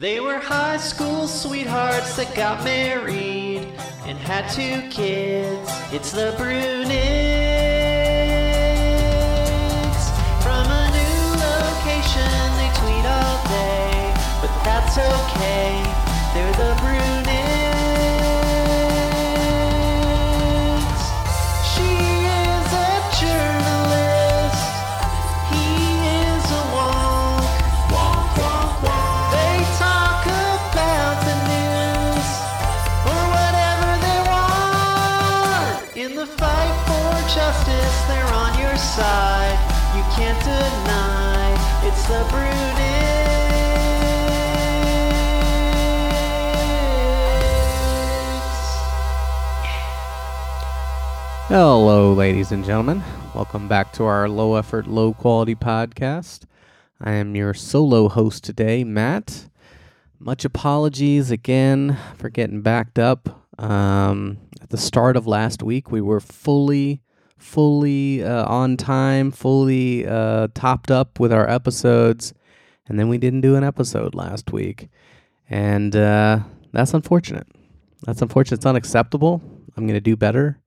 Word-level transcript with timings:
They 0.00 0.18
were 0.18 0.38
high 0.38 0.78
school 0.78 1.28
sweethearts 1.28 2.16
that 2.16 2.34
got 2.34 2.64
married 2.64 3.68
and 4.08 4.16
had 4.16 4.48
two 4.48 4.80
kids. 4.88 5.68
It's 5.92 6.10
the 6.10 6.32
Bruenigs 6.40 6.88
from 10.40 10.64
a 10.64 10.84
new 10.96 11.36
location. 11.44 12.32
They 12.56 12.72
tweet 12.80 13.04
all 13.04 13.44
day, 13.52 14.16
but 14.40 14.48
that's 14.64 14.96
okay. 14.96 15.84
They're 16.32 16.56
the 16.56 16.79
side. 38.80 39.58
You 39.94 40.02
can't 40.16 40.40
deny 40.42 41.54
it's 41.86 42.06
the. 42.08 42.40
Hello, 51.52 52.12
ladies 52.12 52.52
and 52.52 52.64
gentlemen. 52.64 53.02
Welcome 53.34 53.66
back 53.66 53.92
to 53.94 54.04
our 54.04 54.28
low 54.28 54.54
effort, 54.54 54.86
low 54.86 55.12
quality 55.12 55.56
podcast. 55.56 56.44
I 57.00 57.14
am 57.14 57.34
your 57.34 57.54
solo 57.54 58.08
host 58.08 58.44
today, 58.44 58.84
Matt. 58.84 59.48
Much 60.20 60.44
apologies 60.44 61.32
again 61.32 61.98
for 62.16 62.28
getting 62.28 62.62
backed 62.62 63.00
up. 63.00 63.50
Um, 63.58 64.38
at 64.62 64.70
the 64.70 64.78
start 64.78 65.16
of 65.16 65.26
last 65.26 65.60
week, 65.60 65.90
we 65.90 66.00
were 66.00 66.20
fully, 66.20 67.02
fully 67.40 68.22
uh, 68.22 68.44
on 68.46 68.76
time, 68.76 69.30
fully 69.30 70.06
uh, 70.06 70.48
topped 70.54 70.90
up 70.90 71.18
with 71.18 71.32
our 71.32 71.48
episodes, 71.48 72.32
and 72.86 72.98
then 72.98 73.08
we 73.08 73.18
didn't 73.18 73.40
do 73.40 73.56
an 73.56 73.64
episode 73.64 74.14
last 74.14 74.52
week. 74.52 74.88
And 75.48 75.96
uh, 75.96 76.40
that's 76.72 76.94
unfortunate. 76.94 77.48
That's 78.06 78.22
unfortunate. 78.22 78.58
It's 78.58 78.66
unacceptable. 78.66 79.42
I'm 79.76 79.86
going 79.86 79.96
to 79.96 80.00
do 80.00 80.16
better 80.16 80.60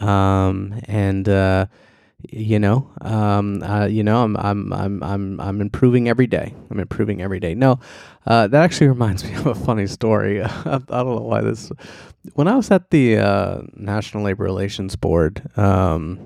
um, 0.00 0.80
and 0.84 1.28
uh, 1.28 1.66
you 2.22 2.58
know, 2.58 2.90
um, 3.00 3.62
uh, 3.62 3.86
you 3.86 4.02
know, 4.02 4.24
I'm 4.24 4.36
I'm 4.36 4.72
I'm 4.72 5.02
I'm 5.02 5.40
I'm 5.40 5.60
improving 5.60 6.08
every 6.08 6.26
day. 6.26 6.54
I'm 6.70 6.80
improving 6.80 7.22
every 7.22 7.38
day. 7.38 7.54
No, 7.54 7.78
uh, 8.26 8.48
that 8.48 8.64
actually 8.64 8.88
reminds 8.96 9.24
me 9.24 9.34
of 9.34 9.46
a 9.46 9.54
funny 9.54 9.86
story. 9.86 10.42
I 10.42 10.78
don't 10.78 10.90
know 10.90 11.22
why 11.22 11.42
this. 11.42 11.70
When 12.34 12.48
I 12.48 12.56
was 12.56 12.70
at 12.70 12.90
the 12.90 13.18
uh, 13.18 13.60
National 13.74 14.24
Labor 14.24 14.44
Relations 14.44 14.96
Board, 14.96 15.42
um, 15.56 16.18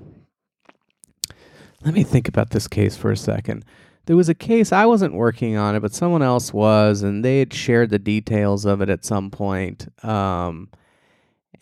let 1.85 1.95
me 1.95 2.05
think 2.05 2.27
about 2.27 2.51
this 2.51 2.67
case 2.67 2.97
for 2.97 3.11
a 3.11 3.17
second. 3.17 3.65
There 4.07 4.17
was 4.17 4.29
a 4.29 4.35
case 4.35 4.73
I 4.73 4.87
wasn't 4.87 5.15
working 5.15 5.57
on 5.57 5.77
it, 5.77 5.81
but 5.81 5.95
someone 5.95 6.23
else 6.23 6.53
was, 6.53 7.03
and 7.03 7.25
they 7.25 7.39
had 7.39 7.53
shared 7.53 7.91
the 7.91 8.01
details 8.01 8.65
of 8.65 8.81
it 8.81 8.89
at 8.89 9.05
some 9.05 9.31
point. 9.31 9.87
Um, 10.05 10.71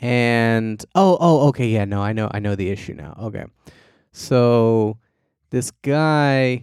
and 0.00 0.82
oh 0.94 1.18
oh 1.20 1.48
okay 1.48 1.68
yeah 1.68 1.84
no 1.84 2.00
i 2.00 2.12
know 2.12 2.28
i 2.32 2.38
know 2.38 2.54
the 2.54 2.70
issue 2.70 2.94
now 2.94 3.14
okay 3.20 3.44
so 4.12 4.98
this 5.50 5.70
guy 5.82 6.62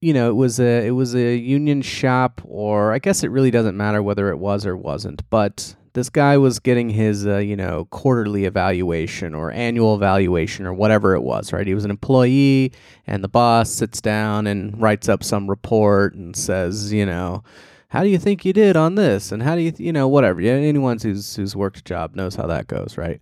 you 0.00 0.12
know 0.12 0.30
it 0.30 0.34
was 0.34 0.60
a 0.60 0.86
it 0.86 0.92
was 0.92 1.14
a 1.14 1.36
union 1.36 1.82
shop 1.82 2.40
or 2.44 2.92
i 2.92 2.98
guess 2.98 3.22
it 3.22 3.30
really 3.30 3.50
doesn't 3.50 3.76
matter 3.76 4.02
whether 4.02 4.30
it 4.30 4.36
was 4.38 4.64
or 4.64 4.76
wasn't 4.76 5.28
but 5.30 5.74
this 5.98 6.10
guy 6.10 6.36
was 6.36 6.60
getting 6.60 6.90
his 6.90 7.26
uh, 7.26 7.38
you 7.38 7.56
know 7.56 7.86
quarterly 7.86 8.44
evaluation 8.44 9.34
or 9.34 9.50
annual 9.50 9.96
evaluation 9.96 10.64
or 10.64 10.72
whatever 10.72 11.14
it 11.14 11.22
was 11.22 11.52
right? 11.52 11.66
He 11.66 11.74
was 11.74 11.84
an 11.84 11.90
employee 11.90 12.72
and 13.06 13.24
the 13.24 13.28
boss 13.28 13.70
sits 13.70 14.00
down 14.00 14.46
and 14.46 14.80
writes 14.80 15.08
up 15.08 15.24
some 15.24 15.50
report 15.50 16.14
and 16.14 16.36
says 16.36 16.92
you 16.92 17.04
know 17.04 17.42
how 17.88 18.02
do 18.02 18.10
you 18.10 18.18
think 18.18 18.44
you 18.44 18.52
did 18.52 18.76
on 18.76 18.96
this? 18.96 19.32
And 19.32 19.42
how 19.42 19.56
do 19.56 19.62
you 19.62 19.70
th- 19.72 19.80
you 19.84 19.92
know 19.92 20.06
whatever. 20.06 20.40
Anyone 20.40 20.98
who's 20.98 21.34
who's 21.34 21.56
worked 21.56 21.78
a 21.78 21.82
job 21.82 22.14
knows 22.14 22.36
how 22.36 22.46
that 22.46 22.68
goes 22.68 22.96
right? 22.96 23.20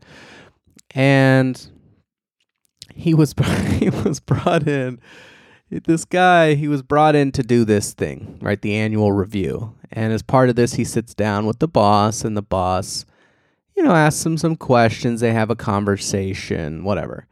And 0.91 1.67
he 2.95 3.15
was 3.15 3.35
he 3.79 3.91
was 3.91 4.21
brought 4.21 4.67
in 4.67 5.01
this 5.69 6.05
guy 6.05 6.55
he 6.55 6.69
was 6.69 6.83
brought 6.83 7.17
in 7.17 7.33
to 7.33 7.43
do 7.43 7.65
this 7.65 7.93
thing 7.93 8.39
right 8.41 8.63
the 8.63 8.75
annual 8.75 9.13
review. 9.13 9.75
And 9.91 10.13
as 10.13 10.23
part 10.23 10.49
of 10.49 10.57
this 10.57 10.75
he 10.75 10.85
sits 10.85 11.15
down 11.15 11.47
with 11.47 11.59
the 11.59 11.69
boss 11.69 12.25
and 12.25 12.37
the 12.37 12.43
boss 12.43 13.05
you 13.75 13.83
know 13.83 13.93
asks 13.93 14.25
him 14.25 14.39
some 14.39 14.57
questions 14.57 15.21
they 15.21 15.33
have 15.33 15.51
a 15.51 15.57
conversation 15.57 16.85
whatever. 16.85 17.27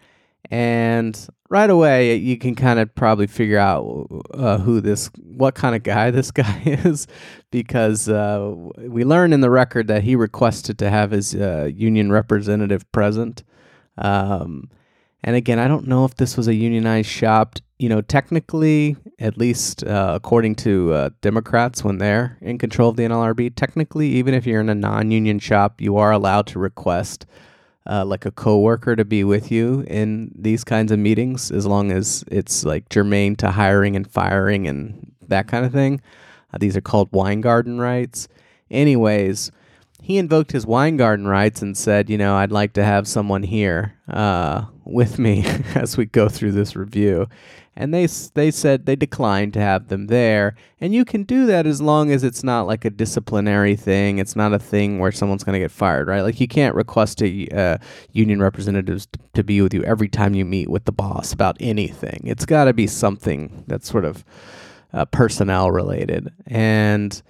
And 0.50 1.28
right 1.48 1.70
away 1.70 2.16
you 2.16 2.36
can 2.36 2.56
kind 2.56 2.80
of 2.80 2.92
probably 2.96 3.28
figure 3.28 3.58
out 3.58 4.08
uh, 4.32 4.58
who 4.58 4.80
this 4.80 5.10
what 5.22 5.54
kind 5.54 5.76
of 5.76 5.84
guy 5.84 6.10
this 6.10 6.32
guy 6.32 6.60
is 6.64 7.06
because 7.52 8.08
uh, 8.08 8.52
we 8.78 9.04
learn 9.04 9.32
in 9.32 9.42
the 9.42 9.50
record 9.50 9.86
that 9.86 10.02
he 10.02 10.16
requested 10.16 10.76
to 10.78 10.90
have 10.90 11.12
his 11.12 11.36
uh, 11.36 11.70
union 11.72 12.10
representative 12.10 12.90
present. 12.90 13.44
Um, 13.96 14.68
and 15.24 15.34
again 15.34 15.58
i 15.58 15.66
don't 15.66 15.88
know 15.88 16.04
if 16.04 16.14
this 16.14 16.36
was 16.36 16.46
a 16.46 16.54
unionized 16.54 17.08
shop 17.08 17.56
you 17.78 17.88
know 17.88 18.00
technically 18.00 18.96
at 19.18 19.36
least 19.36 19.82
uh, 19.84 20.12
according 20.14 20.54
to 20.54 20.92
uh, 20.92 21.10
democrats 21.20 21.82
when 21.82 21.98
they're 21.98 22.38
in 22.40 22.58
control 22.58 22.90
of 22.90 22.96
the 22.96 23.02
nlrb 23.02 23.52
technically 23.56 24.08
even 24.08 24.32
if 24.32 24.46
you're 24.46 24.60
in 24.60 24.68
a 24.68 24.74
non-union 24.74 25.40
shop 25.40 25.80
you 25.80 25.96
are 25.96 26.12
allowed 26.12 26.46
to 26.46 26.58
request 26.58 27.26
uh, 27.86 28.04
like 28.04 28.24
a 28.24 28.30
coworker 28.30 28.96
to 28.96 29.04
be 29.04 29.24
with 29.24 29.50
you 29.50 29.84
in 29.86 30.32
these 30.34 30.64
kinds 30.64 30.90
of 30.90 30.98
meetings, 30.98 31.50
as 31.50 31.66
long 31.66 31.92
as 31.92 32.24
it's 32.30 32.64
like 32.64 32.88
germane 32.88 33.36
to 33.36 33.50
hiring 33.50 33.94
and 33.96 34.10
firing 34.10 34.66
and 34.66 35.12
that 35.28 35.48
kind 35.48 35.66
of 35.66 35.72
thing. 35.72 36.00
Uh, 36.52 36.58
these 36.58 36.76
are 36.76 36.80
called 36.80 37.08
Weingarten 37.12 37.78
rights. 37.78 38.28
Anyways, 38.70 39.50
he 40.02 40.18
invoked 40.18 40.52
his 40.52 40.66
Weingarten 40.66 41.26
rights 41.26 41.62
and 41.62 41.76
said, 41.76 42.08
you 42.08 42.18
know, 42.18 42.36
I'd 42.36 42.52
like 42.52 42.72
to 42.74 42.84
have 42.84 43.06
someone 43.06 43.42
here 43.42 43.94
uh, 44.08 44.64
with 44.84 45.18
me 45.18 45.44
as 45.74 45.96
we 45.96 46.06
go 46.06 46.28
through 46.28 46.52
this 46.52 46.76
review. 46.76 47.28
And 47.76 47.92
they 47.92 48.06
they 48.06 48.52
said 48.52 48.86
they 48.86 48.94
declined 48.94 49.52
to 49.54 49.60
have 49.60 49.88
them 49.88 50.06
there, 50.06 50.54
and 50.80 50.94
you 50.94 51.04
can 51.04 51.24
do 51.24 51.44
that 51.46 51.66
as 51.66 51.82
long 51.82 52.12
as 52.12 52.22
it's 52.22 52.44
not 52.44 52.68
like 52.68 52.84
a 52.84 52.90
disciplinary 52.90 53.74
thing. 53.74 54.18
It's 54.18 54.36
not 54.36 54.52
a 54.52 54.60
thing 54.60 55.00
where 55.00 55.10
someone's 55.10 55.42
going 55.42 55.54
to 55.54 55.58
get 55.58 55.72
fired, 55.72 56.06
right? 56.06 56.20
Like 56.20 56.40
you 56.40 56.46
can't 56.46 56.76
request 56.76 57.20
a 57.20 57.48
uh, 57.48 57.78
union 58.12 58.40
representatives 58.40 59.06
t- 59.06 59.18
to 59.34 59.42
be 59.42 59.60
with 59.60 59.74
you 59.74 59.82
every 59.82 60.08
time 60.08 60.34
you 60.34 60.44
meet 60.44 60.70
with 60.70 60.84
the 60.84 60.92
boss 60.92 61.32
about 61.32 61.56
anything. 61.58 62.20
It's 62.24 62.46
got 62.46 62.66
to 62.66 62.72
be 62.72 62.86
something 62.86 63.64
that's 63.66 63.90
sort 63.90 64.04
of 64.04 64.24
uh, 64.92 65.06
personnel 65.06 65.72
related, 65.72 66.32
and 66.46 67.20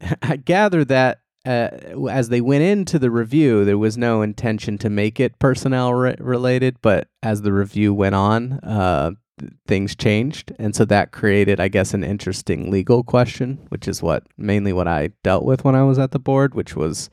I 0.22 0.36
gather 0.36 0.84
that 0.84 1.23
uh, 1.46 1.68
as 2.10 2.30
they 2.30 2.40
went 2.40 2.64
into 2.64 2.98
the 2.98 3.10
review, 3.10 3.64
there 3.64 3.78
was 3.78 3.98
no 3.98 4.22
intention 4.22 4.78
to 4.78 4.88
make 4.88 5.20
it 5.20 5.38
personnel 5.38 5.92
re- 5.92 6.16
related, 6.18 6.76
but 6.80 7.08
as 7.22 7.42
the 7.42 7.52
review 7.52 7.92
went 7.92 8.14
on, 8.14 8.54
uh, 8.62 9.10
th- 9.38 9.52
things 9.66 9.94
changed, 9.94 10.52
and 10.58 10.74
so 10.74 10.84
that 10.86 11.12
created, 11.12 11.60
I 11.60 11.68
guess, 11.68 11.92
an 11.92 12.02
interesting 12.02 12.70
legal 12.70 13.02
question, 13.02 13.66
which 13.68 13.86
is 13.86 14.02
what 14.02 14.24
mainly 14.38 14.72
what 14.72 14.88
I 14.88 15.10
dealt 15.22 15.44
with 15.44 15.64
when 15.64 15.74
I 15.74 15.82
was 15.82 15.98
at 15.98 16.12
the 16.12 16.18
board, 16.18 16.54
which 16.54 16.74
was 16.76 17.10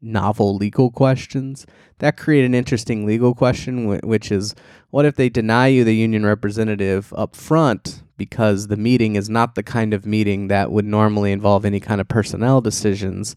novel 0.00 0.56
legal 0.56 0.90
questions. 0.90 1.64
That 1.98 2.16
created 2.16 2.46
an 2.46 2.54
interesting 2.54 3.06
legal 3.06 3.34
question, 3.34 3.86
wh- 3.86 4.04
which 4.04 4.32
is 4.32 4.54
what 4.90 5.04
if 5.04 5.14
they 5.14 5.28
deny 5.28 5.68
you 5.68 5.84
the 5.84 5.94
union 5.94 6.26
representative 6.26 7.12
up 7.16 7.36
front 7.36 8.02
because 8.18 8.66
the 8.66 8.76
meeting 8.76 9.16
is 9.16 9.30
not 9.30 9.54
the 9.54 9.62
kind 9.62 9.94
of 9.94 10.04
meeting 10.04 10.48
that 10.48 10.70
would 10.70 10.84
normally 10.84 11.32
involve 11.32 11.64
any 11.64 11.80
kind 11.80 12.00
of 12.00 12.08
personnel 12.08 12.60
decisions 12.60 13.34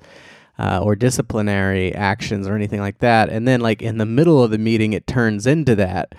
uh, 0.59 0.81
or 0.83 0.95
disciplinary 0.95 1.95
actions 1.95 2.47
or 2.47 2.55
anything 2.55 2.81
like 2.81 2.97
that. 2.99 3.29
And 3.29 3.47
then, 3.47 3.61
like, 3.61 3.81
in 3.81 3.97
the 3.97 4.05
middle 4.05 4.43
of 4.43 4.51
the 4.51 4.57
meeting, 4.57 4.91
it 4.91 5.07
turns 5.07 5.47
into 5.47 5.75
that. 5.75 6.13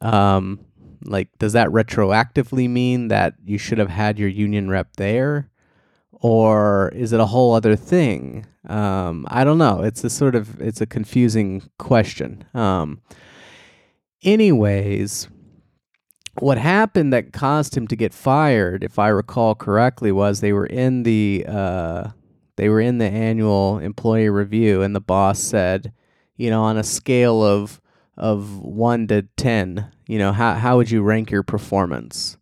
Um, 0.00 0.60
like, 1.04 1.28
does 1.38 1.54
that 1.54 1.68
retroactively 1.68 2.70
mean 2.70 3.08
that 3.08 3.34
you 3.44 3.58
should 3.58 3.78
have 3.78 3.90
had 3.90 4.18
your 4.18 4.28
union 4.28 4.70
rep 4.70 4.96
there? 4.96 5.50
or 6.22 6.90
is 6.94 7.12
it 7.12 7.20
a 7.20 7.26
whole 7.26 7.52
other 7.52 7.76
thing? 7.76 8.46
Um, 8.68 9.26
I 9.28 9.42
don't 9.42 9.58
know. 9.58 9.82
It's 9.82 10.04
a 10.04 10.10
sort 10.10 10.36
of 10.36 10.60
it's 10.60 10.80
a 10.80 10.86
confusing 10.86 11.68
question. 11.78 12.44
Um, 12.54 13.02
anyways, 14.22 15.28
what 16.38 16.58
happened 16.58 17.12
that 17.12 17.32
caused 17.32 17.76
him 17.76 17.86
to 17.88 17.96
get 17.96 18.14
fired, 18.14 18.82
if 18.82 18.98
I 18.98 19.08
recall 19.08 19.54
correctly, 19.54 20.12
was 20.12 20.40
they 20.40 20.52
were 20.52 20.66
in 20.66 21.02
the 21.02 21.44
uh, 21.46 22.08
they 22.56 22.68
were 22.68 22.80
in 22.80 22.98
the 22.98 23.08
annual 23.08 23.78
employee 23.78 24.28
review, 24.28 24.82
and 24.82 24.94
the 24.94 25.00
boss 25.00 25.38
said, 25.38 25.92
you 26.36 26.50
know, 26.50 26.62
on 26.62 26.76
a 26.76 26.84
scale 26.84 27.42
of 27.42 27.80
of 28.16 28.58
one 28.58 29.06
to 29.08 29.22
ten, 29.36 29.90
you 30.06 30.18
know, 30.18 30.32
how 30.32 30.54
how 30.54 30.76
would 30.76 30.90
you 30.90 31.02
rank 31.02 31.30
your 31.30 31.42
performance? 31.42 32.36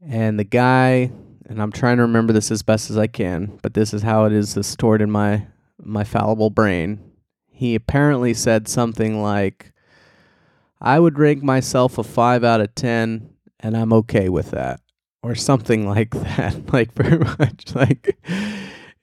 And 0.00 0.38
the 0.38 0.44
guy 0.44 1.10
and 1.48 1.62
I'm 1.62 1.72
trying 1.72 1.96
to 1.96 2.02
remember 2.02 2.32
this 2.32 2.50
as 2.50 2.62
best 2.62 2.90
as 2.90 2.98
I 2.98 3.06
can, 3.06 3.58
but 3.62 3.74
this 3.74 3.94
is 3.94 4.02
how 4.02 4.26
it 4.26 4.32
is 4.32 4.56
stored 4.62 5.00
in 5.00 5.10
my 5.10 5.46
my 5.82 6.04
fallible 6.04 6.50
brain. 6.50 7.00
He 7.46 7.74
apparently 7.74 8.34
said 8.34 8.68
something 8.68 9.20
like, 9.20 9.72
"I 10.80 10.98
would 11.00 11.18
rank 11.18 11.42
myself 11.42 11.98
a 11.98 12.04
five 12.04 12.44
out 12.44 12.60
of 12.60 12.74
ten, 12.74 13.30
and 13.60 13.76
I'm 13.76 13.92
okay 13.92 14.28
with 14.28 14.50
that," 14.52 14.80
or 15.22 15.34
something 15.34 15.88
like 15.94 16.10
that. 16.10 16.56
like 16.72 16.92
very 16.94 17.18
much 17.18 17.74
like. 17.74 18.16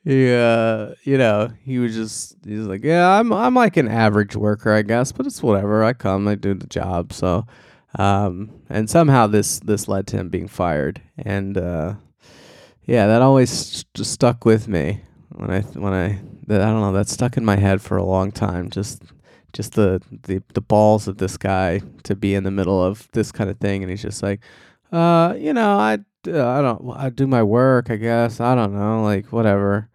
Yeah, 0.08 0.94
you 1.04 1.18
know, 1.18 1.50
he 1.64 1.80
was 1.80 1.96
just 1.96 2.36
he's 2.46 2.68
like, 2.68 2.84
yeah, 2.84 3.18
I'm 3.18 3.34
I'm 3.34 3.56
like 3.56 3.76
an 3.76 3.88
average 3.88 4.36
worker, 4.36 4.72
I 4.72 4.84
guess, 4.84 5.12
but 5.12 5.26
it's 5.26 5.42
whatever. 5.42 5.84
I 5.84 5.94
come, 5.94 6.28
I 6.28 6.36
do 6.36 6.54
the 6.54 6.68
job, 6.68 7.12
so 7.12 7.48
um, 7.98 8.52
and 8.70 8.90
somehow 8.90 9.28
this 9.28 9.60
this 9.60 9.88
led 9.88 10.08
to 10.08 10.18
him 10.18 10.30
being 10.30 10.48
fired, 10.48 11.02
and 11.18 11.58
uh, 11.58 11.96
yeah, 12.84 13.08
that 13.08 13.22
always 13.22 13.50
st- 13.50 14.06
stuck 14.06 14.46
with 14.46 14.68
me 14.68 15.02
when 15.30 15.50
I 15.50 15.62
when 15.62 15.94
I 15.94 16.06
I 16.08 16.18
don't 16.48 16.82
know 16.82 16.92
that 16.92 17.10
stuck 17.10 17.38
in 17.38 17.46
my 17.46 17.56
head 17.56 17.82
for 17.82 17.98
a 17.98 18.04
long 18.04 18.32
time. 18.32 18.70
Just 18.70 19.02
just 19.56 19.74
the, 19.74 20.02
the 20.24 20.44
the 20.54 20.62
balls 20.62 21.08
of 21.08 21.18
this 21.18 21.38
guy 21.38 21.82
to 22.04 22.16
be 22.16 22.36
in 22.36 22.44
the 22.44 22.52
middle 22.52 22.84
of 22.84 23.08
this 23.14 23.32
kind 23.32 23.50
of 23.50 23.58
thing, 23.58 23.84
and 23.84 23.90
he's 23.90 24.02
just 24.02 24.22
like, 24.22 24.42
uh, 24.92 25.34
you 25.38 25.54
know, 25.54 25.80
I 25.80 26.00
uh, 26.28 26.48
I 26.48 26.62
don't 26.62 26.92
I 26.96 27.10
do 27.10 27.26
my 27.26 27.42
work, 27.42 27.90
I 27.90 27.96
guess. 27.96 28.40
I 28.40 28.54
don't 28.54 28.74
know, 28.74 29.02
like 29.04 29.32
whatever. 29.32 29.90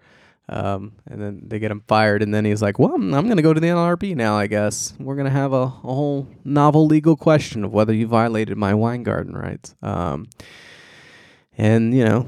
Um, 0.48 0.94
and 1.06 1.22
then 1.22 1.42
they 1.46 1.60
get 1.60 1.70
him 1.70 1.84
fired, 1.86 2.22
and 2.22 2.34
then 2.34 2.44
he's 2.44 2.60
like, 2.62 2.78
"Well, 2.78 2.94
I'm 2.94 3.10
going 3.10 3.36
to 3.36 3.42
go 3.42 3.52
to 3.52 3.60
the 3.60 3.68
NLRB 3.68 4.16
now. 4.16 4.36
I 4.36 4.48
guess 4.48 4.94
we're 4.98 5.14
going 5.14 5.26
to 5.26 5.30
have 5.30 5.52
a, 5.52 5.62
a, 5.62 5.66
whole 5.66 6.26
novel 6.42 6.86
legal 6.86 7.16
question 7.16 7.62
of 7.62 7.72
whether 7.72 7.92
you 7.92 8.08
violated 8.08 8.56
my 8.56 8.74
Weingarten 8.74 9.36
rights." 9.36 9.76
Um, 9.80 10.28
and 11.56 11.94
you 11.94 12.04
know, 12.04 12.26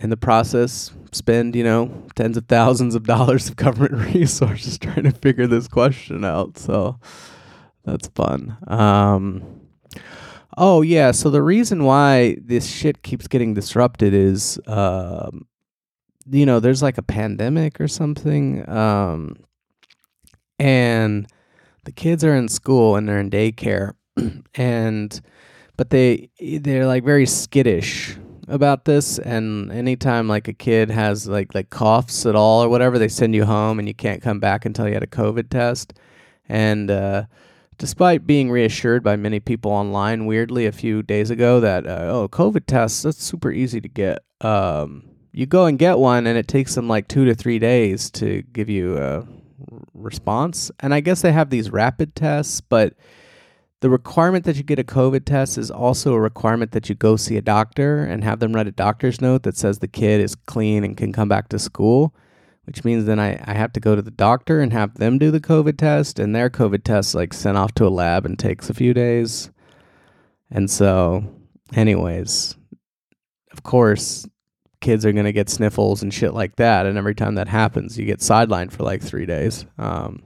in 0.00 0.10
the 0.10 0.16
process, 0.16 0.92
spend 1.14 1.54
you 1.54 1.64
know 1.64 2.06
tens 2.14 2.36
of 2.36 2.46
thousands 2.46 2.94
of 2.94 3.04
dollars 3.04 3.48
of 3.48 3.56
government 3.56 3.94
resources 4.14 4.78
trying 4.78 5.04
to 5.04 5.12
figure 5.12 5.46
this 5.46 5.68
question 5.68 6.24
out. 6.24 6.58
So 6.58 6.98
that's 7.84 8.08
fun. 8.08 8.56
Um, 8.66 9.60
oh 10.56 10.82
yeah, 10.82 11.12
so 11.12 11.30
the 11.30 11.42
reason 11.42 11.84
why 11.84 12.36
this 12.42 12.66
shit 12.66 13.02
keeps 13.02 13.28
getting 13.28 13.54
disrupted 13.54 14.14
is. 14.14 14.58
Um, 14.66 15.46
you 16.30 16.46
know, 16.46 16.58
there's 16.58 16.82
like 16.82 16.96
a 16.96 17.02
pandemic 17.02 17.78
or 17.78 17.86
something, 17.86 18.66
um, 18.66 19.36
and 20.58 21.26
the 21.84 21.92
kids 21.92 22.24
are 22.24 22.34
in 22.34 22.48
school 22.48 22.96
and 22.96 23.06
they're 23.06 23.20
in 23.20 23.28
daycare, 23.28 23.92
and 24.54 25.20
but 25.76 25.90
they 25.90 26.30
they're 26.40 26.86
like 26.86 27.04
very 27.04 27.26
skittish 27.26 28.16
about 28.48 28.84
this 28.84 29.18
and 29.18 29.72
anytime 29.72 30.28
like 30.28 30.48
a 30.48 30.52
kid 30.52 30.90
has 30.90 31.26
like 31.26 31.54
like 31.54 31.70
coughs 31.70 32.26
at 32.26 32.34
all 32.34 32.62
or 32.62 32.68
whatever 32.68 32.98
they 32.98 33.08
send 33.08 33.34
you 33.34 33.44
home 33.44 33.78
and 33.78 33.88
you 33.88 33.94
can't 33.94 34.22
come 34.22 34.40
back 34.40 34.64
until 34.64 34.86
you 34.86 34.94
had 34.94 35.02
a 35.02 35.08
covid 35.08 35.48
test. 35.48 35.94
And 36.48 36.90
uh, 36.90 37.24
despite 37.78 38.26
being 38.26 38.50
reassured 38.50 39.02
by 39.02 39.16
many 39.16 39.40
people 39.40 39.70
online 39.70 40.26
weirdly 40.26 40.66
a 40.66 40.72
few 40.72 41.02
days 41.02 41.30
ago 41.30 41.60
that 41.60 41.86
uh, 41.86 42.08
oh 42.10 42.28
covid 42.28 42.66
tests 42.66 43.02
that's 43.02 43.22
super 43.22 43.50
easy 43.50 43.80
to 43.80 43.88
get. 43.88 44.20
Um, 44.40 45.08
you 45.32 45.46
go 45.46 45.66
and 45.66 45.78
get 45.78 45.98
one 45.98 46.26
and 46.26 46.38
it 46.38 46.46
takes 46.46 46.74
them 46.74 46.86
like 46.86 47.08
two 47.08 47.24
to 47.24 47.34
three 47.34 47.58
days 47.58 48.10
to 48.12 48.42
give 48.52 48.68
you 48.68 48.98
a 48.98 49.26
response. 49.94 50.70
And 50.80 50.92
i 50.92 51.00
guess 51.00 51.22
they 51.22 51.32
have 51.32 51.50
these 51.50 51.70
rapid 51.70 52.14
tests 52.14 52.60
but 52.60 52.94
the 53.84 53.90
requirement 53.90 54.46
that 54.46 54.56
you 54.56 54.62
get 54.62 54.78
a 54.78 54.82
covid 54.82 55.26
test 55.26 55.58
is 55.58 55.70
also 55.70 56.14
a 56.14 56.18
requirement 56.18 56.72
that 56.72 56.88
you 56.88 56.94
go 56.94 57.16
see 57.16 57.36
a 57.36 57.42
doctor 57.42 58.02
and 58.02 58.24
have 58.24 58.40
them 58.40 58.54
write 58.54 58.66
a 58.66 58.72
doctor's 58.72 59.20
note 59.20 59.42
that 59.42 59.58
says 59.58 59.80
the 59.80 59.86
kid 59.86 60.22
is 60.22 60.34
clean 60.34 60.84
and 60.84 60.96
can 60.96 61.12
come 61.12 61.28
back 61.28 61.50
to 61.50 61.58
school 61.58 62.14
which 62.64 62.82
means 62.82 63.04
then 63.04 63.20
I, 63.20 63.38
I 63.44 63.52
have 63.52 63.74
to 63.74 63.80
go 63.80 63.94
to 63.94 64.00
the 64.00 64.10
doctor 64.10 64.60
and 64.60 64.72
have 64.72 64.94
them 64.94 65.18
do 65.18 65.30
the 65.30 65.38
covid 65.38 65.76
test 65.76 66.18
and 66.18 66.34
their 66.34 66.48
covid 66.48 66.82
test 66.82 67.14
like 67.14 67.34
sent 67.34 67.58
off 67.58 67.74
to 67.74 67.86
a 67.86 67.90
lab 67.90 68.24
and 68.24 68.38
takes 68.38 68.70
a 68.70 68.74
few 68.74 68.94
days 68.94 69.50
and 70.50 70.70
so 70.70 71.22
anyways 71.74 72.56
of 73.52 73.64
course 73.64 74.26
kids 74.80 75.04
are 75.04 75.12
going 75.12 75.26
to 75.26 75.32
get 75.32 75.50
sniffles 75.50 76.02
and 76.02 76.12
shit 76.12 76.34
like 76.34 76.56
that. 76.56 76.84
And 76.84 76.98
every 76.98 77.14
time 77.14 77.36
that 77.36 77.48
happens, 77.48 77.98
you 77.98 78.04
get 78.04 78.18
sidelined 78.18 78.70
for 78.70 78.82
like 78.82 79.00
three 79.00 79.24
days. 79.24 79.64
Um, 79.78 80.22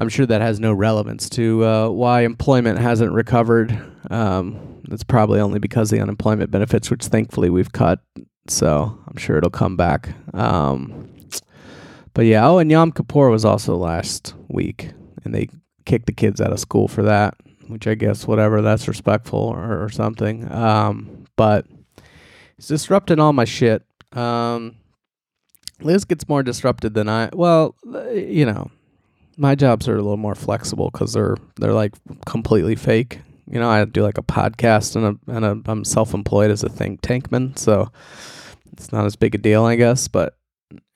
I'm 0.00 0.08
sure 0.08 0.24
that 0.24 0.40
has 0.40 0.58
no 0.58 0.72
relevance 0.72 1.28
to 1.30 1.62
uh, 1.62 1.88
why 1.90 2.22
employment 2.22 2.78
hasn't 2.78 3.12
recovered. 3.12 3.78
Um, 4.10 4.80
it's 4.90 5.04
probably 5.04 5.40
only 5.40 5.58
because 5.58 5.90
the 5.90 6.00
unemployment 6.00 6.50
benefits, 6.50 6.90
which 6.90 7.04
thankfully 7.04 7.50
we've 7.50 7.72
cut. 7.72 8.00
So 8.48 8.98
I'm 9.06 9.18
sure 9.18 9.36
it'll 9.36 9.50
come 9.50 9.76
back. 9.76 10.14
Um, 10.32 11.10
but 12.14 12.24
yeah, 12.24 12.48
oh, 12.48 12.56
and 12.56 12.70
Yom 12.70 12.92
Kippur 12.92 13.28
was 13.28 13.44
also 13.44 13.76
last 13.76 14.32
week, 14.48 14.90
and 15.22 15.34
they 15.34 15.48
kicked 15.84 16.06
the 16.06 16.14
kids 16.14 16.40
out 16.40 16.50
of 16.50 16.58
school 16.60 16.88
for 16.88 17.02
that, 17.02 17.34
which 17.68 17.86
I 17.86 17.94
guess 17.94 18.26
whatever 18.26 18.62
that's 18.62 18.88
respectful 18.88 19.38
or, 19.38 19.84
or 19.84 19.90
something. 19.90 20.50
Um, 20.50 21.26
but 21.36 21.66
it's 22.56 22.68
disrupting 22.68 23.20
all 23.20 23.34
my 23.34 23.44
shit. 23.44 23.82
Um, 24.12 24.76
Liz 25.82 26.06
gets 26.06 26.26
more 26.26 26.42
disrupted 26.42 26.94
than 26.94 27.10
I. 27.10 27.28
Well, 27.34 27.76
you 28.14 28.46
know, 28.46 28.70
my 29.40 29.54
jobs 29.54 29.88
are 29.88 29.94
a 29.94 30.02
little 30.02 30.18
more 30.18 30.34
flexible 30.34 30.90
because 30.92 31.14
they're 31.14 31.36
they're 31.56 31.72
like 31.72 31.94
completely 32.26 32.76
fake. 32.76 33.20
You 33.50 33.58
know, 33.58 33.68
I 33.68 33.84
do 33.86 34.02
like 34.02 34.18
a 34.18 34.22
podcast 34.22 34.94
and 34.94 35.18
a 35.26 35.32
and 35.32 35.44
a, 35.44 35.70
I'm 35.70 35.84
self-employed 35.84 36.50
as 36.50 36.62
a 36.62 36.68
think 36.68 37.00
tankman, 37.00 37.58
so 37.58 37.90
it's 38.72 38.92
not 38.92 39.06
as 39.06 39.16
big 39.16 39.34
a 39.34 39.38
deal, 39.38 39.64
I 39.64 39.76
guess. 39.76 40.08
But 40.08 40.36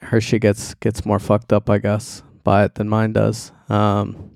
her 0.03 0.21
shit 0.21 0.43
gets 0.43 0.75
gets 0.75 1.07
more 1.07 1.19
fucked 1.19 1.55
up, 1.55 1.71
I 1.71 1.79
guess, 1.79 2.23
by 2.45 2.65
it 2.65 2.75
than 2.75 2.89
mine 2.89 3.15
does. 3.15 3.51
Um, 3.71 4.33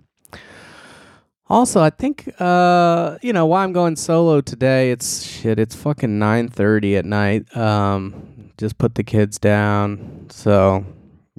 also, 1.50 1.82
I 1.82 1.90
think 1.90 2.32
uh, 2.40 3.18
you 3.20 3.34
know 3.34 3.44
why 3.44 3.62
I'm 3.62 3.74
going 3.74 3.96
solo 3.96 4.40
today. 4.40 4.90
It's 4.90 5.22
shit. 5.22 5.58
It's 5.58 5.74
fucking 5.74 6.18
nine 6.18 6.48
thirty 6.48 6.96
at 6.96 7.04
night. 7.04 7.54
Um, 7.54 8.52
just 8.56 8.78
put 8.78 8.94
the 8.94 9.04
kids 9.04 9.38
down, 9.38 10.28
so 10.30 10.84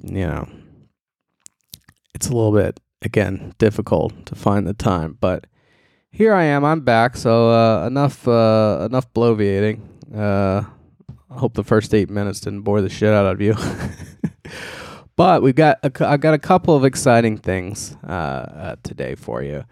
you 0.04 0.26
know 0.26 0.48
it's 2.20 2.28
a 2.28 2.34
little 2.34 2.52
bit 2.52 2.78
again 3.00 3.54
difficult 3.56 4.26
to 4.26 4.34
find 4.34 4.66
the 4.66 4.74
time. 4.74 5.16
But 5.22 5.46
here 6.10 6.34
I 6.34 6.44
am. 6.44 6.66
I'm 6.66 6.82
back. 6.82 7.16
So 7.16 7.50
uh, 7.50 7.86
enough 7.86 8.28
uh, 8.28 8.86
enough 8.90 9.10
bloviating. 9.14 9.80
Uh, 10.14 10.64
I 11.30 11.38
hope 11.38 11.54
the 11.54 11.64
first 11.64 11.94
eight 11.94 12.10
minutes 12.10 12.40
didn't 12.40 12.60
bore 12.60 12.82
the 12.82 12.90
shit 12.90 13.14
out 13.14 13.24
of 13.24 13.40
you. 13.40 13.54
but 15.16 15.40
we've 15.42 15.54
got 15.54 15.78
a, 15.82 15.90
I 16.06 16.18
got 16.18 16.34
a 16.34 16.38
couple 16.38 16.76
of 16.76 16.84
exciting 16.84 17.38
things 17.38 17.96
uh, 18.06 18.10
uh, 18.10 18.76
today 18.82 19.14
for 19.14 19.42
you. 19.42 19.64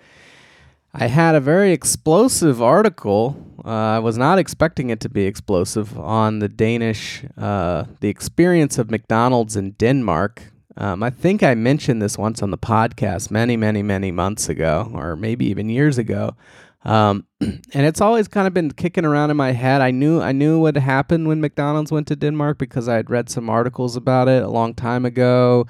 I 0.95 1.09
had 1.09 1.35
a 1.35 1.41
very 1.41 1.73
explosive 1.73 2.63
article. 2.63 3.37
Uh, 3.63 3.69
I 3.69 3.99
was 3.99 4.17
not 4.17 4.39
expecting 4.39 4.89
it 4.89 5.01
to 5.01 5.11
be 5.11 5.27
explosive 5.27 5.99
on 5.99 6.39
the 6.39 6.49
Danish, 6.49 7.25
the 7.37 7.87
experience 8.01 8.79
of 8.79 8.91
McDonald's 8.91 9.55
in 9.55 9.73
Denmark. 9.73 10.45
Um, 10.79 11.03
I 11.03 11.11
think 11.11 11.43
I 11.43 11.55
mentioned 11.55 12.01
this 12.01 12.17
once 12.17 12.43
on 12.43 12.51
the 12.51 12.59
podcast 12.59 13.31
many, 13.31 13.57
many, 13.57 13.83
many 13.83 14.11
months 14.11 14.49
ago, 14.49 14.91
or 14.95 15.17
maybe 15.17 15.47
even 15.47 15.69
years 15.69 15.99
ago. 15.99 16.37
Um, 16.85 17.27
and 17.41 17.61
it's 17.75 18.01
always 18.01 18.29
kind 18.29 18.47
of 18.47 18.55
been 18.55 18.71
kicking 18.71 19.05
around 19.05 19.31
in 19.31 19.37
my 19.37 19.53
head. 19.53 19.81
I 19.81 19.91
knew 19.91 20.21
I 20.21 20.33
knew 20.33 20.59
what 20.59 20.77
happened 20.77 21.27
when 21.29 21.41
McDonald's 21.41 21.93
went 21.93 22.07
to 22.09 22.17
Denmark 22.17 22.59
because 22.59 22.89
I 22.89 22.95
had 22.95 23.11
read 23.11 23.29
some 23.29 23.51
articles 23.51 23.97
about 23.97 24.29
it 24.29 24.43
a 24.43 24.49
long 24.49 24.73
time 24.75 25.05
ago 25.05 25.67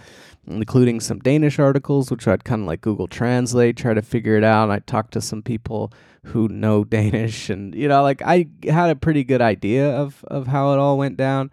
including 0.48 1.00
some 1.00 1.18
Danish 1.18 1.58
articles, 1.58 2.10
which 2.10 2.26
I'd 2.26 2.44
kind 2.44 2.62
of 2.62 2.66
like 2.66 2.80
Google 2.80 3.06
Translate, 3.06 3.76
try 3.76 3.94
to 3.94 4.02
figure 4.02 4.36
it 4.36 4.44
out. 4.44 4.70
I 4.70 4.78
talked 4.80 5.12
to 5.12 5.20
some 5.20 5.42
people 5.42 5.92
who 6.24 6.48
know 6.48 6.84
Danish, 6.84 7.50
and 7.50 7.74
you 7.74 7.88
know, 7.88 8.02
like 8.02 8.22
I 8.22 8.48
had 8.64 8.90
a 8.90 8.96
pretty 8.96 9.24
good 9.24 9.40
idea 9.40 9.90
of 9.90 10.24
of 10.24 10.46
how 10.46 10.72
it 10.72 10.78
all 10.78 10.98
went 10.98 11.16
down, 11.16 11.50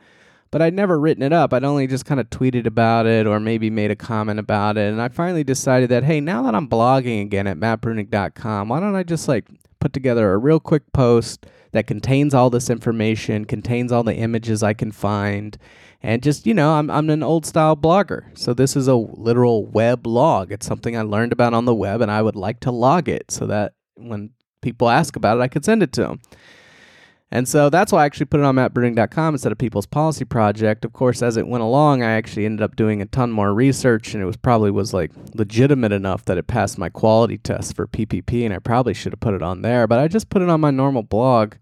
but 0.55 0.61
I'd 0.61 0.73
never 0.73 0.97
written 0.97 1.21
it 1.21 1.33
up. 1.33 1.51
I'd 1.51 1.65
only 1.65 1.85
just 1.85 2.05
kind 2.05 2.17
of 2.17 2.29
tweeted 2.29 2.65
about 2.65 3.05
it 3.07 3.27
or 3.27 3.41
maybe 3.41 3.69
made 3.69 3.91
a 3.91 3.95
comment 3.97 4.39
about 4.39 4.77
it, 4.77 4.89
and 4.89 5.01
I 5.01 5.09
finally 5.09 5.43
decided 5.43 5.89
that 5.89 6.05
hey, 6.05 6.21
now 6.21 6.43
that 6.43 6.55
I'm 6.55 6.69
blogging 6.69 7.21
again 7.23 7.45
at 7.45 7.57
mattbruenig.com, 7.57 8.69
why 8.69 8.79
don't 8.79 8.95
I 8.95 9.03
just 9.03 9.27
like 9.27 9.49
put 9.81 9.91
together 9.91 10.31
a 10.31 10.37
real 10.37 10.61
quick 10.61 10.83
post 10.93 11.45
that 11.73 11.87
contains 11.87 12.33
all 12.33 12.49
this 12.49 12.69
information, 12.69 13.43
contains 13.43 13.91
all 13.91 14.03
the 14.03 14.15
images 14.15 14.63
I 14.63 14.73
can 14.73 14.93
find 14.93 15.57
and 16.01 16.23
just 16.23 16.47
you 16.47 16.53
know 16.53 16.75
I'm 16.75 16.89
I'm 16.89 17.09
an 17.09 17.21
old 17.21 17.45
style 17.45 17.75
blogger. 17.75 18.27
So 18.37 18.53
this 18.53 18.77
is 18.77 18.87
a 18.87 18.95
literal 18.95 19.65
web 19.65 20.07
log. 20.07 20.53
It's 20.53 20.65
something 20.65 20.95
I 20.95 21.01
learned 21.01 21.33
about 21.33 21.53
on 21.53 21.65
the 21.65 21.75
web 21.75 21.99
and 21.99 22.09
I 22.09 22.21
would 22.21 22.37
like 22.37 22.61
to 22.61 22.71
log 22.71 23.09
it 23.09 23.29
so 23.29 23.45
that 23.47 23.73
when 23.97 24.29
people 24.61 24.87
ask 24.87 25.17
about 25.17 25.37
it 25.37 25.41
I 25.41 25.49
could 25.49 25.65
send 25.65 25.83
it 25.83 25.91
to 25.91 26.03
them. 26.03 26.21
And 27.35 27.49
so 27.49 27.69
that's 27.69 27.91
why 27.91 28.03
I 28.03 28.05
actually 28.05 28.27
put 28.27 28.39
it 28.39 28.45
on 28.45 28.55
mattbruenig.com 28.55 29.33
instead 29.33 29.51
of 29.51 29.57
People's 29.57 29.85
Policy 29.85 30.23
Project. 30.23 30.85
Of 30.85 30.93
course, 30.93 31.21
as 31.21 31.35
it 31.35 31.49
went 31.49 31.65
along, 31.65 32.01
I 32.01 32.11
actually 32.11 32.45
ended 32.45 32.61
up 32.63 32.77
doing 32.77 33.01
a 33.01 33.05
ton 33.05 33.29
more 33.29 33.53
research, 33.53 34.13
and 34.13 34.23
it 34.23 34.25
was 34.25 34.37
probably 34.37 34.71
was 34.71 34.93
like 34.93 35.11
legitimate 35.33 35.91
enough 35.91 36.23
that 36.25 36.37
it 36.37 36.47
passed 36.47 36.77
my 36.77 36.87
quality 36.87 37.37
test 37.37 37.75
for 37.75 37.87
PPP, 37.87 38.45
and 38.45 38.53
I 38.53 38.59
probably 38.59 38.93
should 38.93 39.11
have 39.11 39.19
put 39.19 39.33
it 39.33 39.41
on 39.41 39.63
there. 39.63 39.85
But 39.85 39.99
I 39.99 40.07
just 40.07 40.29
put 40.29 40.43
it 40.43 40.49
on 40.49 40.61
my 40.61 40.71
normal 40.71 41.03
blog, 41.03 41.55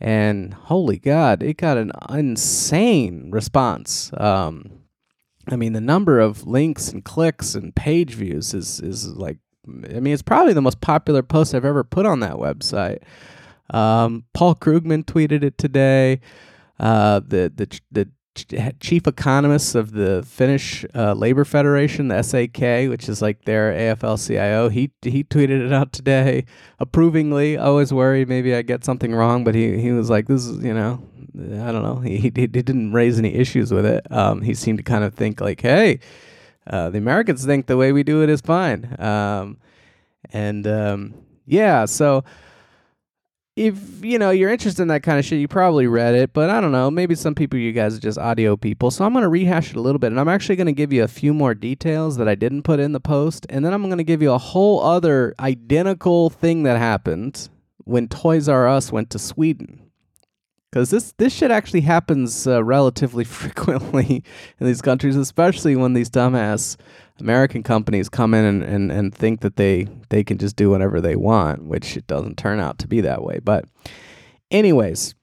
and 0.00 0.52
holy 0.52 0.98
God, 0.98 1.44
it 1.44 1.58
got 1.58 1.78
an 1.78 1.92
insane 2.10 3.30
response. 3.30 4.10
Um, 4.16 4.80
I 5.48 5.54
mean, 5.54 5.74
the 5.74 5.80
number 5.80 6.18
of 6.18 6.44
links 6.44 6.88
and 6.88 7.04
clicks 7.04 7.54
and 7.54 7.72
page 7.72 8.14
views 8.14 8.52
is 8.52 8.80
is 8.80 9.06
like, 9.06 9.38
I 9.64 10.00
mean, 10.00 10.12
it's 10.12 10.22
probably 10.22 10.54
the 10.54 10.60
most 10.60 10.80
popular 10.80 11.22
post 11.22 11.54
I've 11.54 11.64
ever 11.64 11.84
put 11.84 12.04
on 12.04 12.18
that 12.18 12.34
website. 12.34 12.98
Um, 13.70 14.24
Paul 14.34 14.54
Krugman 14.54 15.04
tweeted 15.04 15.42
it 15.42 15.58
today. 15.58 16.20
Uh, 16.78 17.20
the 17.20 17.52
the 17.54 17.80
the 17.90 18.08
chief 18.80 19.06
economist 19.06 19.76
of 19.76 19.92
the 19.92 20.24
Finnish 20.26 20.84
uh, 20.94 21.14
Labor 21.14 21.44
Federation, 21.44 22.08
the 22.08 22.20
SAK, 22.20 22.88
which 22.88 23.08
is 23.08 23.22
like 23.22 23.44
their 23.44 23.72
AFL-CIO, 23.72 24.68
he 24.70 24.90
he 25.02 25.22
tweeted 25.22 25.64
it 25.64 25.72
out 25.72 25.92
today 25.92 26.44
approvingly. 26.80 27.56
I 27.56 27.68
was 27.68 27.92
worried 27.92 28.28
maybe 28.28 28.54
I 28.54 28.62
get 28.62 28.84
something 28.84 29.14
wrong, 29.14 29.44
but 29.44 29.54
he 29.54 29.80
he 29.80 29.92
was 29.92 30.10
like, 30.10 30.26
"This 30.26 30.46
is 30.46 30.64
you 30.64 30.74
know, 30.74 31.02
I 31.36 31.70
don't 31.70 31.82
know." 31.82 32.00
He 32.00 32.16
he, 32.16 32.32
he 32.34 32.46
didn't 32.46 32.92
raise 32.92 33.18
any 33.18 33.34
issues 33.34 33.72
with 33.72 33.86
it. 33.86 34.10
Um, 34.10 34.42
he 34.42 34.54
seemed 34.54 34.78
to 34.78 34.84
kind 34.84 35.04
of 35.04 35.14
think 35.14 35.40
like, 35.40 35.60
"Hey." 35.60 36.00
Uh, 36.66 36.88
the 36.88 36.96
Americans 36.96 37.44
think 37.44 37.66
the 37.66 37.76
way 37.76 37.92
we 37.92 38.02
do 38.02 38.22
it 38.22 38.30
is 38.30 38.40
fine. 38.40 38.96
Um, 38.98 39.58
and 40.32 40.66
um, 40.66 41.14
yeah, 41.46 41.84
so 41.84 42.24
if 43.56 44.04
you 44.04 44.18
know 44.18 44.30
you're 44.30 44.50
interested 44.50 44.82
in 44.82 44.88
that 44.88 45.02
kind 45.02 45.18
of 45.18 45.24
shit, 45.24 45.38
you 45.38 45.46
probably 45.46 45.86
read 45.86 46.14
it, 46.14 46.32
but 46.32 46.50
I 46.50 46.60
don't 46.60 46.72
know. 46.72 46.90
Maybe 46.90 47.14
some 47.14 47.34
people, 47.34 47.58
you 47.58 47.72
guys 47.72 47.96
are 47.96 48.00
just 48.00 48.18
audio 48.18 48.56
people. 48.56 48.90
So 48.90 49.04
I'm 49.04 49.12
going 49.12 49.22
to 49.22 49.28
rehash 49.28 49.70
it 49.70 49.76
a 49.76 49.80
little 49.80 50.00
bit, 50.00 50.08
and 50.10 50.18
I'm 50.18 50.28
actually 50.28 50.56
going 50.56 50.66
to 50.66 50.72
give 50.72 50.92
you 50.92 51.04
a 51.04 51.08
few 51.08 51.32
more 51.32 51.54
details 51.54 52.16
that 52.16 52.28
I 52.28 52.34
didn't 52.34 52.62
put 52.62 52.80
in 52.80 52.92
the 52.92 53.00
post, 53.00 53.46
and 53.48 53.64
then 53.64 53.72
I'm 53.72 53.84
going 53.84 53.98
to 53.98 54.04
give 54.04 54.22
you 54.22 54.32
a 54.32 54.38
whole 54.38 54.80
other 54.82 55.34
identical 55.38 56.30
thing 56.30 56.64
that 56.64 56.78
happened 56.78 57.48
when 57.84 58.08
Toys 58.08 58.48
R 58.48 58.66
Us 58.66 58.90
went 58.90 59.10
to 59.10 59.18
Sweden. 59.18 59.80
Because 60.72 60.90
this 60.90 61.12
this 61.18 61.32
shit 61.32 61.52
actually 61.52 61.82
happens 61.82 62.48
uh, 62.48 62.64
relatively 62.64 63.22
frequently 63.24 64.24
in 64.58 64.66
these 64.66 64.82
countries, 64.82 65.14
especially 65.14 65.76
when 65.76 65.92
these 65.92 66.10
dumbass 66.10 66.76
American 67.20 67.62
companies 67.62 68.08
come 68.08 68.34
in 68.34 68.44
and, 68.44 68.62
and, 68.62 68.90
and 68.90 69.14
think 69.14 69.40
that 69.40 69.56
they, 69.56 69.86
they 70.08 70.24
can 70.24 70.36
just 70.38 70.56
do 70.56 70.70
whatever 70.70 71.00
they 71.00 71.14
want, 71.14 71.64
which 71.64 71.96
it 71.96 72.06
doesn't 72.06 72.36
turn 72.36 72.58
out 72.58 72.78
to 72.78 72.88
be 72.88 73.00
that 73.00 73.22
way. 73.22 73.38
But, 73.38 73.66
anyways, 74.50 75.14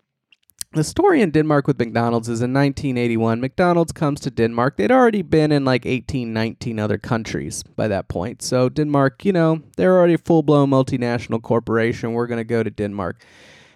the 0.74 0.86
story 0.86 1.22
in 1.22 1.32
Denmark 1.32 1.68
with 1.68 1.78
McDonald's 1.78 2.30
is 2.30 2.42
in 2.42 2.54
1981. 2.54 3.42
McDonald's 3.42 3.92
comes 3.92 4.22
to 4.22 4.32
Denmark. 4.32 4.78
They'd 4.78 4.92
already 4.92 5.22
been 5.22 5.52
in 5.52 5.66
like 5.66 5.86
18, 5.86 6.32
19 6.32 6.80
other 6.80 6.98
countries 6.98 7.62
by 7.76 7.90
that 7.90 8.08
point. 8.08 8.42
So, 8.42 8.70
Denmark, 8.70 9.26
you 9.26 9.34
know, 9.34 9.62
they're 9.76 9.98
already 9.98 10.14
a 10.14 10.18
full 10.18 10.44
blown 10.44 10.70
multinational 10.70 11.42
corporation. 11.42 12.14
We're 12.14 12.28
going 12.28 12.38
to 12.38 12.46
go 12.46 12.64
to 12.64 12.70
Denmark. 12.70 13.22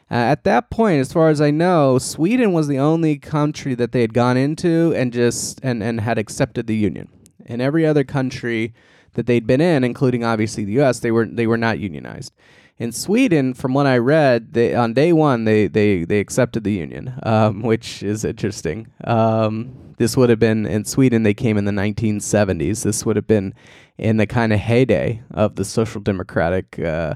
Uh, 0.09 0.13
at 0.13 0.45
that 0.45 0.69
point, 0.69 1.01
as 1.01 1.11
far 1.11 1.29
as 1.29 1.41
I 1.41 1.51
know, 1.51 1.97
Sweden 1.97 2.53
was 2.53 2.67
the 2.67 2.79
only 2.79 3.17
country 3.17 3.75
that 3.75 3.91
they 3.91 4.01
had 4.01 4.13
gone 4.13 4.37
into 4.37 4.93
and 4.95 5.11
just 5.11 5.59
and, 5.63 5.83
and 5.83 5.99
had 5.99 6.17
accepted 6.17 6.67
the 6.67 6.75
union 6.75 7.09
in 7.45 7.61
every 7.61 7.85
other 7.85 8.03
country 8.03 8.73
that 9.13 9.25
they'd 9.25 9.47
been 9.47 9.61
in, 9.61 9.83
including 9.83 10.23
obviously 10.23 10.65
the 10.65 10.73
U.S., 10.73 10.99
they 10.99 11.11
were 11.11 11.25
they 11.25 11.47
were 11.47 11.57
not 11.57 11.79
unionized. 11.79 12.33
In 12.77 12.91
Sweden, 12.91 13.53
from 13.53 13.73
what 13.73 13.87
I 13.87 13.97
read, 13.97 14.53
they, 14.53 14.75
on 14.75 14.93
day 14.93 15.13
one 15.13 15.45
they 15.45 15.67
they 15.67 16.03
they 16.03 16.19
accepted 16.19 16.63
the 16.63 16.73
union, 16.73 17.17
um, 17.23 17.61
which 17.61 18.03
is 18.03 18.25
interesting. 18.25 18.91
Um, 19.03 19.85
this 19.97 20.17
would 20.17 20.29
have 20.29 20.39
been 20.39 20.65
in 20.65 20.83
Sweden. 20.83 21.23
They 21.23 21.33
came 21.33 21.57
in 21.57 21.65
the 21.65 21.71
1970s. 21.71 22.83
This 22.83 23.05
would 23.05 23.15
have 23.15 23.27
been 23.27 23.53
in 23.97 24.17
the 24.17 24.27
kind 24.27 24.51
of 24.51 24.59
heyday 24.59 25.21
of 25.31 25.55
the 25.55 25.63
social 25.63 26.01
democratic, 26.01 26.77
uh, 26.79 27.15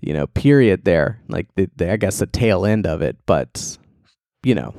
you 0.00 0.14
know, 0.14 0.26
period 0.28 0.84
there. 0.84 1.20
Like 1.28 1.54
the, 1.54 1.68
the, 1.76 1.92
I 1.92 1.96
guess 1.96 2.18
the 2.18 2.26
tail 2.26 2.64
end 2.64 2.86
of 2.86 3.02
it, 3.02 3.18
but 3.26 3.76
you 4.42 4.54
know, 4.54 4.74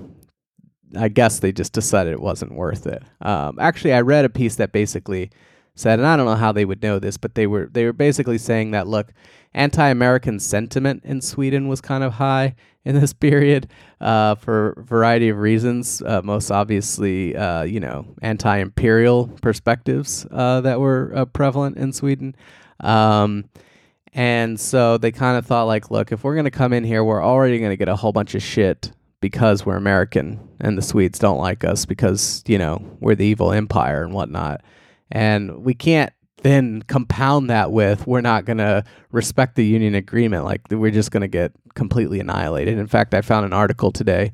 I 0.96 1.08
guess 1.08 1.40
they 1.40 1.52
just 1.52 1.74
decided 1.74 2.14
it 2.14 2.22
wasn't 2.22 2.54
worth 2.54 2.88
it. 2.88 3.04
Um, 3.22 3.60
actually, 3.60 3.94
I 3.94 4.02
read 4.02 4.26
a 4.26 4.30
piece 4.30 4.56
that 4.56 4.72
basically 4.72 5.32
said, 5.76 6.00
and 6.00 6.08
I 6.08 6.18
don't 6.18 6.26
know 6.26 6.36
how 6.36 6.52
they 6.52 6.66
would 6.66 6.82
know 6.84 7.00
this, 7.00 7.18
but 7.18 7.36
they 7.36 7.48
were 7.48 7.70
they 7.72 7.86
were 7.86 7.94
basically 7.94 8.38
saying 8.38 8.72
that 8.72 8.88
look, 8.88 9.14
anti-American 9.54 10.40
sentiment 10.40 11.04
in 11.06 11.22
Sweden 11.22 11.68
was 11.68 11.82
kind 11.82 12.04
of 12.04 12.14
high 12.14 12.56
in 12.86 13.00
this 13.00 13.14
period 13.28 13.70
uh, 14.02 14.36
for 14.36 14.72
a 14.72 14.84
variety 14.84 15.30
of 15.30 15.38
reasons. 15.38 16.02
Uh, 16.02 16.22
most 16.24 16.52
obviously, 16.52 17.36
uh, 17.36 17.64
you 17.64 17.80
know, 17.80 18.06
anti-imperial 18.22 19.28
perspectives 19.42 20.26
uh, 20.32 20.62
that 20.62 20.80
were 20.80 21.12
uh, 21.16 21.26
prevalent 21.26 21.78
in 21.78 21.94
Sweden. 21.94 22.36
Um, 22.80 23.46
and 24.14 24.60
so 24.60 24.98
they 24.98 25.12
kind 25.12 25.38
of 25.38 25.46
thought 25.46 25.64
like, 25.64 25.92
look, 25.92 26.12
if 26.12 26.24
we're 26.24 26.34
going 26.34 26.46
to 26.46 26.52
come 26.52 26.74
in 26.74 26.84
here, 26.84 27.04
we're 27.04 27.24
already 27.24 27.60
going 27.60 27.72
to 27.72 27.78
get 27.78 27.90
a 27.90 27.96
whole 27.96 28.12
bunch 28.12 28.34
of 28.34 28.42
shit 28.42 28.92
because 29.22 29.66
we're 29.66 29.76
American 29.76 30.40
and 30.60 30.78
the 30.78 30.82
Swedes 30.82 31.20
don't 31.20 31.40
like 31.40 31.64
us 31.64 31.86
because, 31.86 32.44
you 32.48 32.58
know, 32.58 32.84
we're 33.00 33.16
the 33.16 33.26
evil 33.26 33.52
empire 33.52 34.04
and 34.04 34.14
whatnot. 34.14 34.62
And 35.12 35.64
we 35.64 35.74
can't 35.74 36.14
then 36.44 36.82
compound 36.84 37.50
that 37.50 37.72
with 37.72 38.08
we're 38.08 38.22
not 38.22 38.46
going 38.46 38.60
to 38.60 38.84
respect 39.12 39.56
the 39.56 39.66
union 39.66 39.96
agreement. 39.96 40.46
Like 40.46 40.62
we're 40.70 40.92
just 40.92 41.12
going 41.12 41.22
to 41.22 41.28
get 41.28 41.52
completely 41.74 42.20
annihilated. 42.20 42.78
In 42.78 42.88
fact, 42.88 43.14
I 43.14 43.22
found 43.22 43.46
an 43.46 43.54
article 43.54 43.92
today 43.92 44.32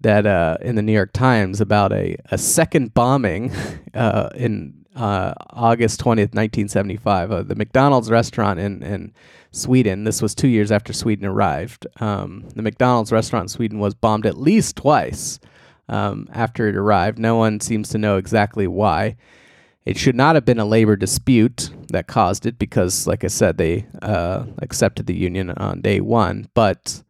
that 0.00 0.26
uh, 0.26 0.58
in 0.60 0.74
the 0.74 0.82
New 0.82 0.92
York 0.92 1.12
Times 1.12 1.60
about 1.60 1.92
a, 1.92 2.16
a 2.30 2.38
second 2.38 2.94
bombing 2.94 3.52
uh, 3.94 4.28
in 4.34 4.81
uh, 4.94 5.34
August 5.50 6.00
20th, 6.00 6.34
1975. 6.34 7.32
Uh, 7.32 7.42
the 7.42 7.54
McDonald's 7.54 8.10
restaurant 8.10 8.58
in, 8.58 8.82
in 8.82 9.12
Sweden. 9.50 10.04
This 10.04 10.22
was 10.22 10.34
two 10.34 10.48
years 10.48 10.72
after 10.72 10.92
Sweden 10.92 11.26
arrived. 11.26 11.86
Um, 12.00 12.48
the 12.54 12.62
McDonald's 12.62 13.12
restaurant 13.12 13.44
in 13.44 13.48
Sweden 13.48 13.78
was 13.78 13.94
bombed 13.94 14.26
at 14.26 14.38
least 14.38 14.76
twice 14.76 15.38
um, 15.88 16.28
after 16.32 16.68
it 16.68 16.76
arrived. 16.76 17.18
No 17.18 17.36
one 17.36 17.60
seems 17.60 17.88
to 17.90 17.98
know 17.98 18.16
exactly 18.16 18.66
why. 18.66 19.16
It 19.84 19.98
should 19.98 20.14
not 20.14 20.36
have 20.36 20.44
been 20.44 20.60
a 20.60 20.64
labor 20.64 20.94
dispute 20.94 21.70
that 21.88 22.06
caused 22.06 22.46
it 22.46 22.58
because, 22.58 23.06
like 23.06 23.24
I 23.24 23.28
said, 23.28 23.58
they 23.58 23.86
uh, 24.00 24.46
accepted 24.58 25.06
the 25.06 25.16
union 25.16 25.50
on 25.50 25.80
day 25.80 26.00
one. 26.00 26.48
But 26.54 27.02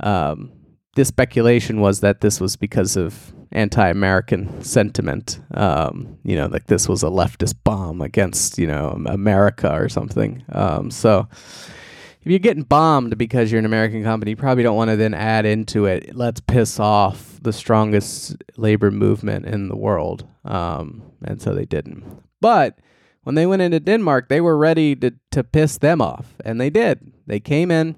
um, 0.00 0.52
this 0.94 1.08
speculation 1.08 1.80
was 1.80 2.00
that 2.00 2.20
this 2.20 2.40
was 2.40 2.56
because 2.56 2.96
of 2.96 3.32
anti-American 3.54 4.62
sentiment. 4.62 5.40
Um, 5.52 6.18
you 6.24 6.36
know, 6.36 6.46
like 6.46 6.66
this 6.66 6.88
was 6.88 7.02
a 7.02 7.08
leftist 7.08 7.54
bomb 7.64 8.00
against 8.00 8.58
you 8.58 8.66
know 8.66 9.00
America 9.06 9.72
or 9.72 9.88
something. 9.88 10.42
Um, 10.50 10.90
so 10.90 11.28
if 12.24 12.30
you're 12.30 12.38
getting 12.38 12.62
bombed 12.62 13.18
because 13.18 13.52
you're 13.52 13.58
an 13.58 13.66
American 13.66 14.02
company, 14.02 14.30
you 14.30 14.36
probably 14.36 14.62
don't 14.62 14.76
want 14.76 14.90
to 14.90 14.96
then 14.96 15.12
add 15.12 15.44
into 15.44 15.84
it, 15.84 16.16
let's 16.16 16.40
piss 16.40 16.80
off 16.80 17.38
the 17.42 17.52
strongest 17.52 18.36
labor 18.56 18.90
movement 18.90 19.44
in 19.44 19.68
the 19.68 19.76
world. 19.76 20.26
Um, 20.46 21.02
and 21.22 21.40
so 21.42 21.54
they 21.54 21.66
didn't. 21.66 22.02
But 22.40 22.78
when 23.24 23.34
they 23.34 23.44
went 23.44 23.60
into 23.60 23.78
Denmark, 23.78 24.30
they 24.30 24.40
were 24.40 24.56
ready 24.56 24.96
to, 24.96 25.12
to 25.32 25.44
piss 25.44 25.76
them 25.76 26.00
off. 26.00 26.34
And 26.46 26.58
they 26.58 26.70
did. 26.70 27.12
They 27.26 27.40
came 27.40 27.70
in 27.70 27.96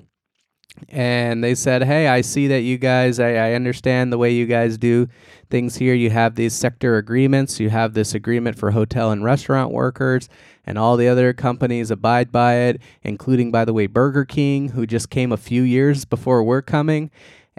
and 0.88 1.42
they 1.42 1.54
said, 1.54 1.82
Hey, 1.82 2.08
I 2.08 2.20
see 2.20 2.46
that 2.48 2.60
you 2.60 2.78
guys, 2.78 3.18
I, 3.18 3.34
I 3.34 3.52
understand 3.52 4.12
the 4.12 4.18
way 4.18 4.32
you 4.32 4.46
guys 4.46 4.78
do 4.78 5.08
things 5.50 5.76
here. 5.76 5.94
You 5.94 6.10
have 6.10 6.34
these 6.34 6.54
sector 6.54 6.96
agreements, 6.96 7.60
you 7.60 7.70
have 7.70 7.94
this 7.94 8.14
agreement 8.14 8.58
for 8.58 8.70
hotel 8.70 9.10
and 9.10 9.24
restaurant 9.24 9.72
workers, 9.72 10.28
and 10.64 10.78
all 10.78 10.96
the 10.96 11.08
other 11.08 11.32
companies 11.32 11.90
abide 11.90 12.30
by 12.32 12.54
it, 12.54 12.80
including, 13.02 13.50
by 13.50 13.64
the 13.64 13.72
way, 13.72 13.86
Burger 13.86 14.24
King, 14.24 14.70
who 14.70 14.86
just 14.86 15.10
came 15.10 15.32
a 15.32 15.36
few 15.36 15.62
years 15.62 16.04
before 16.04 16.42
we're 16.42 16.62
coming. 16.62 17.10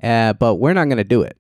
Uh, 0.02 0.34
but 0.34 0.56
we're 0.56 0.74
not 0.74 0.86
going 0.86 0.98
to 0.98 1.04
do 1.04 1.24
it. 1.24 1.38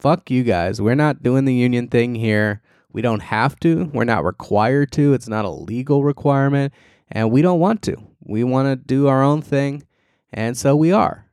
Fuck 0.00 0.30
you 0.30 0.42
guys. 0.42 0.80
We're 0.80 0.96
not 0.96 1.22
doing 1.22 1.44
the 1.44 1.54
union 1.54 1.86
thing 1.86 2.16
here. 2.16 2.60
We 2.92 3.02
don't 3.02 3.20
have 3.20 3.58
to. 3.60 3.84
We're 3.94 4.04
not 4.04 4.24
required 4.24 4.90
to. 4.92 5.14
It's 5.14 5.28
not 5.28 5.44
a 5.44 5.50
legal 5.50 6.02
requirement. 6.02 6.74
And 7.10 7.30
we 7.30 7.40
don't 7.40 7.60
want 7.60 7.82
to. 7.82 7.96
We 8.24 8.42
want 8.42 8.66
to 8.66 8.76
do 8.76 9.06
our 9.06 9.22
own 9.22 9.42
thing 9.42 9.84
and 10.32 10.56
so 10.56 10.74
we 10.74 10.92
are. 10.92 11.26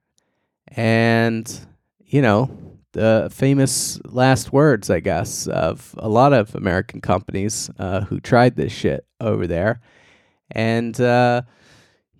And, 0.67 1.49
you 2.05 2.21
know, 2.21 2.49
the 2.91 3.29
famous 3.31 3.99
last 4.05 4.51
words, 4.51 4.89
I 4.89 4.99
guess, 4.99 5.47
of 5.47 5.95
a 5.97 6.09
lot 6.09 6.33
of 6.33 6.55
American 6.55 7.01
companies 7.01 7.69
uh, 7.79 8.01
who 8.01 8.19
tried 8.19 8.55
this 8.55 8.71
shit 8.71 9.05
over 9.19 9.47
there. 9.47 9.79
And, 10.51 10.99
uh, 10.99 11.43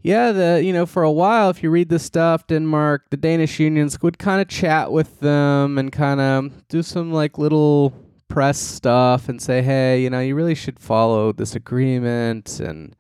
yeah, 0.01 0.31
the 0.31 0.62
you 0.63 0.71
know 0.71 0.86
for 0.86 1.03
a 1.03 1.12
while, 1.12 1.50
if 1.50 1.62
you 1.62 1.69
read 1.69 1.89
this 1.89 2.03
stuff, 2.03 2.48
Denmark, 2.48 3.09
the 3.09 3.17
Danish 3.17 3.59
unions 3.59 4.01
would 4.01 4.17
kind 4.17 4.41
of 4.41 4.48
chat 4.48 4.93
with 4.93 5.19
them 5.19 5.77
and 5.77 5.91
kind 5.91 6.21
of 6.21 6.67
do 6.69 6.81
some 6.81 7.12
like 7.12 7.38
little 7.38 7.93
press 8.29 8.57
stuff 8.57 9.27
and 9.27 9.41
say, 9.41 9.62
hey, 9.62 10.01
you 10.01 10.09
know, 10.09 10.21
you 10.21 10.36
really 10.36 10.55
should 10.55 10.79
follow 10.79 11.33
this 11.33 11.55
agreement 11.55 12.59
and 12.62 12.95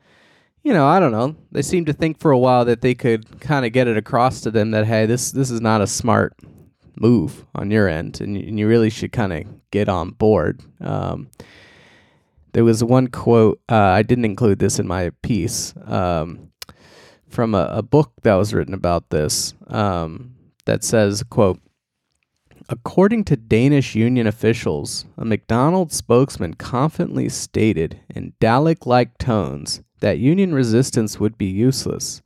you 0.69 0.75
know, 0.75 0.85
I 0.85 0.99
don't 0.99 1.11
know. 1.11 1.35
They 1.51 1.63
seemed 1.63 1.87
to 1.87 1.93
think 1.93 2.19
for 2.19 2.29
a 2.29 2.37
while 2.37 2.63
that 2.65 2.81
they 2.81 2.93
could 2.93 3.41
kind 3.41 3.65
of 3.65 3.71
get 3.71 3.87
it 3.87 3.97
across 3.97 4.41
to 4.41 4.51
them 4.51 4.69
that 4.69 4.85
hey, 4.85 5.07
this 5.07 5.31
this 5.31 5.49
is 5.49 5.61
not 5.61 5.81
a 5.81 5.87
smart 5.87 6.35
move 6.95 7.43
on 7.55 7.71
your 7.71 7.87
end, 7.87 8.21
and 8.21 8.37
you, 8.37 8.47
and 8.47 8.59
you 8.59 8.67
really 8.67 8.91
should 8.91 9.11
kind 9.11 9.33
of 9.33 9.71
get 9.71 9.89
on 9.89 10.11
board. 10.11 10.61
Um, 10.79 11.31
there 12.53 12.63
was 12.63 12.83
one 12.83 13.07
quote 13.07 13.59
uh, 13.67 13.77
I 13.77 14.03
didn't 14.03 14.25
include 14.25 14.59
this 14.59 14.77
in 14.77 14.87
my 14.87 15.09
piece 15.23 15.73
um, 15.85 16.51
from 17.29 17.55
a, 17.55 17.67
a, 17.71 17.81
book 17.81 18.11
that 18.21 18.35
was 18.35 18.53
written 18.53 18.75
about 18.75 19.09
this. 19.09 19.55
Um, 19.69 20.35
that 20.65 20.83
says, 20.83 21.23
quote, 21.31 21.59
According 22.69 23.23
to 23.23 23.35
Danish 23.35 23.95
union 23.95 24.27
officials, 24.27 25.05
a 25.17 25.25
McDonald's 25.25 25.95
spokesman 25.95 26.53
confidently 26.53 27.27
stated 27.27 28.01
in 28.13 28.33
Dalek 28.39 28.85
like 28.85 29.17
tones 29.17 29.81
that 29.99 30.19
union 30.19 30.53
resistance 30.53 31.19
would 31.19 31.37
be 31.37 31.45
useless. 31.45 32.21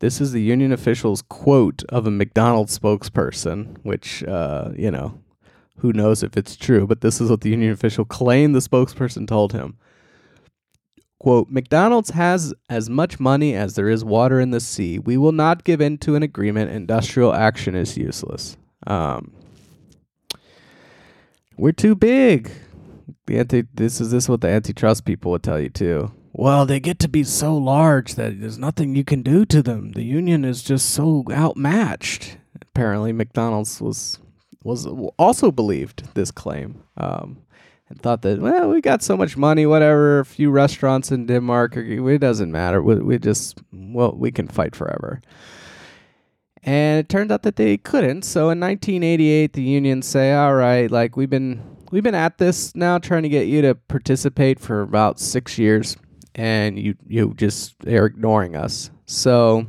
This 0.00 0.20
is 0.20 0.32
the 0.32 0.42
union 0.42 0.72
official's 0.72 1.22
quote 1.22 1.82
of 1.88 2.06
a 2.06 2.10
McDonald's 2.10 2.78
spokesperson, 2.78 3.76
which, 3.82 4.22
uh, 4.24 4.70
you 4.76 4.90
know, 4.90 5.20
who 5.78 5.92
knows 5.92 6.22
if 6.22 6.36
it's 6.36 6.56
true, 6.56 6.86
but 6.86 7.00
this 7.00 7.20
is 7.20 7.30
what 7.30 7.40
the 7.40 7.50
union 7.50 7.72
official 7.72 8.04
claimed 8.04 8.54
the 8.54 8.60
spokesperson 8.60 9.26
told 9.26 9.52
him. 9.52 9.76
Quote, 11.18 11.48
McDonald's 11.48 12.10
has 12.10 12.52
as 12.68 12.90
much 12.90 13.18
money 13.18 13.54
as 13.54 13.76
there 13.76 13.88
is 13.88 14.04
water 14.04 14.40
in 14.40 14.50
the 14.50 14.60
sea. 14.60 14.98
We 14.98 15.16
will 15.16 15.32
not 15.32 15.64
give 15.64 15.80
in 15.80 15.96
to 15.98 16.16
an 16.16 16.22
agreement. 16.22 16.70
Industrial 16.70 17.32
action 17.32 17.74
is 17.74 17.96
useless. 17.96 18.58
Um, 18.86 19.32
we're 21.56 21.72
too 21.72 21.94
big. 21.94 22.50
The 23.26 23.38
anti 23.38 23.62
this 23.72 24.02
is 24.02 24.10
this 24.10 24.24
is 24.24 24.28
what 24.28 24.42
the 24.42 24.48
antitrust 24.48 25.06
people 25.06 25.30
would 25.30 25.42
tell 25.42 25.58
you 25.58 25.70
too. 25.70 26.12
Well, 26.36 26.66
they 26.66 26.80
get 26.80 26.98
to 26.98 27.08
be 27.08 27.22
so 27.22 27.56
large 27.56 28.16
that 28.16 28.40
there's 28.40 28.58
nothing 28.58 28.96
you 28.96 29.04
can 29.04 29.22
do 29.22 29.44
to 29.46 29.62
them. 29.62 29.92
The 29.92 30.02
union 30.02 30.44
is 30.44 30.64
just 30.64 30.90
so 30.90 31.24
outmatched. 31.30 32.38
Apparently, 32.60 33.12
McDonald's 33.12 33.80
was 33.80 34.18
was 34.64 34.84
also 35.16 35.52
believed 35.52 36.12
this 36.14 36.32
claim 36.32 36.82
um, 36.96 37.38
and 37.88 38.02
thought 38.02 38.22
that 38.22 38.40
well, 38.40 38.68
we 38.68 38.80
got 38.80 39.00
so 39.00 39.16
much 39.16 39.36
money, 39.36 39.64
whatever. 39.64 40.18
A 40.18 40.24
few 40.24 40.50
restaurants 40.50 41.12
in 41.12 41.26
Denmark, 41.26 41.76
it 41.76 42.18
doesn't 42.18 42.50
matter. 42.50 42.82
We, 42.82 42.96
we 42.96 43.18
just 43.20 43.60
well, 43.72 44.16
we 44.16 44.32
can 44.32 44.48
fight 44.48 44.74
forever. 44.74 45.22
And 46.64 46.98
it 46.98 47.08
turned 47.08 47.30
out 47.30 47.44
that 47.44 47.56
they 47.56 47.76
couldn't. 47.76 48.22
So 48.22 48.50
in 48.50 48.58
1988, 48.58 49.52
the 49.52 49.62
union 49.62 50.02
say, 50.02 50.34
"All 50.34 50.54
right, 50.54 50.90
like 50.90 51.16
we've 51.16 51.30
been 51.30 51.62
we've 51.92 52.02
been 52.02 52.16
at 52.16 52.38
this 52.38 52.74
now, 52.74 52.98
trying 52.98 53.22
to 53.22 53.28
get 53.28 53.46
you 53.46 53.62
to 53.62 53.76
participate 53.76 54.58
for 54.58 54.80
about 54.82 55.20
six 55.20 55.58
years, 55.58 55.96
and 56.34 56.78
you 56.78 56.96
you 57.06 57.34
just 57.34 57.86
are 57.86 58.06
ignoring 58.06 58.56
us. 58.56 58.90
So 59.06 59.66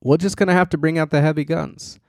we're 0.00 0.16
just 0.16 0.36
gonna 0.36 0.52
have 0.52 0.70
to 0.70 0.78
bring 0.78 0.98
out 0.98 1.10
the 1.10 1.20
heavy 1.20 1.44
guns." 1.44 1.99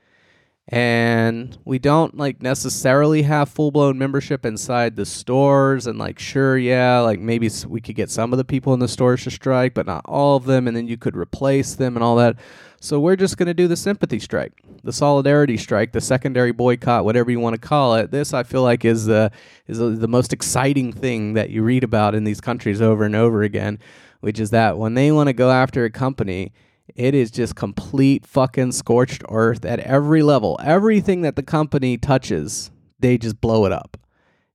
And 0.72 1.58
we 1.66 1.78
don't 1.78 2.16
like 2.16 2.42
necessarily 2.42 3.24
have 3.24 3.50
full 3.50 3.72
blown 3.72 3.98
membership 3.98 4.46
inside 4.46 4.96
the 4.96 5.06
stores 5.06 5.86
and 5.86 6.00
like 6.00 6.18
sure 6.18 6.58
yeah 6.58 7.00
like 7.02 7.20
maybe 7.20 7.50
we 7.68 7.82
could 7.82 7.96
get 7.96 8.10
some 8.10 8.32
of 8.32 8.38
the 8.38 8.46
people 8.46 8.74
in 8.74 8.80
the 8.80 8.88
stores 8.88 9.26
to 9.26 9.30
strike 9.30 9.74
but 9.74 9.86
not 9.86 10.02
all 10.06 10.38
of 10.38 10.46
them 10.46 10.70
and 10.70 10.78
then 10.78 10.88
you 10.88 10.96
could 10.98 11.16
replace 11.16 11.76
them 11.76 11.98
and 11.98 12.04
all 12.04 12.16
that. 12.16 12.38
So 12.84 13.00
we're 13.00 13.16
just 13.16 13.38
going 13.38 13.48
to 13.48 13.54
do 13.54 13.68
the 13.68 13.76
sympathy 13.76 14.18
strike 14.18 14.64
the 14.84 14.94
solidarity 14.94 15.58
strike 15.58 15.92
the 15.92 16.02
secondary 16.02 16.54
boycott 16.54 17.04
whatever 17.04 17.30
you 17.30 17.40
want 17.40 17.54
to 17.54 17.62
call 17.62 17.96
it. 17.96 18.10
This 18.10 18.34
i 18.34 18.44
feel 18.44 18.64
like 18.64 18.86
is 18.86 19.06
the 19.06 19.30
is 19.68 19.78
the 19.78 20.08
most 20.08 20.32
exciting 20.32 20.94
thing 20.94 21.34
that 21.34 21.50
you 21.50 21.64
read 21.64 21.84
about 21.84 22.16
in 22.16 22.24
these 22.24 22.40
countries 22.40 22.82
over 22.82 23.04
and 23.04 23.16
over 23.16 23.44
again 23.44 23.78
which 24.22 24.40
is 24.40 24.52
that 24.52 24.78
when 24.78 24.94
they 24.94 25.12
want 25.12 25.28
to 25.28 25.34
go 25.34 25.52
after 25.52 25.84
a 25.84 25.90
company 25.90 26.54
it 26.96 27.14
is 27.16 27.32
just 27.32 27.56
complete 27.56 28.26
fucking 28.26 28.72
scorched 28.72 29.24
earth 29.30 29.66
at 29.66 29.80
every 29.80 30.24
level. 30.24 30.60
Everything 30.64 31.22
that 31.22 31.36
the 31.36 31.44
company 31.44 31.98
touches, 31.98 32.72
they 33.00 33.18
just 33.18 33.40
blow 33.42 33.66
it 33.66 33.72
up. 33.72 33.98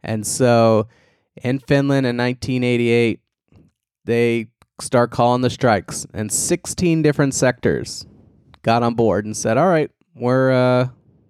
And 0.02 0.26
so 0.26 0.88
in 1.42 1.58
Finland 1.58 2.06
in 2.06 2.16
1988, 2.16 3.20
they 4.04 4.46
start 4.80 5.10
calling 5.10 5.42
the 5.42 5.50
strikes, 5.50 6.06
and 6.12 6.30
16 6.30 7.02
different 7.02 7.34
sectors 7.34 8.06
got 8.62 8.82
on 8.82 8.94
board 8.94 9.24
and 9.24 9.36
said, 9.36 9.56
"All 9.56 9.68
right, 9.68 9.90
we're 10.14 10.52
uh, 10.52 10.88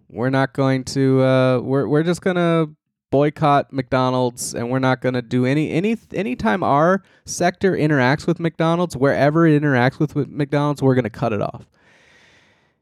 we're 0.08 0.30
not 0.30 0.52
going 0.52 0.84
to 0.84 1.22
uh, 1.22 1.60
we're 1.60 1.86
we're 1.88 2.02
just 2.02 2.20
gonna 2.20 2.66
boycott 3.10 3.72
McDonald's 3.72 4.54
and 4.54 4.70
we're 4.70 4.78
not 4.78 5.00
going 5.00 5.14
to 5.14 5.22
do 5.22 5.46
any 5.46 5.70
any 5.70 5.96
anytime 6.12 6.62
our 6.62 7.02
sector 7.24 7.72
interacts 7.72 8.26
with 8.26 8.40
McDonald's, 8.40 8.96
wherever 8.96 9.46
it 9.46 9.60
interacts 9.60 9.98
with, 9.98 10.16
McDonald's, 10.28 10.82
we're 10.82 10.94
going 10.94 11.04
to 11.04 11.10
cut 11.10 11.32
it 11.32 11.40
off. 11.40 11.66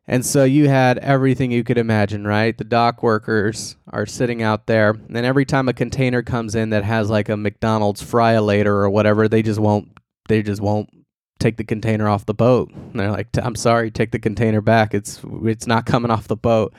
And 0.06 0.24
so 0.24 0.44
you 0.44 0.68
had 0.68 0.98
everything 0.98 1.50
you 1.50 1.64
could 1.64 1.78
imagine, 1.78 2.26
right? 2.26 2.56
The 2.56 2.64
dock 2.64 3.02
workers 3.02 3.76
are 3.90 4.04
sitting 4.04 4.42
out 4.42 4.66
there, 4.66 4.90
and 4.90 5.16
every 5.16 5.46
time 5.46 5.66
a 5.66 5.72
container 5.72 6.22
comes 6.22 6.54
in 6.54 6.70
that 6.70 6.84
has 6.84 7.08
like 7.08 7.30
a 7.30 7.36
McDonald's 7.38 8.02
fryolator 8.02 8.66
or 8.66 8.90
whatever, 8.90 9.28
they 9.28 9.42
just 9.42 9.60
won't 9.60 9.88
they 10.28 10.42
just 10.42 10.60
won't 10.60 10.90
take 11.38 11.56
the 11.56 11.64
container 11.64 12.08
off 12.08 12.26
the 12.26 12.34
boat. 12.34 12.70
And 12.70 13.00
they're 13.00 13.10
like, 13.10 13.28
"I'm 13.38 13.54
sorry, 13.54 13.90
take 13.90 14.10
the 14.10 14.18
container 14.18 14.60
back. 14.60 14.92
It's 14.92 15.20
it's 15.44 15.66
not 15.66 15.86
coming 15.86 16.10
off 16.10 16.28
the 16.28 16.36
boat." 16.36 16.74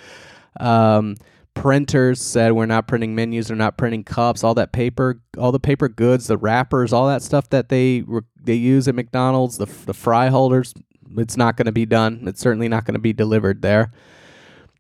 Um, 0.60 1.15
printers 1.56 2.22
said 2.22 2.52
we're 2.52 2.68
not 2.68 2.88
printing 2.88 3.15
menus, 3.15 3.48
they're 3.48 3.58
not 3.58 3.78
printing 3.78 4.04
cups, 4.04 4.44
all 4.44 4.54
that 4.54 4.72
paper, 4.72 5.20
all 5.38 5.52
the 5.52 5.60
paper 5.60 5.89
goods, 5.89 6.28
the 6.28 6.38
wrappers, 6.38 6.94
all 6.94 7.08
that 7.08 7.24
stuff 7.24 7.50
that 7.50 7.70
they 7.70 8.04
they 8.39 8.54
use 8.54 8.88
at 8.88 8.94
McDonald's, 8.94 9.58
the 9.58 9.65
the 9.65 9.94
fry 9.94 10.28
holders, 10.28 10.76
it's 11.18 11.38
not 11.38 11.58
going 11.58 11.65
to 11.65 11.72
be 11.72 11.86
done. 11.86 12.24
It's 12.28 12.41
certainly 12.41 12.68
not 12.68 12.86
going 12.86 12.94
to 12.94 13.00
be 13.00 13.13
delivered 13.13 13.62
there. 13.62 13.91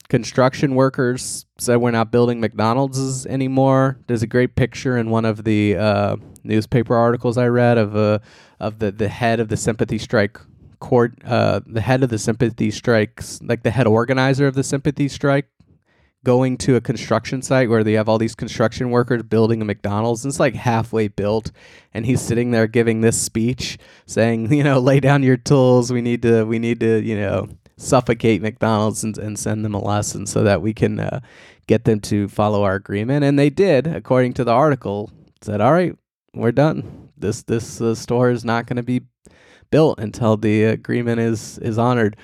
Construction 0.07 0.75
workers 0.75 1.47
said 1.57 1.77
we're 1.77 1.89
not 1.89 2.11
building 2.11 2.39
McDonald's 2.39 3.25
anymore. 3.25 3.97
There's 4.05 4.21
a 4.21 4.27
great 4.27 4.55
picture 4.55 4.97
in 4.97 5.09
one 5.09 5.25
of 5.25 5.43
the 5.43 5.75
uh, 5.75 6.17
newspaper 6.43 6.95
articles 6.95 7.37
I 7.39 7.47
read 7.47 7.79
of 7.79 7.95
uh, 7.95 8.19
of 8.59 8.77
the, 8.77 8.91
the 8.91 9.07
head 9.07 9.39
of 9.39 9.47
the 9.47 9.57
sympathy 9.57 9.97
strike 9.97 10.39
court, 10.79 11.13
uh, 11.25 11.61
the 11.65 11.81
head 11.81 12.03
of 12.03 12.09
the 12.09 12.19
sympathy 12.19 12.69
strikes, 12.69 13.39
like 13.41 13.63
the 13.63 13.71
head 13.71 13.87
organizer 13.87 14.45
of 14.45 14.53
the 14.53 14.63
sympathy 14.63 15.07
strike 15.07 15.47
going 16.25 16.57
to 16.57 16.75
a 16.75 16.81
construction 16.81 17.41
site 17.41 17.69
where 17.69 17.85
they 17.85 17.93
have 17.93 18.09
all 18.09 18.17
these 18.17 18.35
construction 18.35 18.89
workers 18.89 19.23
building 19.23 19.61
a 19.61 19.65
McDonald's 19.65 20.25
and 20.25 20.31
it's 20.31 20.39
like 20.39 20.55
halfway 20.55 21.07
built 21.07 21.51
and 21.93 22.05
he's 22.05 22.19
sitting 22.19 22.51
there 22.51 22.67
giving 22.67 22.99
this 22.99 23.19
speech 23.21 23.77
saying, 24.05 24.51
you 24.53 24.63
know, 24.63 24.79
lay 24.79 24.99
down 24.99 25.23
your 25.23 25.37
tools. 25.37 25.93
We 25.93 26.01
need 26.01 26.21
to 26.23 26.43
we 26.43 26.59
need 26.59 26.81
to, 26.81 27.01
you 27.01 27.17
know, 27.17 27.47
suffocate 27.77 28.41
McDonald's 28.41 29.03
and, 29.03 29.17
and 29.17 29.39
send 29.39 29.63
them 29.63 29.73
a 29.73 29.83
lesson 29.83 30.25
so 30.25 30.43
that 30.43 30.61
we 30.61 30.73
can 30.73 30.99
uh, 30.99 31.21
get 31.67 31.85
them 31.85 32.01
to 32.01 32.27
follow 32.27 32.63
our 32.63 32.75
agreement. 32.75 33.23
And 33.23 33.39
they 33.39 33.49
did, 33.49 33.87
according 33.87 34.33
to 34.33 34.43
the 34.43 34.51
article, 34.51 35.11
said, 35.41 35.61
"All 35.61 35.73
right, 35.73 35.95
we're 36.33 36.51
done. 36.51 37.09
This 37.17 37.43
this 37.43 37.79
uh, 37.79 37.95
store 37.95 38.29
is 38.29 38.43
not 38.43 38.65
going 38.67 38.77
to 38.77 38.83
be 38.83 39.01
built 39.71 39.99
until 39.99 40.37
the 40.37 40.63
agreement 40.63 41.19
is 41.19 41.57
is 41.59 41.77
honored." 41.77 42.17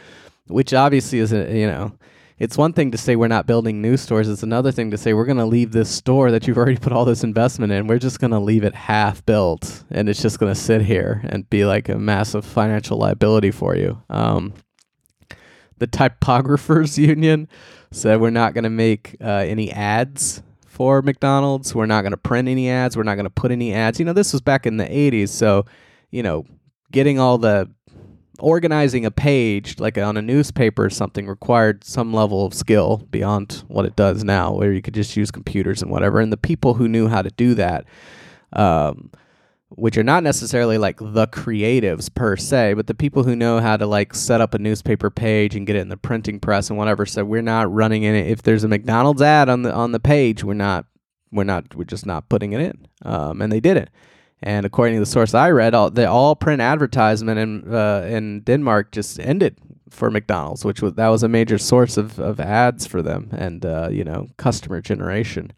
Which 0.47 0.73
obviously 0.73 1.19
is 1.19 1.31
a, 1.31 1.57
you 1.57 1.67
know 1.67 1.93
it's 2.41 2.57
one 2.57 2.73
thing 2.73 2.89
to 2.89 2.97
say 2.97 3.15
we're 3.15 3.27
not 3.27 3.45
building 3.45 3.83
new 3.83 3.95
stores. 3.95 4.27
It's 4.27 4.41
another 4.41 4.71
thing 4.71 4.89
to 4.89 4.97
say 4.97 5.13
we're 5.13 5.27
going 5.27 5.37
to 5.37 5.45
leave 5.45 5.73
this 5.73 5.91
store 5.91 6.31
that 6.31 6.47
you've 6.47 6.57
already 6.57 6.75
put 6.75 6.91
all 6.91 7.05
this 7.05 7.23
investment 7.23 7.71
in. 7.71 7.85
We're 7.85 7.99
just 7.99 8.19
going 8.19 8.31
to 8.31 8.39
leave 8.39 8.63
it 8.63 8.73
half 8.73 9.23
built, 9.27 9.83
and 9.91 10.09
it's 10.09 10.23
just 10.23 10.39
going 10.39 10.51
to 10.51 10.59
sit 10.59 10.81
here 10.81 11.21
and 11.25 11.47
be 11.51 11.65
like 11.65 11.87
a 11.87 11.99
massive 11.99 12.43
financial 12.43 12.97
liability 12.97 13.51
for 13.51 13.75
you. 13.75 14.01
Um, 14.09 14.55
the 15.77 15.85
typographers 15.85 16.97
union 17.07 17.47
said 17.91 18.19
we're 18.19 18.31
not 18.31 18.55
going 18.55 18.63
to 18.63 18.71
make 18.71 19.17
uh, 19.21 19.27
any 19.45 19.71
ads 19.71 20.41
for 20.65 21.03
McDonald's. 21.03 21.75
We're 21.75 21.85
not 21.85 22.01
going 22.01 22.09
to 22.09 22.17
print 22.17 22.47
any 22.47 22.71
ads. 22.71 22.97
We're 22.97 23.03
not 23.03 23.15
going 23.15 23.25
to 23.25 23.29
put 23.29 23.51
any 23.51 23.71
ads. 23.71 23.99
You 23.99 24.05
know, 24.05 24.13
this 24.13 24.33
was 24.33 24.41
back 24.41 24.65
in 24.65 24.77
the 24.77 24.85
80s, 24.85 25.29
so 25.29 25.67
you 26.09 26.23
know, 26.23 26.47
getting 26.91 27.19
all 27.19 27.37
the 27.37 27.69
organizing 28.41 29.05
a 29.05 29.11
page 29.11 29.79
like 29.79 29.97
on 29.97 30.17
a 30.17 30.21
newspaper 30.21 30.85
or 30.85 30.89
something 30.89 31.27
required 31.27 31.83
some 31.83 32.13
level 32.13 32.45
of 32.45 32.53
skill 32.53 32.97
beyond 33.09 33.63
what 33.67 33.85
it 33.85 33.95
does 33.95 34.23
now 34.23 34.51
where 34.53 34.73
you 34.73 34.81
could 34.81 34.93
just 34.93 35.15
use 35.15 35.31
computers 35.31 35.81
and 35.81 35.91
whatever. 35.91 36.19
And 36.19 36.31
the 36.31 36.37
people 36.37 36.73
who 36.73 36.87
knew 36.87 37.07
how 37.07 37.21
to 37.21 37.29
do 37.31 37.53
that 37.55 37.85
um, 38.53 39.11
which 39.69 39.97
are 39.97 40.03
not 40.03 40.23
necessarily 40.23 40.77
like 40.77 40.97
the 40.99 41.27
creatives 41.27 42.13
per 42.13 42.35
se 42.35 42.73
but 42.73 42.87
the 42.87 42.93
people 42.93 43.23
who 43.23 43.35
know 43.35 43.59
how 43.59 43.77
to 43.77 43.85
like 43.85 44.13
set 44.13 44.41
up 44.41 44.53
a 44.53 44.59
newspaper 44.59 45.09
page 45.09 45.55
and 45.55 45.65
get 45.65 45.75
it 45.75 45.79
in 45.79 45.89
the 45.89 45.97
printing 45.97 46.39
press 46.39 46.69
and 46.69 46.77
whatever 46.77 47.05
so 47.05 47.23
we're 47.23 47.41
not 47.41 47.71
running 47.71 48.03
in 48.03 48.15
it. 48.15 48.27
If 48.27 48.41
there's 48.41 48.63
a 48.63 48.67
mcdonald's 48.67 49.21
ad 49.21 49.49
on 49.49 49.61
the 49.61 49.73
on 49.73 49.91
the 49.91 49.99
page 49.99 50.43
we're 50.43 50.53
not 50.53 50.85
we're 51.31 51.45
not 51.45 51.73
we're 51.75 51.85
just 51.85 52.05
not 52.05 52.27
putting 52.27 52.53
it 52.53 52.59
in. 52.59 52.87
Um, 53.03 53.41
and 53.41 53.51
they 53.51 53.61
did 53.61 53.77
it 53.77 53.89
and 54.43 54.65
according 54.65 54.95
to 54.95 54.99
the 54.99 55.05
source 55.05 55.33
I 55.33 55.51
read, 55.51 55.73
all, 55.73 55.91
the 55.91 56.09
all 56.09 56.35
print 56.35 56.61
advertisement 56.61 57.39
in 57.39 57.73
uh, 57.73 58.07
in 58.09 58.41
Denmark 58.41 58.91
just 58.91 59.19
ended 59.19 59.57
for 59.89 60.09
McDonald's, 60.09 60.65
which 60.65 60.81
was 60.81 60.93
that 60.93 61.09
was 61.09 61.23
a 61.23 61.27
major 61.27 61.57
source 61.57 61.97
of, 61.97 62.19
of 62.19 62.39
ads 62.39 62.87
for 62.87 63.01
them 63.01 63.29
and 63.31 63.65
uh, 63.65 63.89
you 63.91 64.03
know 64.03 64.27
customer 64.37 64.81
generation. 64.81 65.51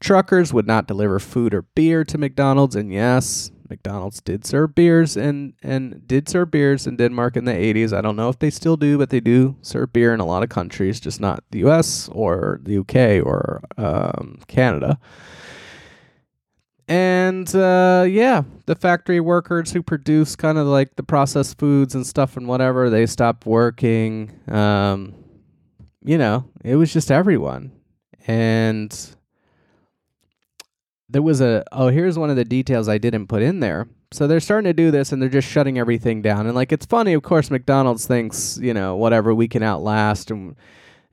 Truckers 0.00 0.52
would 0.52 0.66
not 0.66 0.86
deliver 0.86 1.18
food 1.18 1.54
or 1.54 1.62
beer 1.62 2.04
to 2.04 2.18
McDonald's, 2.18 2.76
and 2.76 2.92
yes, 2.92 3.50
McDonald's 3.70 4.20
did 4.20 4.44
serve 4.44 4.74
beers 4.74 5.16
and 5.16 5.54
and 5.62 6.06
did 6.06 6.28
serve 6.28 6.50
beers 6.50 6.86
in 6.86 6.96
Denmark 6.96 7.36
in 7.36 7.46
the 7.46 7.52
80s. 7.52 7.96
I 7.96 8.02
don't 8.02 8.16
know 8.16 8.28
if 8.28 8.38
they 8.38 8.50
still 8.50 8.76
do, 8.76 8.98
but 8.98 9.08
they 9.08 9.20
do 9.20 9.56
serve 9.62 9.92
beer 9.92 10.12
in 10.12 10.20
a 10.20 10.26
lot 10.26 10.42
of 10.42 10.50
countries, 10.50 11.00
just 11.00 11.20
not 11.20 11.42
the 11.50 11.60
U.S. 11.60 12.10
or 12.12 12.60
the 12.62 12.72
U.K. 12.72 13.20
or 13.20 13.62
um, 13.78 14.40
Canada. 14.46 14.98
And 16.86 17.54
uh, 17.54 18.04
yeah, 18.08 18.42
the 18.66 18.74
factory 18.74 19.20
workers 19.20 19.72
who 19.72 19.82
produce 19.82 20.36
kind 20.36 20.58
of 20.58 20.66
like 20.66 20.96
the 20.96 21.02
processed 21.02 21.58
foods 21.58 21.94
and 21.94 22.06
stuff 22.06 22.36
and 22.36 22.46
whatever, 22.46 22.90
they 22.90 23.06
stopped 23.06 23.46
working. 23.46 24.38
Um, 24.48 25.14
you 26.02 26.18
know, 26.18 26.44
it 26.62 26.76
was 26.76 26.92
just 26.92 27.10
everyone. 27.10 27.72
And 28.26 29.16
there 31.08 31.22
was 31.22 31.40
a 31.40 31.64
oh, 31.72 31.88
here's 31.88 32.18
one 32.18 32.30
of 32.30 32.36
the 32.36 32.44
details 32.44 32.88
I 32.88 32.98
didn't 32.98 33.28
put 33.28 33.42
in 33.42 33.60
there. 33.60 33.88
So 34.12 34.26
they're 34.26 34.40
starting 34.40 34.68
to 34.68 34.74
do 34.74 34.90
this 34.90 35.10
and 35.10 35.20
they're 35.20 35.28
just 35.28 35.48
shutting 35.48 35.78
everything 35.78 36.22
down. 36.22 36.46
And 36.46 36.54
like 36.54 36.70
it's 36.70 36.86
funny, 36.86 37.14
of 37.14 37.22
course, 37.22 37.50
McDonald's 37.50 38.06
thinks, 38.06 38.58
you 38.60 38.74
know, 38.74 38.94
whatever 38.96 39.34
we 39.34 39.48
can 39.48 39.62
outlast 39.62 40.30
and 40.30 40.54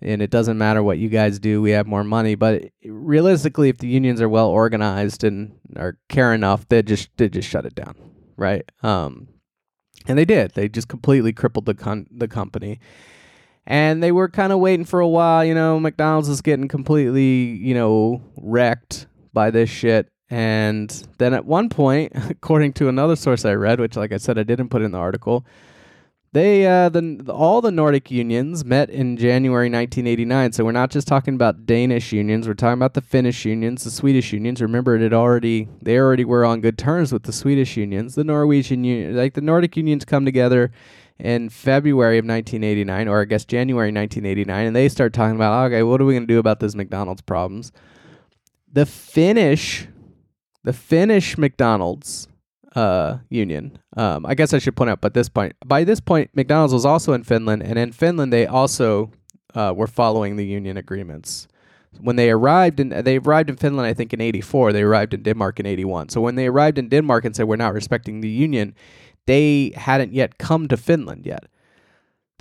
and 0.01 0.21
it 0.21 0.29
doesn't 0.31 0.57
matter 0.57 0.81
what 0.81 0.97
you 0.97 1.09
guys 1.09 1.39
do, 1.39 1.61
we 1.61 1.71
have 1.71 1.87
more 1.87 2.03
money. 2.03 2.35
But 2.35 2.69
realistically, 2.83 3.69
if 3.69 3.77
the 3.77 3.87
unions 3.87 4.21
are 4.21 4.29
well 4.29 4.49
organized 4.49 5.23
and 5.23 5.57
are 5.75 5.97
care 6.09 6.33
enough, 6.33 6.67
they 6.67 6.81
just 6.81 7.09
they 7.17 7.29
just 7.29 7.47
shut 7.47 7.65
it 7.65 7.75
down, 7.75 7.95
right? 8.35 8.69
Um, 8.83 9.27
and 10.07 10.17
they 10.17 10.25
did. 10.25 10.51
They 10.51 10.67
just 10.67 10.87
completely 10.87 11.33
crippled 11.33 11.65
the 11.65 11.75
con- 11.75 12.07
the 12.11 12.27
company. 12.27 12.79
And 13.67 14.01
they 14.01 14.11
were 14.11 14.27
kind 14.27 14.51
of 14.51 14.59
waiting 14.59 14.85
for 14.85 14.99
a 14.99 15.07
while, 15.07 15.45
you 15.45 15.53
know. 15.53 15.79
McDonald's 15.79 16.29
is 16.29 16.41
getting 16.41 16.67
completely, 16.67 17.43
you 17.43 17.75
know, 17.75 18.21
wrecked 18.37 19.05
by 19.33 19.51
this 19.51 19.69
shit. 19.69 20.09
And 20.31 20.89
then 21.19 21.33
at 21.33 21.45
one 21.45 21.69
point, 21.69 22.13
according 22.29 22.73
to 22.73 22.87
another 22.87 23.15
source 23.15 23.45
I 23.45 23.53
read, 23.53 23.79
which, 23.79 23.95
like 23.95 24.11
I 24.11 24.17
said, 24.17 24.39
I 24.39 24.43
didn't 24.43 24.69
put 24.69 24.81
in 24.81 24.91
the 24.91 24.97
article, 24.97 25.45
they 26.33 26.65
uh, 26.65 26.87
the 26.87 27.25
all 27.29 27.59
the 27.61 27.71
Nordic 27.71 28.09
unions 28.09 28.63
met 28.63 28.89
in 28.89 29.17
January 29.17 29.69
1989. 29.69 30.53
So 30.53 30.63
we're 30.63 30.71
not 30.71 30.89
just 30.89 31.07
talking 31.07 31.35
about 31.35 31.65
Danish 31.65 32.13
unions. 32.13 32.47
We're 32.47 32.53
talking 32.53 32.79
about 32.79 32.93
the 32.93 33.01
Finnish 33.01 33.43
unions, 33.43 33.83
the 33.83 33.91
Swedish 33.91 34.31
unions. 34.31 34.61
Remember, 34.61 34.95
it 34.95 35.01
had 35.01 35.13
already 35.13 35.67
they 35.81 35.97
already 35.97 36.23
were 36.23 36.45
on 36.45 36.61
good 36.61 36.77
terms 36.77 37.11
with 37.11 37.23
the 37.23 37.33
Swedish 37.33 37.75
unions. 37.75 38.15
The 38.15 38.23
Norwegian 38.23 38.85
union, 38.85 39.17
like 39.17 39.33
the 39.33 39.41
Nordic 39.41 39.75
unions, 39.75 40.05
come 40.05 40.23
together 40.23 40.71
in 41.19 41.49
February 41.49 42.17
of 42.17 42.25
1989, 42.25 43.07
or 43.09 43.21
I 43.21 43.25
guess 43.25 43.43
January 43.43 43.91
1989, 43.91 44.67
and 44.67 44.75
they 44.75 44.87
start 44.87 45.13
talking 45.13 45.35
about 45.35 45.65
okay, 45.65 45.83
what 45.83 45.99
are 45.99 46.05
we 46.05 46.13
going 46.13 46.27
to 46.27 46.33
do 46.33 46.39
about 46.39 46.61
this 46.61 46.75
McDonald's 46.75 47.21
problems? 47.21 47.73
The 48.71 48.85
Finnish, 48.85 49.89
the 50.63 50.71
Finnish 50.71 51.37
McDonald's 51.37 52.29
uh, 52.75 53.17
union. 53.29 53.77
Um, 53.97 54.25
I 54.25 54.35
guess 54.35 54.53
I 54.53 54.59
should 54.59 54.75
point 54.75 54.89
out, 54.89 55.01
but 55.01 55.13
this 55.13 55.29
point, 55.29 55.55
by 55.65 55.83
this 55.83 55.99
point, 55.99 56.29
McDonald's 56.33 56.73
was 56.73 56.85
also 56.85 57.13
in 57.13 57.23
Finland, 57.23 57.63
and 57.63 57.77
in 57.77 57.91
Finland 57.91 58.31
they 58.31 58.45
also 58.45 59.11
uh, 59.55 59.73
were 59.75 59.87
following 59.87 60.35
the 60.35 60.45
union 60.45 60.77
agreements. 60.77 61.47
When 61.99 62.15
they 62.15 62.31
arrived 62.31 62.79
in, 62.79 62.89
they 62.89 63.17
arrived 63.17 63.49
in 63.49 63.57
Finland, 63.57 63.85
I 63.85 63.93
think 63.93 64.13
in 64.13 64.21
'84. 64.21 64.71
They 64.71 64.83
arrived 64.83 65.13
in 65.13 65.23
Denmark 65.23 65.59
in 65.59 65.65
'81. 65.65 66.09
So 66.09 66.21
when 66.21 66.35
they 66.35 66.47
arrived 66.47 66.77
in 66.77 66.87
Denmark 66.87 67.25
and 67.25 67.35
said 67.35 67.47
we're 67.47 67.57
not 67.57 67.73
respecting 67.73 68.21
the 68.21 68.29
union, 68.29 68.73
they 69.25 69.73
hadn't 69.75 70.13
yet 70.13 70.37
come 70.37 70.67
to 70.69 70.77
Finland 70.77 71.25
yet. 71.25 71.47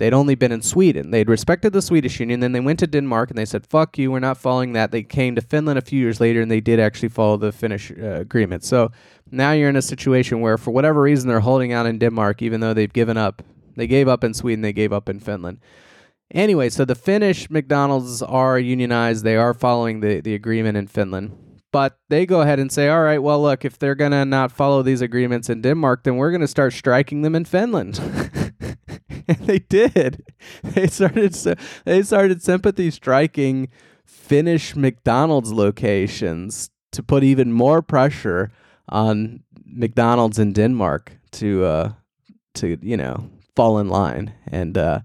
They'd 0.01 0.15
only 0.15 0.33
been 0.33 0.51
in 0.51 0.63
Sweden. 0.63 1.11
They'd 1.11 1.29
respected 1.29 1.73
the 1.73 1.81
Swedish 1.83 2.19
union. 2.19 2.39
Then 2.39 2.53
they 2.53 2.59
went 2.59 2.79
to 2.79 2.87
Denmark 2.87 3.29
and 3.29 3.37
they 3.37 3.45
said, 3.45 3.67
fuck 3.67 3.99
you, 3.99 4.09
we're 4.09 4.19
not 4.19 4.39
following 4.39 4.73
that. 4.73 4.89
They 4.89 5.03
came 5.03 5.35
to 5.35 5.41
Finland 5.41 5.77
a 5.77 5.83
few 5.83 5.99
years 5.99 6.19
later 6.19 6.41
and 6.41 6.49
they 6.49 6.59
did 6.59 6.79
actually 6.79 7.09
follow 7.09 7.37
the 7.37 7.51
Finnish 7.51 7.91
uh, 7.91 8.15
agreement. 8.15 8.63
So 8.63 8.89
now 9.29 9.51
you're 9.51 9.69
in 9.69 9.75
a 9.75 9.81
situation 9.83 10.41
where, 10.41 10.57
for 10.57 10.71
whatever 10.71 11.03
reason, 11.03 11.29
they're 11.29 11.41
holding 11.41 11.71
out 11.71 11.85
in 11.85 11.99
Denmark, 11.99 12.41
even 12.41 12.61
though 12.61 12.73
they've 12.73 12.91
given 12.91 13.15
up. 13.15 13.43
They 13.75 13.85
gave 13.85 14.07
up 14.07 14.23
in 14.23 14.33
Sweden, 14.33 14.63
they 14.63 14.73
gave 14.73 14.91
up 14.91 15.07
in 15.07 15.19
Finland. 15.19 15.59
Anyway, 16.31 16.69
so 16.69 16.83
the 16.83 16.95
Finnish 16.95 17.51
McDonald's 17.51 18.23
are 18.23 18.57
unionized. 18.57 19.23
They 19.23 19.35
are 19.35 19.53
following 19.53 19.99
the, 19.99 20.19
the 20.19 20.33
agreement 20.33 20.77
in 20.77 20.87
Finland. 20.87 21.37
But 21.71 21.99
they 22.09 22.25
go 22.25 22.41
ahead 22.41 22.59
and 22.59 22.71
say, 22.71 22.89
all 22.89 23.03
right, 23.03 23.21
well, 23.21 23.39
look, 23.39 23.63
if 23.65 23.77
they're 23.77 23.93
going 23.93 24.13
to 24.13 24.25
not 24.25 24.51
follow 24.51 24.81
these 24.81 25.01
agreements 25.01 25.47
in 25.47 25.61
Denmark, 25.61 26.05
then 26.05 26.17
we're 26.17 26.31
going 26.31 26.41
to 26.41 26.47
start 26.47 26.73
striking 26.73 27.21
them 27.21 27.35
in 27.35 27.45
Finland. 27.45 28.01
and 29.27 29.37
they 29.39 29.59
did. 29.59 30.23
They 30.63 30.87
started 30.87 31.33
they 31.85 32.01
started 32.03 32.41
sympathy 32.41 32.91
striking 32.91 33.69
Finnish 34.05 34.75
McDonald's 34.75 35.51
locations 35.51 36.69
to 36.91 37.03
put 37.03 37.23
even 37.23 37.51
more 37.51 37.81
pressure 37.81 38.51
on 38.89 39.43
McDonald's 39.65 40.39
in 40.39 40.53
Denmark 40.53 41.13
to 41.31 41.63
uh 41.63 41.91
to 42.55 42.77
you 42.81 42.97
know 42.97 43.29
fall 43.55 43.79
in 43.79 43.87
line 43.87 44.33
and 44.47 44.77
uh 44.77 44.99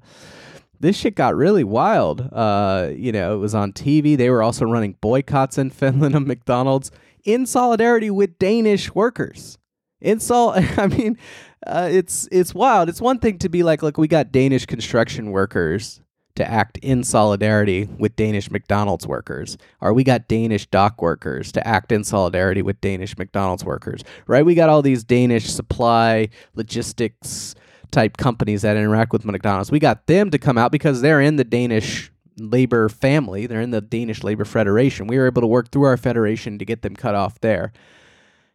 this 0.81 0.96
shit 0.96 1.14
got 1.14 1.35
really 1.35 1.64
wild. 1.64 2.29
Uh, 2.33 2.90
you 2.94 3.11
know, 3.11 3.35
it 3.35 3.38
was 3.38 3.55
on 3.55 3.72
TV. 3.72 4.14
They 4.14 4.29
were 4.29 4.42
also 4.42 4.66
running 4.66 4.96
boycotts 5.00 5.57
in 5.57 5.70
Finland 5.70 6.14
of 6.14 6.26
McDonald's 6.26 6.90
in 7.24 7.46
solidarity 7.46 8.11
with 8.11 8.38
Danish 8.38 8.94
workers. 8.94 9.59
In 10.00 10.20
sol, 10.20 10.54
I 10.76 10.87
mean, 10.87 11.18
uh, 11.66 11.88
it's 11.90 12.28
it's 12.30 12.54
wild. 12.54 12.88
It's 12.88 13.00
one 13.00 13.18
thing 13.18 13.38
to 13.38 13.48
be 13.48 13.62
like, 13.62 13.82
look, 13.82 13.98
we 13.98 14.09
got 14.09 14.32
Danish 14.32 14.66
construction 14.66 15.30
workers 15.30 16.00
to 16.37 16.48
act 16.48 16.76
in 16.78 17.02
solidarity 17.02 17.88
with 17.98 18.14
Danish 18.14 18.50
McDonald's 18.50 19.06
workers, 19.06 19.56
or 19.80 19.92
we 19.92 20.04
got 20.04 20.28
Danish 20.28 20.66
dock 20.66 21.00
workers 21.00 21.50
to 21.52 21.66
act 21.66 21.90
in 21.90 22.04
solidarity 22.04 22.62
with 22.62 22.80
Danish 22.80 23.16
McDonald's 23.16 23.64
workers, 23.64 24.02
right? 24.26 24.44
We 24.44 24.54
got 24.54 24.68
all 24.68 24.82
these 24.82 25.02
Danish 25.02 25.46
supply 25.46 26.28
logistics 26.54 27.54
type 27.90 28.18
companies 28.18 28.62
that 28.62 28.76
interact 28.76 29.12
with 29.12 29.24
McDonald's. 29.24 29.70
We 29.70 29.78
got 29.78 30.06
them 30.06 30.30
to 30.30 30.38
come 30.38 30.59
out 30.59 30.72
because 30.72 31.00
they're 31.00 31.22
in 31.22 31.37
the 31.37 31.44
Danish 31.44 32.12
labor 32.38 32.88
family. 32.88 33.46
They're 33.46 33.61
in 33.61 33.70
the 33.70 33.80
Danish 33.80 34.22
Labor 34.22 34.44
Federation. 34.44 35.06
We 35.06 35.16
were 35.16 35.26
able 35.26 35.42
to 35.42 35.48
work 35.48 35.70
through 35.70 35.85
our 35.85 35.96
federation 35.96 36.59
to 36.59 36.64
get 36.64 36.82
them 36.82 36.94
cut 36.94 37.14
off 37.14 37.40
there. 37.40 37.72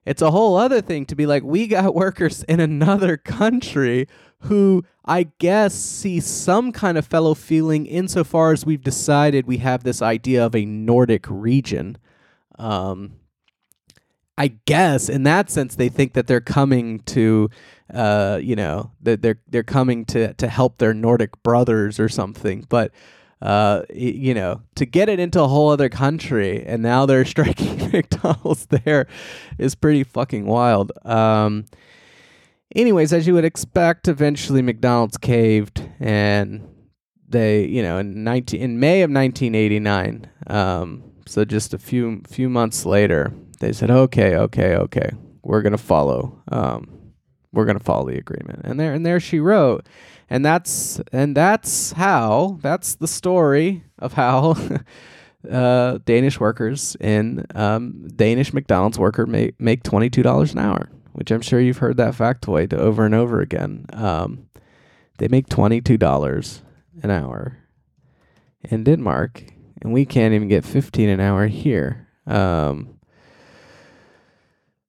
It's 0.06 0.22
a 0.22 0.32
whole 0.32 0.56
other 0.56 0.82
thing 0.82 1.06
to 1.08 1.16
be 1.16 1.26
like, 1.26 1.44
we 1.44 1.68
got 1.68 1.96
workers 1.96 2.44
in 2.44 2.60
another 2.60 3.18
country 3.18 4.08
who 4.42 4.84
I 5.06 5.24
guess 5.38 5.74
see 5.76 6.20
some 6.20 6.72
kind 6.72 6.98
of 6.98 7.06
fellow 7.06 7.34
feeling 7.34 7.86
insofar 7.86 8.52
as 8.52 8.66
we've 8.66 8.82
decided 8.82 9.46
we 9.46 9.58
have 9.58 9.84
this 9.84 10.02
idea 10.02 10.46
of 10.46 10.56
a 10.56 10.66
Nordic 10.66 11.26
region. 11.30 11.98
Um, 12.58 13.14
I 14.38 14.48
guess 14.66 15.10
in 15.10 15.24
that 15.24 15.52
sense 15.52 15.76
they 15.76 15.90
think 15.90 16.14
that 16.14 16.26
they're 16.26 16.42
coming 16.42 17.00
to, 17.02 17.50
uh, 17.94 18.40
you 18.42 18.56
know, 18.56 18.92
that 19.02 19.22
they're 19.22 19.40
they're 19.48 19.62
coming 19.62 20.06
to 20.06 20.34
to 20.34 20.48
help 20.48 20.78
their 20.78 20.94
Nordic 20.94 21.44
brothers 21.44 22.00
or 22.00 22.10
something. 22.10 22.66
But 22.68 22.92
uh, 23.42 23.84
you 23.94 24.34
know, 24.34 24.62
to 24.76 24.86
get 24.86 25.10
it 25.10 25.20
into 25.20 25.42
a 25.42 25.48
whole 25.48 25.70
other 25.70 25.90
country 25.90 26.64
and 26.66 26.84
now 26.84 27.06
they're 27.06 27.26
striking 27.36 27.92
McDonald's 27.92 28.68
there 28.68 29.08
is 29.58 29.76
pretty 29.76 30.04
fucking 30.04 30.46
wild. 30.46 30.92
Um, 31.06 31.66
anyways, 32.76 33.14
as 33.14 33.26
you 33.26 33.34
would 33.34 33.46
expect, 33.46 34.08
eventually 34.08 34.62
McDonald's 34.62 35.18
caved 35.18 35.90
and 36.00 36.68
they, 37.28 37.66
you 37.66 37.82
know, 37.82 37.98
in 37.98 38.24
19 38.24 38.62
in 38.62 38.80
May 38.80 39.02
of 39.02 39.10
1989, 39.10 40.30
um, 40.48 41.04
so 41.26 41.46
just 41.46 41.74
a 41.74 41.78
few 41.78 42.22
few 42.28 42.50
months 42.50 42.86
later, 42.86 43.34
they 43.60 43.72
said, 43.72 43.90
"Okay, 43.90 44.36
okay, 44.36 44.76
okay, 44.76 45.12
we're 45.42 45.62
gonna 45.62 45.78
follow, 45.78 46.42
um, 46.52 46.90
we're 47.54 47.66
gonna 47.66 47.80
follow 47.80 48.08
the 48.08 48.18
agreement." 48.18 48.62
And 48.64 48.80
there 48.80 48.94
and 48.94 49.06
there 49.06 49.20
she 49.20 49.40
wrote, 49.40 49.88
and 50.30 50.46
that's 50.46 51.02
and 51.12 51.36
that's 51.36 51.92
how 51.94 52.58
that's 52.62 52.96
the 52.96 53.08
story 53.08 53.84
of 54.00 54.14
how 54.14 54.56
uh, 55.50 56.00
Danish 56.06 56.40
workers 56.40 56.96
in 57.00 57.46
um, 57.56 58.08
Danish 58.16 58.54
McDonald's 58.54 59.00
worker 59.00 59.26
make 59.26 59.60
make 59.60 59.84
twenty 59.84 60.10
two 60.10 60.24
dollars 60.24 60.54
an 60.54 60.60
hour, 60.60 60.90
which 61.14 61.32
I'm 61.32 61.42
sure 61.42 61.60
you've 61.60 61.80
heard 61.80 61.98
that 61.98 62.14
factoid 62.14 62.74
over 62.74 63.06
and 63.06 63.16
over 63.16 63.42
again. 63.42 63.86
Um, 63.94 64.48
they 65.18 65.28
make 65.28 65.50
twenty 65.50 65.82
two 65.82 65.98
dollars 65.98 66.62
an 67.04 67.12
hour 67.12 67.58
in 68.64 68.84
Denmark, 68.84 69.44
and 69.82 69.94
we 69.94 70.06
can't 70.06 70.34
even 70.34 70.48
get 70.48 70.66
fifteen 70.66 71.10
an 71.10 71.20
hour 71.20 71.48
here. 71.48 72.08
Um, 72.28 73.00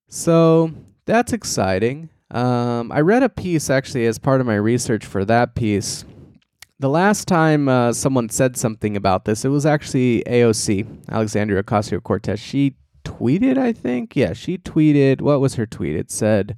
so 0.08 0.72
that's 1.06 1.32
exciting. 1.32 2.10
Um, 2.32 2.90
I 2.90 3.00
read 3.00 3.22
a 3.22 3.28
piece 3.28 3.68
actually 3.68 4.06
as 4.06 4.18
part 4.18 4.40
of 4.40 4.46
my 4.46 4.56
research 4.56 5.04
for 5.04 5.24
that 5.26 5.54
piece. 5.54 6.04
The 6.80 6.88
last 6.88 7.28
time 7.28 7.68
uh, 7.68 7.92
someone 7.92 8.30
said 8.30 8.56
something 8.56 8.96
about 8.96 9.26
this, 9.26 9.44
it 9.44 9.50
was 9.50 9.66
actually 9.66 10.24
AOC, 10.26 11.08
Alexandria 11.10 11.62
Ocasio 11.62 12.02
Cortez. 12.02 12.40
She 12.40 12.74
tweeted, 13.04 13.58
I 13.58 13.72
think. 13.72 14.16
Yeah, 14.16 14.32
she 14.32 14.58
tweeted. 14.58 15.20
What 15.20 15.40
was 15.40 15.54
her 15.56 15.66
tweet? 15.66 15.94
It 15.94 16.10
said, 16.10 16.56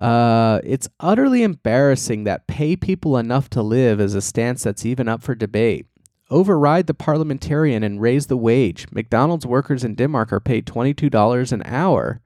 uh, 0.00 0.60
It's 0.64 0.88
utterly 0.98 1.42
embarrassing 1.42 2.24
that 2.24 2.46
pay 2.46 2.74
people 2.74 3.18
enough 3.18 3.50
to 3.50 3.62
live 3.62 4.00
is 4.00 4.14
a 4.14 4.22
stance 4.22 4.64
that's 4.64 4.86
even 4.86 5.06
up 5.06 5.22
for 5.22 5.34
debate. 5.34 5.86
Override 6.30 6.86
the 6.86 6.94
parliamentarian 6.94 7.82
and 7.82 8.00
raise 8.00 8.26
the 8.26 8.38
wage. 8.38 8.86
McDonald's 8.90 9.46
workers 9.46 9.84
in 9.84 9.94
Denmark 9.94 10.32
are 10.32 10.40
paid 10.40 10.66
$22 10.66 11.52
an 11.52 11.62
hour. 11.66 12.22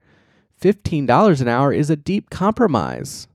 $15 0.60 1.40
an 1.40 1.48
hour 1.48 1.72
is 1.72 1.90
a 1.90 1.96
deep 1.96 2.30
compromise, 2.30 3.28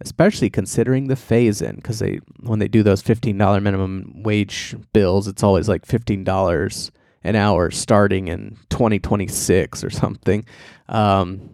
especially 0.00 0.50
considering 0.50 1.08
the 1.08 1.16
phase 1.16 1.60
in 1.60 1.76
because 1.76 1.98
they 1.98 2.20
when 2.40 2.58
they 2.58 2.68
do 2.68 2.82
those 2.82 3.02
$15 3.02 3.62
minimum 3.62 4.22
wage 4.22 4.74
bills, 4.92 5.28
it's 5.28 5.42
always 5.42 5.68
like 5.68 5.86
$15 5.86 6.90
an 7.24 7.36
hour 7.36 7.70
starting 7.70 8.28
in 8.28 8.56
2026 8.70 9.84
or 9.84 9.90
something. 9.90 10.44
Um, 10.88 11.50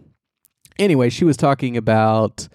anyway, 0.77 1.09
she 1.09 1.25
was 1.25 1.37
talking 1.37 1.75
about 1.75 2.47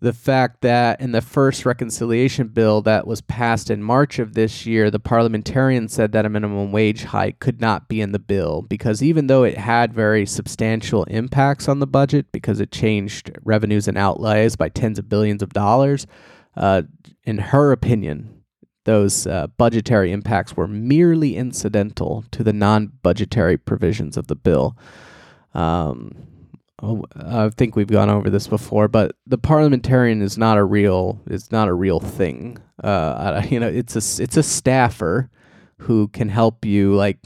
the 0.00 0.12
fact 0.12 0.60
that 0.60 1.00
in 1.00 1.12
the 1.12 1.20
first 1.20 1.66
reconciliation 1.66 2.48
bill 2.48 2.80
that 2.82 3.06
was 3.06 3.20
passed 3.20 3.70
in 3.70 3.82
March 3.82 4.18
of 4.18 4.34
this 4.34 4.64
year, 4.64 4.90
the 4.90 5.00
parliamentarian 5.00 5.88
said 5.88 6.12
that 6.12 6.24
a 6.24 6.28
minimum 6.28 6.70
wage 6.70 7.04
hike 7.04 7.40
could 7.40 7.60
not 7.60 7.88
be 7.88 8.00
in 8.00 8.12
the 8.12 8.18
bill 8.18 8.62
because 8.62 9.02
even 9.02 9.26
though 9.26 9.42
it 9.42 9.58
had 9.58 9.92
very 9.92 10.24
substantial 10.24 11.04
impacts 11.04 11.68
on 11.68 11.80
the 11.80 11.86
budget 11.86 12.30
because 12.30 12.60
it 12.60 12.70
changed 12.70 13.30
revenues 13.42 13.88
and 13.88 13.98
outlays 13.98 14.54
by 14.54 14.68
tens 14.68 14.98
of 14.98 15.08
billions 15.08 15.42
of 15.42 15.52
dollars, 15.52 16.06
uh, 16.56 16.82
in 17.24 17.38
her 17.38 17.72
opinion, 17.72 18.42
those 18.84 19.26
uh, 19.26 19.48
budgetary 19.58 20.12
impacts 20.12 20.56
were 20.56 20.68
merely 20.68 21.36
incidental 21.36 22.24
to 22.30 22.44
the 22.44 22.52
non 22.52 22.92
budgetary 23.02 23.58
provisions 23.58 24.16
of 24.16 24.28
the 24.28 24.36
bill. 24.36 24.78
Um, 25.54 26.12
oh, 26.82 27.04
I 27.16 27.48
think 27.50 27.76
we've 27.76 27.86
gone 27.86 28.10
over 28.10 28.30
this 28.30 28.46
before, 28.46 28.88
but 28.88 29.16
the 29.26 29.38
parliamentarian 29.38 30.22
is 30.22 30.38
not 30.38 30.58
a 30.58 30.64
real 30.64 31.20
is 31.26 31.50
not 31.50 31.68
a 31.68 31.74
real 31.74 32.00
thing. 32.00 32.58
Uh, 32.82 33.42
you 33.50 33.60
know, 33.60 33.68
it's 33.68 33.94
a 33.94 34.22
it's 34.22 34.36
a 34.36 34.42
staffer 34.42 35.30
who 35.78 36.08
can 36.08 36.28
help 36.28 36.64
you 36.64 36.94
like 36.94 37.18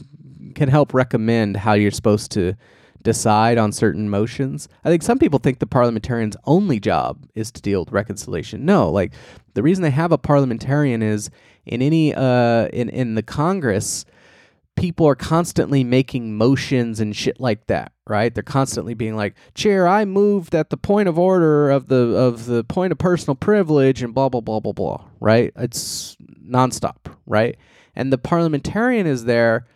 can 0.55 0.69
help 0.69 0.93
recommend 0.95 1.57
how 1.57 1.73
you're 1.73 1.91
supposed 1.91 2.31
to 2.33 2.55
decide 3.03 3.59
on 3.59 3.73
certain 3.73 4.09
motions. 4.09 4.69
I 4.85 4.91
think 4.91 5.03
some 5.03 5.19
people 5.19 5.39
think 5.39 5.59
the 5.59 5.67
parliamentarian's 5.67 6.37
only 6.45 6.79
job 6.79 7.27
is 7.35 7.51
to 7.53 7.63
deal 7.63 7.81
with 7.81 7.93
reconciliation. 7.93 8.65
No, 8.65 8.91
like 8.91 9.13
the 9.55 9.63
reason 9.63 9.83
they 9.83 9.91
have 9.91 10.13
a 10.13 10.19
parliamentarian 10.19 11.03
is 11.03 11.31
in 11.65 11.83
any 11.83 12.15
uh 12.15 12.69
in 12.69 12.89
in 12.89 13.15
the 13.15 13.23
Congress 13.23 14.05
people 14.77 15.07
are 15.07 15.15
constantly 15.15 15.85
making 15.85 16.37
motions 16.37 17.01
and 17.01 17.15
shit 17.15 17.39
like 17.39 17.67
that, 17.67 17.92
right? 18.07 18.35
They're 18.35 18.43
constantly 18.43 18.95
being 18.95 19.17
like, 19.17 19.35
"Chair, 19.55 19.87
I 19.87 20.05
move 20.05 20.51
that 20.51 20.71
the 20.71 20.77
point 20.77 21.09
of 21.09 21.19
order 21.19 21.71
of 21.71 21.89
the 21.89 22.17
of 22.17 22.47
the 22.47 22.65
point 22.65 22.93
of 22.93 22.99
personal 22.99 23.35
privilege 23.35 24.03
and 24.03 24.15
blah 24.15 24.29
blah 24.29 24.41
blah 24.41 24.61
blah 24.61 24.73
blah." 24.73 25.05
Right? 25.21 25.53
It's 25.57 26.17
nonstop, 26.45 27.15
right? 27.27 27.57
And 27.95 28.13
the 28.13 28.19
parliamentarian 28.19 29.07
is 29.07 29.25
there 29.25 29.67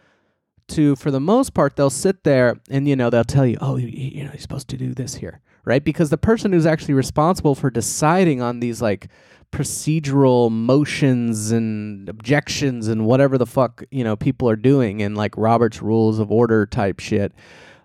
to, 0.68 0.96
for 0.96 1.10
the 1.10 1.20
most 1.20 1.54
part, 1.54 1.76
they'll 1.76 1.90
sit 1.90 2.24
there 2.24 2.56
and 2.70 2.88
you 2.88 2.96
know 2.96 3.10
they'll 3.10 3.24
tell 3.24 3.46
you, 3.46 3.58
"Oh, 3.60 3.76
you, 3.76 3.88
you 3.88 4.24
know, 4.24 4.30
you're 4.32 4.40
supposed 4.40 4.68
to 4.68 4.76
do 4.76 4.94
this 4.94 5.16
here," 5.16 5.40
right? 5.64 5.84
Because 5.84 6.10
the 6.10 6.18
person 6.18 6.52
who's 6.52 6.66
actually 6.66 6.94
responsible 6.94 7.54
for 7.54 7.70
deciding 7.70 8.42
on 8.42 8.60
these 8.60 8.82
like 8.82 9.08
procedural 9.52 10.50
motions 10.50 11.52
and 11.52 12.08
objections 12.08 12.88
and 12.88 13.06
whatever 13.06 13.38
the 13.38 13.46
fuck 13.46 13.84
you 13.90 14.02
know 14.02 14.16
people 14.16 14.50
are 14.50 14.56
doing 14.56 15.00
and 15.00 15.16
like 15.16 15.32
Robert's 15.36 15.80
Rules 15.80 16.18
of 16.18 16.32
Order 16.32 16.66
type 16.66 16.98
shit. 17.00 17.32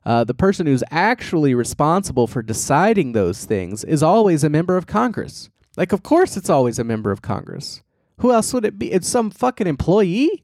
Uh, 0.03 0.23
the 0.23 0.33
person 0.33 0.65
who's 0.65 0.83
actually 0.89 1.53
responsible 1.53 2.27
for 2.27 2.41
deciding 2.41 3.11
those 3.11 3.45
things 3.45 3.83
is 3.83 4.01
always 4.01 4.43
a 4.43 4.49
member 4.49 4.77
of 4.77 4.87
Congress. 4.87 5.49
Like, 5.77 5.91
of 5.91 6.03
course, 6.03 6.35
it's 6.35 6.49
always 6.49 6.79
a 6.79 6.83
member 6.83 7.11
of 7.11 7.21
Congress. 7.21 7.81
Who 8.17 8.31
else 8.31 8.53
would 8.53 8.65
it 8.65 8.77
be? 8.77 8.91
It's 8.91 9.07
some 9.07 9.29
fucking 9.31 9.67
employee. 9.67 10.43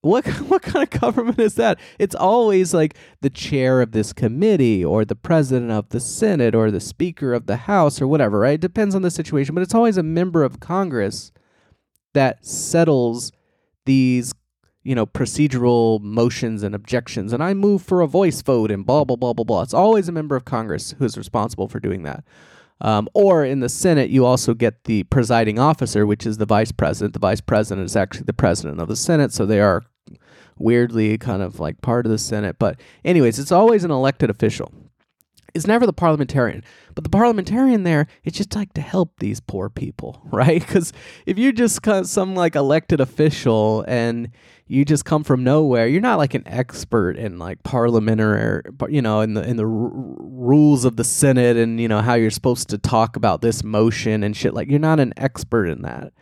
What 0.00 0.26
what 0.48 0.62
kind 0.62 0.82
of 0.82 1.00
government 1.00 1.38
is 1.38 1.54
that? 1.56 1.78
It's 1.98 2.14
always 2.14 2.72
like 2.72 2.96
the 3.20 3.30
chair 3.30 3.80
of 3.82 3.92
this 3.92 4.12
committee 4.12 4.84
or 4.84 5.04
the 5.04 5.16
president 5.16 5.70
of 5.70 5.88
the 5.88 6.00
Senate 6.00 6.54
or 6.54 6.70
the 6.70 6.80
speaker 6.80 7.34
of 7.34 7.46
the 7.46 7.56
House 7.56 8.00
or 8.00 8.06
whatever, 8.06 8.38
right? 8.38 8.54
It 8.54 8.60
depends 8.60 8.94
on 8.94 9.02
the 9.02 9.10
situation, 9.10 9.54
but 9.54 9.62
it's 9.62 9.74
always 9.74 9.96
a 9.96 10.02
member 10.02 10.44
of 10.44 10.60
Congress 10.60 11.32
that 12.14 12.44
settles 12.44 13.32
these, 13.86 14.32
you 14.88 14.94
know, 14.94 15.04
procedural 15.04 16.00
motions 16.00 16.62
and 16.62 16.74
objections. 16.74 17.34
And 17.34 17.42
I 17.42 17.52
move 17.52 17.82
for 17.82 18.00
a 18.00 18.06
voice 18.06 18.40
vote 18.40 18.70
and 18.70 18.86
blah 18.86 19.04
blah 19.04 19.16
blah 19.16 19.34
blah 19.34 19.44
blah. 19.44 19.60
It's 19.60 19.74
always 19.74 20.08
a 20.08 20.12
member 20.12 20.34
of 20.34 20.46
Congress 20.46 20.94
who 20.98 21.04
is 21.04 21.18
responsible 21.18 21.68
for 21.68 21.78
doing 21.78 22.04
that. 22.04 22.24
Um, 22.80 23.06
or 23.12 23.44
in 23.44 23.60
the 23.60 23.68
Senate, 23.68 24.08
you 24.08 24.24
also 24.24 24.54
get 24.54 24.84
the 24.84 25.02
presiding 25.04 25.58
officer, 25.58 26.06
which 26.06 26.24
is 26.24 26.38
the 26.38 26.46
vice 26.46 26.72
president. 26.72 27.12
The 27.12 27.18
vice 27.18 27.42
president 27.42 27.84
is 27.84 27.96
actually 27.96 28.24
the 28.24 28.32
president 28.32 28.80
of 28.80 28.88
the 28.88 28.96
Senate, 28.96 29.30
so 29.30 29.44
they 29.44 29.60
are 29.60 29.82
weirdly 30.56 31.18
kind 31.18 31.42
of 31.42 31.60
like 31.60 31.82
part 31.82 32.06
of 32.06 32.10
the 32.12 32.18
Senate. 32.18 32.56
But, 32.58 32.80
anyways, 33.04 33.38
it's 33.38 33.52
always 33.52 33.84
an 33.84 33.90
elected 33.90 34.30
official. 34.30 34.72
It's 35.58 35.66
never 35.66 35.86
the 35.86 35.92
parliamentarian, 35.92 36.64
but 36.94 37.04
the 37.04 37.10
parliamentarian 37.10 37.82
there, 37.82 38.06
it's 38.24 38.38
just 38.38 38.54
like 38.54 38.72
to 38.74 38.80
help 38.80 39.18
these 39.18 39.40
poor 39.40 39.68
people, 39.68 40.22
right? 40.32 40.60
Because 40.60 40.92
if 41.26 41.38
you're 41.38 41.52
just 41.52 41.80
some 42.04 42.34
like 42.34 42.56
elected 42.56 43.00
official 43.00 43.84
and 43.86 44.30
you 44.68 44.84
just 44.84 45.06
come 45.06 45.24
from 45.24 45.42
nowhere. 45.42 45.88
You're 45.88 46.02
not 46.02 46.18
like 46.18 46.34
an 46.34 46.46
expert 46.46 47.16
in 47.16 47.38
like 47.38 47.62
parliamentary, 47.62 48.62
you 48.90 49.02
know, 49.02 49.22
in 49.22 49.34
the 49.34 49.42
in 49.42 49.56
the 49.56 49.64
r- 49.64 49.68
rules 49.68 50.84
of 50.84 50.96
the 50.96 51.04
Senate 51.04 51.56
and 51.56 51.80
you 51.80 51.88
know 51.88 52.02
how 52.02 52.14
you're 52.14 52.30
supposed 52.30 52.68
to 52.68 52.78
talk 52.78 53.16
about 53.16 53.40
this 53.40 53.64
motion 53.64 54.22
and 54.22 54.36
shit. 54.36 54.52
Like 54.54 54.68
you're 54.68 54.78
not 54.78 55.00
an 55.00 55.14
expert 55.16 55.66
in 55.66 55.82
that. 55.82 56.12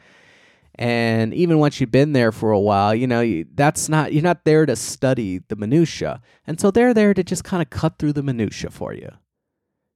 And 0.76 1.34
even 1.34 1.58
once 1.58 1.80
you've 1.80 1.90
been 1.90 2.12
there 2.12 2.32
for 2.32 2.50
a 2.52 2.60
while, 2.60 2.94
you 2.94 3.06
know, 3.06 3.20
you, 3.20 3.46
that's 3.54 3.88
not 3.88 4.12
you're 4.12 4.22
not 4.22 4.44
there 4.44 4.64
to 4.64 4.76
study 4.76 5.40
the 5.48 5.56
minutia. 5.56 6.22
And 6.46 6.60
so 6.60 6.70
they're 6.70 6.94
there 6.94 7.14
to 7.14 7.24
just 7.24 7.44
kind 7.44 7.62
of 7.62 7.70
cut 7.70 7.98
through 7.98 8.12
the 8.12 8.22
minutia 8.22 8.70
for 8.70 8.94
you. 8.94 9.10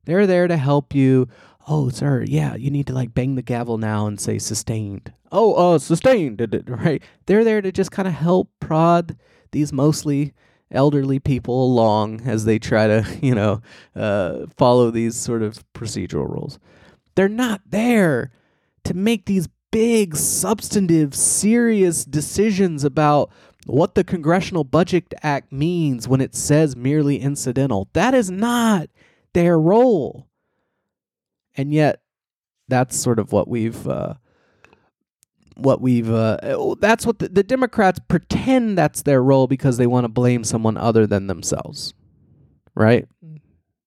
They're 0.04 0.26
there 0.26 0.48
to 0.48 0.56
help 0.56 0.94
you 0.94 1.28
oh, 1.70 1.88
sir, 1.88 2.24
yeah, 2.26 2.56
you 2.56 2.70
need 2.70 2.88
to 2.88 2.92
like 2.92 3.14
bang 3.14 3.36
the 3.36 3.42
gavel 3.42 3.78
now 3.78 4.06
and 4.06 4.20
say 4.20 4.38
sustained. 4.38 5.12
Oh, 5.30 5.54
uh, 5.54 5.78
sustained, 5.78 6.64
right? 6.66 7.02
They're 7.26 7.44
there 7.44 7.62
to 7.62 7.70
just 7.70 7.92
kind 7.92 8.08
of 8.08 8.14
help 8.14 8.50
prod 8.58 9.16
these 9.52 9.72
mostly 9.72 10.34
elderly 10.72 11.20
people 11.20 11.64
along 11.64 12.22
as 12.22 12.44
they 12.44 12.58
try 12.58 12.88
to, 12.88 13.06
you 13.22 13.34
know, 13.34 13.62
uh, 13.94 14.46
follow 14.56 14.90
these 14.90 15.16
sort 15.16 15.42
of 15.42 15.64
procedural 15.72 16.28
rules. 16.28 16.58
They're 17.14 17.28
not 17.28 17.62
there 17.66 18.32
to 18.84 18.94
make 18.94 19.26
these 19.26 19.48
big, 19.70 20.16
substantive, 20.16 21.14
serious 21.14 22.04
decisions 22.04 22.82
about 22.82 23.30
what 23.66 23.94
the 23.94 24.02
Congressional 24.02 24.64
Budget 24.64 25.14
Act 25.22 25.52
means 25.52 26.08
when 26.08 26.20
it 26.20 26.34
says 26.34 26.74
merely 26.74 27.20
incidental. 27.20 27.88
That 27.92 28.14
is 28.14 28.30
not 28.30 28.88
their 29.32 29.58
role. 29.58 30.28
And 31.56 31.72
yet 31.72 32.02
that's 32.68 32.96
sort 32.96 33.18
of 33.18 33.32
what 33.32 33.48
we've 33.48 33.86
uh, 33.86 34.14
what 35.56 35.80
we've 35.80 36.10
uh, 36.10 36.38
oh, 36.42 36.74
that's 36.76 37.04
what 37.04 37.18
the, 37.18 37.28
the 37.28 37.42
Democrats 37.42 38.00
pretend 38.08 38.78
that's 38.78 39.02
their 39.02 39.22
role 39.22 39.46
because 39.46 39.76
they 39.76 39.86
want 39.86 40.04
to 40.04 40.08
blame 40.08 40.44
someone 40.44 40.76
other 40.76 41.06
than 41.06 41.26
themselves, 41.26 41.92
right? 42.74 43.06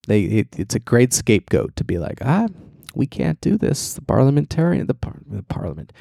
They 0.08 0.24
it, 0.24 0.48
it's 0.58 0.76
a 0.76 0.80
great 0.80 1.14
scapegoat 1.14 1.76
to 1.78 1.84
be 1.84 1.98
like 1.98 2.20
ah 2.22 2.48
we 2.96 3.08
can't 3.08 3.42
do 3.42 3.58
this. 3.58 3.94
The 3.94 4.02
parliamentarian 4.02 4.88
the, 4.88 4.94
par- 4.94 5.22
the 5.26 5.44
parliament. 5.44 5.92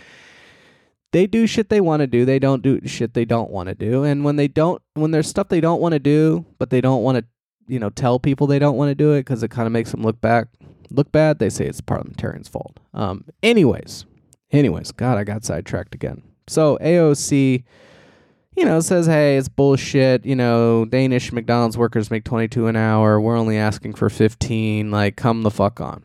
They 1.12 1.26
do 1.26 1.46
shit 1.46 1.68
they 1.68 1.80
want 1.80 2.00
to 2.00 2.06
do. 2.06 2.24
They 2.24 2.38
don't 2.38 2.62
do 2.62 2.80
shit 2.86 3.14
they 3.14 3.24
don't 3.24 3.50
want 3.50 3.68
to 3.68 3.74
do. 3.74 4.02
And 4.02 4.24
when 4.24 4.36
they 4.36 4.48
don't 4.48 4.82
when 4.94 5.10
there's 5.10 5.28
stuff 5.28 5.48
they 5.48 5.60
don't 5.60 5.80
want 5.80 5.92
to 5.92 5.98
do 5.98 6.44
but 6.58 6.70
they 6.70 6.80
don't 6.80 7.02
want 7.02 7.18
to 7.18 7.24
you 7.66 7.78
know 7.78 7.90
tell 7.90 8.18
people 8.18 8.46
they 8.46 8.58
don't 8.58 8.76
want 8.76 8.90
to 8.90 8.94
do 8.94 9.12
it 9.12 9.20
because 9.20 9.42
it 9.42 9.50
kind 9.50 9.66
of 9.66 9.72
makes 9.72 9.90
them 9.90 10.02
look 10.02 10.20
back 10.20 10.48
look 10.92 11.10
bad, 11.12 11.38
they 11.38 11.50
say 11.50 11.66
it's 11.66 11.78
the 11.78 11.84
parliamentarian's 11.84 12.48
fault. 12.48 12.78
Um, 12.94 13.24
anyways, 13.42 14.04
anyways, 14.50 14.92
God, 14.92 15.18
I 15.18 15.24
got 15.24 15.44
sidetracked 15.44 15.94
again. 15.94 16.22
So 16.46 16.78
AOC, 16.80 17.64
you 18.56 18.64
know, 18.64 18.80
says, 18.80 19.06
hey, 19.06 19.36
it's 19.36 19.48
bullshit. 19.48 20.24
You 20.26 20.36
know, 20.36 20.84
Danish 20.84 21.32
McDonald's 21.32 21.78
workers 21.78 22.10
make 22.10 22.24
22 22.24 22.66
an 22.66 22.76
hour. 22.76 23.20
We're 23.20 23.36
only 23.36 23.56
asking 23.56 23.94
for 23.94 24.10
15. 24.10 24.90
Like, 24.90 25.16
come 25.16 25.42
the 25.42 25.50
fuck 25.50 25.80
on. 25.80 26.02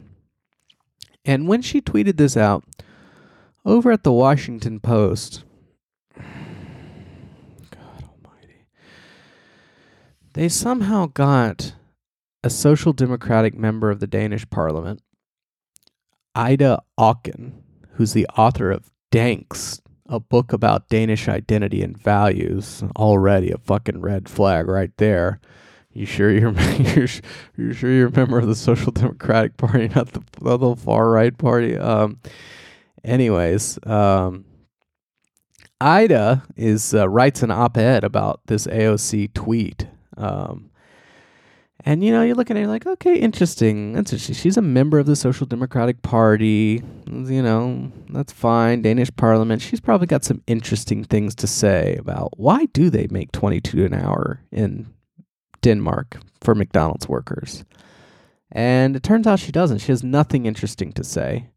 And 1.25 1.47
when 1.47 1.61
she 1.61 1.81
tweeted 1.81 2.17
this 2.17 2.37
out, 2.37 2.63
over 3.65 3.91
at 3.91 4.03
the 4.03 4.13
Washington 4.13 4.79
Post, 4.79 5.43
God 6.15 6.23
almighty, 8.01 8.65
they 10.37 10.47
somehow 10.47 11.07
got 11.07 11.73
a 12.43 12.49
social 12.51 12.93
democratic 12.93 13.55
member 13.55 13.89
of 13.89 13.99
the 13.99 14.05
Danish 14.05 14.47
parliament, 14.51 15.01
Ida 16.35 16.83
Auken, 16.99 17.53
who's 17.93 18.13
the 18.13 18.27
author 18.37 18.69
of 18.69 18.91
Danks, 19.09 19.81
a 20.07 20.19
book 20.19 20.53
about 20.53 20.89
Danish 20.89 21.27
identity 21.27 21.81
and 21.81 21.97
values, 21.97 22.83
already 22.95 23.49
a 23.49 23.57
fucking 23.57 23.99
red 23.99 24.29
flag 24.29 24.67
right 24.67 24.95
there. 24.97 25.41
You 25.91 26.05
sure 26.05 26.29
you're 26.29 26.51
you're, 26.61 27.07
you 27.57 27.73
sure 27.73 27.91
you're 27.91 28.09
a 28.09 28.15
member 28.15 28.37
of 28.37 28.45
the 28.45 28.53
Social 28.53 28.91
Democratic 28.91 29.57
Party, 29.57 29.87
not 29.87 30.11
the, 30.11 30.21
the 30.39 30.75
far 30.75 31.09
right 31.09 31.35
party? 31.35 31.75
Um, 31.75 32.19
anyways, 33.03 33.79
um, 33.87 34.45
Ida 35.81 36.43
is 36.55 36.93
uh, 36.93 37.09
writes 37.09 37.41
an 37.41 37.49
op-ed 37.49 38.03
about 38.03 38.41
this 38.45 38.67
AOC 38.67 39.33
tweet. 39.33 39.87
Um, 40.17 40.69
And 41.85 42.03
you 42.03 42.11
know, 42.11 42.23
you're 42.23 42.35
looking 42.35 42.57
at 42.57 42.63
it 42.63 42.67
like, 42.67 42.87
okay, 42.87 43.15
interesting. 43.17 43.95
Interesting. 43.95 44.35
She's 44.35 44.57
a 44.57 44.61
member 44.61 44.99
of 44.99 45.05
the 45.05 45.15
Social 45.15 45.45
Democratic 45.45 46.01
Party. 46.01 46.81
You 47.05 47.41
know, 47.43 47.91
that's 48.09 48.33
fine. 48.33 48.81
Danish 48.81 49.11
Parliament. 49.15 49.61
She's 49.61 49.79
probably 49.79 50.07
got 50.07 50.25
some 50.25 50.41
interesting 50.47 51.03
things 51.03 51.35
to 51.35 51.47
say 51.47 51.95
about 51.97 52.37
why 52.37 52.65
do 52.73 52.89
they 52.89 53.07
make 53.11 53.31
22 53.31 53.85
an 53.85 53.93
hour 53.93 54.41
in 54.51 54.87
Denmark 55.61 56.17
for 56.41 56.55
McDonald's 56.55 57.07
workers. 57.07 57.63
And 58.51 58.95
it 58.95 59.03
turns 59.03 59.27
out 59.27 59.39
she 59.39 59.51
doesn't. 59.51 59.79
She 59.79 59.91
has 59.91 60.03
nothing 60.03 60.45
interesting 60.45 60.91
to 60.93 61.03
say. 61.03 61.49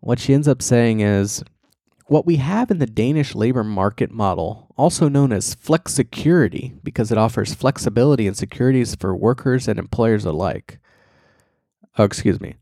What 0.00 0.18
she 0.18 0.34
ends 0.34 0.48
up 0.48 0.62
saying 0.62 1.00
is, 1.00 1.42
what 2.12 2.26
we 2.26 2.36
have 2.36 2.70
in 2.70 2.78
the 2.78 2.84
Danish 2.86 3.34
labor 3.34 3.64
market 3.64 4.10
model, 4.10 4.68
also 4.76 5.08
known 5.08 5.32
as 5.32 5.54
flexicurity, 5.54 6.74
because 6.84 7.10
it 7.10 7.16
offers 7.16 7.54
flexibility 7.54 8.26
and 8.26 8.36
securities 8.36 8.94
for 8.94 9.16
workers 9.16 9.66
and 9.66 9.78
employers 9.78 10.26
alike. 10.26 10.78
Oh, 11.96 12.04
excuse 12.04 12.38
me. 12.38 12.56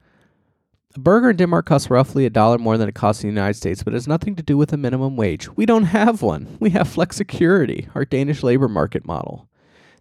A 0.94 1.00
burger 1.00 1.30
in 1.30 1.36
Denmark 1.36 1.66
costs 1.66 1.90
roughly 1.90 2.26
a 2.26 2.30
dollar 2.30 2.58
more 2.58 2.78
than 2.78 2.88
it 2.88 2.94
costs 2.94 3.24
in 3.24 3.28
the 3.28 3.34
United 3.34 3.54
States, 3.54 3.82
but 3.82 3.92
it 3.92 3.96
has 3.96 4.06
nothing 4.06 4.36
to 4.36 4.42
do 4.44 4.56
with 4.56 4.72
a 4.72 4.76
minimum 4.76 5.16
wage. 5.16 5.50
We 5.56 5.66
don't 5.66 5.84
have 5.98 6.22
one. 6.22 6.56
We 6.60 6.70
have 6.70 6.88
flexicurity, 6.88 7.88
our 7.96 8.04
Danish 8.04 8.44
labor 8.44 8.68
market 8.68 9.04
model. 9.04 9.49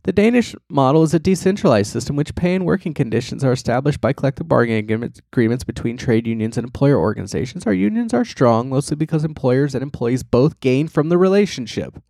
The 0.03 0.13
Danish 0.13 0.55
model 0.69 1.03
is 1.03 1.13
a 1.13 1.19
decentralized 1.19 1.91
system 1.91 2.15
which 2.15 2.35
pay 2.35 2.55
and 2.55 2.65
working 2.65 2.93
conditions 2.93 3.43
are 3.43 3.51
established 3.51 3.99
by 3.99 4.13
collective 4.13 4.47
bargaining 4.47 4.89
agreements 4.89 5.63
between 5.63 5.97
trade 5.97 6.25
unions 6.25 6.57
and 6.57 6.65
employer 6.65 6.97
organizations. 6.97 7.67
Our 7.67 7.73
unions 7.73 8.13
are 8.13 8.23
strong 8.23 8.69
mostly 8.69 8.95
because 8.95 9.25
employers 9.25 9.75
and 9.75 9.83
employees 9.83 10.23
both 10.23 10.61
gain 10.61 10.87
from 10.87 11.09
the 11.09 11.17
relationship. 11.17 12.01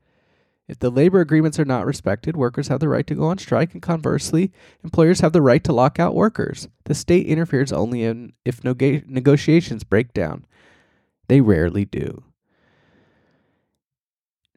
If 0.68 0.78
the 0.78 0.92
labor 0.92 1.20
agreements 1.20 1.60
are 1.60 1.66
not 1.66 1.88
respected, 1.88 2.38
workers 2.38 2.68
have 2.68 2.80
the 2.80 2.90
right 2.90 3.08
to 3.08 3.16
go 3.16 3.26
on 3.26 3.40
strike, 3.40 3.74
and 3.74 3.82
conversely, 3.82 4.52
employers 4.84 5.22
have 5.22 5.34
the 5.34 5.42
right 5.42 5.64
to 5.64 5.74
lock 5.74 6.00
out 6.00 6.14
workers. 6.14 6.68
The 6.86 6.94
state 6.94 7.26
interferes 7.26 7.72
only 7.72 8.04
in, 8.04 8.34
if 8.46 8.62
nega- 8.62 9.08
negotiations 9.08 9.84
break 9.84 10.14
down. 10.14 10.46
They 11.28 11.42
rarely 11.42 11.86
do 11.86 12.24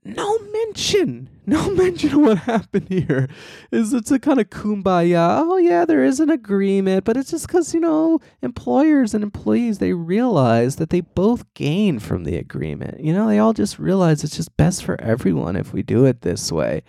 no 0.05 0.39
mention, 0.73 1.29
no 1.45 1.71
mention 1.75 2.15
of 2.15 2.21
what 2.21 2.39
happened 2.39 2.89
here. 2.89 3.29
Is 3.71 3.93
it's 3.93 4.11
a 4.11 4.19
kind 4.19 4.41
of 4.41 4.49
kumbaya. 4.49 5.41
Oh 5.41 5.59
yeah, 5.59 5.85
there 5.85 6.03
is 6.03 6.19
an 6.19 6.31
agreement, 6.31 7.05
but 7.05 7.17
it's 7.17 7.31
just 7.31 7.47
because 7.47 7.75
you 7.75 7.81
know 7.81 8.21
employers 8.41 9.13
and 9.13 9.23
employees 9.23 9.79
they 9.79 9.93
realize 9.93 10.77
that 10.77 10.91
they 10.91 11.01
both 11.01 11.45
gain 11.55 11.99
from 11.99 12.25
the 12.25 12.37
agreement. 12.37 13.01
You 13.01 13.13
know, 13.13 13.29
they 13.29 13.39
all 13.39 13.53
just 13.53 13.79
realize 13.79 14.25
it's 14.25 14.37
just 14.37 14.57
best 14.57 14.83
for 14.83 14.99
everyone 15.01 15.57
if 15.57 15.75
we 15.75 15.83
do 15.83 16.07
it 16.07 16.23
this 16.23 16.51
way. 16.51 16.83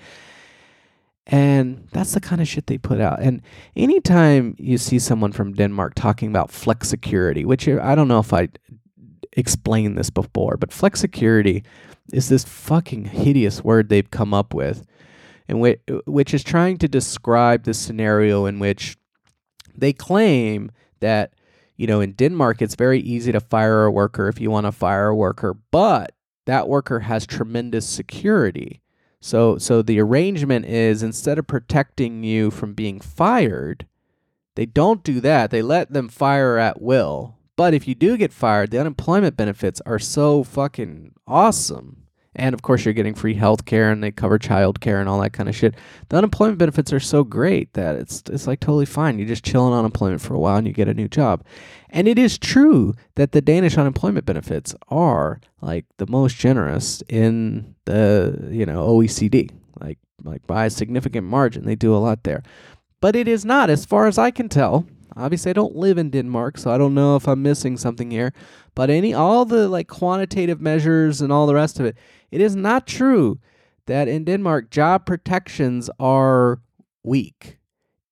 And 1.28 1.88
that's 1.91 2.13
the 2.13 2.19
kind 2.19 2.41
of 2.41 2.48
shit 2.48 2.67
they 2.67 2.78
put 2.78 3.00
out. 3.00 3.22
And 3.22 3.41
anytime 3.78 4.56
you 4.58 4.78
see 4.78 5.00
someone 5.00 5.32
from 5.32 5.54
Denmark 5.54 5.93
talking 5.96 6.30
about 6.30 6.52
flexicurity, 6.52 7.46
which 7.46 7.67
I 7.67 7.96
don't 7.96 8.10
know 8.10 8.19
if 8.19 8.34
I 8.34 8.50
explained 9.36 9.98
this 9.98 10.10
before, 10.10 10.58
but 10.58 10.72
flexicurity 10.72 11.63
is 12.12 12.30
this 12.30 12.43
fucking 12.43 13.06
hideous 13.06 13.63
word 13.63 13.89
they've 13.89 14.12
come 14.12 14.34
up 14.34 14.54
with, 14.54 14.86
and 15.48 15.60
which, 15.60 15.82
which 16.06 16.34
is 16.34 16.43
trying 16.43 16.78
to 16.78 16.88
describe 16.88 17.63
the 17.63 17.74
scenario 17.74 18.46
in 18.46 18.60
which 18.60 18.98
they 19.76 19.93
claim 19.93 20.72
that 21.00 21.34
you 21.76 21.88
know 21.88 22.02
in 22.02 22.13
Denmark 22.13 22.62
it's 22.62 22.76
very 22.76 23.00
easy 23.00 23.32
to 23.32 23.39
fire 23.39 23.86
a 23.86 23.91
worker 23.91 24.28
if 24.28 24.39
you 24.39 24.52
want 24.52 24.65
to 24.65 24.72
fire 24.72 25.08
a 25.08 25.15
worker, 25.15 25.56
but 25.72 26.13
that 26.46 26.67
worker 26.67 27.02
has 27.02 27.26
tremendous 27.26 27.88
security. 27.88 28.82
So 29.19 29.58
so 29.58 29.82
the 29.82 30.00
arrangement 30.00 30.65
is 30.65 31.02
instead 31.02 31.39
of 31.39 31.48
protecting 31.48 32.24
you 32.24 32.52
from 32.52 32.74
being 32.74 33.00
fired, 33.00 33.88
they 34.56 34.65
don't 34.65 35.04
do 35.04 35.19
that. 35.22 35.50
They 35.50 35.62
let 35.62 35.93
them 35.93 36.10
fire 36.10 36.58
at 36.58 36.82
will. 36.82 37.38
But 37.55 37.73
if 37.73 37.87
you 37.87 37.95
do 37.95 38.17
get 38.17 38.33
fired, 38.33 38.71
the 38.71 38.79
unemployment 38.79 39.37
benefits 39.37 39.81
are 39.85 39.99
so 39.99 40.43
fucking 40.43 41.13
awesome. 41.27 41.97
And 42.35 42.55
of 42.55 42.63
course, 42.63 42.83
you're 42.83 42.95
getting 42.95 43.13
free 43.13 43.35
health 43.35 43.65
care 43.65 43.91
and 43.91 44.03
they 44.03 44.09
cover 44.09 44.39
child 44.39 44.81
care 44.81 44.99
and 44.99 45.07
all 45.07 45.21
that 45.21 45.33
kind 45.33 45.47
of 45.47 45.55
shit. 45.55 45.75
The 46.09 46.17
unemployment 46.17 46.57
benefits 46.57 46.91
are 46.91 46.99
so 46.99 47.23
great 47.23 47.73
that 47.73 47.95
it's, 47.95 48.23
it's 48.27 48.47
like 48.47 48.59
totally 48.59 48.87
fine. 48.87 49.19
You 49.19 49.25
just 49.25 49.45
chill 49.45 49.61
on 49.61 49.77
unemployment 49.77 50.21
for 50.21 50.33
a 50.33 50.39
while 50.39 50.57
and 50.57 50.65
you 50.65 50.73
get 50.73 50.87
a 50.87 50.95
new 50.95 51.07
job. 51.07 51.43
And 51.91 52.07
it 52.07 52.17
is 52.17 52.39
true 52.39 52.95
that 53.15 53.33
the 53.33 53.41
Danish 53.41 53.77
unemployment 53.77 54.25
benefits 54.25 54.73
are 54.89 55.41
like 55.61 55.85
the 55.97 56.07
most 56.07 56.37
generous 56.37 57.03
in 57.07 57.75
the, 57.85 58.49
you 58.49 58.65
know, 58.65 58.87
OECD. 58.87 59.51
Like 59.79 59.99
like 60.23 60.45
by 60.47 60.65
a 60.65 60.69
significant 60.69 61.27
margin. 61.27 61.65
They 61.65 61.75
do 61.75 61.95
a 61.95 61.97
lot 61.97 62.23
there. 62.23 62.43
But 62.99 63.15
it 63.15 63.27
is 63.27 63.43
not, 63.43 63.69
as 63.69 63.85
far 63.85 64.07
as 64.07 64.17
I 64.17 64.31
can 64.31 64.47
tell, 64.47 64.85
Obviously, 65.15 65.52
I 65.52 65.54
don't 65.54 65.76
live 65.76 65.97
in 65.97 66.10
Denmark, 66.10 66.58
so 66.58 66.71
I 66.71 66.78
don't 66.78 66.93
know 66.93 67.15
if 67.15 67.28
I'm 67.28 67.41
missing 67.41 67.78
something 67.78 68.12
here. 68.12 68.34
But 68.76 68.89
any 68.89 69.13
all 69.13 69.45
the 69.45 69.67
like 69.67 69.88
quantitative 69.88 70.60
measures 70.60 71.21
and 71.21 71.32
all 71.32 71.45
the 71.45 71.56
rest 71.56 71.80
of 71.80 71.86
it, 71.86 71.97
it 72.32 72.41
is 72.41 72.56
not 72.56 72.88
true 72.88 73.39
that 73.86 74.08
in 74.08 74.23
Denmark 74.23 74.69
job 74.69 75.06
protections 75.06 75.89
are 75.99 76.62
weak. 77.04 77.60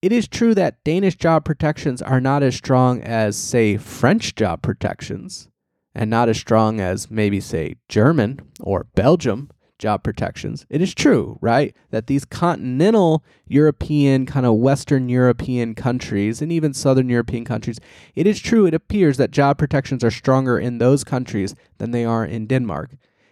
It 0.02 0.12
is 0.12 0.28
true 0.28 0.56
that 0.56 0.84
Danish 0.84 1.16
job 1.16 1.46
protections 1.46 2.02
are 2.02 2.22
not 2.22 2.44
as 2.44 2.56
strong 2.56 3.02
as 3.02 3.38
say 3.38 3.78
French 3.78 4.36
job 4.36 4.62
protections 4.62 5.48
and 5.94 6.10
not 6.10 6.30
as 6.30 6.38
strong 6.38 6.80
as 6.80 7.12
maybe 7.12 7.40
say 7.40 7.76
German 7.88 8.40
or 8.60 8.88
Belgium 8.96 9.50
job 9.82 10.04
protections. 10.04 10.66
It 10.70 10.82
is 10.82 10.94
true, 10.94 11.38
right, 11.42 11.76
that 11.90 12.08
these 12.08 12.24
continental 12.24 13.24
European, 13.48 14.26
kind 14.26 14.46
of 14.46 14.56
Western 14.56 15.10
European 15.10 15.76
countries, 15.76 16.42
and 16.42 16.52
even 16.52 16.74
Southern 16.74 17.10
European 17.10 17.44
countries, 17.44 17.80
it 18.16 18.28
is 18.28 18.40
true, 18.40 18.66
it 18.66 18.74
appears 18.74 19.18
that 19.18 19.32
job 19.32 19.58
protections 19.58 20.04
are 20.04 20.12
stronger 20.12 20.60
in 20.60 20.78
those 20.78 21.04
countries 21.04 21.56
than 21.80 21.92
they 21.92 22.06
are 22.06 22.24
in 22.24 22.46
Denmark. 22.46 22.92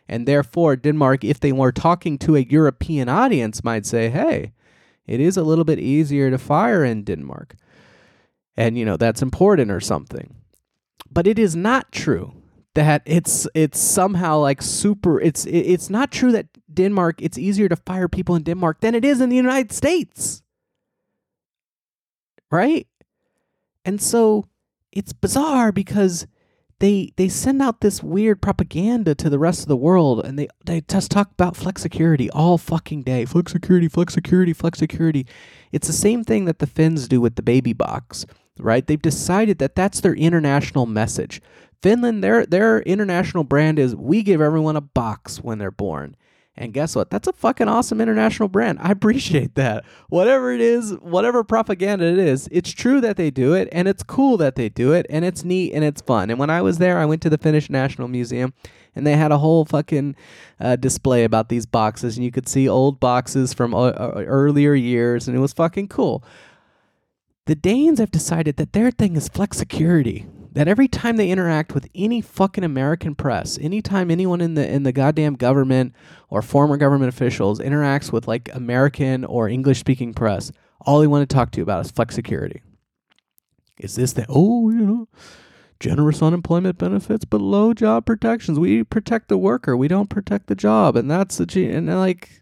And 0.09 0.27
therefore, 0.27 0.75
Denmark, 0.75 1.23
if 1.23 1.39
they 1.39 1.51
were 1.51 1.71
talking 1.71 2.17
to 2.17 2.35
a 2.35 2.39
European 2.39 3.07
audience, 3.07 3.63
might 3.63 3.85
say, 3.85 4.09
hey, 4.09 4.53
it 5.05 5.19
is 5.19 5.38
a 5.38 5.43
little 5.43 5.65
bit 5.65 5.79
easier 5.79 6.31
to 6.31 6.38
fire 6.39 6.83
in 6.83 7.03
Denmark. 7.03 7.55
And, 8.57 8.75
you 8.77 8.85
know, 8.85 8.97
that's 8.97 9.21
important 9.21 9.71
or 9.71 9.79
something. 9.79 10.35
But 11.12 11.27
it 11.27 11.38
is 11.38 11.55
not 11.55 11.91
true 11.91 12.38
that 12.79 13.01
it's 13.05 13.47
it's 13.53 13.79
somehow 13.79 14.39
like 14.39 14.61
super 14.61 15.19
it's 15.19 15.45
it's 15.45 15.89
not 15.89 16.11
true 16.11 16.31
that 16.31 16.47
Denmark 16.73 17.21
it's 17.21 17.37
easier 17.37 17.67
to 17.67 17.75
fire 17.75 18.07
people 18.07 18.35
in 18.35 18.43
Denmark 18.43 18.79
than 18.79 18.95
it 18.95 19.03
is 19.03 19.19
in 19.19 19.29
the 19.29 19.35
United 19.35 19.71
States. 19.71 20.41
Right? 22.49 22.87
And 23.85 24.01
so 24.01 24.45
it's 24.91 25.13
bizarre 25.13 25.71
because 25.71 26.25
they 26.79 27.11
they 27.17 27.27
send 27.27 27.61
out 27.61 27.81
this 27.81 28.01
weird 28.01 28.41
propaganda 28.41 29.13
to 29.15 29.29
the 29.29 29.39
rest 29.39 29.61
of 29.61 29.67
the 29.67 29.75
world 29.75 30.25
and 30.25 30.39
they 30.39 30.47
they 30.65 30.81
just 30.81 31.11
talk 31.11 31.31
about 31.31 31.57
flexicurity 31.57 32.29
all 32.31 32.57
fucking 32.57 33.03
day. 33.03 33.25
flexicurity 33.25 33.89
flex 33.89 34.13
security 34.13 34.53
flexicurity 34.53 35.25
It's 35.71 35.87
the 35.87 35.93
same 35.93 36.23
thing 36.23 36.45
that 36.45 36.59
the 36.59 36.67
Finns 36.67 37.07
do 37.07 37.19
with 37.19 37.35
the 37.35 37.43
baby 37.43 37.73
box, 37.73 38.25
right? 38.57 38.85
They've 38.87 39.01
decided 39.01 39.59
that 39.59 39.75
that's 39.75 39.99
their 39.99 40.15
international 40.15 40.85
message. 40.85 41.41
Finland, 41.81 42.23
their 42.23 42.45
their 42.45 42.81
international 42.81 43.43
brand 43.43 43.79
is 43.79 43.95
we 43.95 44.23
give 44.23 44.41
everyone 44.41 44.75
a 44.75 44.81
box 44.81 45.37
when 45.41 45.57
they're 45.57 45.71
born. 45.71 46.15
And 46.59 46.73
guess 46.73 46.93
what? 46.93 47.09
That's 47.09 47.27
a 47.27 47.31
fucking 47.31 47.69
awesome 47.69 48.01
international 48.01 48.49
brand. 48.49 48.79
I 48.81 48.91
appreciate 48.91 49.55
that. 49.55 49.85
Whatever 50.09 50.51
it 50.51 50.59
is, 50.59 50.91
whatever 50.95 51.43
propaganda 51.43 52.05
it 52.05 52.19
is, 52.19 52.49
it's 52.51 52.71
true 52.71 52.99
that 52.99 53.15
they 53.15 53.31
do 53.31 53.53
it 53.53 53.69
and 53.71 53.87
it's 53.87 54.03
cool 54.03 54.35
that 54.37 54.55
they 54.55 54.67
do 54.67 54.91
it 54.91 55.05
and 55.09 55.23
it's 55.23 55.45
neat 55.45 55.73
and 55.73 55.85
it's 55.85 56.01
fun. 56.01 56.29
And 56.29 56.37
when 56.37 56.49
I 56.49 56.61
was 56.61 56.77
there, 56.77 56.97
I 56.97 57.05
went 57.05 57.21
to 57.21 57.29
the 57.29 57.37
Finnish 57.37 57.69
National 57.69 58.09
Museum 58.09 58.53
and 58.93 59.07
they 59.07 59.15
had 59.15 59.31
a 59.31 59.37
whole 59.37 59.63
fucking 59.63 60.17
uh, 60.59 60.75
display 60.75 61.23
about 61.23 61.47
these 61.47 61.65
boxes 61.65 62.17
and 62.17 62.25
you 62.25 62.31
could 62.31 62.49
see 62.49 62.67
old 62.67 62.99
boxes 62.99 63.53
from 63.53 63.73
earlier 63.73 64.73
years 64.73 65.29
and 65.29 65.37
it 65.37 65.39
was 65.39 65.53
fucking 65.53 65.87
cool. 65.87 66.25
The 67.45 67.55
Danes 67.55 67.99
have 67.99 68.11
decided 68.11 68.57
that 68.57 68.73
their 68.73 68.91
thing 68.91 69.15
is 69.15 69.29
flexicurity 69.29 70.27
that 70.53 70.67
every 70.67 70.88
time 70.88 71.17
they 71.17 71.29
interact 71.29 71.73
with 71.73 71.88
any 71.93 72.21
fucking 72.21 72.63
American 72.63 73.15
press, 73.15 73.57
anytime 73.59 74.09
anyone 74.09 74.41
in 74.41 74.55
the 74.55 74.67
in 74.67 74.83
the 74.83 74.91
goddamn 74.91 75.35
government 75.35 75.93
or 76.29 76.41
former 76.41 76.77
government 76.77 77.09
officials 77.09 77.59
interacts 77.59 78.12
with 78.12 78.27
like 78.27 78.49
American 78.53 79.25
or 79.25 79.47
English 79.47 79.79
speaking 79.79 80.13
press, 80.13 80.51
all 80.81 80.99
they 80.99 81.07
want 81.07 81.27
to 81.27 81.33
talk 81.33 81.51
to 81.51 81.57
you 81.57 81.63
about 81.63 81.85
is 81.85 81.91
flexicurity. 81.91 82.62
Is 83.79 83.95
this 83.95 84.13
the 84.13 84.25
oh, 84.27 84.69
you 84.69 84.79
know, 84.79 85.07
generous 85.79 86.21
unemployment 86.21 86.77
benefits 86.77 87.25
but 87.25 87.41
low 87.41 87.73
job 87.73 88.06
protections. 88.06 88.60
We 88.60 88.83
protect 88.83 89.29
the 89.29 89.37
worker, 89.37 89.77
we 89.77 89.87
don't 89.87 90.10
protect 90.10 90.47
the 90.47 90.56
job, 90.56 90.95
and 90.95 91.10
that's 91.10 91.37
the 91.37 91.71
and 91.71 91.87
like 91.87 92.41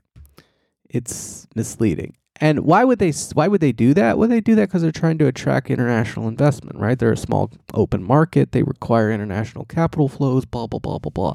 it's 0.90 1.48
misleading. 1.56 2.16
And 2.40 2.60
why 2.62 2.84
would 2.84 3.00
they 3.00 3.12
why 3.34 3.48
would 3.48 3.62
they 3.62 3.72
do 3.72 3.94
that? 3.96 4.18
Well, 4.18 4.30
they 4.30 4.42
do 4.42 4.56
that 4.56 4.70
because 4.70 4.82
they're 4.82 4.92
trying 4.92 5.18
to 5.20 5.28
attract 5.28 5.70
international 5.70 6.28
investment, 6.28 6.78
right? 6.78 6.98
They're 6.98 7.12
a 7.12 7.18
small 7.18 7.52
open 7.74 8.04
market. 8.04 8.52
They 8.52 8.64
require 8.64 9.12
international 9.12 9.66
capital 9.66 10.08
flows. 10.08 10.46
Blah 10.46 10.68
blah 10.68 10.80
blah 10.80 11.00
blah 11.00 11.10
blah. 11.10 11.34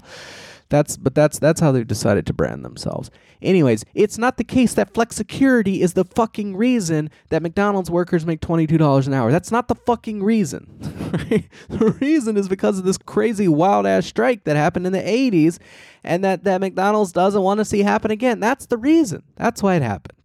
That's 0.69 0.97
but 0.97 1.15
that's 1.15 1.39
that's 1.39 1.61
how 1.61 1.71
they've 1.71 1.87
decided 1.87 2.25
to 2.27 2.33
brand 2.33 2.65
themselves. 2.65 3.11
Anyways, 3.43 3.85
it's 3.93 4.17
not 4.17 4.39
the 4.39 4.45
case 4.45 4.73
that 4.75 4.95
flexicurity 4.95 5.83
is 5.83 5.93
the 5.93 6.05
fucking 6.05 6.57
reason 6.57 7.11
that 7.29 7.43
McDonald's 7.43 7.91
workers 7.91 8.25
make 8.25 8.41
twenty 8.41 8.67
two 8.67 8.79
dollars 8.79 9.07
an 9.07 9.13
hour. 9.13 9.31
That's 9.31 9.51
not 9.51 9.69
the 9.69 9.75
fucking 9.75 10.23
reason. 10.23 10.79
right? 11.13 11.47
The 11.69 11.91
reason 12.01 12.39
is 12.39 12.49
because 12.49 12.79
of 12.79 12.85
this 12.85 12.97
crazy 12.97 13.49
wild 13.49 13.87
ass 13.87 14.07
strike 14.07 14.45
that 14.45 14.57
happened 14.57 14.87
in 14.87 14.95
the 14.95 15.07
eighties, 15.07 15.59
and 16.05 16.25
that 16.25 16.45
that 16.45 16.63
McDonald's 16.63 17.13
doesn't 17.13 17.43
want 17.43 17.59
to 17.59 17.67
see 17.67 17.81
happen 17.81 18.11
again. 18.11 18.41
That's 18.41 18.65
the 18.65 18.79
reason. 18.79 19.25
That's 19.37 19.63
why 19.63 19.75
it 19.75 19.83
happened. 19.83 20.22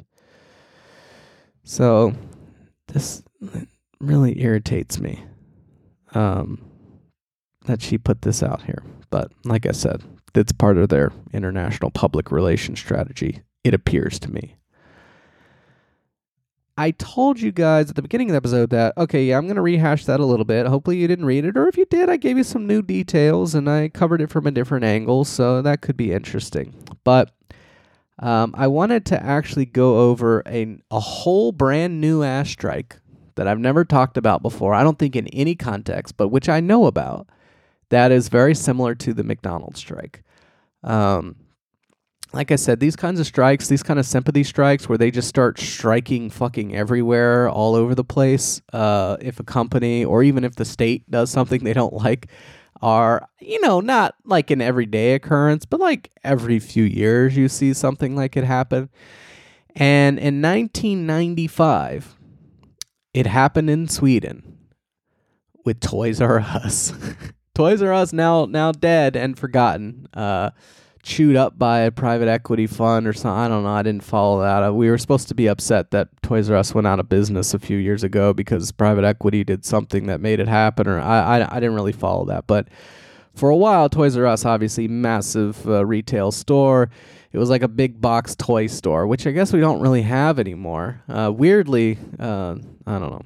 So, 1.67 2.13
this 2.87 3.23
really 3.99 4.41
irritates 4.41 5.01
me. 5.01 5.21
Um, 6.13 6.61
that 7.65 7.81
she 7.81 7.97
put 7.97 8.21
this 8.21 8.41
out 8.41 8.61
here, 8.61 8.81
but 9.09 9.33
like 9.43 9.65
I 9.65 9.73
said, 9.73 10.01
that's 10.33 10.53
part 10.53 10.77
of 10.77 10.87
their 10.87 11.11
international 11.33 11.91
public 11.91 12.31
relations 12.31 12.79
strategy. 12.79 13.41
It 13.65 13.73
appears 13.73 14.17
to 14.19 14.31
me. 14.31 14.55
I 16.77 16.91
told 16.91 17.41
you 17.41 17.51
guys 17.51 17.89
at 17.89 17.97
the 17.97 18.01
beginning 18.01 18.29
of 18.29 18.31
the 18.31 18.37
episode 18.37 18.69
that, 18.69 18.93
okay, 18.97 19.25
yeah, 19.25 19.37
I'm 19.37 19.47
going 19.47 19.57
to 19.57 19.61
rehash 19.61 20.05
that 20.05 20.21
a 20.21 20.25
little 20.25 20.45
bit. 20.45 20.67
Hopefully, 20.67 20.95
you 20.95 21.07
didn't 21.09 21.25
read 21.25 21.43
it. 21.43 21.57
Or 21.57 21.67
if 21.67 21.75
you 21.75 21.85
did, 21.85 22.09
I 22.09 22.15
gave 22.15 22.37
you 22.37 22.45
some 22.45 22.65
new 22.65 22.81
details 22.81 23.53
and 23.53 23.69
I 23.69 23.89
covered 23.89 24.21
it 24.21 24.29
from 24.29 24.47
a 24.47 24.51
different 24.51 24.85
angle. 24.85 25.25
So 25.25 25.61
that 25.63 25.81
could 25.81 25.97
be 25.97 26.13
interesting. 26.13 26.73
But 27.03 27.31
um, 28.19 28.53
I 28.57 28.67
wanted 28.67 29.05
to 29.07 29.23
actually 29.23 29.65
go 29.65 30.09
over 30.09 30.41
a, 30.47 30.77
a 30.89 30.99
whole 30.99 31.51
brand 31.51 32.01
new 32.01 32.23
ass 32.23 32.49
strike 32.49 32.97
that 33.35 33.47
I've 33.47 33.59
never 33.59 33.85
talked 33.85 34.17
about 34.17 34.41
before. 34.41 34.73
I 34.73 34.83
don't 34.83 34.97
think 34.97 35.15
in 35.15 35.27
any 35.27 35.55
context, 35.55 36.17
but 36.17 36.29
which 36.29 36.49
I 36.49 36.59
know 36.59 36.85
about 36.85 37.27
that 37.89 38.11
is 38.11 38.29
very 38.29 38.55
similar 38.55 38.95
to 38.95 39.13
the 39.13 39.23
McDonald's 39.23 39.79
strike. 39.79 40.23
Um, 40.83 41.35
like 42.33 42.51
I 42.51 42.55
said, 42.55 42.79
these 42.79 42.95
kinds 42.95 43.19
of 43.19 43.25
strikes, 43.25 43.67
these 43.67 43.83
kind 43.83 43.99
of 43.99 44.05
sympathy 44.05 44.43
strikes 44.43 44.89
where 44.89 44.97
they 44.97 45.11
just 45.11 45.29
start 45.29 45.59
striking 45.59 46.29
fucking 46.29 46.75
everywhere, 46.75 47.49
all 47.49 47.75
over 47.75 47.95
the 47.95 48.03
place, 48.03 48.61
uh, 48.73 49.17
if 49.21 49.39
a 49.39 49.43
company 49.43 50.03
or 50.03 50.23
even 50.23 50.43
if 50.43 50.55
the 50.55 50.65
state 50.65 51.09
does 51.09 51.29
something 51.29 51.63
they 51.63 51.73
don't 51.73 51.93
like, 51.93 52.27
are, 52.81 53.27
you 53.39 53.59
know, 53.61 53.79
not 53.79 54.15
like 54.25 54.51
an 54.51 54.61
everyday 54.61 55.13
occurrence, 55.13 55.65
but 55.65 55.79
like 55.79 56.11
every 56.23 56.59
few 56.59 56.83
years 56.83 57.35
you 57.37 57.49
see 57.49 57.73
something 57.73 58.15
like 58.15 58.37
it 58.37 58.43
happen. 58.43 58.89
And 59.75 60.17
in 60.17 60.41
1995, 60.41 62.15
it 63.13 63.27
happened 63.27 63.69
in 63.69 63.87
Sweden 63.87 64.57
with 65.65 65.79
Toys 65.79 66.21
R 66.21 66.39
Us. 66.39 66.93
Toys 67.55 67.81
R 67.81 67.93
Us 67.93 68.13
now 68.13 68.45
now 68.45 68.71
dead 68.71 69.15
and 69.15 69.37
forgotten. 69.37 70.07
Uh, 70.13 70.51
chewed 71.07 71.37
up 71.37 71.57
by 71.57 71.79
a 71.79 71.91
private 71.91 72.27
equity 72.27 72.67
fund 72.67 73.07
or 73.07 73.13
something. 73.13 73.39
I 73.39 73.47
don't 73.47 73.63
know. 73.63 73.69
I 73.69 73.81
didn't 73.81 74.03
follow 74.03 74.41
that. 74.41 74.61
Uh, 74.61 74.73
we 74.73 74.89
were 74.89 74.97
supposed 74.97 75.29
to 75.29 75.35
be 75.35 75.47
upset 75.47 75.91
that 75.91 76.09
Toys 76.21 76.49
R 76.49 76.57
Us 76.57 76.75
went 76.75 76.85
out 76.85 76.99
of 76.99 77.07
business 77.07 77.53
a 77.53 77.59
few 77.59 77.77
years 77.77 78.03
ago 78.03 78.33
because 78.33 78.71
private 78.73 79.05
equity 79.05 79.45
did 79.45 79.63
something 79.63 80.07
that 80.07 80.19
made 80.19 80.41
it 80.41 80.49
happen. 80.49 80.85
Or 80.85 80.99
I 80.99 81.39
I, 81.39 81.55
I 81.55 81.59
didn't 81.61 81.75
really 81.75 81.93
follow 81.93 82.25
that, 82.25 82.45
but 82.45 82.67
for 83.33 83.49
a 83.49 83.55
while, 83.55 83.87
Toys 83.87 84.17
R 84.17 84.25
Us 84.25 84.43
obviously 84.45 84.87
massive 84.87 85.65
uh, 85.67 85.85
retail 85.85 86.31
store. 86.31 86.89
It 87.31 87.37
was 87.37 87.49
like 87.49 87.61
a 87.61 87.67
big 87.69 88.01
box 88.01 88.35
toy 88.35 88.67
store, 88.67 89.07
which 89.07 89.25
I 89.25 89.31
guess 89.31 89.53
we 89.53 89.59
don't 89.59 89.79
really 89.79 90.01
have 90.01 90.39
anymore. 90.39 91.03
Uh, 91.07 91.31
weirdly, 91.33 91.97
uh, 92.19 92.55
I 92.85 92.99
don't 92.99 93.11
know. 93.11 93.25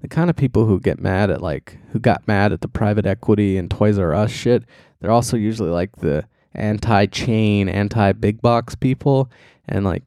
The 0.00 0.08
kind 0.08 0.30
of 0.30 0.36
people 0.36 0.64
who 0.64 0.80
get 0.80 1.00
mad 1.00 1.28
at 1.28 1.42
like 1.42 1.76
who 1.92 1.98
got 1.98 2.26
mad 2.26 2.52
at 2.52 2.62
the 2.62 2.68
private 2.68 3.04
equity 3.04 3.58
and 3.58 3.70
Toys 3.70 3.98
R 3.98 4.14
Us 4.14 4.30
shit, 4.30 4.64
they're 5.00 5.10
also 5.10 5.36
usually 5.36 5.70
like 5.70 5.96
the 5.96 6.24
anti-chain, 6.54 7.68
anti-big 7.68 8.40
box 8.42 8.74
people, 8.74 9.30
and 9.68 9.84
like 9.84 10.02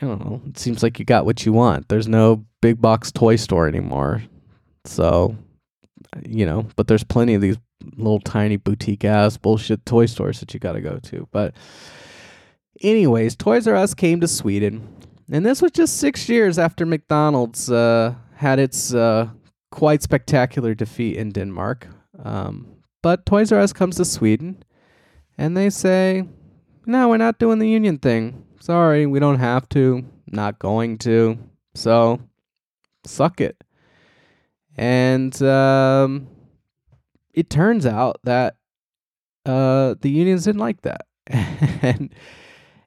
I 0.00 0.06
don't 0.06 0.24
know. 0.24 0.40
It 0.46 0.58
seems 0.58 0.82
like 0.82 0.98
you 0.98 1.04
got 1.04 1.24
what 1.24 1.44
you 1.44 1.52
want. 1.52 1.88
There's 1.88 2.06
no 2.06 2.44
big 2.60 2.80
box 2.80 3.10
toy 3.10 3.36
store 3.36 3.66
anymore, 3.66 4.22
so 4.84 5.36
you 6.26 6.46
know. 6.46 6.66
But 6.76 6.86
there's 6.86 7.04
plenty 7.04 7.34
of 7.34 7.40
these 7.40 7.56
little 7.96 8.20
tiny 8.20 8.56
boutique 8.56 9.04
ass 9.04 9.36
bullshit 9.36 9.84
toy 9.86 10.06
stores 10.06 10.40
that 10.40 10.54
you 10.54 10.60
got 10.60 10.72
to 10.72 10.80
go 10.80 10.98
to. 11.04 11.28
But 11.32 11.54
anyways, 12.80 13.36
Toys 13.36 13.66
R 13.66 13.74
Us 13.74 13.94
came 13.94 14.20
to 14.20 14.28
Sweden, 14.28 14.86
and 15.30 15.44
this 15.44 15.60
was 15.60 15.72
just 15.72 15.96
six 15.96 16.28
years 16.28 16.58
after 16.58 16.86
McDonald's 16.86 17.70
uh, 17.70 18.14
had 18.36 18.58
its 18.58 18.94
uh, 18.94 19.28
quite 19.70 20.02
spectacular 20.02 20.74
defeat 20.74 21.16
in 21.16 21.30
Denmark. 21.30 21.88
Um, 22.22 22.66
but 23.02 23.26
Toys 23.26 23.50
R 23.50 23.60
Us 23.60 23.72
comes 23.72 23.96
to 23.96 24.04
Sweden, 24.04 24.62
and 25.38 25.56
they 25.56 25.70
say, 25.70 26.24
"No, 26.84 27.08
we're 27.08 27.16
not 27.16 27.38
doing 27.38 27.60
the 27.60 27.68
union 27.68 27.98
thing. 27.98 28.44
Sorry, 28.60 29.06
we 29.06 29.20
don't 29.20 29.38
have 29.38 29.68
to. 29.70 30.04
Not 30.26 30.58
going 30.58 30.98
to. 30.98 31.38
So, 31.74 32.20
suck 33.06 33.40
it." 33.40 33.62
And 34.76 35.40
um, 35.42 36.28
it 37.32 37.48
turns 37.48 37.86
out 37.86 38.20
that 38.24 38.56
uh, 39.46 39.94
the 40.00 40.10
unions 40.10 40.44
didn't 40.44 40.60
like 40.60 40.82
that, 40.82 41.06
and 41.28 42.14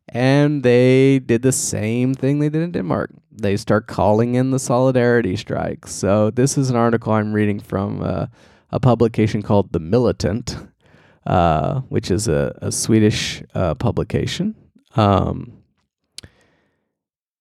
and 0.10 0.64
they 0.64 1.20
did 1.20 1.42
the 1.42 1.52
same 1.52 2.14
thing 2.14 2.40
they 2.40 2.50
did 2.50 2.62
in 2.62 2.72
Denmark. 2.72 3.12
They 3.32 3.56
start 3.56 3.88
calling 3.88 4.36
in 4.36 4.52
the 4.52 4.60
solidarity 4.60 5.38
strikes. 5.38 5.94
So 5.94 6.30
this 6.30 6.58
is 6.58 6.70
an 6.70 6.76
article 6.76 7.14
I'm 7.14 7.32
reading 7.32 7.60
from 7.60 8.04
uh, 8.04 8.26
a 8.72 8.80
publication 8.80 9.42
called 9.42 9.72
The 9.72 9.80
Militant, 9.80 10.58
uh, 11.26 11.82
which 11.82 12.10
is 12.12 12.28
a, 12.28 12.58
a 12.62 12.72
Swedish 12.72 13.44
uh, 13.54 13.76
publication. 13.76 14.56
Um, 14.96 15.62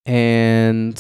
and 0.07 0.95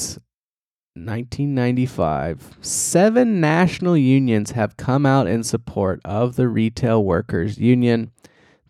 1995, 0.95 2.59
seven 2.61 3.41
national 3.41 3.97
unions 3.97 4.53
have 4.53 4.76
come 4.76 5.07
out 5.07 5.26
in 5.26 5.43
support 5.43 6.01
of 6.05 6.37
the 6.37 6.49
Retail 6.49 7.05
Workers 7.05 7.59
Union. 7.59 8.11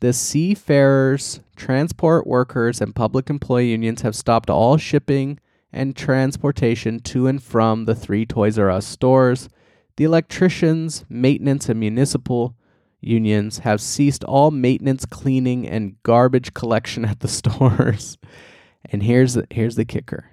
The 0.01 0.13
seafarers, 0.13 1.41
transport 1.57 2.27
workers, 2.27 2.81
and 2.81 2.95
public 2.95 3.29
employee 3.29 3.71
unions 3.71 4.03
have 4.03 4.17
stopped 4.17 4.49
all 4.49 4.77
shipping 4.77 5.39
and 5.73 5.95
transportation 5.95 7.01
to 7.01 7.27
and 7.27 7.43
from 7.43 7.85
the 7.85 7.95
three 7.95 8.27
Toys 8.27 8.59
R 8.59 8.71
Us 8.71 8.87
stores. 8.87 9.49
The 9.97 10.05
electricians, 10.05 11.05
maintenance, 11.09 11.69
and 11.69 11.79
municipal 11.79 12.57
unions 13.01 13.59
have 13.59 13.81
ceased 13.81 14.25
all 14.25 14.51
maintenance, 14.51 15.05
cleaning, 15.05 15.67
and 15.67 15.97
garbage 16.03 16.55
collection 16.55 17.05
at 17.05 17.21
the 17.21 17.29
stores. 17.41 18.19
And 18.85 19.03
here's 19.03 19.35
the, 19.35 19.47
here's 19.51 19.77
the 19.77 19.85
kicker. 19.85 20.31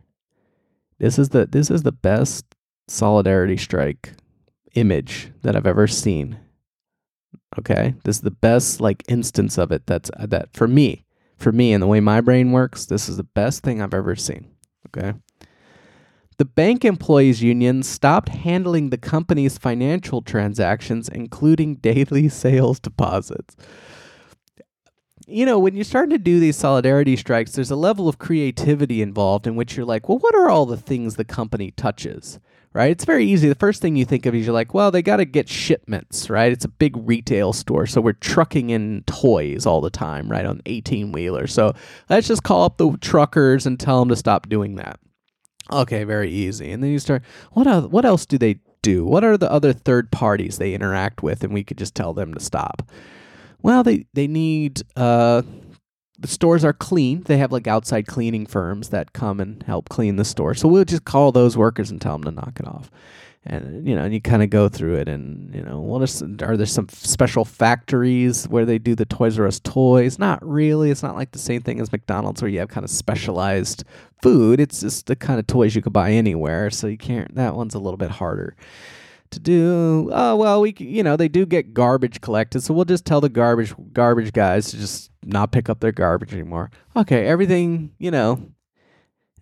This 1.00 1.20
is 1.20 1.30
the 1.30 1.46
this 1.46 1.70
is 1.70 1.84
the 1.84 1.92
best 1.92 2.46
solidarity 2.88 3.58
strike 3.58 4.14
image 4.74 5.32
that 5.44 5.56
I've 5.56 5.68
ever 5.68 5.88
seen. 5.88 6.40
Okay? 7.60 7.96
This 8.04 8.18
is 8.18 8.22
the 8.22 8.32
best 8.32 8.82
like 8.82 9.04
instance 9.08 9.58
of 9.58 9.72
it 9.72 9.86
that's 9.86 10.10
that 10.18 10.54
for 10.54 10.68
me, 10.68 11.06
for 11.38 11.52
me 11.52 11.74
and 11.74 11.82
the 11.82 11.88
way 11.88 12.00
my 12.00 12.22
brain 12.22 12.52
works, 12.52 12.86
this 12.86 13.08
is 13.08 13.18
the 13.18 13.24
best 13.24 13.64
thing 13.64 13.82
I've 13.82 13.94
ever 13.94 14.16
seen. 14.16 14.52
Okay? 14.88 15.18
The 16.38 16.46
bank 16.46 16.86
employees 16.86 17.42
union 17.42 17.82
stopped 17.82 18.30
handling 18.30 18.90
the 18.90 18.98
company's 18.98 19.58
financial 19.58 20.22
transactions 20.22 21.10
including 21.10 21.76
daily 21.76 22.30
sales 22.44 22.80
deposits 22.80 23.56
you 25.28 25.46
know, 25.46 25.60
when 25.60 25.76
you're 25.76 25.84
starting 25.84 26.12
to 26.12 26.18
do 26.18 26.40
these 26.40 26.56
solidarity 26.56 27.18
strikes, 27.18 27.52
there's 27.52 27.70
a 27.70 27.76
level 27.76 28.08
of 28.08 28.18
creativity 28.18 29.02
involved 29.02 29.46
in 29.46 29.58
which 29.58 29.76
you're 29.76 29.86
like, 29.86 30.08
well, 30.08 30.20
what 30.20 30.34
are 30.34 30.50
all 30.50 30.66
the 30.66 30.78
things 30.78 31.16
the 31.16 31.26
company 31.26 31.72
touches? 31.72 32.40
Right? 32.72 32.92
It's 32.92 33.06
very 33.06 33.26
easy. 33.26 33.50
The 33.50 33.56
first 33.56 33.82
thing 33.82 33.96
you 33.96 34.06
think 34.06 34.26
of 34.26 34.36
is 34.36 34.46
you're 34.46 34.54
like, 34.54 34.74
well, 34.74 34.90
they 34.90 35.02
got 35.02 35.18
to 35.18 35.26
get 35.26 35.50
shipments, 35.50 36.30
right? 36.30 36.52
It's 36.52 36.64
a 36.64 36.70
big 36.70 36.96
retail 36.96 37.52
store, 37.52 37.88
so 37.88 38.00
we're 38.00 38.14
trucking 38.14 38.70
in 38.70 39.04
toys 39.06 39.66
all 39.66 39.82
the 39.82 39.90
time, 39.90 40.30
right, 40.30 40.46
on 40.46 40.62
18 40.66 41.12
wheelers. 41.12 41.54
So 41.54 41.74
let's 42.10 42.28
just 42.28 42.44
call 42.44 42.64
up 42.64 42.78
the 42.78 42.96
truckers 43.02 43.66
and 43.66 43.80
tell 43.80 44.00
them 44.00 44.10
to 44.10 44.16
stop 44.16 44.48
doing 44.48 44.76
that. 44.76 45.00
Okay, 45.72 46.04
very 46.04 46.30
easy. 46.30 46.72
And 46.72 46.84
then 46.84 46.92
you 46.92 47.00
start, 47.00 47.24
what 47.52 47.68
else, 47.68 47.88
what 47.92 48.06
else 48.06 48.26
do 48.26 48.38
they 48.38 48.60
do? 48.82 49.06
What 49.06 49.24
are 49.24 49.38
the 49.38 49.52
other 49.52 49.74
third 49.74 50.12
parties 50.12 50.58
they 50.58 50.74
interact 50.74 51.24
with? 51.24 51.44
And 51.44 51.54
we 51.54 51.64
could 51.64 51.78
just 51.78 51.96
tell 51.96 52.14
them 52.14 52.34
to 52.34 52.40
stop 52.40 52.90
well 53.62 53.84
they 53.84 54.06
they 54.14 54.28
need 54.28 54.82
uh 54.96 55.42
the 56.20 56.28
stores 56.28 56.66
are 56.66 56.74
clean 56.74 57.22
they 57.24 57.38
have 57.38 57.52
like 57.52 57.68
outside 57.68 58.08
cleaning 58.08 58.46
firms 58.46 58.90
that 58.90 59.14
come 59.14 59.40
and 59.40 59.64
help 59.64 59.90
clean 59.90 60.16
the 60.16 60.26
store 60.26 60.54
so 60.54 60.68
we'll 60.68 60.86
just 60.86 61.06
call 61.06 61.32
those 61.32 61.58
workers 61.58 61.92
and 61.92 62.02
tell 62.02 62.14
them 62.18 62.24
to 62.24 62.32
knock 62.32 62.60
it 62.60 62.68
off 62.68 62.90
and 63.48 63.88
you 63.88 63.96
know, 63.96 64.04
and 64.04 64.14
you 64.14 64.22
kind 64.22 64.44
of 64.44 64.50
go 64.50 64.68
through 64.70 64.96
it, 64.96 65.08
and 65.08 65.54
you 65.56 65.62
know, 65.64 65.80
what 65.80 66.02
is 66.02 66.22
are 66.42 66.58
there 66.58 66.66
some 66.66 66.90
special 66.90 67.46
factories 67.46 68.48
where 68.48 68.66
they 68.66 68.78
do 68.78 68.94
the 68.94 69.06
Toys 69.06 69.40
R 69.40 69.48
Us 69.48 69.60
toys? 69.60 70.20
Not 70.20 70.46
really. 70.46 70.92
It's 70.92 71.04
not 71.04 71.16
like 71.16 71.32
the 71.32 71.40
same 71.40 71.62
thing 71.62 71.80
as 71.80 71.92
McDonald's 71.92 72.42
where 72.42 72.52
you 72.52 72.60
have 72.60 72.70
kind 72.70 72.84
of 72.84 72.90
specialized 72.90 73.86
food. 74.22 74.60
It's 74.60 74.82
just 74.82 75.08
the 75.08 75.16
kind 75.16 75.40
of 75.40 75.48
toys 75.48 75.76
you 75.76 75.82
could 75.82 75.94
buy 75.94 76.12
anywhere, 76.12 76.70
so 76.70 76.88
you 76.88 76.98
can't. 76.98 77.34
That 77.36 77.56
one's 77.56 77.74
a 77.74 77.80
little 77.80 77.98
bit 77.98 78.12
harder 78.12 78.56
to 79.32 79.40
do. 79.40 80.10
Oh 80.12 80.36
well, 80.36 80.62
we 80.62 80.76
you 80.78 81.04
know 81.04 81.16
they 81.16 81.30
do 81.30 81.46
get 81.46 81.74
garbage 81.74 82.22
collected, 82.22 82.62
so 82.62 82.74
we'll 82.74 82.86
just 82.86 83.06
tell 83.06 83.22
the 83.22 83.30
garbage 83.30 83.74
garbage 83.94 84.34
guys 84.34 84.72
to 84.72 84.78
just 84.78 85.10
not 85.24 85.52
pick 85.52 85.70
up 85.70 85.80
their 85.80 85.92
garbage 85.92 86.34
anymore. 86.34 86.70
Okay, 86.96 87.26
everything 87.26 87.92
you 87.98 88.12
know, 88.12 88.52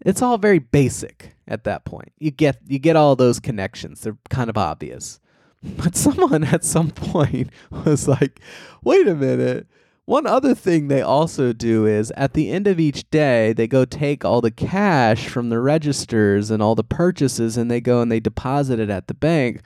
it's 0.06 0.22
all 0.22 0.38
very 0.38 0.60
basic 0.60 1.35
at 1.48 1.64
that 1.66 1.86
point. 1.86 2.12
You 2.20 2.32
get 2.32 2.58
you 2.68 2.80
get 2.80 2.96
all 2.96 3.16
those 3.16 3.40
connections. 3.40 4.02
They're 4.02 4.18
kind 4.30 4.50
of 4.50 4.58
obvious. 4.58 5.20
But 5.78 5.96
someone 5.96 6.44
at 6.44 6.64
some 6.64 6.92
point 6.92 7.50
was 7.86 8.08
like, 8.08 8.40
"Wait 8.84 9.08
a 9.08 9.16
minute." 9.16 9.68
One 10.06 10.28
other 10.28 10.54
thing 10.54 10.88
they 10.88 11.02
also 11.02 11.52
do 11.52 11.88
is 11.88 12.12
at 12.16 12.34
the 12.34 12.52
end 12.52 12.68
of 12.68 12.80
each 12.80 13.10
day, 13.10 13.54
they 13.54 13.66
go 13.66 13.86
take 13.86 14.24
all 14.24 14.40
the 14.40 14.52
cash 14.52 15.28
from 15.28 15.50
the 15.50 15.60
registers 15.60 16.52
and 16.52 16.62
all 16.62 16.76
the 16.76 16.84
purchases 16.84 17.58
and 17.58 17.72
they 17.72 17.82
go 17.82 18.02
and 18.02 18.12
they 18.12 18.20
deposit 18.20 18.80
it 18.80 18.92
at 18.92 19.08
the 19.08 19.16
bank. 19.16 19.62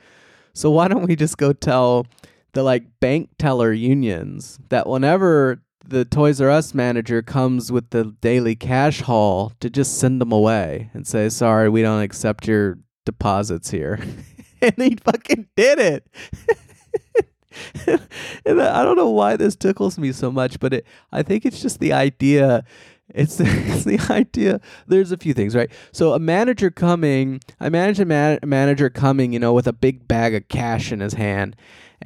So 0.54 0.70
why 0.70 0.88
don't 0.88 1.06
we 1.06 1.14
just 1.14 1.36
go 1.36 1.52
tell 1.52 2.06
the 2.54 2.62
like 2.62 3.00
bank 3.00 3.28
teller 3.38 3.70
unions 3.70 4.58
that 4.70 4.86
whenever 4.86 5.62
the 5.84 6.04
Toys 6.04 6.40
R 6.40 6.50
Us 6.50 6.74
manager 6.74 7.22
comes 7.22 7.72
with 7.72 7.90
the 7.90 8.16
daily 8.20 8.54
cash 8.54 9.00
haul 9.00 9.52
to 9.60 9.70
just 9.70 9.98
send 9.98 10.20
them 10.20 10.32
away 10.32 10.90
and 10.94 11.06
say, 11.06 11.28
"Sorry, 11.28 11.68
we 11.68 11.82
don't 11.82 12.02
accept 12.02 12.46
your 12.46 12.78
deposits 13.04 13.70
here." 13.70 13.98
and 14.62 14.74
he 14.76 14.96
fucking 14.96 15.46
did 15.56 15.78
it. 15.78 16.06
and 18.46 18.60
I 18.60 18.84
don't 18.84 18.96
know 18.96 19.10
why 19.10 19.36
this 19.36 19.56
tickles 19.56 19.98
me 19.98 20.12
so 20.12 20.30
much, 20.30 20.60
but 20.60 20.72
it 20.74 20.86
I 21.12 21.22
think 21.22 21.44
it's 21.44 21.60
just 21.60 21.80
the 21.80 21.92
idea. 21.92 22.64
It's, 23.12 23.40
it's 23.40 23.84
the 23.84 23.98
idea. 24.10 24.60
There's 24.86 25.10
a 25.10 25.16
few 25.16 25.34
things, 25.34 25.56
right? 25.56 25.70
So 25.92 26.12
a 26.12 26.20
manager 26.20 26.70
coming, 26.70 27.40
I 27.58 27.66
imagine 27.66 28.02
a 28.02 28.06
man, 28.06 28.38
manager 28.44 28.88
coming, 28.88 29.32
you 29.32 29.40
know, 29.40 29.52
with 29.52 29.66
a 29.66 29.72
big 29.72 30.06
bag 30.06 30.34
of 30.34 30.48
cash 30.48 30.92
in 30.92 31.00
his 31.00 31.14
hand, 31.14 31.56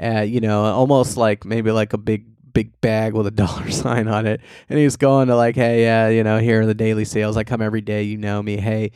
uh, 0.03 0.22
you 0.22 0.41
know, 0.41 0.64
almost 0.64 1.18
like 1.18 1.45
maybe 1.45 1.70
like 1.70 1.93
a 1.93 1.99
big 1.99 2.25
big 2.55 2.81
bag 2.81 3.13
with 3.13 3.27
a 3.27 3.31
dollar 3.43 3.71
sign 3.71 4.09
on 4.09 4.27
it, 4.27 4.41
and 4.69 4.79
he's 4.79 4.97
going 4.97 5.29
to 5.29 5.37
like, 5.37 5.55
hey, 5.57 5.83
yeah, 5.83 6.09
you 6.09 6.25
know, 6.25 6.39
here 6.39 6.63
are 6.63 6.67
the 6.67 6.75
daily 6.75 7.05
sales. 7.05 7.37
I 7.37 7.45
come 7.45 7.61
every 7.61 7.83
day. 7.83 8.05
You 8.05 8.17
know 8.17 8.43
me. 8.43 8.57
Hey, 8.57 8.93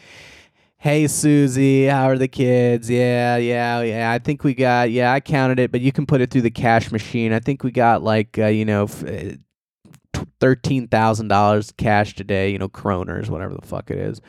Hey 0.80 1.08
Susie, 1.08 1.86
how 1.86 2.04
are 2.08 2.16
the 2.16 2.28
kids? 2.28 2.88
Yeah, 2.88 3.36
yeah, 3.36 3.80
yeah. 3.82 4.12
I 4.12 4.20
think 4.20 4.44
we 4.44 4.54
got. 4.54 4.92
Yeah, 4.92 5.12
I 5.12 5.18
counted 5.18 5.58
it, 5.58 5.72
but 5.72 5.80
you 5.80 5.90
can 5.90 6.06
put 6.06 6.20
it 6.20 6.30
through 6.30 6.42
the 6.42 6.52
cash 6.52 6.92
machine. 6.92 7.32
I 7.32 7.40
think 7.40 7.64
we 7.64 7.72
got 7.72 8.04
like 8.04 8.38
uh, 8.38 8.46
you 8.46 8.64
know, 8.64 8.84
f- 8.84 9.04
uh, 9.04 10.22
thirteen 10.38 10.86
thousand 10.86 11.26
dollars 11.26 11.72
cash 11.76 12.14
today. 12.14 12.52
You 12.52 12.60
know, 12.60 12.68
kroners, 12.68 13.28
whatever 13.28 13.56
the 13.56 13.66
fuck 13.66 13.90
it 13.90 13.98
is. 13.98 14.20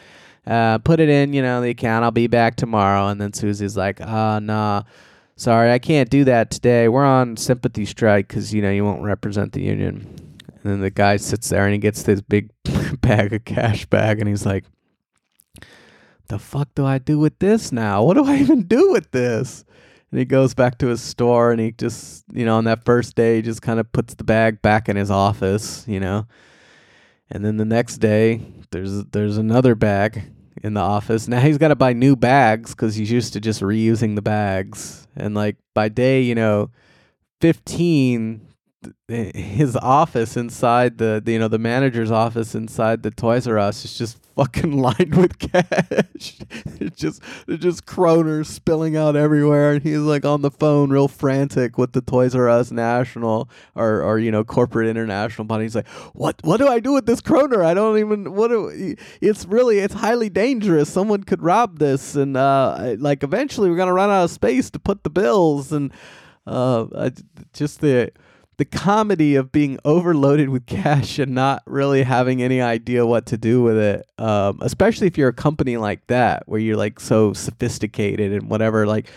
Uh, 0.48 0.80
put 0.80 1.00
it 1.00 1.10
in, 1.10 1.34
you 1.34 1.44
know, 1.44 1.62
the 1.62 1.70
account. 1.70 2.04
I'll 2.04 2.10
be 2.10 2.26
back 2.26 2.56
tomorrow. 2.56 3.08
And 3.10 3.22
then 3.22 3.34
Susie's 3.34 3.78
like, 3.78 4.02
uh, 4.02 4.40
nah, 4.40 4.84
sorry, 5.40 5.72
I 5.72 5.80
can't 5.80 6.10
do 6.10 6.24
that 6.26 6.52
today. 6.52 6.88
We're 6.88 7.06
on 7.06 7.38
sympathy 7.38 7.86
strike 7.86 8.28
because 8.28 8.54
you 8.54 8.62
know 8.62 8.70
you 8.70 8.84
won't 8.84 9.02
represent 9.02 9.54
the 9.54 9.62
union. 9.62 10.06
And 10.48 10.64
then 10.64 10.82
the 10.82 10.90
guy 10.90 11.18
sits 11.18 11.50
there 11.50 11.66
and 11.66 11.74
he 11.74 11.80
gets 11.80 12.04
this 12.04 12.22
big 12.22 12.50
bag 13.02 13.34
of 13.34 13.46
cash 13.46 13.86
bag, 13.86 14.20
and 14.20 14.28
he's 14.28 14.46
like 14.46 14.66
the 16.28 16.38
fuck 16.38 16.70
do 16.76 16.86
I 16.86 17.00
do 17.00 17.18
with 17.18 17.40
this 17.40 17.72
now? 17.72 18.04
What 18.04 18.14
do 18.14 18.26
I 18.26 18.38
even 18.38 18.64
do 18.64 18.92
with 18.92 19.12
this? 19.12 19.66
And 20.12 20.20
he 20.20 20.26
goes 20.26 20.54
back 20.54 20.78
to 20.80 20.88
his 20.88 21.02
store 21.02 21.52
and 21.52 21.60
he 21.60 21.72
just, 21.72 22.24
you 22.32 22.46
know, 22.46 22.58
on 22.58 22.64
that 22.64 22.84
first 22.84 23.16
day, 23.16 23.38
he 23.38 23.42
just 23.42 23.62
kind 23.62 23.80
of 23.80 23.92
puts 23.92 24.16
the 24.16 24.24
bag 24.24 24.62
back 24.62 24.90
in 24.90 24.96
his 24.96 25.12
office, 25.12 25.86
you 25.88 26.00
know. 26.00 26.28
And 27.30 27.46
then 27.46 27.58
the 27.58 27.66
next 27.66 27.98
day, 27.98 28.42
there's 28.72 29.04
there's 29.06 29.38
another 29.38 29.76
bag 29.76 30.24
in 30.64 30.74
the 30.74 30.82
office. 30.82 31.28
Now 31.28 31.40
he's 31.40 31.58
got 31.58 31.70
to 31.70 31.76
buy 31.76 31.94
new 31.94 32.16
bags 32.16 32.72
because 32.72 32.96
he's 32.96 33.12
used 33.12 33.34
to 33.34 33.40
just 33.40 33.62
reusing 33.62 34.16
the 34.16 34.22
bags. 34.22 35.08
And 35.20 35.36
like 35.36 35.58
by 35.74 35.90
day, 35.90 36.22
you 36.22 36.36
know, 36.36 36.70
15 37.42 38.42
eh, 39.10 39.32
his 39.38 39.76
office 39.76 40.38
inside 40.38 40.98
the, 40.98 41.22
the 41.24 41.34
you 41.34 41.40
know 41.40 41.48
the 41.48 41.60
manager's 41.60 42.12
office 42.12 42.56
inside 42.56 43.04
the 43.04 43.12
Toys 43.12 43.48
R 43.48 43.58
Us 43.58 43.86
is 43.86 43.98
just 43.98 44.18
fucking 44.40 44.72
lined 44.72 45.16
with 45.16 45.38
cash. 45.38 46.38
it's 46.80 46.98
just 46.98 47.22
it's 47.48 47.62
just 47.62 47.86
kroners 47.86 48.46
spilling 48.46 48.96
out 48.96 49.16
everywhere, 49.16 49.74
and 49.74 49.84
he's 49.84 49.98
like 49.98 50.24
on 50.24 50.42
the 50.42 50.52
phone, 50.52 50.90
real 50.92 51.10
frantic 51.10 51.78
with 51.78 51.92
the 51.92 52.02
Toys 52.02 52.36
R 52.36 52.48
Us 52.48 52.72
national 52.72 53.50
or 53.76 54.02
or 54.02 54.18
you 54.18 54.32
know 54.32 54.44
corporate 54.46 54.88
international 54.88 55.46
body. 55.46 55.66
He's 55.66 55.76
like, 55.76 55.88
what 56.14 56.38
what 56.44 56.58
do 56.58 56.68
I 56.68 56.80
do 56.80 56.94
with 56.94 57.06
this 57.06 57.20
kroner? 57.20 57.64
I 57.64 57.74
don't 57.74 57.98
even 57.98 58.34
what 58.34 58.48
do 58.48 58.96
it's 59.22 59.46
really 59.46 59.80
it's 59.80 59.96
highly 59.96 60.30
dangerous. 60.30 60.90
Someone 60.90 61.24
could 61.24 61.42
rob 61.42 61.80
this, 61.80 62.16
and 62.16 62.38
uh, 62.38 62.96
like 62.98 63.24
eventually 63.24 63.70
we're 63.70 63.78
gonna 63.78 63.94
run 63.94 64.10
out 64.10 64.24
of 64.24 64.32
space 64.32 64.70
to 64.72 64.80
put 64.80 65.04
the 65.04 65.10
bills 65.10 65.72
and. 65.72 65.92
Uh, 66.48 67.12
just 67.54 67.80
the 67.80 68.12
the 68.60 68.66
comedy 68.66 69.36
of 69.36 69.54
being 69.54 69.80
overloaded 69.86 70.50
with 70.50 70.66
cash 70.66 71.18
and 71.18 71.34
not 71.34 71.64
really 71.66 72.04
having 72.04 72.44
any 72.44 72.62
idea 72.62 73.06
what 73.06 73.26
to 73.28 73.38
do 73.38 73.64
with 73.64 73.78
it. 73.78 74.06
Um, 74.18 74.60
especially 74.62 75.08
if 75.08 75.18
you're 75.18 75.30
a 75.30 75.34
company 75.34 75.78
like 75.78 76.06
that 76.08 76.44
where 76.46 76.60
you're 76.60 76.76
like 76.76 77.00
so 77.00 77.32
sophisticated 77.32 78.34
and 78.34 78.50
whatever. 78.50 78.86
Like, 78.86 79.10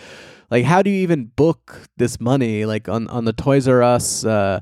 like 0.49 0.63
how 0.63 0.81
do 0.81 0.89
you 0.89 1.01
even 1.01 1.25
book 1.25 1.81
this 1.97 2.21
money? 2.21 2.65
Like 2.65 2.87
on 2.87 3.09
on 3.09 3.25
the 3.25 3.33
Toys 3.33 3.67
R 3.67 3.83
Us. 3.83 4.25
Uh, 4.25 4.61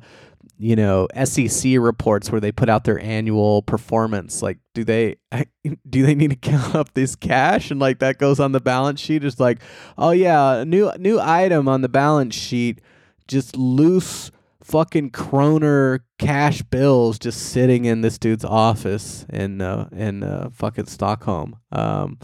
you 0.57 0.75
know 0.75 1.07
SEC 1.23 1.73
reports 1.79 2.31
where 2.31 2.39
they 2.39 2.51
put 2.51 2.69
out 2.69 2.83
their 2.83 2.99
annual 2.99 3.63
performance 3.63 4.43
like 4.43 4.59
do 4.75 4.83
they 4.83 5.15
do 5.89 6.05
they 6.05 6.13
need 6.13 6.29
to 6.29 6.35
count 6.35 6.75
up 6.75 6.93
this 6.93 7.15
cash 7.15 7.71
and 7.71 7.79
like 7.79 7.97
that 7.97 8.19
goes 8.19 8.39
on 8.39 8.51
the 8.51 8.59
balance 8.59 8.99
sheet 8.99 9.23
it's 9.23 9.39
like 9.39 9.59
oh 9.97 10.11
yeah 10.11 10.63
new 10.63 10.91
new 10.99 11.19
item 11.19 11.67
on 11.67 11.81
the 11.81 11.89
balance 11.89 12.35
sheet 12.35 12.79
just 13.27 13.57
loose 13.57 14.29
fucking 14.71 15.09
kroner 15.09 16.03
cash 16.17 16.61
bills 16.63 17.19
just 17.19 17.51
sitting 17.51 17.85
in 17.85 18.01
this 18.01 18.17
dude's 18.17 18.45
office 18.45 19.25
in 19.29 19.61
uh, 19.61 19.87
in 19.91 20.23
uh, 20.23 20.49
fucking 20.51 20.85
Stockholm 20.85 21.57
um 21.71 22.17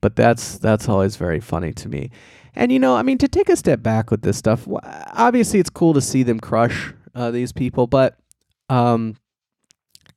but 0.00 0.16
that's 0.16 0.58
that's 0.58 0.88
always 0.88 1.16
very 1.16 1.40
funny 1.40 1.72
to 1.72 1.88
me 1.88 2.10
and 2.54 2.72
you 2.72 2.78
know, 2.78 2.96
I 2.96 3.02
mean, 3.02 3.18
to 3.18 3.28
take 3.28 3.48
a 3.48 3.56
step 3.56 3.82
back 3.82 4.10
with 4.10 4.22
this 4.22 4.36
stuff, 4.36 4.66
obviously 5.12 5.60
it's 5.60 5.70
cool 5.70 5.94
to 5.94 6.00
see 6.00 6.22
them 6.22 6.40
crush 6.40 6.92
uh, 7.14 7.30
these 7.30 7.52
people, 7.52 7.86
but 7.86 8.18
um, 8.68 9.16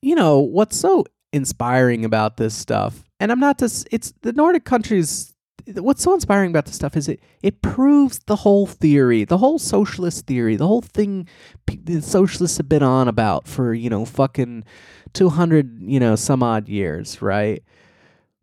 you 0.02 0.16
know, 0.16 0.40
what's 0.40 0.78
so 0.78 1.06
inspiring 1.32 2.06
about 2.06 2.38
this 2.38 2.54
stuff, 2.54 3.04
and 3.20 3.32
I'm 3.32 3.40
not 3.40 3.60
just 3.60 3.88
it's 3.92 4.14
the 4.22 4.34
Nordic 4.34 4.66
countries. 4.66 5.33
What's 5.76 6.04
so 6.04 6.14
inspiring 6.14 6.50
about 6.50 6.66
this 6.66 6.76
stuff 6.76 6.98
is 6.98 7.08
it 7.08 7.22
it 7.42 7.62
proves 7.62 8.20
the 8.26 8.38
whole 8.38 8.66
theory, 8.66 9.24
the 9.24 9.38
whole 9.38 9.60
socialist 9.60 10.26
theory, 10.26 10.56
the 10.56 10.68
whole 10.68 10.82
thing 10.82 11.28
the 11.68 12.02
socialists 12.02 12.58
have 12.58 12.68
been 12.68 12.84
on 12.84 13.08
about 13.08 13.48
for 13.48 13.74
you 13.74 13.90
know 13.90 14.04
fucking 14.04 14.66
two 15.14 15.30
hundred 15.30 15.82
you 15.82 16.00
know 16.00 16.16
some 16.16 16.44
odd 16.44 16.68
years, 16.68 17.22
right? 17.22 17.64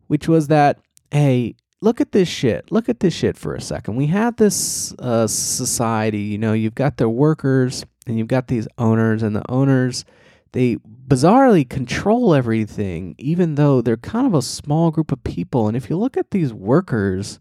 Which 0.07 0.27
was 0.27 0.47
that 0.47 0.79
hey, 1.11 1.55
look 1.81 1.99
at 1.99 2.11
this 2.11 2.29
shit. 2.29 2.71
Look 2.71 2.89
at 2.89 2.99
this 3.01 3.13
shit 3.13 3.37
for 3.37 3.53
a 3.53 3.61
second. 3.61 3.95
We 3.95 4.07
have 4.07 4.37
this 4.37 4.93
uh, 4.99 5.27
society, 5.27 6.21
you 6.21 6.37
know, 6.37 6.53
you've 6.53 6.75
got 6.75 6.97
the 6.97 7.09
workers 7.09 7.85
and 8.07 8.17
you've 8.17 8.27
got 8.27 8.47
these 8.47 8.67
owners, 8.77 9.21
and 9.21 9.35
the 9.35 9.43
owners, 9.51 10.05
they 10.53 10.77
bizarrely 11.11 11.67
control 11.67 12.33
everything, 12.33 13.13
even 13.17 13.55
though 13.55 13.81
they're 13.81 13.97
kind 13.97 14.25
of 14.25 14.33
a 14.33 14.41
small 14.41 14.91
group 14.91 15.11
of 15.11 15.21
people. 15.25 15.67
And 15.67 15.75
if 15.75 15.89
you 15.89 15.97
look 15.97 16.15
at 16.15 16.31
these 16.31 16.53
workers, 16.53 17.37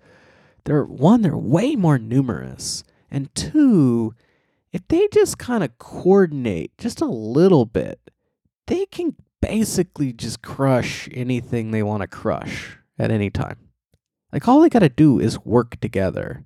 they're 0.64 0.84
one, 0.84 1.22
they're 1.22 1.36
way 1.36 1.76
more 1.76 1.96
numerous, 1.96 2.82
and 3.12 3.32
two, 3.36 4.12
if 4.72 4.86
they 4.88 5.06
just 5.12 5.38
kind 5.38 5.62
of 5.62 5.78
coordinate 5.78 6.76
just 6.78 7.00
a 7.00 7.06
little 7.06 7.64
bit, 7.64 8.00
they 8.66 8.86
can 8.86 9.14
basically 9.40 10.12
just 10.12 10.42
crush 10.42 11.08
anything 11.12 11.70
they 11.70 11.84
want 11.84 12.00
to 12.00 12.08
crush 12.08 12.76
at 12.98 13.12
any 13.12 13.30
time. 13.30 13.56
Like 14.32 14.48
all 14.48 14.60
they 14.60 14.68
got 14.68 14.80
to 14.80 14.88
do 14.88 15.20
is 15.20 15.44
work 15.44 15.78
together 15.80 16.44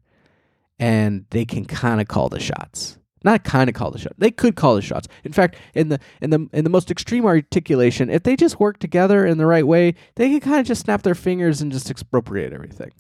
and 0.79 1.25
they 1.31 1.47
can 1.47 1.64
kind 1.64 2.03
of 2.03 2.09
call 2.09 2.29
the 2.29 2.41
shots. 2.41 2.99
Not 3.25 3.45
kind 3.45 3.68
of 3.70 3.75
call 3.75 3.91
the 3.91 3.99
shots. 3.99 4.14
They 4.18 4.31
could 4.31 4.55
call 4.55 4.77
the 4.77 4.83
shots. 4.83 5.09
In 5.25 5.33
fact, 5.33 5.57
in 5.75 5.89
the 5.89 5.99
in 6.20 6.31
the 6.31 6.49
in 6.53 6.64
the 6.64 6.70
most 6.70 6.91
extreme 6.91 7.25
articulation, 7.27 8.11
if 8.11 8.22
they 8.22 8.37
just 8.37 8.61
work 8.61 8.79
together 8.79 9.27
in 9.27 9.39
the 9.39 9.47
right 9.47 9.66
way, 9.66 9.95
they 10.16 10.29
can 10.31 10.41
kind 10.41 10.61
of 10.61 10.66
just 10.66 10.83
snap 10.83 11.03
their 11.03 11.14
fingers 11.14 11.61
and 11.62 11.72
just 11.72 11.91
expropriate 11.91 12.53
everything. 12.53 12.93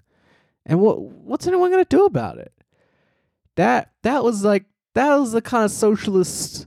And 0.66 0.80
what 0.80 1.00
what's 1.00 1.46
anyone 1.46 1.70
going 1.70 1.84
to 1.84 1.96
do 1.96 2.06
about 2.06 2.38
it? 2.38 2.52
That 3.56 3.92
that 4.02 4.24
was 4.24 4.44
like 4.44 4.64
that 4.94 5.16
was 5.16 5.32
the 5.32 5.42
kind 5.42 5.64
of 5.64 5.70
socialist, 5.70 6.66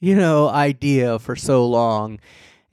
you 0.00 0.14
know, 0.16 0.48
idea 0.48 1.18
for 1.18 1.36
so 1.36 1.66
long. 1.66 2.20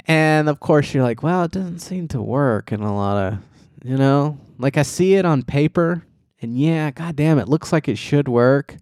And 0.07 0.49
of 0.49 0.59
course 0.59 0.93
you're 0.93 1.03
like, 1.03 1.23
well, 1.23 1.43
it 1.45 1.51
doesn't 1.51 1.79
seem 1.79 2.07
to 2.09 2.21
work 2.21 2.71
in 2.71 2.81
a 2.81 2.95
lot 2.95 3.33
of, 3.33 3.39
you 3.83 3.97
know, 3.97 4.39
like 4.57 4.77
I 4.77 4.83
see 4.83 5.15
it 5.15 5.25
on 5.25 5.43
paper 5.43 6.03
And 6.41 6.57
yeah, 6.57 6.91
goddamn, 6.91 7.39
it 7.39 7.49
looks 7.49 7.71
like 7.73 7.87
it 7.87 7.97
should 7.97 8.27
work. 8.27 8.77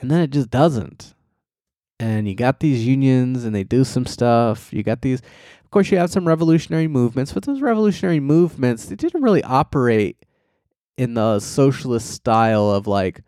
And 0.00 0.10
then 0.10 0.20
it 0.20 0.30
just 0.30 0.50
doesn't. 0.50 1.14
And 2.00 2.28
you 2.28 2.34
got 2.34 2.60
these 2.60 2.86
unions 2.86 3.44
and 3.44 3.54
they 3.54 3.64
do 3.64 3.84
some 3.84 4.06
stuff. 4.06 4.72
You 4.72 4.82
got 4.82 5.02
these, 5.02 5.20
of 5.20 5.70
course, 5.70 5.90
you 5.90 5.98
have 5.98 6.10
some 6.10 6.28
revolutionary 6.28 6.86
movements, 6.86 7.32
but 7.32 7.42
those 7.42 7.60
revolutionary 7.60 8.20
movements, 8.20 8.86
they 8.86 8.94
didn't 8.94 9.22
really 9.22 9.42
operate 9.42 10.24
in 10.96 11.14
the 11.14 11.40
socialist 11.40 12.10
style 12.10 12.70
of 12.70 12.86
like, 12.86 13.22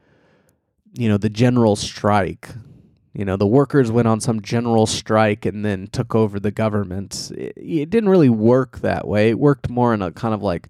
you 0.94 1.08
know, 1.08 1.16
the 1.16 1.28
general 1.28 1.76
strike. 1.76 2.48
You 3.12 3.24
know, 3.24 3.36
the 3.36 3.46
workers 3.46 3.90
went 3.90 4.06
on 4.06 4.20
some 4.20 4.40
general 4.40 4.86
strike 4.86 5.44
and 5.44 5.64
then 5.64 5.88
took 5.88 6.14
over 6.14 6.38
the 6.38 6.52
government. 6.52 7.32
It, 7.36 7.54
it 7.56 7.90
didn't 7.90 8.08
really 8.08 8.30
work 8.30 8.80
that 8.80 9.08
way. 9.08 9.30
It 9.30 9.38
worked 9.38 9.68
more 9.68 9.92
in 9.92 10.02
a 10.02 10.12
kind 10.12 10.32
of 10.32 10.42
like 10.42 10.68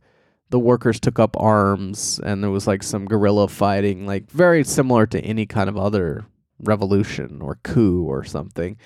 the 0.51 0.59
workers 0.59 1.01
took 1.01 1.19
up 1.19 1.37
arms 1.41 2.21
and 2.25 2.43
there 2.43 2.51
was 2.51 2.67
like 2.67 2.83
some 2.83 3.07
guerrilla 3.07 3.49
fighting, 3.49 4.07
like 4.07 4.31
very 4.31 4.65
similar 4.65 5.07
to 5.07 5.21
any 5.21 5.47
kind 5.47 5.69
of 5.69 5.77
other 5.77 6.27
revolution 6.59 7.41
or 7.41 7.59
coup 7.63 8.05
or 8.05 8.25
something. 8.25 8.77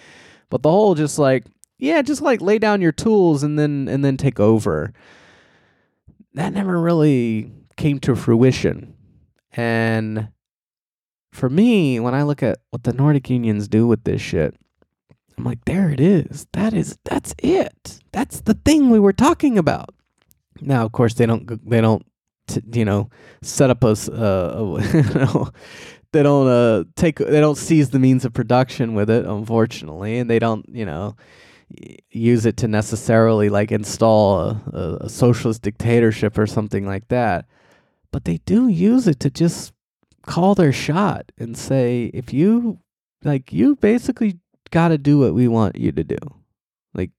But 0.51 0.63
the 0.63 0.71
whole 0.71 0.95
just 0.95 1.19
like, 1.19 1.45
yeah, 1.79 2.03
just 2.03 2.23
like 2.23 2.41
lay 2.41 2.59
down 2.59 2.83
your 2.83 2.93
tools 2.93 3.43
and 3.43 3.59
then 3.59 3.89
and 3.89 4.05
then 4.05 4.17
take 4.17 4.39
over. 4.39 4.93
That 6.35 6.53
never 6.53 6.81
really 6.81 7.51
came 7.77 7.99
to 8.01 8.15
fruition. 8.15 8.95
And 9.53 10.29
for 11.33 11.49
me, 11.49 11.99
when 11.99 12.15
I 12.15 12.23
look 12.25 12.43
at 12.43 12.59
what 12.71 12.85
the 12.85 12.93
Nordic 12.93 13.31
unions 13.31 13.69
do 13.69 13.87
with 13.87 14.05
this 14.05 14.21
shit, 14.21 14.55
I'm 15.37 15.45
like, 15.45 15.65
there 15.65 15.91
it 15.91 16.01
is. 16.01 16.47
That 16.53 16.75
is 16.75 16.99
that's 17.05 17.35
it. 17.39 18.01
That's 18.13 18.41
the 18.43 18.55
thing 18.55 18.91
we 18.91 18.99
were 18.99 19.13
talking 19.13 19.57
about. 19.57 19.95
Now, 20.61 20.85
of 20.85 20.93
course, 20.93 21.15
they 21.15 21.27
don't 21.27 21.69
they 21.69 21.81
don't 21.81 22.05
t- 22.47 22.63
you 22.73 22.85
know 22.85 23.11
set 23.43 23.71
up 23.71 23.85
us 23.85 24.09
uh, 24.09 24.81
you 24.93 25.03
know 25.15 25.51
they 26.13 26.23
don't 26.23 26.47
uh 26.47 26.85
take 26.97 27.19
they 27.19 27.41
don't 27.41 27.59
seize 27.59 27.91
the 27.91 27.99
means 27.99 28.25
of 28.25 28.33
production 28.33 28.95
with 28.95 29.11
it, 29.11 29.25
unfortunately, 29.27 30.19
and 30.19 30.31
they 30.31 30.39
don't 30.39 30.67
you 30.69 30.87
know 30.87 31.17
use 32.11 32.47
it 32.47 32.57
to 32.59 32.69
necessarily 32.69 33.49
like 33.49 33.73
install 33.73 34.41
a, 34.41 34.63
a, 34.73 34.97
a 35.03 35.09
socialist 35.09 35.63
dictatorship 35.63 36.39
or 36.39 36.47
something 36.47 36.87
like 36.87 37.09
that. 37.09 37.47
But 38.13 38.25
they 38.25 38.39
do 38.45 38.69
use 38.69 39.09
it 39.09 39.19
to 39.21 39.31
just 39.31 39.73
call 40.27 40.55
their 40.55 40.73
shot 40.73 41.33
and 41.39 41.57
say, 41.57 42.11
if 42.15 42.33
you 42.33 42.79
like, 43.25 43.53
you 43.53 43.77
basically 43.77 44.39
got 44.71 44.89
to 44.89 44.99
do 44.99 45.19
what 45.19 45.35
we 45.35 45.49
want 45.49 45.77
you 45.77 45.93
to 45.93 46.05
do. 46.05 46.19
Like, 46.95 47.11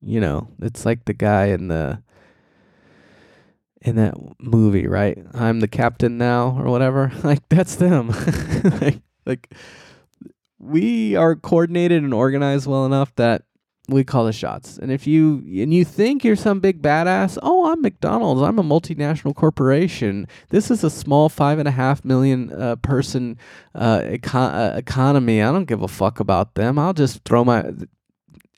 you 0.00 0.20
know, 0.20 0.48
it's 0.62 0.86
like 0.86 1.04
the 1.04 1.14
guy 1.14 1.46
in 1.46 1.68
the 1.68 2.02
in 3.88 3.96
that 3.96 4.14
movie, 4.40 4.86
right? 4.86 5.18
I'm 5.34 5.60
the 5.60 5.68
captain 5.68 6.18
now 6.18 6.56
or 6.58 6.70
whatever. 6.70 7.12
Like 7.28 7.46
that's 7.48 7.76
them. 7.76 8.08
like, 8.80 9.00
like 9.26 9.52
we 10.58 11.14
are 11.14 11.36
coordinated 11.36 12.02
and 12.02 12.14
organized 12.14 12.66
well 12.66 12.86
enough 12.86 13.14
that 13.16 13.42
we 13.88 14.04
call 14.04 14.24
the 14.24 14.32
shots. 14.32 14.78
And 14.78 14.92
if 14.92 15.06
you 15.06 15.38
and 15.62 15.72
you 15.72 15.84
think 15.84 16.24
you're 16.24 16.36
some 16.36 16.60
big 16.60 16.82
badass, 16.82 17.38
oh, 17.42 17.70
I'm 17.70 17.82
McDonald's. 17.82 18.42
I'm 18.42 18.58
a 18.58 18.62
multinational 18.62 19.34
corporation. 19.34 20.28
This 20.50 20.70
is 20.70 20.84
a 20.84 20.90
small 20.90 21.28
five 21.28 21.58
and 21.58 21.66
a 21.66 21.72
half 21.72 22.04
million 22.04 22.52
uh, 22.52 22.76
person 22.76 23.38
uh, 23.74 24.00
econ- 24.00 24.74
uh, 24.74 24.76
economy. 24.76 25.42
I 25.42 25.50
don't 25.52 25.64
give 25.64 25.82
a 25.82 25.88
fuck 25.88 26.20
about 26.20 26.54
them. 26.54 26.78
I'll 26.78 26.94
just 26.94 27.24
throw 27.24 27.44
my. 27.44 27.64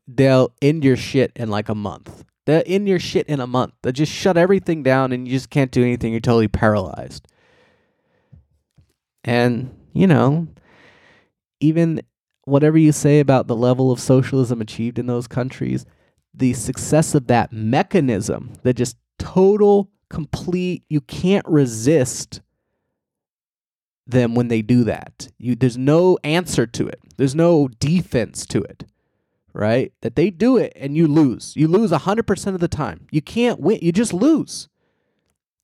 They'll 0.07 0.53
end 0.61 0.85
your 0.85 0.97
shit 0.97 1.33
in 1.37 1.49
like 1.51 1.69
a 1.69 1.75
month. 1.75 2.25
They'll 2.51 2.65
end 2.67 2.89
your 2.89 2.99
shit 2.99 3.29
in 3.29 3.39
a 3.39 3.47
month. 3.47 3.75
They'll 3.81 3.93
just 3.93 4.11
shut 4.11 4.37
everything 4.37 4.83
down 4.83 5.13
and 5.13 5.29
you 5.29 5.35
just 5.35 5.51
can't 5.51 5.71
do 5.71 5.85
anything. 5.85 6.11
You're 6.11 6.21
totally 6.21 6.49
paralyzed. 6.49 7.29
And 9.23 9.73
you 9.93 10.09
know, 10.09 10.49
even 11.61 12.03
whatever 12.47 12.77
you 12.77 12.91
say 12.91 13.21
about 13.21 13.47
the 13.47 13.55
level 13.55 13.93
of 13.93 14.01
socialism 14.01 14.61
achieved 14.61 14.99
in 14.99 15.07
those 15.07 15.29
countries, 15.29 15.87
the 16.35 16.53
success 16.55 17.15
of 17.15 17.29
that 17.29 17.53
mechanism, 17.53 18.55
the 18.65 18.75
just 18.75 18.97
total, 19.21 19.89
complete, 20.09 20.83
you 20.89 21.01
can't 21.01 21.47
resist 21.47 22.41
them 24.09 24.35
when 24.35 24.49
they 24.49 24.61
do 24.61 24.83
that. 24.83 25.29
You 25.39 25.55
there's 25.55 25.79
no 25.79 26.19
answer 26.25 26.67
to 26.67 26.89
it. 26.89 26.99
There's 27.17 27.37
no 27.37 27.69
defense 27.69 28.45
to 28.47 28.61
it. 28.63 28.90
Right? 29.53 29.93
That 30.03 30.17
they 30.17 30.31
do 30.31 30.57
it 30.57 30.73
and 30.77 30.97
you 30.97 31.07
lose. 31.07 31.55
You 31.57 31.69
lose 31.69 31.91
100% 31.91 32.47
of 32.55 32.61
the 32.61 32.69
time. 32.69 33.07
You 33.11 33.21
can't 33.21 33.61
win. 33.61 33.79
You 33.83 33.93
just 33.93 34.13
lose. 34.13 34.69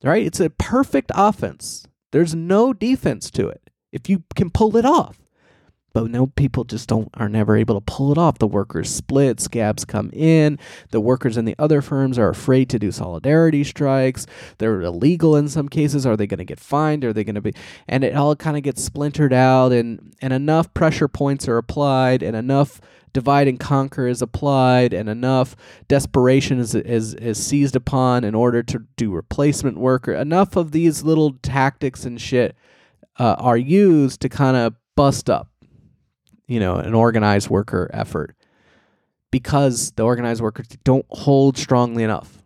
Right? 0.03 0.27
It's 0.27 0.41
a 0.41 0.51
perfect 0.51 1.11
offense. 1.15 1.87
There's 2.13 2.35
no 2.35 2.73
defense 2.73 3.31
to 3.33 3.49
it 3.49 3.71
if 3.93 4.09
you 4.09 4.25
can 4.35 4.51
pull 4.51 4.77
it 4.77 4.85
off 4.85 5.19
but 5.97 6.11
no 6.11 6.27
people 6.27 6.63
just 6.65 6.91
don't 6.91 7.09
are 7.15 7.27
never 7.27 7.57
able 7.57 7.75
to 7.75 7.81
pull 7.81 8.13
it 8.13 8.19
off. 8.19 8.37
The 8.37 8.47
workers 8.47 8.91
split 8.91 9.41
scabs 9.41 9.87
come 9.87 10.11
in. 10.13 10.59
The 10.91 11.01
workers 11.01 11.39
in 11.39 11.47
the 11.47 11.55
other 11.59 11.81
firms 11.81 12.19
are 12.19 12.29
afraid 12.29 12.69
to 12.69 12.79
do 12.79 12.93
solidarity 12.93 13.65
strikes. 13.65 14.27
They're 14.59 14.83
illegal 14.83 15.37
in 15.37 15.49
some 15.49 15.71
cases. 15.71 16.05
Are 16.05 16.15
they 16.15 16.27
going 16.27 16.37
to 16.37 16.45
get 16.45 16.61
fined? 16.61 17.03
Are 17.03 17.15
they 17.15 17.25
going 17.25 17.37
to 17.37 17.41
be 17.41 17.55
and 17.89 18.05
it 18.05 18.15
all 18.15 18.37
kind 18.37 18.59
of 18.59 18.63
gets 18.63 18.85
splintered 18.85 19.33
out 19.33 19.73
and 19.73 20.15
and 20.21 20.35
enough 20.35 20.75
pressure 20.75 21.09
points 21.09 21.49
are 21.49 21.57
applied 21.57 22.23
and 22.23 22.37
enough 22.37 22.79
divide 23.15 23.49
and 23.49 23.59
conquer 23.59 24.07
is 24.07 24.21
applied 24.21 24.93
and 24.93 25.09
enough 25.09 25.57
desperation 25.89 26.59
is, 26.59 26.75
is, 26.75 27.15
is 27.15 27.43
seized 27.43 27.75
upon 27.75 28.23
in 28.23 28.35
order 28.35 28.63
to 28.63 28.85
do 28.99 29.11
replacement 29.11 29.79
work. 29.79 30.07
Or 30.07 30.13
enough 30.13 30.57
of 30.57 30.73
these 30.73 31.05
little 31.05 31.33
tactics 31.41 32.05
and 32.05 32.21
shit 32.21 32.55
uh, 33.19 33.37
are 33.39 33.57
used 33.57 34.21
to 34.21 34.29
kind 34.29 34.59
of 34.59 34.75
bust 34.95 35.31
up 35.31 35.49
you 36.47 36.61
know, 36.61 36.77
an 36.77 36.95
organized 36.95 37.51
worker 37.51 37.91
effort 37.93 38.35
because 39.31 39.93
the 39.93 40.03
organized 40.03 40.41
workers 40.41 40.69
don't 40.85 41.07
hold 41.11 41.59
strongly 41.59 42.03
enough. 42.03 42.43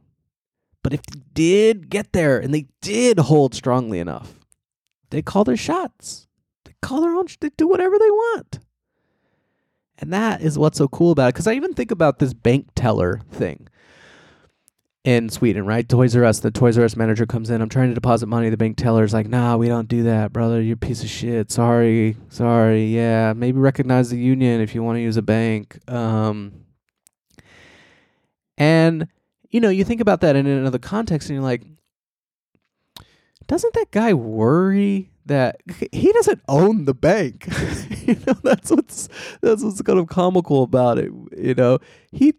But 0.82 0.94
if 0.94 1.02
they 1.02 1.20
did 1.34 1.90
get 1.90 2.12
there 2.12 2.38
and 2.38 2.54
they 2.54 2.66
did 2.80 3.18
hold 3.18 3.54
strongly 3.54 3.98
enough, 3.98 4.34
they 5.10 5.22
call 5.22 5.44
their 5.44 5.56
shots. 5.56 6.26
They 6.64 6.74
call 6.80 7.02
their 7.02 7.14
own, 7.14 7.26
they 7.40 7.50
do 7.50 7.68
whatever 7.68 7.98
they 7.98 8.10
want. 8.10 8.60
And 9.98 10.12
that 10.12 10.40
is 10.40 10.58
what's 10.58 10.78
so 10.78 10.88
cool 10.88 11.12
about 11.12 11.28
it. 11.28 11.34
Because 11.34 11.46
I 11.46 11.52
even 11.52 11.74
think 11.74 11.90
about 11.90 12.18
this 12.18 12.32
bank 12.32 12.68
teller 12.74 13.20
thing 13.30 13.68
in 15.04 15.28
Sweden, 15.30 15.64
right? 15.64 15.88
Toys 15.88 16.14
R 16.14 16.24
Us. 16.24 16.40
The 16.40 16.50
Toys 16.50 16.76
R 16.76 16.84
Us 16.84 16.96
manager 16.96 17.26
comes 17.26 17.50
in. 17.50 17.62
I'm 17.62 17.68
trying 17.68 17.88
to 17.88 17.94
deposit 17.94 18.26
money. 18.26 18.50
The 18.50 18.56
bank 18.56 18.76
teller's 18.76 19.14
like, 19.14 19.28
"Nah, 19.28 19.56
we 19.56 19.68
don't 19.68 19.88
do 19.88 20.02
that, 20.04 20.32
brother. 20.32 20.60
You're 20.60 20.74
a 20.74 20.78
piece 20.78 21.02
of 21.02 21.08
shit. 21.08 21.50
Sorry, 21.50 22.16
sorry. 22.28 22.86
Yeah, 22.86 23.32
maybe 23.34 23.58
recognize 23.58 24.10
the 24.10 24.18
union 24.18 24.60
if 24.60 24.74
you 24.74 24.82
want 24.82 24.96
to 24.96 25.02
use 25.02 25.16
a 25.16 25.22
bank." 25.22 25.78
Um, 25.90 26.64
and 28.58 29.08
you 29.50 29.60
know, 29.60 29.70
you 29.70 29.84
think 29.84 30.00
about 30.00 30.20
that 30.20 30.36
in 30.36 30.46
another 30.46 30.78
context, 30.78 31.28
and 31.28 31.36
you're 31.36 31.44
like, 31.44 31.62
doesn't 33.46 33.74
that 33.74 33.90
guy 33.90 34.14
worry 34.14 35.10
that 35.26 35.60
he 35.92 36.12
doesn't 36.12 36.40
own 36.48 36.84
the 36.84 36.94
bank? 36.94 37.48
you 38.06 38.16
know, 38.26 38.34
that's 38.44 38.70
what's 38.70 39.08
that's 39.40 39.64
what's 39.64 39.82
kind 39.82 39.98
of 39.98 40.06
comical 40.06 40.62
about 40.62 40.98
it. 40.98 41.10
You 41.36 41.54
know, 41.54 41.78
he 42.12 42.34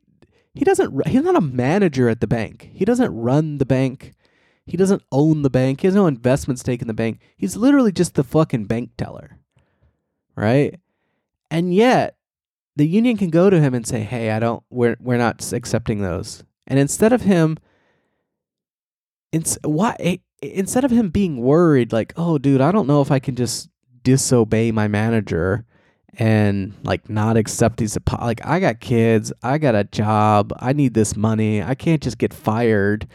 he 0.53 0.65
doesn't 0.65 1.07
he's 1.07 1.23
not 1.23 1.35
a 1.35 1.41
manager 1.41 2.09
at 2.09 2.19
the 2.21 2.27
bank. 2.27 2.69
He 2.73 2.85
doesn't 2.85 3.15
run 3.15 3.57
the 3.57 3.65
bank. 3.65 4.13
He 4.65 4.77
doesn't 4.77 5.03
own 5.11 5.41
the 5.41 5.49
bank. 5.49 5.81
He 5.81 5.87
has 5.87 5.95
no 5.95 6.07
investment 6.07 6.59
stake 6.59 6.81
in 6.81 6.87
the 6.87 6.93
bank. 6.93 7.19
He's 7.35 7.57
literally 7.57 7.91
just 7.91 8.15
the 8.15 8.23
fucking 8.23 8.65
bank 8.65 8.91
teller 8.97 9.39
right? 10.35 10.79
And 11.49 11.73
yet 11.73 12.17
the 12.75 12.87
union 12.87 13.17
can 13.17 13.29
go 13.29 13.49
to 13.49 13.59
him 13.59 13.73
and 13.73 13.85
say 13.85 13.99
hey 13.99 14.31
i 14.31 14.39
don't 14.39 14.63
we're 14.69 14.95
we're 14.99 15.17
not 15.17 15.51
accepting 15.53 16.01
those. 16.01 16.43
And 16.67 16.79
instead 16.79 17.13
of 17.13 17.21
him 17.21 17.57
ins- 19.31 19.57
why 19.63 20.19
instead 20.41 20.83
of 20.83 20.91
him 20.91 21.09
being 21.09 21.41
worried 21.41 21.93
like 21.93 22.13
oh 22.17 22.37
dude 22.37 22.61
i 22.61 22.71
don't 22.71 22.87
know 22.87 23.01
if 23.01 23.11
i 23.11 23.19
can 23.19 23.35
just 23.35 23.69
disobey 24.03 24.71
my 24.71 24.87
manager 24.87 25.65
and 26.19 26.73
like 26.83 27.09
not 27.09 27.37
accept 27.37 27.77
these 27.77 27.97
like 28.19 28.45
I 28.45 28.59
got 28.59 28.79
kids, 28.79 29.31
I 29.43 29.57
got 29.57 29.75
a 29.75 29.83
job, 29.85 30.53
I 30.59 30.73
need 30.73 30.93
this 30.93 31.15
money. 31.15 31.63
I 31.63 31.75
can't 31.75 32.01
just 32.01 32.17
get 32.17 32.33
fired. 32.33 33.07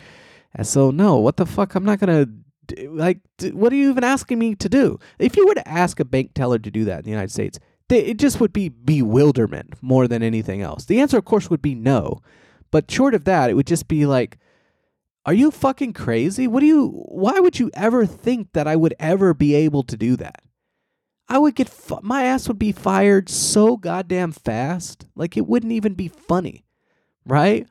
And 0.54 0.66
so 0.66 0.90
no, 0.90 1.16
what 1.16 1.36
the 1.36 1.46
fuck? 1.46 1.74
I'm 1.74 1.84
not 1.84 2.00
going 2.00 2.24
to 2.24 2.88
like 2.88 3.20
what 3.52 3.72
are 3.72 3.76
you 3.76 3.90
even 3.90 4.04
asking 4.04 4.38
me 4.38 4.54
to 4.56 4.68
do? 4.68 4.98
If 5.18 5.36
you 5.36 5.46
were 5.46 5.54
to 5.54 5.68
ask 5.68 6.00
a 6.00 6.04
bank 6.04 6.34
teller 6.34 6.58
to 6.58 6.70
do 6.70 6.84
that 6.84 6.98
in 6.98 7.04
the 7.04 7.10
United 7.10 7.30
States, 7.30 7.58
it 7.88 8.18
just 8.18 8.40
would 8.40 8.52
be 8.52 8.68
bewilderment 8.68 9.74
more 9.80 10.08
than 10.08 10.22
anything 10.22 10.62
else. 10.62 10.86
The 10.86 11.00
answer 11.00 11.18
of 11.18 11.24
course 11.24 11.50
would 11.50 11.62
be 11.62 11.74
no. 11.74 12.20
But 12.72 12.90
short 12.90 13.14
of 13.14 13.24
that, 13.24 13.48
it 13.48 13.54
would 13.54 13.66
just 13.66 13.88
be 13.88 14.06
like 14.06 14.38
are 15.26 15.34
you 15.34 15.50
fucking 15.50 15.92
crazy? 15.92 16.46
What 16.46 16.60
do 16.60 16.66
you 16.66 16.88
why 17.08 17.40
would 17.40 17.58
you 17.58 17.70
ever 17.74 18.06
think 18.06 18.52
that 18.52 18.68
I 18.68 18.76
would 18.76 18.94
ever 18.98 19.34
be 19.34 19.54
able 19.54 19.82
to 19.82 19.96
do 19.96 20.16
that? 20.16 20.40
I 21.28 21.38
would 21.38 21.54
get 21.54 21.68
fu- 21.68 21.98
my 22.02 22.24
ass 22.24 22.48
would 22.48 22.58
be 22.58 22.72
fired 22.72 23.28
so 23.28 23.76
goddamn 23.76 24.32
fast. 24.32 25.06
Like 25.14 25.36
it 25.36 25.46
wouldn't 25.46 25.72
even 25.72 25.94
be 25.94 26.08
funny, 26.08 26.64
right? 27.24 27.66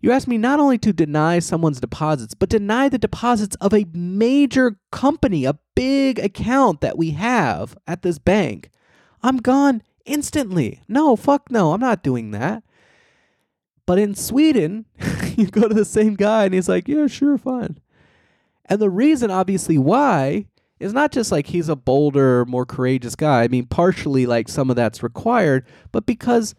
You 0.00 0.10
asked 0.10 0.28
me 0.28 0.38
not 0.38 0.60
only 0.60 0.78
to 0.78 0.92
deny 0.92 1.38
someone's 1.38 1.80
deposits, 1.80 2.34
but 2.34 2.48
deny 2.48 2.88
the 2.88 2.98
deposits 2.98 3.56
of 3.56 3.72
a 3.72 3.86
major 3.92 4.76
company, 4.90 5.44
a 5.44 5.58
big 5.74 6.18
account 6.18 6.80
that 6.80 6.98
we 6.98 7.10
have 7.10 7.76
at 7.86 8.02
this 8.02 8.18
bank. 8.18 8.70
I'm 9.22 9.36
gone 9.36 9.82
instantly. 10.04 10.82
No, 10.88 11.14
fuck 11.14 11.50
no, 11.50 11.72
I'm 11.72 11.80
not 11.80 12.02
doing 12.02 12.32
that. 12.32 12.64
But 13.86 13.98
in 13.98 14.14
Sweden, 14.14 14.86
you 15.36 15.46
go 15.46 15.68
to 15.68 15.74
the 15.74 15.84
same 15.84 16.14
guy 16.14 16.46
and 16.46 16.54
he's 16.54 16.68
like, 16.68 16.88
yeah, 16.88 17.06
sure, 17.06 17.38
fine. 17.38 17.78
And 18.66 18.80
the 18.80 18.90
reason, 18.90 19.30
obviously, 19.30 19.78
why 19.78 20.46
is 20.82 20.92
not 20.92 21.12
just 21.12 21.30
like 21.30 21.46
he's 21.46 21.68
a 21.68 21.76
bolder, 21.76 22.44
more 22.44 22.66
courageous 22.66 23.14
guy. 23.14 23.44
I 23.44 23.48
mean, 23.48 23.66
partially 23.66 24.26
like 24.26 24.48
some 24.48 24.68
of 24.68 24.74
that's 24.74 25.02
required, 25.02 25.64
but 25.92 26.06
because 26.06 26.56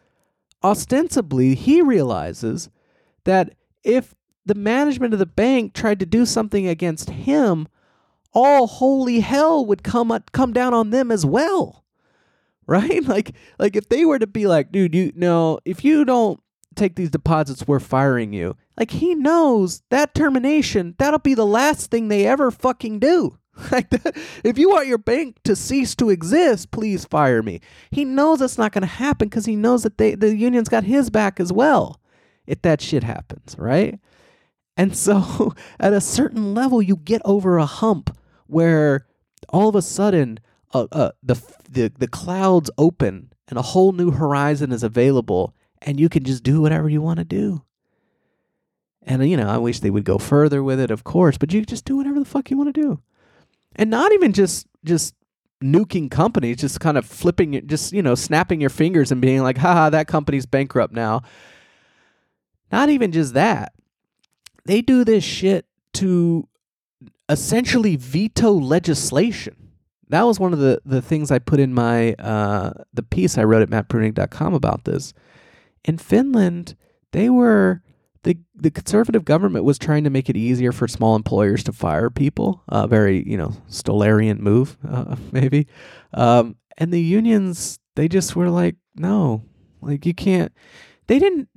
ostensibly 0.64 1.56
he 1.56 1.82
realizes 1.82 2.70
that 3.26 3.54
if 3.84 4.16
the 4.46 4.56
management 4.56 5.14
of 5.14 5.20
the 5.20 5.26
bank 5.26 5.74
tried 5.74 6.00
to 6.00 6.06
do 6.06 6.26
something 6.26 6.68
against 6.68 7.10
him, 7.10 7.68
all 8.32 8.66
holy 8.66 9.20
hell 9.20 9.66
would 9.66 9.84
come 9.84 10.18
come 10.32 10.54
down 10.54 10.74
on 10.74 10.90
them 10.90 11.12
as 11.12 11.26
well. 11.26 11.82
Right? 12.66 13.04
Like 13.06 13.36
like 13.60 13.76
if 13.76 13.90
they 13.90 14.06
were 14.06 14.20
to 14.20 14.26
be 14.26 14.48
like, 14.48 14.72
dude, 14.72 14.96
you 14.96 15.12
no, 15.18 15.60
if 15.66 15.84
you 15.84 16.06
don't 16.06 16.40
take 16.76 16.96
these 16.96 17.10
deposits, 17.10 17.68
we're 17.68 17.82
firing 17.82 18.32
you. 18.32 18.56
Like 18.80 18.90
he 18.90 19.16
knows 19.16 19.84
that 19.90 20.16
termination, 20.16 20.96
that'll 20.98 21.20
be 21.20 21.34
the 21.34 21.46
last 21.46 21.92
thing 21.92 22.08
they 22.08 22.26
ever 22.26 22.52
fucking 22.52 23.00
do. 23.00 23.38
Like 23.72 23.90
that, 23.92 24.18
if 24.44 24.58
you 24.58 24.70
want 24.70 24.88
your 24.88 24.98
bank 24.98 25.38
to 25.44 25.56
cease 25.56 25.96
to 25.96 26.10
exist, 26.10 26.72
please 26.72 27.06
fire 27.06 27.44
me. 27.44 27.62
He 27.92 28.04
knows 28.04 28.42
it's 28.42 28.58
not 28.58 28.72
going 28.72 28.82
to 28.82 28.88
happen 28.88 29.30
because 29.30 29.46
he 29.46 29.56
knows 29.56 29.84
that 29.84 29.98
they 29.98 30.16
the 30.16 30.36
union's 30.36 30.70
got 30.70 30.84
his 30.84 31.10
back 31.10 31.40
as 31.40 31.54
well. 31.54 32.00
If 32.46 32.62
that 32.64 32.82
shit 32.82 33.04
happens, 33.04 33.56
right? 33.58 34.00
And 34.76 34.96
so, 34.98 35.54
at 35.80 35.94
a 35.94 36.02
certain 36.02 36.54
level, 36.54 36.82
you 36.82 36.96
get 36.98 37.22
over 37.26 37.58
a 37.58 37.66
hump 37.66 38.16
where 38.48 39.06
all 39.50 39.70
of 39.70 39.76
a 39.76 39.82
sudden, 39.82 40.40
uh, 40.74 40.88
uh, 40.92 41.12
the 41.22 41.36
the 41.70 41.92
the 41.98 42.08
clouds 42.08 42.72
open 42.78 43.32
and 43.48 43.60
a 43.60 43.64
whole 43.64 43.92
new 43.92 44.12
horizon 44.12 44.72
is 44.72 44.84
available, 44.84 45.56
and 45.82 46.00
you 46.00 46.10
can 46.10 46.24
just 46.24 46.44
do 46.44 46.62
whatever 46.62 46.90
you 46.90 47.02
want 47.02 47.20
to 47.20 47.26
do. 47.26 47.64
And 49.04 49.30
you 49.30 49.38
know, 49.38 49.48
I 49.48 49.58
wish 49.58 49.80
they 49.80 49.92
would 49.92 50.06
go 50.06 50.18
further 50.18 50.64
with 50.64 50.80
it, 50.80 50.90
of 50.90 51.04
course, 51.04 51.38
but 51.38 51.54
you 51.54 51.64
just 51.64 51.86
do 51.86 51.98
whatever 51.98 52.20
the 52.20 52.26
fuck 52.26 52.50
you 52.50 52.58
want 52.58 52.74
to 52.74 52.82
do 52.82 53.02
and 53.76 53.90
not 53.90 54.12
even 54.14 54.34
just 54.34 54.68
just 54.84 55.16
nuking 55.64 56.12
companies, 56.12 56.58
just 56.58 56.80
kind 56.80 56.98
of 56.98 57.06
flipping 57.06 57.54
it, 57.54 57.68
just 57.68 57.94
you 57.94 58.02
know, 58.02 58.16
snapping 58.16 58.60
your 58.62 58.70
fingers 58.70 59.12
and 59.12 59.22
being 59.22 59.42
like, 59.42 59.58
haha, 59.58 59.90
that 59.90 60.08
company's 60.08 60.46
bankrupt 60.46 60.94
now. 60.94 61.22
Not 62.72 62.90
even 62.90 63.12
just 63.12 63.34
that. 63.34 63.74
They 64.66 64.82
do 64.82 65.04
this 65.04 65.24
shit 65.24 65.66
to 65.94 66.48
essentially 67.30 67.96
veto 67.96 68.52
legislation. 68.52 69.72
That 70.10 70.24
was 70.24 70.40
one 70.40 70.54
of 70.54 70.60
the, 70.60 70.82
the 70.86 71.02
things 71.02 71.32
I 71.32 71.40
put 71.40 71.60
in 71.60 71.74
my 71.74 72.14
uh, 72.14 72.74
the 72.94 73.04
piece 73.04 73.38
I 73.38 73.44
wrote 73.44 73.62
at 73.62 73.70
mattbruenig.com 73.70 74.54
about 74.54 74.86
this. 74.86 75.14
In 75.86 75.98
Finland, 75.98 76.76
they 77.12 77.30
were 77.30 77.82
the 78.24 78.38
the 78.56 78.72
conservative 78.72 79.26
government 79.26 79.66
was 79.66 79.78
trying 79.78 80.04
to 80.06 80.10
make 80.10 80.30
it 80.30 80.38
easier 80.38 80.72
for 80.72 80.88
small 80.88 81.16
employers 81.16 81.64
to 81.64 81.74
fire 81.74 82.10
people. 82.10 82.64
A 82.70 82.88
very 82.88 83.28
you 83.28 83.38
know 83.38 83.54
Stolarian 83.70 84.40
move, 84.40 84.78
uh, 84.88 85.16
maybe. 85.32 85.68
Um, 86.14 86.56
and 86.78 86.92
the 86.92 87.02
unions 87.02 87.80
they 87.96 88.08
just 88.08 88.36
were 88.36 88.50
like, 88.50 88.76
no, 88.96 89.44
like 89.82 90.06
you 90.06 90.14
can't. 90.14 90.52
They 91.08 91.20
didn't. 91.20 91.50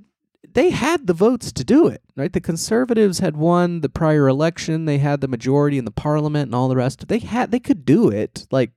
They 0.53 0.71
had 0.71 1.07
the 1.07 1.13
votes 1.13 1.53
to 1.53 1.65
do 1.65 1.87
it, 1.87 2.03
right? 2.17 2.33
The 2.33 2.41
conservatives 2.41 3.19
had 3.19 3.37
won 3.37 3.83
the 3.83 3.91
prior 3.91 4.27
election. 4.27 4.87
They 4.87 4.99
had 4.99 5.21
the 5.21 5.29
majority 5.29 5.77
in 5.77 5.85
the 5.85 5.91
parliament 5.91 6.47
and 6.47 6.55
all 6.55 6.69
the 6.69 6.77
rest. 6.77 7.07
They 7.09 7.19
had. 7.19 7.51
They 7.51 7.61
could 7.61 7.85
do 7.85 8.09
it. 8.09 8.47
Like 8.51 8.73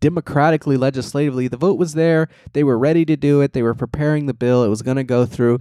democratically, 0.00 0.76
legislatively. 0.76 1.48
The 1.48 1.56
vote 1.56 1.78
was 1.78 1.94
there. 1.94 2.28
They 2.52 2.64
were 2.64 2.78
ready 2.78 3.04
to 3.06 3.16
do 3.16 3.40
it. 3.40 3.52
They 3.52 3.62
were 3.62 3.74
preparing 3.74 4.26
the 4.26 4.34
bill. 4.34 4.62
It 4.62 4.68
was 4.68 4.82
going 4.82 4.96
to 4.96 5.04
go 5.04 5.26
through. 5.26 5.58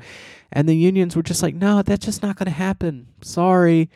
And 0.52 0.70
the 0.70 0.76
unions 0.76 1.16
were 1.16 1.24
just 1.24 1.44
like, 1.44 1.56
no, 1.56 1.82
that's 1.82 2.06
just 2.06 2.22
not 2.24 2.38
going 2.38 2.46
to 2.46 2.52
happen. 2.52 3.08
Sorry. 3.22 3.90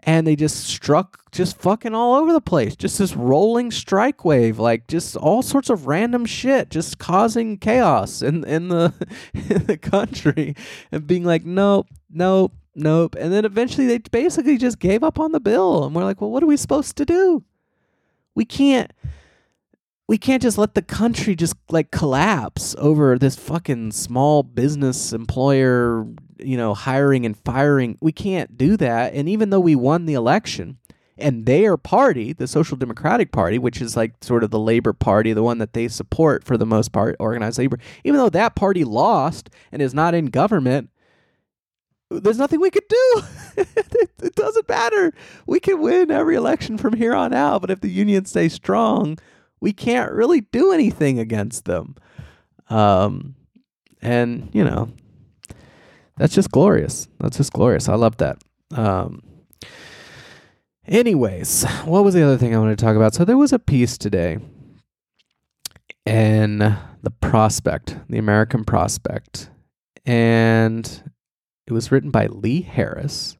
And 0.00 0.26
they 0.26 0.36
just 0.36 0.64
struck 0.64 1.30
just 1.32 1.58
fucking 1.58 1.94
all 1.94 2.14
over 2.14 2.32
the 2.32 2.40
place. 2.40 2.76
Just 2.76 2.98
this 2.98 3.16
rolling 3.16 3.70
strike 3.70 4.24
wave, 4.24 4.58
like 4.58 4.86
just 4.86 5.16
all 5.16 5.42
sorts 5.42 5.68
of 5.68 5.86
random 5.86 6.26
shit, 6.26 6.70
just 6.70 6.98
causing 6.98 7.58
chaos 7.58 8.22
in, 8.22 8.44
in 8.44 8.68
the 8.68 8.92
in 9.34 9.66
the 9.66 9.76
country 9.76 10.54
and 10.92 11.06
being 11.06 11.24
like, 11.24 11.44
nope, 11.44 11.88
nope, 12.10 12.52
nope. 12.74 13.16
And 13.18 13.32
then 13.32 13.44
eventually 13.44 13.86
they 13.86 13.98
basically 13.98 14.58
just 14.58 14.78
gave 14.78 15.02
up 15.02 15.18
on 15.18 15.32
the 15.32 15.40
bill. 15.40 15.84
And 15.84 15.94
we're 15.94 16.04
like, 16.04 16.20
well, 16.20 16.30
what 16.30 16.42
are 16.42 16.46
we 16.46 16.56
supposed 16.56 16.96
to 16.96 17.04
do? 17.04 17.42
We 18.34 18.44
can't 18.44 18.92
we 20.08 20.18
can't 20.18 20.42
just 20.42 20.58
let 20.58 20.74
the 20.74 20.82
country 20.82 21.34
just 21.34 21.56
like 21.70 21.90
collapse 21.90 22.76
over 22.78 23.18
this 23.18 23.36
fucking 23.36 23.90
small 23.90 24.42
business 24.42 25.12
employer, 25.12 26.06
you 26.38 26.56
know, 26.56 26.74
hiring 26.74 27.26
and 27.26 27.36
firing. 27.36 27.98
We 28.00 28.12
can't 28.12 28.56
do 28.56 28.76
that. 28.76 29.14
And 29.14 29.28
even 29.28 29.50
though 29.50 29.60
we 29.60 29.74
won 29.74 30.06
the 30.06 30.14
election 30.14 30.78
and 31.18 31.46
their 31.46 31.76
party, 31.76 32.32
the 32.32 32.46
Social 32.46 32.76
Democratic 32.76 33.32
Party, 33.32 33.58
which 33.58 33.80
is 33.80 33.96
like 33.96 34.22
sort 34.22 34.44
of 34.44 34.50
the 34.50 34.60
labor 34.60 34.92
party, 34.92 35.32
the 35.32 35.42
one 35.42 35.58
that 35.58 35.72
they 35.72 35.88
support 35.88 36.44
for 36.44 36.56
the 36.56 36.66
most 36.66 36.92
part, 36.92 37.16
organized 37.18 37.58
labor, 37.58 37.78
even 38.04 38.18
though 38.18 38.28
that 38.28 38.54
party 38.54 38.84
lost 38.84 39.50
and 39.72 39.82
is 39.82 39.94
not 39.94 40.14
in 40.14 40.26
government, 40.26 40.90
there's 42.10 42.38
nothing 42.38 42.60
we 42.60 42.70
could 42.70 42.86
do. 42.88 43.22
it 43.56 44.36
doesn't 44.36 44.68
matter. 44.68 45.12
We 45.46 45.58
can 45.58 45.80
win 45.80 46.12
every 46.12 46.36
election 46.36 46.78
from 46.78 46.92
here 46.92 47.14
on 47.14 47.32
out, 47.32 47.62
but 47.62 47.70
if 47.72 47.80
the 47.80 47.90
union 47.90 48.26
stays 48.26 48.52
strong, 48.52 49.18
we 49.60 49.72
can't 49.72 50.12
really 50.12 50.42
do 50.42 50.72
anything 50.72 51.18
against 51.18 51.64
them. 51.64 51.96
Um, 52.68 53.34
and 54.02 54.50
you 54.52 54.64
know, 54.64 54.90
that's 56.16 56.34
just 56.34 56.50
glorious. 56.50 57.08
That's 57.20 57.36
just 57.36 57.52
glorious. 57.52 57.88
I 57.88 57.94
love 57.94 58.16
that. 58.18 58.42
Um, 58.72 59.22
anyways, 60.86 61.64
what 61.84 62.04
was 62.04 62.14
the 62.14 62.22
other 62.22 62.38
thing 62.38 62.54
I 62.54 62.58
wanted 62.58 62.78
to 62.78 62.84
talk 62.84 62.96
about? 62.96 63.14
So 63.14 63.24
there 63.24 63.36
was 63.36 63.52
a 63.52 63.58
piece 63.58 63.98
today 63.98 64.38
in 66.04 66.58
the 66.58 67.10
Prospect, 67.20 67.96
the 68.08 68.18
American 68.18 68.64
Prospect, 68.64 69.50
and 70.04 71.02
it 71.66 71.72
was 71.72 71.90
written 71.90 72.10
by 72.10 72.26
Lee 72.26 72.62
Harris. 72.62 73.35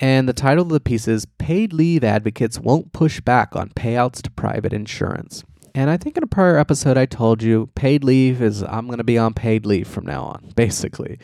And 0.00 0.28
the 0.28 0.32
title 0.32 0.64
of 0.64 0.70
the 0.70 0.80
piece 0.80 1.06
is 1.06 1.26
Paid 1.38 1.72
Leave 1.72 2.02
Advocates 2.02 2.58
Won't 2.58 2.92
Push 2.92 3.20
Back 3.20 3.54
on 3.54 3.70
Payouts 3.70 4.22
to 4.22 4.30
Private 4.32 4.72
Insurance. 4.72 5.44
And 5.72 5.88
I 5.88 5.96
think 5.96 6.16
in 6.16 6.22
a 6.22 6.28
prior 6.28 6.56
episode, 6.56 6.96
I 6.96 7.06
told 7.06 7.42
you 7.42 7.68
paid 7.74 8.04
leave 8.04 8.40
is 8.42 8.62
I'm 8.62 8.86
going 8.86 8.98
to 8.98 9.04
be 9.04 9.18
on 9.18 9.34
paid 9.34 9.66
leave 9.66 9.88
from 9.88 10.06
now 10.06 10.22
on, 10.24 10.52
basically, 10.56 11.18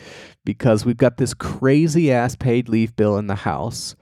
because 0.45 0.85
we've 0.85 0.97
got 0.97 1.17
this 1.17 1.33
crazy 1.33 2.11
ass 2.11 2.35
paid 2.35 2.69
leave 2.69 2.95
bill 2.95 3.17
in 3.17 3.27
the 3.27 3.35
House 3.35 3.95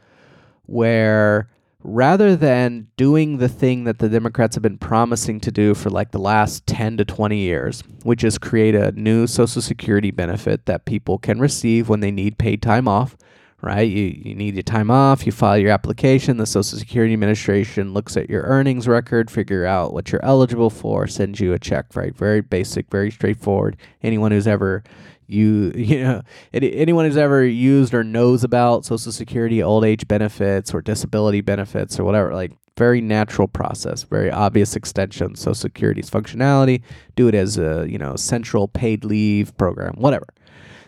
where 0.66 1.50
rather 1.84 2.36
than 2.36 2.88
doing 2.98 3.38
the 3.38 3.50
thing 3.50 3.86
that 3.86 4.00
the 4.00 4.10
Democrats 4.10 4.56
have 4.56 4.62
been 4.62 4.78
promising 4.78 5.40
to 5.40 5.52
do 5.52 5.74
for 5.74 5.90
like 5.90 6.12
the 6.12 6.20
last 6.20 6.68
10 6.68 6.98
to 6.98 7.06
20 7.06 7.38
years, 7.38 7.84
which 8.04 8.24
is 8.24 8.38
create 8.38 8.76
a 8.76 8.92
new 8.92 9.26
Social 9.26 9.62
Security 9.62 10.12
benefit 10.12 10.66
that 10.66 10.86
people 10.86 11.18
can 11.18 11.40
receive 11.40 11.90
when 11.90 12.02
they 12.02 12.12
need 12.12 12.38
paid 12.38 12.62
time 12.62 12.88
off 12.88 13.16
right? 13.62 13.90
You, 13.90 14.22
you 14.24 14.36
need 14.36 14.56
your 14.56 14.64
time 14.64 14.90
off, 14.90 15.26
you 15.26 15.32
file 15.32 15.58
your 15.58 15.72
application, 15.72 16.38
the 16.38 16.46
Social 16.46 16.78
Security 16.78 17.14
Administration 17.14 17.94
looks 17.94 18.16
at 18.16 18.30
your 18.30 18.44
earnings 18.44 18.88
record, 18.88 19.30
figure 19.30 19.66
out 19.66 19.94
what 19.94 20.12
you're 20.12 20.24
eligible 20.24 20.70
for, 20.70 21.08
sends 21.08 21.40
you 21.40 21.54
a 21.54 21.60
check, 21.60 21.96
right? 21.96 22.16
Very 22.16 22.42
basic, 22.42 22.90
very 22.90 23.12
straightforward. 23.12 23.78
Anyone 24.02 24.32
who's 24.32 24.48
ever 24.48 24.84
you 25.30 25.72
you 25.76 26.04
know 26.04 26.22
anyone 26.54 27.06
who's 27.06 27.18
ever 27.18 27.46
used 27.46 27.94
or 27.94 28.04
knows 28.04 28.44
about 28.44 28.86
social 28.86 29.12
security 29.12 29.62
old 29.62 29.86
age 29.86 30.08
benefits 30.08 30.74
or 30.74 30.82
disability 30.82 31.42
benefits 31.42 32.00
or 32.00 32.04
whatever 32.04 32.34
like 32.34 32.52
very 32.78 33.02
natural 33.02 33.48
process 33.48 34.04
very 34.04 34.32
obvious 34.32 34.76
extension 34.76 35.36
social 35.36 35.54
security's 35.54 36.10
functionality 36.10 36.82
do 37.16 37.28
it 37.28 37.36
as 37.36 37.58
a 37.58 37.86
you 37.88 37.98
know 37.98 38.16
central 38.16 38.68
paid 38.68 39.04
leave 39.04 39.56
program 39.58 39.94
whatever 39.98 40.26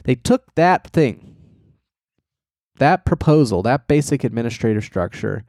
they 0.06 0.16
took 0.16 0.54
that 0.56 0.88
thing 0.88 1.31
that 2.82 3.06
proposal, 3.06 3.62
that 3.62 3.88
basic 3.88 4.24
administrative 4.24 4.84
structure, 4.84 5.44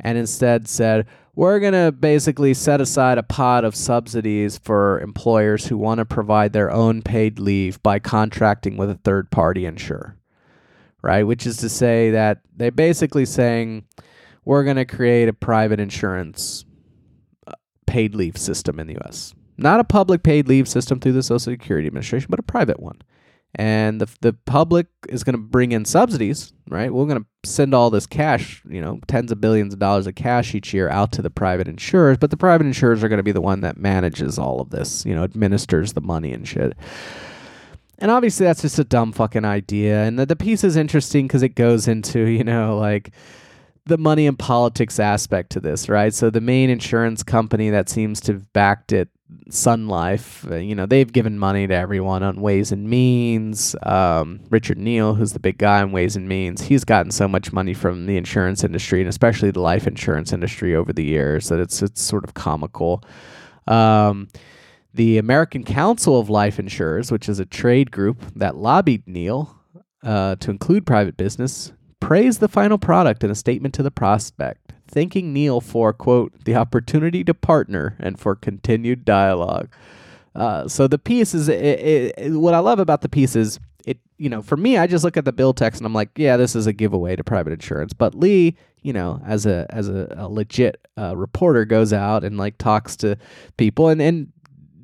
and 0.00 0.18
instead 0.18 0.66
said, 0.66 1.06
we're 1.34 1.60
going 1.60 1.72
to 1.72 1.92
basically 1.92 2.52
set 2.54 2.80
aside 2.80 3.18
a 3.18 3.22
pot 3.22 3.64
of 3.64 3.76
subsidies 3.76 4.58
for 4.58 5.00
employers 5.00 5.66
who 5.66 5.78
want 5.78 5.98
to 5.98 6.04
provide 6.04 6.52
their 6.52 6.72
own 6.72 7.00
paid 7.00 7.38
leave 7.38 7.80
by 7.84 8.00
contracting 8.00 8.76
with 8.76 8.90
a 8.90 8.96
third 8.96 9.30
party 9.30 9.64
insurer. 9.64 10.16
Right? 11.02 11.22
Which 11.22 11.46
is 11.46 11.56
to 11.58 11.68
say 11.68 12.10
that 12.10 12.40
they're 12.56 12.72
basically 12.72 13.26
saying, 13.26 13.84
we're 14.44 14.64
going 14.64 14.76
to 14.76 14.84
create 14.84 15.28
a 15.28 15.32
private 15.32 15.78
insurance 15.78 16.64
uh, 17.46 17.52
paid 17.86 18.14
leave 18.14 18.36
system 18.36 18.80
in 18.80 18.88
the 18.88 18.98
US. 19.04 19.34
Not 19.56 19.78
a 19.78 19.84
public 19.84 20.24
paid 20.24 20.48
leave 20.48 20.68
system 20.68 20.98
through 20.98 21.12
the 21.12 21.22
Social 21.22 21.38
Security 21.38 21.86
Administration, 21.86 22.26
but 22.28 22.40
a 22.40 22.44
private 22.44 22.80
one. 22.80 23.00
And 23.54 24.00
the 24.00 24.08
the 24.20 24.32
public 24.32 24.86
is 25.08 25.24
going 25.24 25.34
to 25.34 25.42
bring 25.42 25.72
in 25.72 25.84
subsidies, 25.84 26.52
right? 26.68 26.92
We're 26.92 27.06
going 27.06 27.22
to 27.22 27.48
send 27.48 27.74
all 27.74 27.90
this 27.90 28.06
cash, 28.06 28.62
you 28.68 28.80
know, 28.80 29.00
tens 29.06 29.30
of 29.30 29.40
billions 29.40 29.74
of 29.74 29.78
dollars 29.78 30.06
of 30.06 30.14
cash 30.14 30.54
each 30.54 30.72
year 30.72 30.88
out 30.88 31.12
to 31.12 31.22
the 31.22 31.30
private 31.30 31.68
insurers, 31.68 32.16
but 32.18 32.30
the 32.30 32.36
private 32.36 32.66
insurers 32.66 33.04
are 33.04 33.08
going 33.08 33.18
to 33.18 33.22
be 33.22 33.32
the 33.32 33.42
one 33.42 33.60
that 33.60 33.76
manages 33.76 34.38
all 34.38 34.60
of 34.60 34.70
this, 34.70 35.04
you 35.04 35.14
know, 35.14 35.22
administers 35.22 35.92
the 35.92 36.00
money 36.00 36.32
and 36.32 36.48
shit. 36.48 36.76
And 37.98 38.10
obviously 38.10 38.46
that's 38.46 38.62
just 38.62 38.78
a 38.78 38.84
dumb 38.84 39.12
fucking 39.12 39.44
idea. 39.44 40.02
And 40.02 40.18
the, 40.18 40.26
the 40.26 40.34
piece 40.34 40.64
is 40.64 40.76
interesting 40.76 41.28
because 41.28 41.42
it 41.42 41.54
goes 41.54 41.86
into, 41.86 42.20
you 42.20 42.42
know, 42.42 42.76
like 42.78 43.12
the 43.86 43.98
money 43.98 44.26
and 44.26 44.38
politics 44.38 45.00
aspect 45.00 45.50
to 45.50 45.60
this, 45.60 45.88
right? 45.88 46.14
So 46.14 46.30
the 46.30 46.40
main 46.40 46.70
insurance 46.70 47.22
company 47.22 47.70
that 47.70 47.88
seems 47.88 48.20
to 48.22 48.34
have 48.34 48.52
backed 48.52 48.92
it, 48.92 49.08
Sun 49.50 49.88
Life, 49.88 50.46
uh, 50.50 50.56
you 50.56 50.74
know, 50.74 50.86
they've 50.86 51.10
given 51.10 51.38
money 51.38 51.66
to 51.66 51.74
everyone 51.74 52.22
on 52.22 52.40
Ways 52.40 52.70
and 52.70 52.88
Means. 52.88 53.74
Um, 53.82 54.40
Richard 54.50 54.78
Neal, 54.78 55.14
who's 55.14 55.32
the 55.32 55.40
big 55.40 55.58
guy 55.58 55.82
on 55.82 55.90
Ways 55.90 56.16
and 56.16 56.28
Means, 56.28 56.62
he's 56.62 56.84
gotten 56.84 57.10
so 57.10 57.26
much 57.26 57.52
money 57.52 57.74
from 57.74 58.06
the 58.06 58.16
insurance 58.16 58.62
industry 58.62 59.00
and 59.00 59.08
especially 59.08 59.50
the 59.50 59.60
life 59.60 59.86
insurance 59.86 60.32
industry 60.32 60.76
over 60.76 60.92
the 60.92 61.04
years 61.04 61.48
that 61.48 61.60
it's 61.60 61.82
it's 61.82 62.02
sort 62.02 62.24
of 62.24 62.34
comical. 62.34 63.02
Um, 63.66 64.28
the 64.94 65.18
American 65.18 65.64
Council 65.64 66.20
of 66.20 66.28
Life 66.28 66.58
Insurers, 66.58 67.10
which 67.10 67.28
is 67.28 67.38
a 67.38 67.46
trade 67.46 67.90
group 67.90 68.22
that 68.36 68.56
lobbied 68.56 69.06
Neal 69.06 69.56
uh, 70.02 70.36
to 70.36 70.50
include 70.50 70.86
private 70.86 71.16
business, 71.16 71.72
praised 72.02 72.40
the 72.40 72.48
final 72.48 72.78
product 72.78 73.22
in 73.22 73.30
a 73.30 73.34
statement 73.34 73.72
to 73.74 73.82
the 73.82 73.90
prospect, 73.90 74.72
thanking 74.88 75.32
Neal 75.32 75.60
for, 75.60 75.92
quote, 75.92 76.32
the 76.44 76.56
opportunity 76.56 77.22
to 77.22 77.32
partner 77.32 77.96
and 78.00 78.18
for 78.18 78.34
continued 78.34 79.04
dialogue. 79.04 79.72
Uh, 80.34 80.66
so 80.66 80.88
the 80.88 80.98
piece 80.98 81.32
is 81.32 81.48
it, 81.48 82.18
it, 82.18 82.32
what 82.32 82.54
I 82.54 82.58
love 82.58 82.80
about 82.80 83.02
the 83.02 83.08
piece 83.08 83.36
is 83.36 83.60
it. 83.86 83.98
You 84.16 84.30
know, 84.30 84.42
for 84.42 84.56
me, 84.56 84.78
I 84.78 84.86
just 84.86 85.04
look 85.04 85.16
at 85.16 85.24
the 85.24 85.32
bill 85.32 85.52
text 85.52 85.80
and 85.80 85.86
I'm 85.86 85.92
like, 85.92 86.10
yeah, 86.16 86.36
this 86.36 86.56
is 86.56 86.66
a 86.66 86.72
giveaway 86.72 87.16
to 87.16 87.22
private 87.22 87.52
insurance. 87.52 87.92
But 87.92 88.14
Lee, 88.14 88.56
you 88.80 88.92
know, 88.92 89.20
as 89.26 89.46
a 89.46 89.66
as 89.68 89.88
a, 89.88 90.12
a 90.16 90.28
legit 90.28 90.88
uh, 90.98 91.14
reporter, 91.16 91.64
goes 91.66 91.92
out 91.92 92.24
and 92.24 92.38
like 92.38 92.56
talks 92.56 92.96
to 92.96 93.18
people 93.58 93.88
and 93.88 94.00
and 94.00 94.32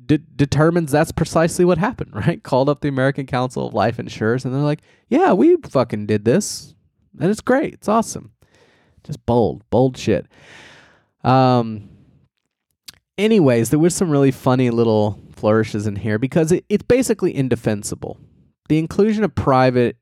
de- 0.05 0.19
determines 0.19 0.91
that's 0.91 1.11
precisely 1.11 1.65
what 1.65 1.79
happened. 1.79 2.11
Right? 2.27 2.43
Called 2.43 2.69
up 2.69 2.81
the 2.81 2.89
American 2.89 3.25
Council 3.25 3.65
of 3.65 3.73
Life 3.73 3.97
Insurers 3.99 4.45
and 4.45 4.53
they're 4.53 4.61
like, 4.61 4.81
yeah, 5.07 5.33
we 5.33 5.57
fucking 5.57 6.05
did 6.05 6.25
this 6.25 6.75
and 7.19 7.29
it's 7.29 7.41
great. 7.41 7.73
It's 7.75 7.87
awesome. 7.87 8.31
Just 9.03 9.25
bold, 9.25 9.63
bold 9.69 9.97
shit. 9.97 10.27
Um. 11.23 11.89
Anyways, 13.17 13.69
there 13.69 13.79
was 13.79 13.93
some 13.93 14.09
really 14.09 14.31
funny 14.31 14.69
little 14.69 15.19
flourishes 15.33 15.85
in 15.85 15.97
here 15.97 16.17
because 16.17 16.53
it, 16.53 16.63
it's 16.69 16.85
basically 16.85 17.35
indefensible. 17.35 18.17
The 18.69 18.77
inclusion 18.79 19.25
of 19.25 19.35
private 19.35 19.97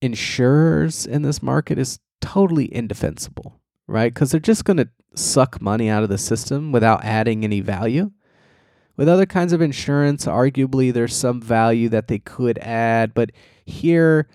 insurers 0.00 1.06
in 1.06 1.22
this 1.22 1.42
market 1.42 1.78
is 1.78 1.98
totally 2.20 2.72
indefensible, 2.72 3.60
right? 3.86 4.12
Because 4.12 4.30
they're 4.30 4.40
just 4.40 4.64
going 4.64 4.76
to 4.76 4.88
suck 5.14 5.60
money 5.60 5.88
out 5.88 6.02
of 6.02 6.08
the 6.08 6.18
system 6.18 6.72
without 6.72 7.04
adding 7.04 7.44
any 7.44 7.60
value. 7.60 8.10
With 8.96 9.08
other 9.08 9.26
kinds 9.26 9.52
of 9.52 9.62
insurance, 9.62 10.26
arguably 10.26 10.92
there's 10.92 11.16
some 11.16 11.40
value 11.40 11.88
that 11.88 12.08
they 12.08 12.18
could 12.18 12.58
add, 12.58 13.14
but 13.14 13.30
here 13.64 14.28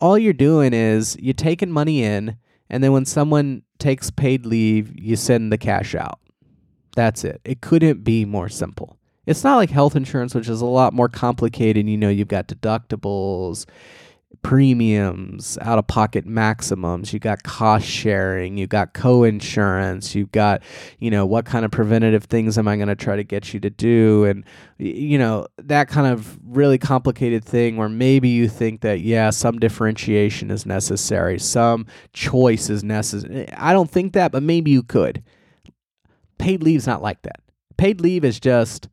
all 0.00 0.18
you're 0.18 0.32
doing 0.32 0.72
is 0.72 1.16
you're 1.20 1.34
taking 1.34 1.70
money 1.70 2.02
in, 2.02 2.36
and 2.68 2.82
then 2.82 2.92
when 2.92 3.04
someone 3.04 3.62
takes 3.78 4.10
paid 4.10 4.46
leave, 4.46 4.92
you 4.98 5.16
send 5.16 5.52
the 5.52 5.58
cash 5.58 5.94
out. 5.94 6.18
That's 6.96 7.24
it. 7.24 7.40
It 7.44 7.60
couldn't 7.60 8.04
be 8.04 8.24
more 8.24 8.48
simple. 8.48 8.98
It's 9.26 9.44
not 9.44 9.56
like 9.56 9.70
health 9.70 9.94
insurance, 9.96 10.34
which 10.34 10.48
is 10.48 10.60
a 10.60 10.66
lot 10.66 10.92
more 10.92 11.08
complicated. 11.08 11.88
You 11.88 11.96
know, 11.96 12.08
you've 12.08 12.28
got 12.28 12.48
deductibles, 12.48 13.66
premiums, 14.42 15.58
out 15.60 15.78
of 15.78 15.86
pocket 15.86 16.24
maximums, 16.24 17.12
you 17.12 17.18
got 17.18 17.42
cost 17.42 17.86
sharing, 17.86 18.56
you 18.56 18.66
got 18.66 18.94
co-insurance, 18.94 20.14
you 20.14 20.26
got, 20.26 20.62
you 20.98 21.10
know, 21.10 21.26
what 21.26 21.44
kind 21.44 21.64
of 21.64 21.70
preventative 21.70 22.24
things 22.24 22.56
am 22.56 22.66
I 22.66 22.76
going 22.76 22.88
to 22.88 22.96
try 22.96 23.16
to 23.16 23.24
get 23.24 23.52
you 23.52 23.60
to 23.60 23.70
do 23.70 24.24
and 24.24 24.44
you 24.78 25.18
know, 25.18 25.46
that 25.58 25.88
kind 25.88 26.10
of 26.10 26.38
really 26.42 26.78
complicated 26.78 27.44
thing 27.44 27.76
where 27.76 27.88
maybe 27.88 28.30
you 28.30 28.48
think 28.48 28.80
that 28.80 29.00
yeah, 29.00 29.28
some 29.28 29.58
differentiation 29.58 30.50
is 30.50 30.64
necessary, 30.64 31.38
some 31.38 31.86
choice 32.14 32.70
is 32.70 32.82
necessary. 32.82 33.46
Eh, 33.46 33.54
I 33.56 33.72
don't 33.72 33.90
think 33.90 34.14
that, 34.14 34.32
but 34.32 34.42
maybe 34.42 34.70
you 34.70 34.82
could. 34.82 35.22
Paid 36.38 36.62
leave's 36.62 36.86
not 36.86 37.02
like 37.02 37.20
that. 37.22 37.42
Paid 37.76 38.00
leave 38.00 38.24
is 38.24 38.40
just 38.40 38.88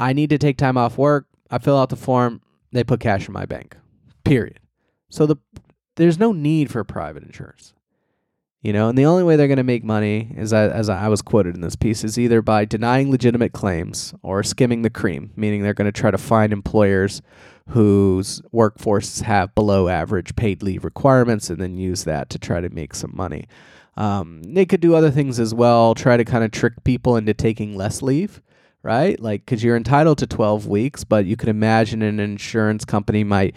I 0.00 0.14
need 0.14 0.30
to 0.30 0.38
take 0.38 0.56
time 0.56 0.76
off 0.76 0.98
work, 0.98 1.26
I 1.50 1.58
fill 1.58 1.78
out 1.78 1.90
the 1.90 1.96
form, 1.96 2.40
they 2.72 2.82
put 2.82 2.98
cash 2.98 3.28
in 3.28 3.32
my 3.32 3.46
bank 3.46 3.76
period. 4.30 4.60
So 5.08 5.26
the 5.26 5.36
there's 5.96 6.18
no 6.18 6.30
need 6.30 6.70
for 6.70 6.84
private 6.84 7.24
insurance. 7.24 7.74
You 8.62 8.72
know, 8.72 8.88
and 8.90 8.96
the 8.96 9.06
only 9.06 9.24
way 9.24 9.34
they're 9.34 9.48
going 9.48 9.56
to 9.56 9.64
make 9.64 9.82
money 9.82 10.32
is 10.36 10.52
as 10.52 10.88
I 10.88 11.08
was 11.08 11.20
quoted 11.22 11.54
in 11.56 11.62
this 11.62 11.76
piece 11.76 12.04
is 12.04 12.18
either 12.18 12.42
by 12.42 12.64
denying 12.64 13.10
legitimate 13.10 13.52
claims 13.52 14.14
or 14.22 14.42
skimming 14.42 14.82
the 14.82 14.90
cream, 14.90 15.32
meaning 15.34 15.62
they're 15.62 15.74
going 15.74 15.90
to 15.90 16.00
try 16.00 16.10
to 16.10 16.18
find 16.18 16.52
employers 16.52 17.22
whose 17.70 18.40
workforces 18.52 19.22
have 19.22 19.54
below 19.54 19.88
average 19.88 20.36
paid 20.36 20.62
leave 20.62 20.84
requirements 20.84 21.50
and 21.50 21.58
then 21.58 21.76
use 21.78 22.04
that 22.04 22.30
to 22.30 22.38
try 22.38 22.60
to 22.60 22.68
make 22.68 22.94
some 22.94 23.12
money. 23.14 23.48
Um, 23.96 24.42
they 24.42 24.66
could 24.66 24.80
do 24.80 24.94
other 24.94 25.10
things 25.10 25.40
as 25.40 25.54
well, 25.54 25.94
try 25.94 26.16
to 26.16 26.24
kind 26.24 26.44
of 26.44 26.50
trick 26.52 26.84
people 26.84 27.16
into 27.16 27.34
taking 27.34 27.76
less 27.76 28.00
leave 28.02 28.42
right? 28.82 29.20
Like, 29.20 29.44
because 29.44 29.62
you're 29.62 29.76
entitled 29.76 30.18
to 30.18 30.26
12 30.26 30.66
weeks, 30.66 31.04
but 31.04 31.26
you 31.26 31.36
could 31.36 31.50
imagine 31.50 32.00
an 32.00 32.18
insurance 32.18 32.84
company 32.84 33.24
might 33.24 33.54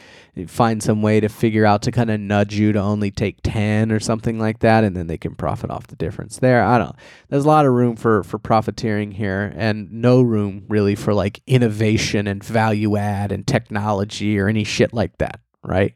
find 0.47 0.83
some 0.83 1.01
way 1.01 1.21
to 1.21 1.29
figure 1.29 1.65
out 1.65 1.81
to 1.83 1.91
kind 1.91 2.11
of 2.11 2.19
nudge 2.19 2.55
you 2.55 2.73
to 2.73 2.79
only 2.79 3.09
take 3.09 3.37
10 3.41 3.91
or 3.91 3.99
something 3.99 4.37
like 4.37 4.59
that, 4.59 4.83
and 4.83 4.97
then 4.97 5.07
they 5.07 5.17
can 5.17 5.35
profit 5.35 5.69
off 5.69 5.87
the 5.87 5.95
difference 5.95 6.39
there. 6.39 6.63
I 6.63 6.77
don't 6.77 6.95
There's 7.29 7.45
a 7.45 7.47
lot 7.47 7.65
of 7.65 7.71
room 7.71 7.95
for, 7.95 8.23
for 8.23 8.37
profiteering 8.37 9.11
here, 9.11 9.53
and 9.55 9.91
no 9.91 10.21
room 10.21 10.65
really 10.67 10.95
for 10.95 11.13
like 11.13 11.41
innovation 11.47 12.27
and 12.27 12.43
value 12.43 12.97
add 12.97 13.31
and 13.31 13.47
technology 13.47 14.37
or 14.37 14.49
any 14.49 14.65
shit 14.65 14.93
like 14.93 15.17
that, 15.19 15.39
right? 15.63 15.93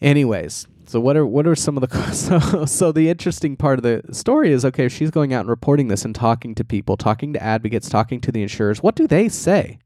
Anyways, 0.00 0.68
so 0.88 1.00
what 1.00 1.18
are 1.18 1.26
what 1.26 1.46
are 1.46 1.54
some 1.54 1.76
of 1.76 1.88
the 1.88 2.12
so 2.12 2.64
so 2.64 2.92
the 2.92 3.10
interesting 3.10 3.56
part 3.56 3.78
of 3.78 3.82
the 3.82 4.02
story 4.14 4.52
is 4.52 4.64
okay, 4.64 4.88
she's 4.88 5.10
going 5.10 5.34
out 5.34 5.40
and 5.40 5.50
reporting 5.50 5.88
this 5.88 6.04
and 6.04 6.14
talking 6.14 6.54
to 6.54 6.64
people, 6.64 6.96
talking 6.96 7.34
to 7.34 7.42
advocates, 7.42 7.90
talking 7.90 8.20
to 8.22 8.32
the 8.32 8.42
insurers. 8.42 8.82
What 8.82 8.94
do 8.94 9.06
they 9.06 9.28
say? 9.28 9.78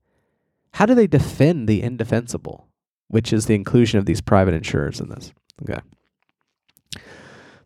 How 0.74 0.86
do 0.86 0.94
they 0.94 1.09
defend 1.09 1.68
the 1.68 1.82
indefensible, 1.82 2.68
which 3.09 3.32
is 3.32 3.46
the 3.46 3.55
inclusion 3.55 3.98
of 3.98 4.07
these 4.07 4.20
private 4.20 4.55
insurers 4.55 5.00
in 5.00 5.09
this? 5.09 5.32
Okay. 5.62 5.80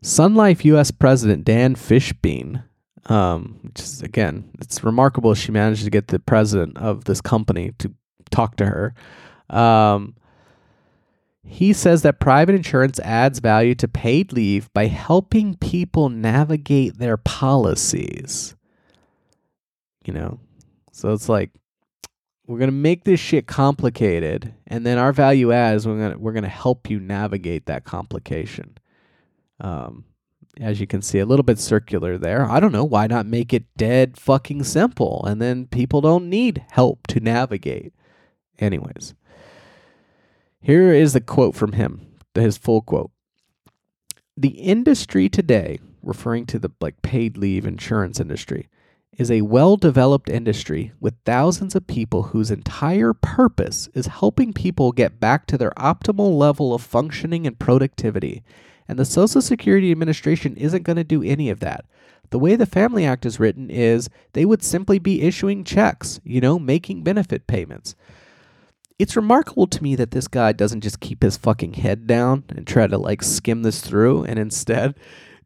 Sun 0.01 0.35
Life 0.35 0.65
U.S. 0.65 0.89
President 0.89 1.45
Dan 1.45 1.75
Fishbein, 1.75 2.63
um, 3.05 3.59
which 3.61 3.79
is 3.81 4.01
again, 4.01 4.49
it's 4.59 4.83
remarkable 4.83 5.35
she 5.35 5.51
managed 5.51 5.83
to 5.83 5.91
get 5.91 6.07
the 6.07 6.19
president 6.19 6.77
of 6.77 7.05
this 7.05 7.21
company 7.21 7.73
to 7.77 7.93
talk 8.31 8.55
to 8.57 8.65
her. 8.65 8.95
Um, 9.49 10.15
he 11.47 11.71
says 11.71 12.01
that 12.01 12.19
private 12.19 12.55
insurance 12.55 12.99
adds 12.99 13.39
value 13.39 13.73
to 13.75 13.87
paid 13.87 14.33
leave 14.33 14.71
by 14.73 14.87
helping 14.87 15.55
people 15.55 16.09
navigate 16.09 16.97
their 16.99 17.15
policies. 17.15 18.55
You 20.05 20.13
know, 20.13 20.39
so 20.91 21.13
it's 21.13 21.29
like 21.29 21.51
we're 22.45 22.59
gonna 22.59 22.71
make 22.73 23.05
this 23.05 23.19
shit 23.19 23.47
complicated, 23.47 24.53
and 24.67 24.85
then 24.85 24.97
our 24.97 25.13
value 25.13 25.51
add 25.53 25.77
is 25.77 25.87
we're 25.87 25.97
gonna 25.97 26.17
we're 26.17 26.33
gonna 26.33 26.49
help 26.49 26.89
you 26.89 26.99
navigate 26.99 27.65
that 27.65 27.85
complication. 27.85 28.77
Um, 29.61 30.03
as 30.59 30.79
you 30.79 30.87
can 30.87 31.01
see, 31.01 31.19
a 31.19 31.25
little 31.25 31.43
bit 31.43 31.59
circular 31.59 32.17
there. 32.17 32.45
I 32.45 32.59
don't 32.59 32.71
know 32.71 32.83
why 32.83 33.07
not 33.07 33.25
make 33.25 33.53
it 33.53 33.65
dead 33.77 34.17
fucking 34.17 34.63
simple, 34.63 35.23
and 35.25 35.41
then 35.41 35.67
people 35.67 36.01
don't 36.01 36.29
need 36.29 36.65
help 36.71 37.07
to 37.07 37.19
navigate. 37.19 37.93
Anyways. 38.59 39.13
Here 40.67 40.91
is 40.91 41.13
the 41.13 41.21
quote 41.21 41.55
from 41.55 41.71
him, 41.71 42.05
his 42.35 42.57
full 42.57 42.81
quote. 42.81 43.11
The 44.35 44.49
industry 44.49 45.29
today, 45.29 45.79
referring 46.03 46.45
to 46.47 46.59
the 46.59 46.69
like 46.81 47.01
paid 47.01 47.37
leave 47.37 47.65
insurance 47.65 48.19
industry, 48.19 48.67
is 49.17 49.31
a 49.31 49.43
well-developed 49.43 50.29
industry 50.29 50.91
with 50.99 51.13
thousands 51.23 51.73
of 51.73 51.87
people 51.87 52.23
whose 52.23 52.51
entire 52.51 53.13
purpose 53.13 53.87
is 53.93 54.07
helping 54.07 54.51
people 54.51 54.91
get 54.91 55.21
back 55.21 55.47
to 55.47 55.57
their 55.57 55.71
optimal 55.77 56.37
level 56.37 56.73
of 56.73 56.81
functioning 56.81 57.47
and 57.47 57.57
productivity. 57.57 58.43
And 58.89 58.99
the 58.99 59.05
Social 59.05 59.41
Security 59.41 59.89
Administration 59.89 60.57
isn't 60.57 60.83
going 60.83 60.97
to 60.97 61.05
do 61.05 61.23
any 61.23 61.49
of 61.49 61.61
that. 61.61 61.85
The 62.29 62.39
way 62.39 62.57
the 62.57 62.65
Family 62.65 63.05
Act 63.05 63.25
is 63.25 63.39
written 63.39 63.69
is 63.69 64.09
they 64.33 64.43
would 64.43 64.63
simply 64.63 64.99
be 64.99 65.21
issuing 65.21 65.63
checks, 65.63 66.19
you 66.25 66.41
know, 66.41 66.59
making 66.59 67.03
benefit 67.03 67.47
payments 67.47 67.95
it's 68.99 69.15
remarkable 69.15 69.67
to 69.67 69.83
me 69.83 69.95
that 69.95 70.11
this 70.11 70.27
guy 70.27 70.51
doesn't 70.51 70.81
just 70.81 70.99
keep 70.99 71.21
his 71.21 71.37
fucking 71.37 71.73
head 71.73 72.07
down 72.07 72.43
and 72.49 72.65
try 72.65 72.87
to 72.87 72.97
like 72.97 73.21
skim 73.21 73.63
this 73.63 73.81
through 73.81 74.23
and 74.23 74.39
instead 74.39 74.95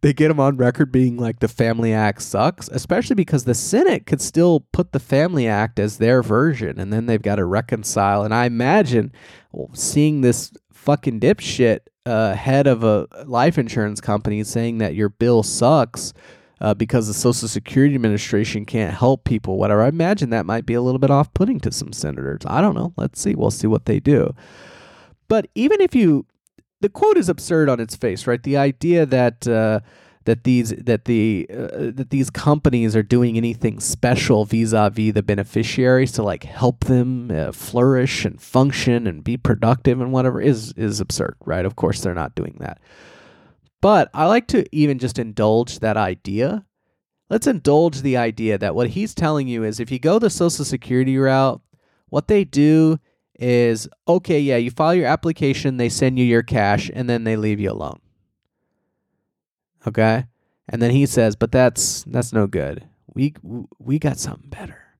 they 0.02 0.14
get 0.14 0.32
him 0.32 0.40
on 0.40 0.58
record 0.58 0.92
being 0.92 1.18
like 1.18 1.40
the 1.40 1.48
Family 1.48 1.94
Act 1.94 2.24
sucks, 2.24 2.68
especially 2.70 3.16
because 3.16 3.44
the 3.44 3.54
Senate 3.54 4.08
could 4.08 4.20
still 4.20 4.62
put 4.72 4.94
the 4.94 5.00
Family 5.00 5.48
Act 5.48 5.78
as 5.78 6.00
their 6.00 6.24
version, 6.24 6.80
and 6.80 6.92
then 6.92 7.06
they've 7.06 7.22
got 7.22 7.36
to 7.36 7.46
reconcile. 7.46 8.24
And 8.24 8.34
I 8.34 8.46
imagine 8.46 9.12
well, 9.52 9.70
seeing 9.76 10.22
this 10.22 10.52
fucking 10.72 11.20
dipshit 11.20 11.82
uh, 12.08 12.34
head 12.34 12.66
of 12.66 12.84
a 12.84 13.08
life 13.26 13.60
insurance 13.60 14.02
company 14.02 14.44
saying 14.44 14.80
that 14.80 14.96
your 14.96 15.10
bill 15.10 15.44
sucks 15.44 16.14
uh, 16.62 16.74
because 16.76 17.08
the 17.08 17.14
Social 17.14 17.48
Security 17.48 17.96
Administration 17.96 18.66
can't 18.66 18.94
help 18.94 19.24
people, 19.24 19.58
whatever. 19.58 19.82
I 19.82 19.88
imagine 19.88 20.30
that 20.30 20.46
might 20.46 20.66
be 20.66 20.76
a 20.76 20.82
little 20.82 21.00
bit 21.00 21.10
off 21.10 21.34
putting 21.34 21.60
to 21.62 21.72
some 21.72 21.92
senators. 21.92 22.42
I 22.46 22.62
don't 22.62 22.76
know. 22.76 22.94
Let's 22.98 23.20
see. 23.20 23.36
We'll 23.36 23.52
see 23.52 23.68
what 23.68 23.86
they 23.86 24.00
do. 24.00 24.36
But 25.28 25.48
even 25.56 25.82
if 25.82 25.96
you, 25.96 26.26
the 26.80 26.90
quote 26.90 27.18
is 27.18 27.30
absurd 27.30 27.68
on 27.68 27.80
its 27.80 27.96
face, 27.96 28.28
right? 28.28 28.42
The 28.42 28.58
idea 28.58 29.06
that, 29.08 29.48
uh, 29.48 29.80
that 30.26 30.44
these 30.44 30.70
that 30.70 31.06
the 31.06 31.48
uh, 31.50 31.92
that 31.96 32.12
these 32.12 32.30
companies 32.30 32.96
are 32.96 33.02
doing 33.02 33.38
anything 33.38 33.80
special 33.80 34.46
vis-a-vis 34.46 35.14
the 35.14 35.24
beneficiaries 35.24 36.12
to 36.12 36.22
like 36.22 36.44
help 36.44 36.86
them 36.86 37.32
uh, 37.32 37.52
flourish 37.52 38.24
and 38.24 38.40
function 38.40 39.08
and 39.08 39.24
be 39.24 39.36
productive 39.36 40.00
and 40.00 40.12
whatever 40.12 40.40
is 40.40 40.74
is 40.74 41.00
absurd, 41.00 41.36
right? 41.44 41.66
Of 41.66 41.76
course 41.76 42.02
they're 42.02 42.14
not 42.14 42.36
doing 42.36 42.58
that. 42.60 42.80
But 43.82 44.10
I 44.14 44.28
like 44.28 44.48
to 44.50 44.66
even 44.76 45.00
just 45.00 45.18
indulge 45.18 45.80
that 45.80 45.98
idea. 45.98 46.66
Let's 47.30 47.48
indulge 47.48 48.02
the 48.02 48.18
idea 48.18 48.58
that 48.58 48.76
what 48.76 48.90
he's 48.90 49.16
telling 49.16 49.48
you 49.48 49.64
is 49.64 49.80
if 49.80 49.92
you 49.92 50.00
go 50.00 50.20
the 50.20 50.30
social 50.30 50.64
security 50.64 51.18
route, 51.18 51.62
what 52.10 52.28
they 52.28 52.44
do 52.44 53.00
is 53.40 53.90
okay, 54.08 54.40
yeah, 54.40 54.58
you 54.58 54.70
file 54.70 54.94
your 54.94 55.08
application, 55.08 55.78
they 55.78 55.90
send 55.90 56.20
you 56.20 56.26
your 56.26 56.44
cash 56.44 56.92
and 56.94 57.10
then 57.10 57.24
they 57.24 57.36
leave 57.36 57.60
you 57.60 57.72
alone. 57.72 58.00
Okay? 59.88 60.26
And 60.70 60.82
then 60.82 60.92
he 60.92 61.08
says, 61.08 61.36
"But 61.36 61.52
that's 61.52 62.04
that's 62.04 62.32
no 62.32 62.46
good. 62.46 62.88
We 63.14 63.34
we 63.80 63.98
got 63.98 64.20
something 64.20 64.50
better. 64.50 64.91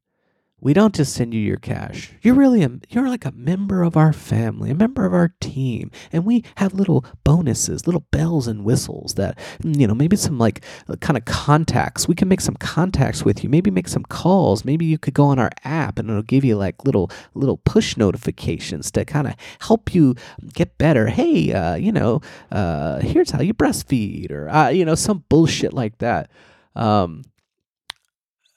We 0.62 0.74
don't 0.74 0.94
just 0.94 1.14
send 1.14 1.34
you 1.34 1.40
your 1.40 1.58
cash. 1.58 2.12
You're 2.22 2.36
really 2.36 2.62
a, 2.64 2.72
you're 2.90 3.10
like 3.10 3.26
a 3.26 3.32
member 3.32 3.82
of 3.82 3.98
our 3.98 4.14
family, 4.14 4.70
a 4.70 4.76
member 4.76 5.06
of 5.06 5.14
our 5.14 5.34
team, 5.40 5.90
and 6.12 6.24
we 6.24 6.44
have 6.58 6.74
little 6.74 7.04
bonuses, 7.24 7.88
little 7.88 8.06
bells 8.12 8.48
and 8.48 8.64
whistles 8.64 9.16
that 9.16 9.40
you 9.64 9.88
know, 9.88 9.96
maybe 9.96 10.16
some 10.16 10.38
like 10.38 10.64
uh, 10.88 10.96
kind 10.98 11.18
of 11.18 11.26
contacts. 11.26 12.08
We 12.08 12.16
can 12.16 12.28
make 12.28 12.42
some 12.42 12.56
contacts 12.56 13.26
with 13.26 13.44
you. 13.44 13.50
Maybe 13.50 13.72
make 13.72 13.88
some 13.88 14.04
calls. 14.04 14.64
Maybe 14.64 14.86
you 14.86 14.98
could 15.00 15.16
go 15.16 15.26
on 15.26 15.40
our 15.40 15.52
app 15.64 15.98
and 15.98 16.10
it'll 16.10 16.22
give 16.22 16.46
you 16.46 16.56
like 16.56 16.86
little 16.86 17.10
little 17.34 17.58
push 17.58 17.98
notifications 17.98 18.92
to 18.92 19.04
kind 19.04 19.28
of 19.28 19.36
help 19.60 19.96
you 19.96 20.16
get 20.54 20.78
better. 20.78 21.08
Hey, 21.08 21.52
uh, 21.54 21.76
you 21.76 21.92
know, 21.92 22.22
uh, 22.52 23.00
here's 23.00 23.32
how 23.32 23.42
you 23.42 23.54
breastfeed, 23.54 24.32
or 24.32 24.50
uh, 24.50 24.70
you 24.70 24.86
know, 24.86 24.96
some 24.96 25.24
bullshit 25.28 25.74
like 25.74 25.98
that. 25.98 26.30
Um, 26.76 27.24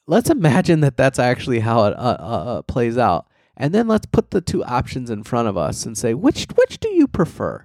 let's 0.06 0.30
imagine 0.30 0.80
that 0.80 0.96
that's 0.96 1.18
actually 1.18 1.60
how 1.60 1.84
it 1.86 1.94
uh, 1.94 2.16
uh, 2.18 2.44
uh, 2.46 2.62
plays 2.62 2.98
out. 2.98 3.26
And 3.56 3.72
then 3.72 3.86
let's 3.86 4.06
put 4.06 4.30
the 4.30 4.40
two 4.40 4.64
options 4.64 5.10
in 5.10 5.22
front 5.22 5.48
of 5.48 5.56
us 5.56 5.86
and 5.86 5.96
say 5.96 6.14
which 6.14 6.46
which 6.56 6.80
do 6.80 6.88
you 6.88 7.06
prefer? 7.06 7.64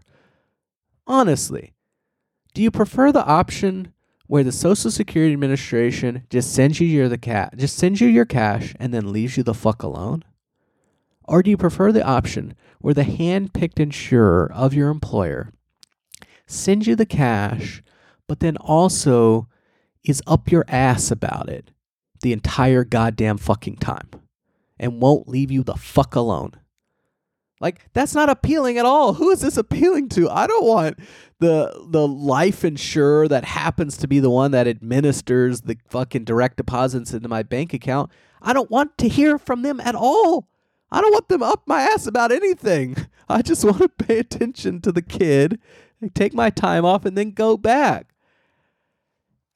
Honestly 1.07 1.73
do 2.53 2.63
you 2.63 2.71
prefer 2.71 3.11
the 3.11 3.25
option 3.25 3.93
where 4.27 4.43
the 4.43 4.51
social 4.51 4.91
security 4.91 5.33
administration 5.33 6.23
just 6.29 6.53
sends 6.53 6.79
you 6.79 6.87
your 6.87 7.09
the 7.09 7.17
cat 7.17 7.55
just 7.57 7.77
sends 7.77 8.01
you 8.01 8.07
your 8.07 8.25
cash 8.25 8.75
and 8.79 8.93
then 8.93 9.11
leaves 9.11 9.37
you 9.37 9.43
the 9.43 9.53
fuck 9.53 9.83
alone? 9.83 10.23
Or 11.23 11.43
do 11.43 11.49
you 11.49 11.57
prefer 11.57 11.91
the 11.91 12.03
option 12.03 12.55
where 12.79 12.93
the 12.93 13.03
hand-picked 13.03 13.79
insurer 13.79 14.51
of 14.53 14.73
your 14.73 14.89
employer 14.89 15.53
sends 16.47 16.87
you 16.87 16.95
the 16.95 17.05
cash 17.05 17.83
but 18.27 18.39
then 18.39 18.57
also 18.57 19.47
is 20.03 20.21
up 20.25 20.51
your 20.51 20.65
ass 20.67 21.11
about 21.11 21.49
it 21.49 21.71
the 22.21 22.33
entire 22.33 22.83
goddamn 22.83 23.37
fucking 23.37 23.77
time 23.77 24.09
and 24.79 25.01
won't 25.01 25.27
leave 25.27 25.51
you 25.51 25.63
the 25.63 25.75
fuck 25.75 26.15
alone. 26.15 26.53
Like 27.61 27.91
that's 27.93 28.15
not 28.15 28.29
appealing 28.29 28.77
at 28.77 28.85
all. 28.85 29.15
Who 29.15 29.31
is 29.31 29.41
this 29.41 29.57
appealing 29.57 30.09
to? 30.09 30.29
I 30.29 30.47
don't 30.47 30.65
want 30.65 30.99
the 31.39 31.87
the 31.89 32.07
life 32.07 32.63
insurer 32.63 33.27
that 33.27 33.43
happens 33.43 33.97
to 33.97 34.07
be 34.07 34.19
the 34.19 34.29
one 34.29 34.51
that 34.51 34.67
administers 34.67 35.61
the 35.61 35.77
fucking 35.89 36.23
direct 36.23 36.57
deposits 36.57 37.13
into 37.13 37.27
my 37.27 37.43
bank 37.43 37.73
account. 37.73 38.11
I 38.41 38.53
don't 38.53 38.71
want 38.71 38.97
to 38.99 39.09
hear 39.09 39.37
from 39.37 39.63
them 39.63 39.81
at 39.81 39.95
all. 39.95 40.47
I 40.91 41.01
don't 41.01 41.11
want 41.11 41.27
them 41.27 41.43
up 41.43 41.63
my 41.67 41.81
ass 41.81 42.07
about 42.07 42.31
anything. 42.31 42.95
I 43.29 43.41
just 43.41 43.65
want 43.65 43.79
to 43.79 43.89
pay 43.89 44.19
attention 44.19 44.81
to 44.81 44.91
the 44.91 45.01
kid, 45.01 45.59
take 46.13 46.33
my 46.33 46.49
time 46.49 46.85
off 46.85 47.05
and 47.05 47.17
then 47.17 47.31
go 47.31 47.57
back. 47.57 48.08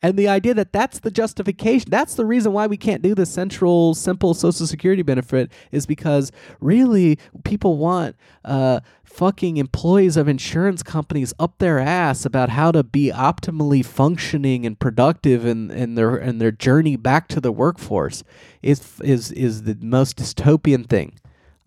And 0.04 0.18
the 0.18 0.28
idea 0.28 0.54
that 0.56 0.74
that's 0.74 1.00
the 1.00 1.10
justification, 1.10 1.90
that's 1.90 2.16
the 2.16 2.26
reason 2.26 2.52
why 2.52 2.68
we 2.68 2.76
can't 2.76 3.02
do 3.02 3.16
the 3.16 3.26
central, 3.26 3.96
simple 3.96 4.34
Social 4.34 4.68
Security 4.68 5.02
benefit 5.02 5.50
is 5.72 5.86
because 5.86 6.30
really 6.60 7.18
people 7.46 7.78
want 7.78 8.18
uh, 8.44 8.82
fucking 9.06 9.56
employees 9.56 10.18
of 10.18 10.28
insurance 10.28 10.84
companies 10.84 11.34
up 11.40 11.58
their 11.60 11.80
ass 11.80 12.26
about 12.26 12.50
how 12.50 12.70
to 12.74 12.84
be 12.84 13.12
optimally 13.12 13.84
functioning 13.84 14.66
and 14.66 14.78
productive 14.78 15.46
in, 15.46 15.72
in 15.72 15.96
their 15.96 16.18
in 16.18 16.38
their 16.38 16.52
journey 16.52 16.98
back 16.98 17.30
to 17.30 17.40
the 17.40 17.52
workforce 17.52 18.26
is 18.62 19.00
is 19.02 19.32
is 19.32 19.64
the 19.64 19.78
most 19.82 20.18
dystopian 20.18 20.86
thing, 20.86 21.18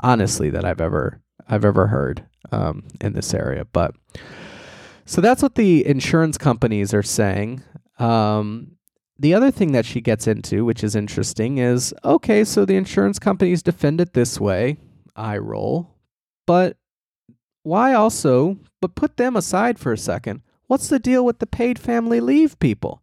honestly, 0.00 0.50
that 0.50 0.64
I've 0.66 0.82
ever 0.82 1.22
I've 1.48 1.64
ever 1.64 1.86
heard 1.86 2.26
um, 2.52 2.84
in 3.00 3.14
this 3.14 3.32
area. 3.32 3.64
But 3.64 3.94
so 5.06 5.22
that's 5.22 5.42
what 5.42 5.54
the 5.54 5.86
insurance 5.86 6.36
companies 6.36 6.92
are 6.92 7.02
saying. 7.02 7.62
Um, 7.98 8.72
the 9.18 9.34
other 9.34 9.50
thing 9.50 9.72
that 9.72 9.86
she 9.86 10.00
gets 10.00 10.26
into, 10.26 10.64
which 10.64 10.84
is 10.84 10.94
interesting, 10.94 11.58
is 11.58 11.94
okay, 12.04 12.44
so 12.44 12.64
the 12.64 12.76
insurance 12.76 13.18
companies 13.18 13.62
defend 13.62 14.00
it 14.00 14.12
this 14.12 14.38
way, 14.38 14.76
I 15.14 15.38
roll, 15.38 15.94
but 16.46 16.76
why 17.62 17.94
also, 17.94 18.58
but 18.80 18.94
put 18.94 19.16
them 19.16 19.34
aside 19.34 19.78
for 19.78 19.92
a 19.92 19.98
second, 19.98 20.42
what's 20.66 20.88
the 20.88 20.98
deal 20.98 21.24
with 21.24 21.38
the 21.38 21.46
paid 21.46 21.78
family 21.78 22.20
leave 22.20 22.58
people? 22.58 23.02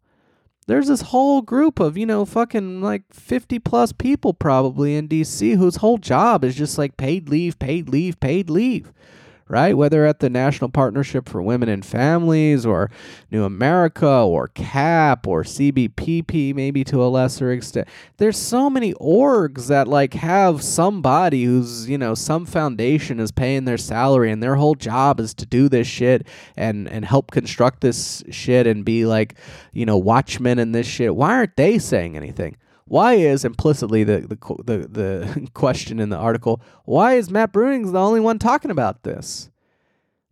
There's 0.67 0.87
this 0.87 1.01
whole 1.01 1.41
group 1.41 1.79
of, 1.79 1.97
you 1.97 2.05
know, 2.05 2.23
fucking 2.23 2.81
like 2.81 3.03
50 3.11 3.59
plus 3.59 3.91
people 3.91 4.33
probably 4.33 4.95
in 4.95 5.09
DC 5.09 5.57
whose 5.57 5.77
whole 5.77 5.97
job 5.97 6.45
is 6.45 6.55
just 6.55 6.77
like 6.77 6.95
paid 6.95 7.27
leave, 7.27 7.59
paid 7.59 7.89
leave, 7.89 8.19
paid 8.19 8.49
leave 8.49 8.93
right? 9.47 9.75
Whether 9.75 10.05
at 10.05 10.19
the 10.19 10.29
National 10.29 10.69
Partnership 10.69 11.27
for 11.27 11.41
Women 11.41 11.69
and 11.69 11.85
Families 11.85 12.65
or 12.65 12.89
New 13.31 13.43
America 13.43 14.07
or 14.07 14.47
CAP 14.49 15.27
or 15.27 15.43
CBPP, 15.43 16.55
maybe 16.55 16.83
to 16.85 17.03
a 17.03 17.07
lesser 17.07 17.51
extent. 17.51 17.87
There's 18.17 18.37
so 18.37 18.69
many 18.69 18.93
orgs 18.95 19.67
that 19.67 19.87
like 19.87 20.13
have 20.13 20.63
somebody 20.63 21.43
who's, 21.43 21.89
you 21.89 21.97
know, 21.97 22.15
some 22.15 22.45
foundation 22.45 23.19
is 23.19 23.31
paying 23.31 23.65
their 23.65 23.77
salary 23.77 24.31
and 24.31 24.41
their 24.41 24.55
whole 24.55 24.75
job 24.75 25.19
is 25.19 25.33
to 25.35 25.45
do 25.45 25.69
this 25.69 25.87
shit 25.87 26.27
and, 26.55 26.87
and 26.89 27.05
help 27.05 27.31
construct 27.31 27.81
this 27.81 28.23
shit 28.31 28.67
and 28.67 28.85
be 28.85 29.05
like, 29.05 29.35
you 29.71 29.85
know, 29.85 29.97
watchmen 29.97 30.59
in 30.59 30.71
this 30.71 30.87
shit. 30.87 31.15
Why 31.15 31.31
aren't 31.31 31.57
they 31.57 31.79
saying 31.79 32.15
anything? 32.15 32.57
Why 32.85 33.13
is 33.13 33.45
implicitly 33.45 34.03
the, 34.03 34.21
the 34.21 34.37
the 34.63 34.87
the 34.87 35.47
question 35.53 35.99
in 35.99 36.09
the 36.09 36.17
article? 36.17 36.61
Why 36.85 37.13
is 37.13 37.31
Matt 37.31 37.53
Bruenigs 37.53 37.91
the 37.91 37.99
only 37.99 38.19
one 38.19 38.39
talking 38.39 38.71
about 38.71 39.03
this? 39.03 39.49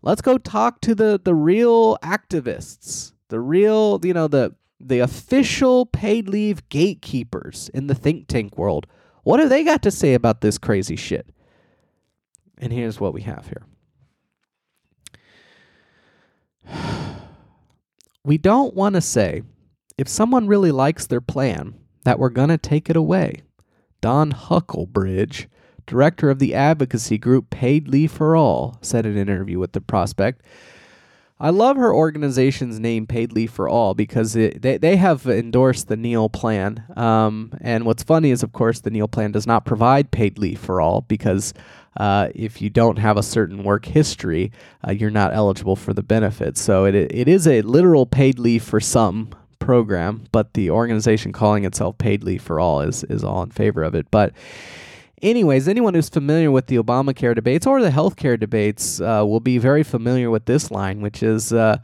Let's 0.01 0.21
go 0.21 0.37
talk 0.37 0.81
to 0.81 0.95
the 0.95 1.19
the 1.23 1.35
real 1.35 1.97
activists, 1.97 3.13
the 3.29 3.39
real 3.39 3.99
you 4.03 4.13
know 4.13 4.27
the 4.27 4.55
the 4.79 4.99
official 4.99 5.85
paid 5.85 6.27
leave 6.27 6.67
gatekeepers 6.69 7.69
in 7.73 7.87
the 7.87 7.95
think 7.95 8.27
tank 8.27 8.57
world. 8.57 8.87
What 9.23 9.39
have 9.39 9.49
they 9.49 9.63
got 9.63 9.83
to 9.83 9.91
say 9.91 10.13
about 10.13 10.41
this 10.41 10.57
crazy 10.57 10.95
shit? 10.95 11.27
And 12.57 12.73
here's 12.73 12.99
what 12.99 13.13
we 13.13 13.21
have 13.21 13.47
here. 13.47 13.65
We 18.23 18.37
don't 18.37 18.75
want 18.75 18.93
to 18.93 19.01
say 19.01 19.41
if 19.97 20.07
someone 20.07 20.45
really 20.45 20.69
likes 20.69 21.07
their 21.07 21.21
plan 21.21 21.80
that 22.03 22.19
we're 22.19 22.29
going 22.29 22.49
to 22.49 22.57
take 22.57 22.89
it 22.89 22.95
away. 22.95 23.41
Dawn 24.01 24.31
Huckelbridge, 24.31 25.47
director 25.85 26.29
of 26.29 26.39
the 26.39 26.55
advocacy 26.55 27.17
group 27.17 27.49
Paid 27.49 27.87
Leave 27.87 28.11
for 28.11 28.35
All, 28.35 28.77
said 28.81 29.05
in 29.05 29.13
an 29.13 29.29
interview 29.29 29.59
with 29.59 29.73
the 29.73 29.81
Prospect. 29.81 30.41
I 31.39 31.49
love 31.49 31.75
her 31.77 31.91
organization's 31.91 32.79
name, 32.79 33.07
Paid 33.07 33.31
Leave 33.31 33.51
for 33.51 33.67
All, 33.67 33.95
because 33.95 34.35
it, 34.35 34.61
they, 34.61 34.77
they 34.77 34.95
have 34.97 35.25
endorsed 35.25 35.87
the 35.87 35.97
Neal 35.97 36.29
Plan. 36.29 36.83
Um, 36.95 37.51
and 37.61 37.83
what's 37.83 38.03
funny 38.03 38.29
is, 38.29 38.43
of 38.43 38.53
course, 38.53 38.79
the 38.79 38.91
Neal 38.91 39.07
Plan 39.07 39.31
does 39.31 39.47
not 39.47 39.65
provide 39.65 40.11
paid 40.11 40.37
leave 40.37 40.59
for 40.59 40.79
all 40.79 41.01
because 41.01 41.55
uh, 41.97 42.29
if 42.35 42.61
you 42.61 42.69
don't 42.69 42.97
have 42.97 43.17
a 43.17 43.23
certain 43.23 43.63
work 43.63 43.85
history, 43.85 44.51
uh, 44.87 44.91
you're 44.91 45.09
not 45.09 45.33
eligible 45.33 45.75
for 45.75 45.93
the 45.93 46.03
benefits. 46.03 46.61
So 46.61 46.85
it, 46.85 46.93
it 46.93 47.27
is 47.27 47.47
a 47.47 47.63
literal 47.63 48.05
paid 48.05 48.37
leave 48.37 48.63
for 48.63 48.79
some, 48.79 49.29
program, 49.61 50.25
but 50.33 50.53
the 50.55 50.69
organization 50.69 51.31
calling 51.31 51.63
itself 51.63 51.97
Paid 51.97 52.23
Leave 52.25 52.41
for 52.41 52.59
All 52.59 52.81
is 52.81 53.05
is 53.05 53.23
all 53.23 53.41
in 53.43 53.51
favor 53.51 53.83
of 53.83 53.95
it. 53.95 54.07
But 54.11 54.33
anyways, 55.21 55.67
anyone 55.69 55.93
who's 55.93 56.09
familiar 56.09 56.51
with 56.51 56.67
the 56.67 56.77
Obamacare 56.77 57.33
debates 57.35 57.65
or 57.65 57.81
the 57.81 57.91
healthcare 57.91 58.37
debates 58.37 58.99
uh, 58.99 59.23
will 59.25 59.39
be 59.39 59.57
very 59.57 59.83
familiar 59.83 60.29
with 60.29 60.45
this 60.45 60.71
line, 60.71 60.99
which 61.01 61.23
is 61.23 61.53
uh, 61.53 61.77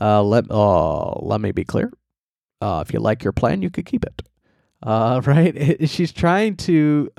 Uh, 0.00 0.22
let 0.22 0.44
uh, 0.50 1.18
let 1.20 1.40
me 1.40 1.52
be 1.52 1.64
clear. 1.64 1.90
Uh, 2.60 2.82
if 2.86 2.94
you 2.94 3.00
like 3.00 3.24
your 3.24 3.32
plan, 3.32 3.62
you 3.62 3.70
could 3.70 3.86
keep 3.86 4.04
it. 4.04 4.22
Uh, 4.82 5.20
right? 5.26 5.88
she's 5.88 6.12
trying 6.12 6.56
to 6.56 7.10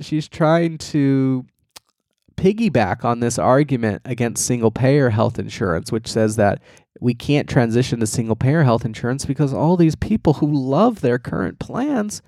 she's 0.00 0.28
trying 0.28 0.78
to 0.78 1.44
piggyback 2.36 3.04
on 3.04 3.20
this 3.20 3.38
argument 3.38 4.02
against 4.04 4.44
single 4.44 4.70
payer 4.70 5.10
health 5.10 5.38
insurance, 5.38 5.90
which 5.90 6.06
says 6.06 6.36
that 6.36 6.60
we 7.00 7.14
can't 7.14 7.48
transition 7.48 8.00
to 8.00 8.06
single 8.06 8.36
payer 8.36 8.62
health 8.62 8.84
insurance 8.84 9.24
because 9.24 9.52
all 9.52 9.76
these 9.76 9.96
people 9.96 10.34
who 10.34 10.52
love 10.52 11.00
their 11.00 11.18
current 11.18 11.58
plans 11.58 12.22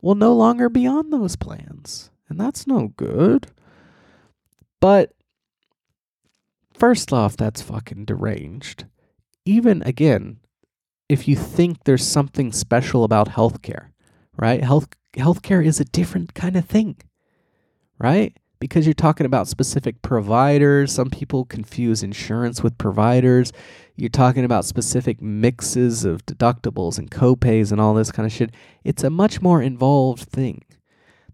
will 0.00 0.14
no 0.14 0.34
longer 0.34 0.68
be 0.68 0.86
on 0.86 1.10
those 1.10 1.36
plans. 1.36 2.10
And 2.28 2.38
that's 2.38 2.66
no 2.66 2.88
good. 2.96 3.48
But 4.80 5.12
first 6.74 7.12
off, 7.12 7.36
that's 7.36 7.62
fucking 7.62 8.06
deranged. 8.06 8.86
Even 9.44 9.82
again, 9.82 10.38
if 11.08 11.28
you 11.28 11.36
think 11.36 11.84
there's 11.84 12.06
something 12.06 12.52
special 12.52 13.04
about 13.04 13.28
healthcare, 13.28 13.88
right? 14.36 14.62
Health 14.62 14.88
healthcare 15.14 15.64
is 15.64 15.78
a 15.78 15.84
different 15.84 16.34
kind 16.34 16.56
of 16.56 16.64
thing, 16.64 16.96
right? 17.98 18.36
Because 18.62 18.86
you're 18.86 18.94
talking 18.94 19.26
about 19.26 19.48
specific 19.48 20.02
providers. 20.02 20.92
Some 20.92 21.10
people 21.10 21.44
confuse 21.44 22.04
insurance 22.04 22.62
with 22.62 22.78
providers. 22.78 23.52
You're 23.96 24.08
talking 24.08 24.44
about 24.44 24.64
specific 24.64 25.20
mixes 25.20 26.04
of 26.04 26.24
deductibles 26.26 26.96
and 26.96 27.10
copays 27.10 27.72
and 27.72 27.80
all 27.80 27.92
this 27.92 28.12
kind 28.12 28.24
of 28.24 28.30
shit. 28.30 28.52
It's 28.84 29.02
a 29.02 29.10
much 29.10 29.42
more 29.42 29.60
involved 29.60 30.28
thing. 30.28 30.62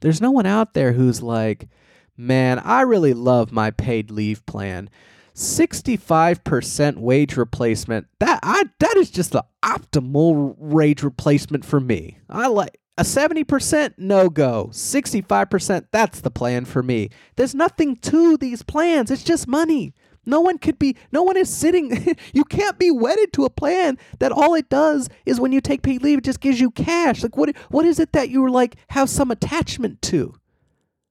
There's 0.01 0.23
no 0.23 0.31
one 0.31 0.47
out 0.47 0.73
there 0.73 0.95
who's 0.95 1.21
like, 1.21 1.69
man, 2.17 2.61
I 2.61 2.81
really 2.81 3.13
love 3.13 3.53
my 3.53 3.73
paid 3.73 4.11
leave 4.11 4.47
plan. 4.47 4.89
65% 5.35 6.97
wage 6.97 7.37
replacement. 7.37 8.07
That 8.21 8.41
I 8.43 8.65
that 8.79 8.97
is 8.97 9.11
just 9.11 9.33
the 9.33 9.45
optimal 9.63 10.57
wage 10.57 11.03
replacement 11.03 11.67
for 11.67 11.79
me. 11.79 12.21
I 12.31 12.47
like 12.47 12.81
a 12.99 13.03
70% 13.03 13.95
no 13.97 14.29
go. 14.29 14.71
65% 14.73 15.87
that's 15.93 16.21
the 16.21 16.31
plan 16.31 16.65
for 16.65 16.83
me. 16.83 17.11
There's 17.37 17.55
nothing 17.55 17.97
to 17.97 18.37
these 18.37 18.63
plans. 18.63 19.11
It's 19.11 19.23
just 19.23 19.47
money. 19.47 19.95
No 20.27 20.41
one 20.41 20.59
could 20.59 20.79
be 20.79 20.97
no 21.13 21.23
one 21.23 21.37
is 21.37 21.49
sitting 21.49 22.17
you 22.35 22.45
can't 22.45 22.79
be 22.79 22.91
wedded 22.91 23.33
to 23.35 23.45
a 23.45 23.51
plan 23.51 23.97
that 24.19 24.33
all 24.33 24.55
it 24.55 24.69
does 24.69 25.09
is 25.25 25.41
when 25.41 25.53
you 25.53 25.61
take 25.61 25.83
paid 25.83 26.03
leave 26.03 26.19
it 26.19 26.25
just 26.25 26.41
gives 26.41 26.61
you 26.61 26.71
cash. 26.73 27.23
Like 27.23 27.37
what 27.37 27.57
what 27.71 27.87
is 27.87 28.01
it 28.01 28.13
that 28.13 28.29
you 28.29 28.51
like 28.51 28.77
have 28.91 29.09
some 29.09 29.31
attachment 29.31 30.03
to? 30.03 30.35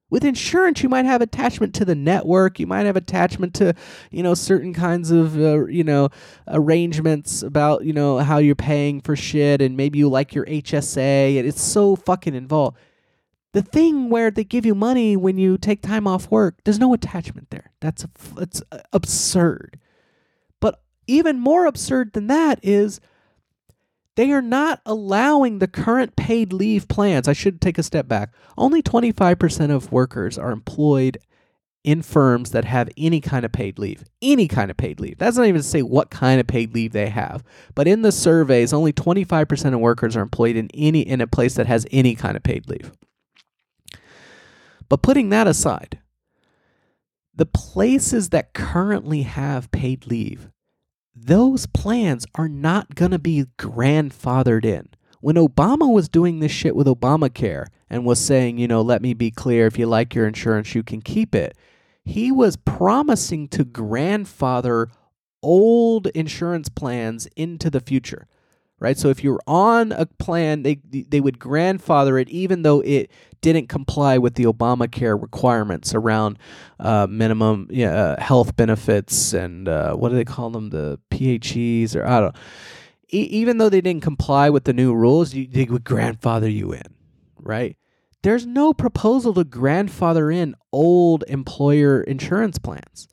With 0.10 0.24
insurance, 0.24 0.82
you 0.84 0.89
might 0.89 1.05
have 1.05 1.22
attachment 1.22 1.76
to 1.76 1.86
the 1.86 1.95
network. 1.95 2.60
You 2.60 2.68
might 2.68 2.86
have 2.86 2.95
attachment 2.95 3.53
to, 3.55 3.74
you 4.10 4.24
know, 4.24 4.34
certain 4.34 4.74
kinds 4.74 5.12
of, 5.12 5.38
uh, 5.38 5.66
you 5.66 5.84
know, 5.84 6.10
arrangements 6.47 7.43
about, 7.43 7.84
you 7.84 7.91
know, 7.91 8.20
how 8.20 8.38
you're 8.38 8.55
paying 8.55 9.01
for 9.01 9.18
shit, 9.18 9.62
and 9.62 9.76
maybe 9.76 9.99
you 9.99 10.08
like 10.08 10.34
your 10.34 10.45
HSA, 10.45 11.38
and 11.38 11.45
it's 11.45 11.62
so 11.62 11.97
fucking 11.97 12.36
involved. 12.36 12.78
The 13.51 13.62
thing 13.62 14.10
where 14.10 14.32
they 14.32 14.43
give 14.43 14.66
you 14.66 14.76
money 14.76 15.18
when 15.18 15.38
you 15.38 15.58
take 15.58 15.82
time 15.82 16.08
off 16.08 16.32
work, 16.32 16.60
there's 16.64 16.80
no 16.80 16.93
attachment 16.93 17.49
there. 17.49 17.72
That's 17.82 18.05
it's 18.38 18.62
absurd. 18.93 19.80
But 20.62 20.82
even 21.08 21.39
more 21.39 21.66
absurd 21.66 22.14
than 22.14 22.28
that 22.28 22.60
is 22.64 23.01
they 24.18 24.32
are 24.32 24.41
not 24.41 24.82
allowing 24.84 25.59
the 25.59 25.68
current 25.68 26.15
paid 26.15 26.51
leave 26.51 26.88
plans. 26.88 27.28
I 27.28 27.34
should 27.34 27.61
take 27.61 27.78
a 27.78 27.84
step 27.84 28.07
back. 28.07 28.34
Only 28.57 28.82
25% 28.82 29.70
of 29.70 29.91
workers 29.91 30.39
are 30.39 30.51
employed 30.51 31.20
in 31.84 32.01
firms 32.01 32.49
that 32.49 32.65
have 32.65 32.89
any 32.97 33.22
kind 33.22 33.45
of 33.45 33.51
paid 33.51 33.78
leave. 33.78 34.03
Any 34.20 34.47
kind 34.47 34.72
of 34.72 34.76
paid 34.76 34.99
leave. 34.99 35.20
That's 35.20 35.38
not 35.38 35.45
even 35.45 35.61
to 35.61 35.68
say 35.68 35.84
what 35.84 36.09
kind 36.09 36.41
of 36.41 36.47
paid 36.47 36.74
leave 36.74 36.93
they 36.93 37.09
have. 37.09 37.43
But 37.76 37.88
in 37.88 38.01
the 38.01 38.11
surveys, 38.11 38.74
only 38.74 38.91
25% 38.91 39.74
of 39.76 39.80
workers 39.80 40.18
are 40.18 40.24
employed 40.24 40.55
in 40.55 40.72
any 40.74 41.01
in 41.01 41.22
a 41.22 41.28
place 41.28 41.53
that 41.53 41.68
has 41.68 41.86
any 41.91 42.15
kind 42.15 42.36
of 42.36 42.41
paid 42.41 42.68
leave. 42.68 42.91
But 44.89 45.03
putting 45.03 45.30
that 45.30 45.45
aside, 45.45 45.99
the 47.36 47.45
places 47.45 48.30
that 48.30 48.55
currently 48.55 49.22
have 49.22 49.70
paid 49.70 50.07
leave 50.07 50.49
those 51.20 51.65
plans 51.65 52.26
are 52.36 52.47
not 52.47 52.95
going 52.95 53.11
to 53.11 53.20
be 53.20 53.45
grandfathered 53.57 54.65
in. 54.65 54.89
When 55.20 55.36
Obama 55.36 55.91
was 55.91 56.07
doing 56.07 56.39
this 56.39 56.51
shit 56.51 56.76
with 56.76 56.88
Obamacare 56.88 57.65
and 57.89 58.05
was 58.05 58.20
saying, 58.20 58.59
you 58.59 58.68
know, 58.68 58.82
let 58.82 59.01
me 59.01 59.13
be 59.13 59.32
clear, 59.32 59.65
if 59.65 59.80
you 59.80 59.88
like 59.88 60.13
your 60.13 60.28
insurance, 60.28 60.76
you 60.76 60.84
can 60.84 61.01
keep 61.01 61.34
it, 61.34 61.57
he 62.05 62.32
was 62.32 62.55
promising 62.55 63.47
to 63.49 63.65
grandfather 63.65 64.89
old 65.41 66.07
insurance 66.07 66.70
plans 66.70 67.28
into 67.36 67.70
the 67.70 67.80
future 67.80 68.28
right? 68.80 68.98
So 68.98 69.10
if 69.10 69.24
you're 69.24 69.40
on 69.48 69.92
a 69.92 70.06
plan, 70.06 70.64
they 70.64 70.76
they 70.76 71.20
would 71.20 71.40
grandfather 71.40 72.18
it, 72.18 72.30
even 72.30 72.62
though 72.62 72.82
it 72.82 73.10
didn't 73.42 73.70
comply 73.70 74.18
with 74.18 74.36
the 74.36 74.46
Obamacare 74.46 75.20
requirements 75.22 75.94
around 75.94 76.40
uh, 76.80 77.08
minimum 77.10 77.70
uh, 77.76 78.20
health 78.22 78.56
benefits 78.56 79.34
and 79.34 79.68
uh, 79.68 79.94
what 79.96 80.10
do 80.10 80.16
they 80.16 80.26
call 80.26 80.50
them, 80.50 80.70
the 80.70 81.00
PHEs 81.12 81.96
or 81.96 82.06
I 82.06 82.20
don't. 82.20 82.36
know. 82.36 82.42
E- 83.14 83.30
even 83.32 83.58
though 83.58 83.70
they 83.70 83.82
didn't 83.82 84.04
comply 84.04 84.50
with 84.50 84.66
the 84.66 84.74
new 84.74 84.94
rules, 84.94 85.34
you, 85.34 85.48
they 85.48 85.66
would 85.66 85.84
grandfather 85.86 86.50
you 86.50 86.74
in, 86.74 86.84
right? 87.40 87.78
There's 88.24 88.46
no 88.46 88.74
proposal 88.74 89.34
to 89.36 89.44
grandfather 89.44 90.30
in 90.32 90.56
old 90.74 91.24
employer 91.28 92.02
insurance 92.02 92.58
plans. 92.60 93.08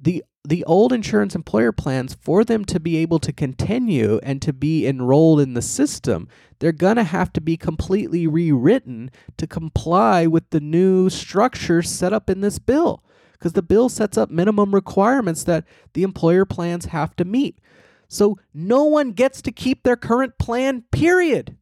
The 0.00 0.24
the 0.48 0.64
old 0.64 0.92
insurance 0.92 1.34
employer 1.34 1.72
plans 1.72 2.14
for 2.14 2.42
them 2.42 2.64
to 2.64 2.80
be 2.80 2.96
able 2.96 3.18
to 3.18 3.32
continue 3.32 4.18
and 4.22 4.40
to 4.40 4.52
be 4.52 4.86
enrolled 4.86 5.40
in 5.40 5.54
the 5.54 5.62
system 5.62 6.26
they're 6.58 6.72
going 6.72 6.96
to 6.96 7.04
have 7.04 7.32
to 7.34 7.40
be 7.40 7.56
completely 7.56 8.26
rewritten 8.26 9.10
to 9.36 9.46
comply 9.46 10.26
with 10.26 10.50
the 10.50 10.60
new 10.60 11.08
structure 11.08 11.82
set 11.82 12.12
up 12.12 12.28
in 12.28 12.40
this 12.40 12.58
bill. 12.58 13.02
Because 13.32 13.52
the 13.52 13.62
bill 13.62 13.88
sets 13.88 14.18
up 14.18 14.30
minimum 14.30 14.74
requirements 14.74 15.44
that 15.44 15.64
the 15.92 16.02
employer 16.02 16.44
plans 16.44 16.86
have 16.86 17.14
to 17.16 17.24
meet. 17.24 17.60
So 18.08 18.38
no 18.52 18.84
one 18.84 19.12
gets 19.12 19.40
to 19.42 19.52
keep 19.52 19.84
their 19.84 19.96
current 19.96 20.38
plan 20.38 20.82
period. 20.90 21.56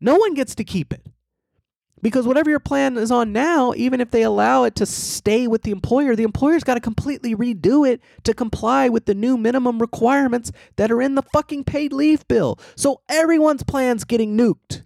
No 0.00 0.16
one 0.16 0.32
gets 0.32 0.54
to 0.54 0.64
keep 0.64 0.92
it 0.92 1.06
because 2.02 2.26
whatever 2.26 2.50
your 2.50 2.60
plan 2.60 2.96
is 2.96 3.10
on 3.10 3.32
now, 3.32 3.72
even 3.76 4.00
if 4.00 4.10
they 4.10 4.22
allow 4.22 4.64
it 4.64 4.74
to 4.76 4.86
stay 4.86 5.46
with 5.46 5.62
the 5.62 5.70
employer, 5.70 6.14
the 6.14 6.22
employer's 6.22 6.64
got 6.64 6.74
to 6.74 6.80
completely 6.80 7.34
redo 7.34 7.88
it 7.88 8.00
to 8.24 8.34
comply 8.34 8.88
with 8.88 9.06
the 9.06 9.14
new 9.14 9.36
minimum 9.36 9.78
requirements 9.78 10.52
that 10.76 10.90
are 10.90 11.02
in 11.02 11.14
the 11.14 11.22
fucking 11.22 11.64
paid 11.64 11.92
leave 11.92 12.26
bill. 12.28 12.58
So 12.76 13.00
everyone's 13.08 13.62
plan's 13.62 14.04
getting 14.04 14.36
nuked. 14.36 14.84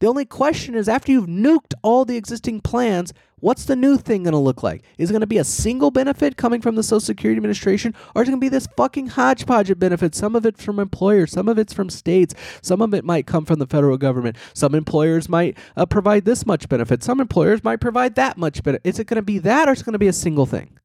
The 0.00 0.08
only 0.08 0.24
question 0.26 0.74
is 0.74 0.88
after 0.88 1.12
you've 1.12 1.26
nuked 1.26 1.72
all 1.82 2.04
the 2.04 2.16
existing 2.16 2.60
plans, 2.60 3.12
what's 3.44 3.66
the 3.66 3.76
new 3.76 3.98
thing 3.98 4.22
going 4.22 4.32
to 4.32 4.38
look 4.38 4.62
like? 4.62 4.82
Is 4.96 5.10
it 5.10 5.12
going 5.12 5.20
to 5.20 5.26
be 5.26 5.36
a 5.36 5.44
single 5.44 5.90
benefit 5.90 6.38
coming 6.38 6.62
from 6.62 6.76
the 6.76 6.82
Social 6.82 7.00
Security 7.00 7.36
Administration, 7.36 7.94
or 8.14 8.22
is 8.22 8.28
it 8.28 8.32
going 8.32 8.40
to 8.40 8.44
be 8.44 8.48
this 8.48 8.66
fucking 8.74 9.08
hodgepodge 9.08 9.68
of 9.68 9.78
benefits? 9.78 10.16
Some 10.16 10.34
of 10.34 10.46
it's 10.46 10.64
from 10.64 10.78
employers, 10.78 11.30
some 11.30 11.48
of 11.48 11.58
it's 11.58 11.74
from 11.74 11.90
states, 11.90 12.34
some 12.62 12.80
of 12.80 12.94
it 12.94 13.04
might 13.04 13.26
come 13.26 13.44
from 13.44 13.58
the 13.58 13.66
federal 13.66 13.98
government. 13.98 14.36
Some 14.54 14.74
employers 14.74 15.28
might 15.28 15.58
uh, 15.76 15.84
provide 15.84 16.24
this 16.24 16.46
much 16.46 16.70
benefit, 16.70 17.02
some 17.02 17.20
employers 17.20 17.62
might 17.62 17.80
provide 17.80 18.14
that 18.14 18.38
much 18.38 18.62
benefit. 18.62 18.80
Is 18.88 18.98
it 18.98 19.06
going 19.06 19.16
to 19.16 19.22
be 19.22 19.38
that, 19.40 19.68
or 19.68 19.72
is 19.72 19.82
it 19.82 19.84
going 19.84 19.92
to 19.92 19.98
be 19.98 20.08
a 20.08 20.12
single 20.14 20.46
thing? 20.46 20.78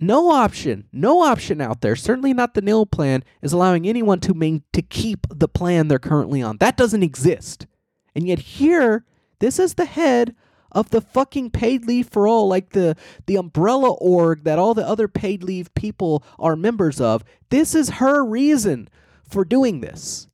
No 0.00 0.30
option, 0.30 0.88
no 0.90 1.20
option 1.20 1.60
out 1.60 1.82
there, 1.82 1.94
certainly 1.94 2.32
not 2.32 2.54
the 2.54 2.62
Neal 2.62 2.86
plan, 2.86 3.22
is 3.42 3.52
allowing 3.52 3.86
anyone 3.86 4.20
to 4.20 4.32
main, 4.32 4.62
to 4.72 4.80
keep 4.80 5.26
the 5.28 5.48
plan 5.48 5.88
they're 5.88 5.98
currently 5.98 6.40
on. 6.40 6.56
That 6.56 6.78
doesn't 6.78 7.02
exist. 7.02 7.66
And 8.14 8.26
yet 8.26 8.38
here, 8.38 9.04
this 9.38 9.58
is 9.58 9.74
the 9.74 9.84
head 9.84 10.34
of 10.72 10.90
the 10.90 11.00
fucking 11.00 11.50
paid 11.50 11.86
leave 11.86 12.08
for 12.08 12.26
all, 12.26 12.48
like 12.48 12.70
the 12.70 12.96
the 13.26 13.36
umbrella 13.36 13.92
org 13.92 14.44
that 14.44 14.58
all 14.58 14.74
the 14.74 14.86
other 14.86 15.08
paid 15.08 15.42
leave 15.42 15.72
people 15.74 16.24
are 16.38 16.56
members 16.56 17.00
of. 17.00 17.24
This 17.50 17.74
is 17.74 17.90
her 17.90 18.24
reason 18.24 18.88
for 19.28 19.44
doing 19.44 19.80
this. 19.80 20.28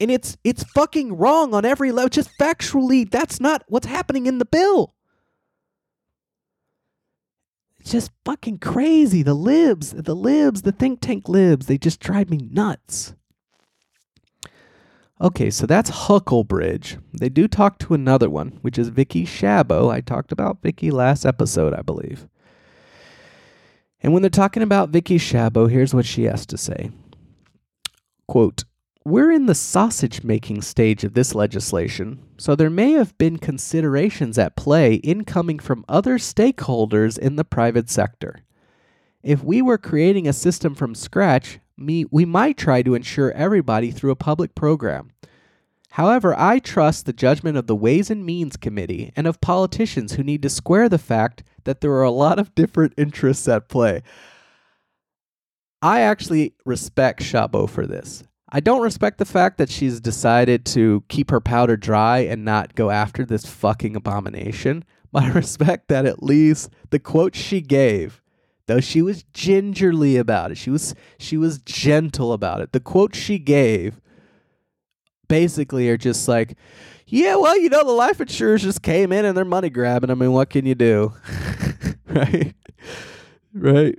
And 0.00 0.10
it's 0.10 0.36
it's 0.44 0.64
fucking 0.64 1.16
wrong 1.16 1.54
on 1.54 1.64
every 1.64 1.92
level. 1.92 2.08
Just 2.08 2.36
factually, 2.38 3.08
that's 3.08 3.40
not 3.40 3.64
what's 3.68 3.86
happening 3.86 4.26
in 4.26 4.38
the 4.38 4.44
bill. 4.44 4.94
It's 7.78 7.92
just 7.92 8.10
fucking 8.24 8.58
crazy. 8.58 9.22
The 9.22 9.34
libs, 9.34 9.92
the 9.92 10.16
libs, 10.16 10.62
the 10.62 10.72
think 10.72 11.00
tank 11.00 11.28
libs, 11.28 11.66
they 11.66 11.78
just 11.78 12.00
drive 12.00 12.30
me 12.30 12.38
nuts. 12.50 13.14
Okay, 15.20 15.48
so 15.48 15.64
that's 15.64 15.90
Huckelbridge. 15.90 17.00
They 17.12 17.28
do 17.28 17.46
talk 17.46 17.78
to 17.78 17.94
another 17.94 18.28
one, 18.28 18.58
which 18.62 18.78
is 18.78 18.88
Vicki 18.88 19.24
Shabo. 19.24 19.90
I 19.90 20.00
talked 20.00 20.32
about 20.32 20.60
Vicki 20.60 20.90
last 20.90 21.24
episode, 21.24 21.72
I 21.72 21.82
believe. 21.82 22.26
And 24.02 24.12
when 24.12 24.22
they're 24.22 24.30
talking 24.30 24.62
about 24.62 24.90
Vicki 24.90 25.18
Shabo, 25.18 25.70
here's 25.70 25.94
what 25.94 26.04
she 26.04 26.24
has 26.24 26.44
to 26.46 26.58
say. 26.58 26.90
Quote, 28.26 28.64
we're 29.06 29.30
in 29.30 29.46
the 29.46 29.54
sausage 29.54 30.24
making 30.24 30.62
stage 30.62 31.04
of 31.04 31.12
this 31.12 31.34
legislation, 31.34 32.20
so 32.38 32.56
there 32.56 32.70
may 32.70 32.92
have 32.92 33.16
been 33.18 33.38
considerations 33.38 34.38
at 34.38 34.56
play 34.56 34.94
incoming 34.94 35.58
from 35.58 35.84
other 35.88 36.18
stakeholders 36.18 37.18
in 37.18 37.36
the 37.36 37.44
private 37.44 37.90
sector. 37.90 38.40
If 39.22 39.44
we 39.44 39.62
were 39.62 39.78
creating 39.78 40.26
a 40.26 40.32
system 40.32 40.74
from 40.74 40.94
scratch, 40.94 41.60
me, 41.76 42.04
we 42.10 42.24
might 42.24 42.56
try 42.56 42.82
to 42.82 42.94
insure 42.94 43.32
everybody 43.32 43.90
through 43.90 44.10
a 44.10 44.16
public 44.16 44.54
program. 44.54 45.10
However, 45.90 46.34
I 46.36 46.58
trust 46.58 47.06
the 47.06 47.12
judgment 47.12 47.56
of 47.56 47.68
the 47.68 47.76
Ways 47.76 48.10
and 48.10 48.26
Means 48.26 48.56
Committee 48.56 49.12
and 49.14 49.26
of 49.26 49.40
politicians 49.40 50.14
who 50.14 50.24
need 50.24 50.42
to 50.42 50.50
square 50.50 50.88
the 50.88 50.98
fact 50.98 51.44
that 51.64 51.80
there 51.80 51.92
are 51.92 52.02
a 52.02 52.10
lot 52.10 52.38
of 52.38 52.54
different 52.54 52.94
interests 52.98 53.46
at 53.46 53.68
play. 53.68 54.02
I 55.80 56.00
actually 56.00 56.54
respect 56.64 57.20
Shabo 57.20 57.68
for 57.68 57.86
this. 57.86 58.24
I 58.50 58.60
don't 58.60 58.82
respect 58.82 59.18
the 59.18 59.24
fact 59.24 59.58
that 59.58 59.70
she's 59.70 60.00
decided 60.00 60.64
to 60.66 61.04
keep 61.08 61.30
her 61.30 61.40
powder 61.40 61.76
dry 61.76 62.20
and 62.20 62.44
not 62.44 62.74
go 62.74 62.90
after 62.90 63.24
this 63.24 63.46
fucking 63.46 63.94
abomination. 63.94 64.84
But 65.12 65.22
I 65.24 65.28
respect 65.30 65.88
that 65.88 66.06
at 66.06 66.22
least 66.22 66.70
the 66.90 66.98
quote 66.98 67.36
she 67.36 67.60
gave, 67.60 68.20
though 68.66 68.80
she 68.80 69.02
was 69.02 69.24
gingerly 69.34 70.16
about 70.16 70.50
it, 70.50 70.56
she 70.56 70.70
was 70.70 70.94
she 71.18 71.36
was 71.36 71.58
gentle 71.58 72.32
about 72.32 72.60
it. 72.60 72.72
The 72.72 72.80
quotes 72.80 73.18
she 73.18 73.38
gave 73.38 74.00
basically 75.28 75.88
are 75.88 75.96
just 75.96 76.28
like, 76.28 76.56
yeah, 77.06 77.36
well, 77.36 77.58
you 77.58 77.68
know, 77.68 77.84
the 77.84 77.92
life 77.92 78.20
insurers 78.20 78.62
just 78.62 78.82
came 78.82 79.12
in 79.12 79.24
and 79.24 79.36
they're 79.36 79.44
money 79.44 79.70
grabbing. 79.70 80.10
I 80.10 80.14
mean, 80.14 80.32
what 80.32 80.50
can 80.50 80.66
you 80.66 80.74
do? 80.74 81.12
right? 82.06 82.54
Right. 83.52 83.98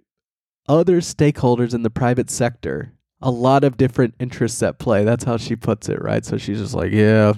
Other 0.67 0.99
stakeholders 0.99 1.73
in 1.73 1.83
the 1.83 1.89
private 1.89 2.29
sector, 2.29 2.93
a 3.21 3.29
lot 3.29 3.63
of 3.63 3.77
different 3.77 4.15
interests 4.19 4.61
at 4.63 4.79
play. 4.79 5.03
That's 5.03 5.23
how 5.23 5.37
she 5.37 5.55
puts 5.55 5.89
it, 5.89 6.01
right? 6.01 6.25
So 6.25 6.37
she's 6.37 6.59
just 6.59 6.73
like, 6.73 6.91
yeah, 6.91 7.33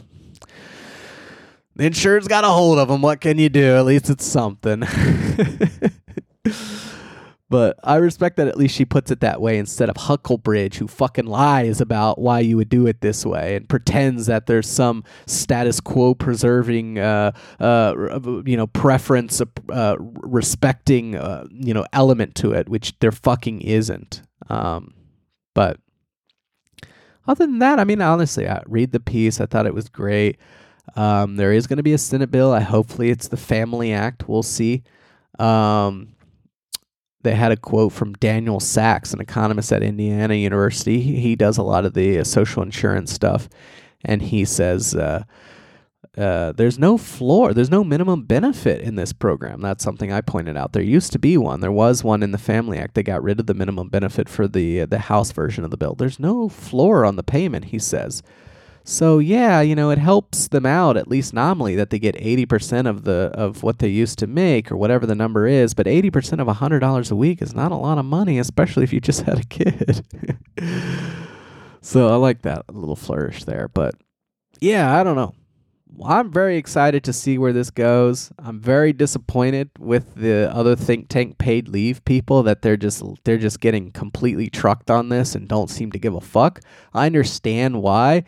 the 1.75 1.85
insurance 1.85 2.27
got 2.27 2.43
a 2.43 2.49
hold 2.49 2.79
of 2.79 2.87
them. 2.87 3.01
What 3.01 3.21
can 3.21 3.37
you 3.37 3.49
do? 3.49 3.75
At 3.75 3.85
least 3.85 4.09
it's 4.09 4.25
something. 4.25 4.83
But 7.49 7.79
I 7.81 7.95
respect 7.95 8.35
that 8.37 8.47
at 8.49 8.57
least 8.57 8.75
she 8.75 8.83
puts 8.83 9.09
it 9.09 9.21
that 9.21 9.39
way 9.39 9.57
instead 9.57 9.89
of 9.89 9.95
Huckelbridge, 9.95 10.75
who 10.75 10.87
fucking 10.87 11.27
lies 11.27 11.79
about 11.79 12.19
why 12.19 12.41
you 12.41 12.57
would 12.57 12.67
do 12.67 12.87
it 12.87 12.99
this 12.99 13.25
way 13.25 13.55
and 13.55 13.69
pretends 13.69 14.25
that 14.25 14.47
there's 14.47 14.69
some 14.69 15.05
status 15.27 15.79
quo 15.79 16.13
preserving, 16.13 16.99
uh, 16.99 17.31
uh, 17.61 18.19
you 18.45 18.57
know, 18.57 18.67
preference, 18.67 19.41
uh, 19.69 19.95
respecting, 19.99 21.15
uh, 21.15 21.47
you 21.51 21.73
know, 21.73 21.85
element 21.93 22.35
to 22.35 22.51
it, 22.51 22.67
which 22.67 22.99
there 22.99 23.13
fucking 23.13 23.61
isn't. 23.61 24.23
Um, 24.49 24.93
but 25.53 25.79
other 27.27 27.45
than 27.45 27.59
that, 27.59 27.79
I 27.79 27.85
mean, 27.85 28.01
honestly, 28.01 28.47
I 28.47 28.61
read 28.65 28.91
the 28.91 28.99
piece. 28.99 29.39
I 29.39 29.45
thought 29.45 29.65
it 29.65 29.73
was 29.73 29.87
great. 29.87 30.37
Um, 30.97 31.37
there 31.37 31.53
is 31.53 31.65
going 31.65 31.77
to 31.77 31.83
be 31.83 31.93
a 31.93 31.97
Senate 31.97 32.31
bill. 32.31 32.51
I 32.51 32.59
hopefully 32.59 33.09
it's 33.09 33.29
the 33.29 33.37
Family 33.37 33.93
Act. 33.93 34.27
We'll 34.27 34.43
see. 34.43 34.83
Um, 35.39 36.15
they 37.27 37.35
had 37.35 37.51
a 37.51 37.57
quote 37.57 37.91
from 37.91 38.13
Daniel 38.13 38.61
Sacks, 38.61 39.11
an 39.11 39.19
economist 39.19 39.73
at 39.73 39.83
Indiana 39.83 40.33
University. 40.33 41.01
He 41.01 41.35
does 41.35 41.57
a 41.57 41.63
lot 41.63 41.83
of 41.83 41.93
the 41.93 42.19
uh, 42.19 42.23
social 42.23 42.63
insurance 42.63 43.11
stuff, 43.11 43.49
and 44.05 44.21
he 44.21 44.45
says 44.45 44.95
uh, 44.95 45.25
uh, 46.17 46.53
there's 46.53 46.79
no 46.79 46.97
floor, 46.97 47.53
there's 47.53 47.69
no 47.69 47.83
minimum 47.83 48.23
benefit 48.23 48.79
in 48.79 48.95
this 48.95 49.11
program. 49.11 49.59
That's 49.59 49.83
something 49.83 50.09
I 50.09 50.21
pointed 50.21 50.55
out. 50.55 50.71
There 50.71 50.81
used 50.81 51.11
to 51.11 51.19
be 51.19 51.37
one. 51.37 51.59
There 51.59 51.69
was 51.69 52.01
one 52.01 52.23
in 52.23 52.31
the 52.31 52.37
Family 52.37 52.77
Act. 52.77 52.93
They 52.93 53.03
got 53.03 53.21
rid 53.21 53.41
of 53.41 53.45
the 53.45 53.53
minimum 53.53 53.89
benefit 53.89 54.29
for 54.29 54.47
the 54.47 54.81
uh, 54.81 54.85
the 54.85 54.99
House 54.99 55.33
version 55.33 55.65
of 55.65 55.71
the 55.71 55.77
bill. 55.77 55.95
There's 55.95 56.21
no 56.21 56.47
floor 56.47 57.03
on 57.03 57.17
the 57.17 57.23
payment. 57.23 57.65
He 57.65 57.79
says. 57.79 58.23
So 58.89 59.19
yeah, 59.19 59.59
you 59.59 59.75
know, 59.75 59.89
it 59.89 59.97
helps 59.97 60.47
them 60.47 60.65
out 60.65 60.95
at 60.95 61.09
least 61.09 61.33
nominally 61.33 61.75
that 61.75 61.89
they 61.89 61.99
get 61.99 62.15
80% 62.15 62.87
of 62.87 63.03
the 63.03 63.31
of 63.33 63.61
what 63.61 63.79
they 63.79 63.89
used 63.89 64.17
to 64.19 64.27
make 64.27 64.71
or 64.71 64.77
whatever 64.77 65.05
the 65.05 65.13
number 65.13 65.45
is, 65.45 65.73
but 65.73 65.87
80% 65.87 66.39
of 66.39 66.47
$100 66.47 67.11
a 67.11 67.15
week 67.15 67.41
is 67.41 67.53
not 67.53 67.73
a 67.73 67.75
lot 67.75 67.97
of 67.97 68.05
money, 68.05 68.39
especially 68.39 68.85
if 68.85 68.93
you 68.93 69.01
just 69.01 69.21
had 69.23 69.39
a 69.39 69.43
kid. 69.43 70.05
so 71.81 72.07
I 72.07 72.15
like 72.15 72.43
that 72.43 72.73
little 72.73 72.95
flourish 72.95 73.43
there, 73.43 73.67
but 73.67 73.95
yeah, 74.61 74.97
I 74.97 75.03
don't 75.03 75.17
know. 75.17 75.33
I'm 76.05 76.31
very 76.31 76.55
excited 76.55 77.03
to 77.03 77.13
see 77.13 77.37
where 77.37 77.53
this 77.53 77.71
goes. 77.71 78.31
I'm 78.39 78.61
very 78.61 78.93
disappointed 78.93 79.69
with 79.77 80.15
the 80.15 80.49
other 80.53 80.77
think 80.77 81.09
tank 81.09 81.37
paid 81.37 81.67
leave 81.67 82.05
people 82.05 82.41
that 82.43 82.61
they're 82.61 82.77
just 82.77 83.03
they're 83.25 83.37
just 83.37 83.59
getting 83.59 83.91
completely 83.91 84.49
trucked 84.49 84.89
on 84.89 85.09
this 85.09 85.35
and 85.35 85.45
don't 85.45 85.69
seem 85.69 85.91
to 85.91 85.99
give 85.99 86.13
a 86.13 86.21
fuck. 86.21 86.61
I 86.93 87.05
understand 87.05 87.81
why 87.81 88.23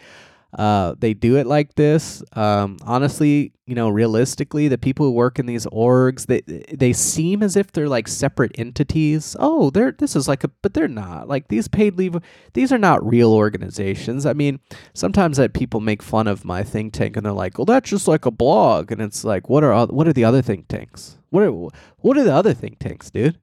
uh, 0.57 0.95
they 0.97 1.13
do 1.13 1.37
it 1.37 1.45
like 1.45 1.75
this. 1.75 2.23
Um, 2.33 2.77
honestly, 2.83 3.53
you 3.67 3.75
know, 3.75 3.89
realistically, 3.89 4.67
the 4.67 4.79
people 4.79 5.05
who 5.05 5.11
work 5.11 5.37
in 5.37 5.45
these 5.45 5.67
orgs, 5.67 6.25
they 6.25 6.41
they 6.75 6.91
seem 6.91 7.43
as 7.43 7.55
if 7.55 7.71
they're 7.71 7.87
like 7.87 8.07
separate 8.07 8.57
entities. 8.57 9.35
Oh, 9.39 9.69
they're 9.69 9.91
this 9.91 10.15
is 10.15 10.27
like 10.27 10.43
a, 10.43 10.47
but 10.63 10.73
they're 10.73 10.87
not. 10.87 11.27
Like 11.27 11.49
these 11.49 11.67
paid 11.67 11.97
leave, 11.97 12.17
these 12.53 12.71
are 12.71 12.79
not 12.79 13.07
real 13.07 13.31
organizations. 13.31 14.25
I 14.25 14.33
mean, 14.33 14.59
sometimes 14.93 15.37
that 15.37 15.53
people 15.53 15.81
make 15.81 16.01
fun 16.01 16.27
of 16.27 16.43
my 16.43 16.63
think 16.63 16.93
tank 16.93 17.15
and 17.15 17.25
they're 17.25 17.33
like, 17.33 17.59
well, 17.59 17.65
that's 17.65 17.89
just 17.89 18.07
like 18.07 18.25
a 18.25 18.31
blog, 18.31 18.91
and 18.91 19.01
it's 19.01 19.23
like, 19.23 19.49
what 19.49 19.63
are 19.63 19.85
what 19.87 20.07
are 20.07 20.13
the 20.13 20.25
other 20.25 20.41
think 20.41 20.67
tanks? 20.67 21.19
What 21.29 21.43
are 21.43 21.51
what 21.51 22.17
are 22.17 22.23
the 22.23 22.33
other 22.33 22.55
think 22.55 22.79
tanks, 22.79 23.11
dude? 23.11 23.37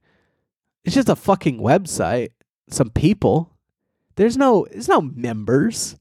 It's 0.84 0.96
just 0.96 1.08
a 1.08 1.16
fucking 1.16 1.60
website. 1.60 2.30
Some 2.68 2.90
people. 2.90 3.52
There's 4.16 4.36
no 4.36 4.66
there's 4.72 4.88
no 4.88 5.02
members. 5.02 5.96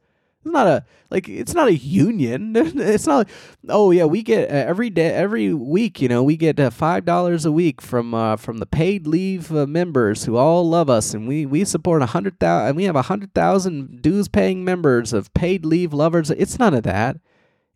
It's 0.46 0.54
not 0.54 0.68
a 0.68 0.86
like 1.10 1.28
it's 1.28 1.56
not 1.56 1.68
a 1.70 1.76
union. 1.76 2.54
It's 2.56 3.08
not. 3.08 3.18
Like, 3.18 3.28
oh 3.70 3.90
yeah, 3.90 4.06
we 4.06 4.22
get 4.22 4.50
uh, 4.50 4.54
every 4.54 4.92
day, 4.92 5.08
every 5.10 5.54
week. 5.54 6.00
You 6.02 6.08
know, 6.08 6.22
we 6.22 6.38
get 6.38 6.60
uh, 6.60 6.70
five 6.70 7.04
dollars 7.04 7.46
a 7.46 7.52
week 7.52 7.82
from 7.82 8.14
uh, 8.14 8.36
from 8.36 8.60
the 8.60 8.68
paid 8.68 9.08
leave 9.08 9.52
uh, 9.52 9.66
members 9.66 10.26
who 10.26 10.38
all 10.38 10.68
love 10.70 10.88
us, 10.90 11.16
and 11.16 11.28
we 11.28 11.48
we 11.48 11.66
support 11.66 12.04
a 12.04 12.08
hundred 12.08 12.40
thousand. 12.40 12.76
We 12.76 12.84
have 12.84 12.96
a 12.96 13.04
hundred 13.04 13.34
thousand 13.34 14.04
dues 14.04 14.28
paying 14.28 14.64
members 14.64 15.14
of 15.14 15.34
paid 15.34 15.66
leave 15.66 15.94
lovers. 15.94 16.30
It's 16.30 16.60
none 16.60 16.76
of 16.76 16.84
that. 16.84 17.18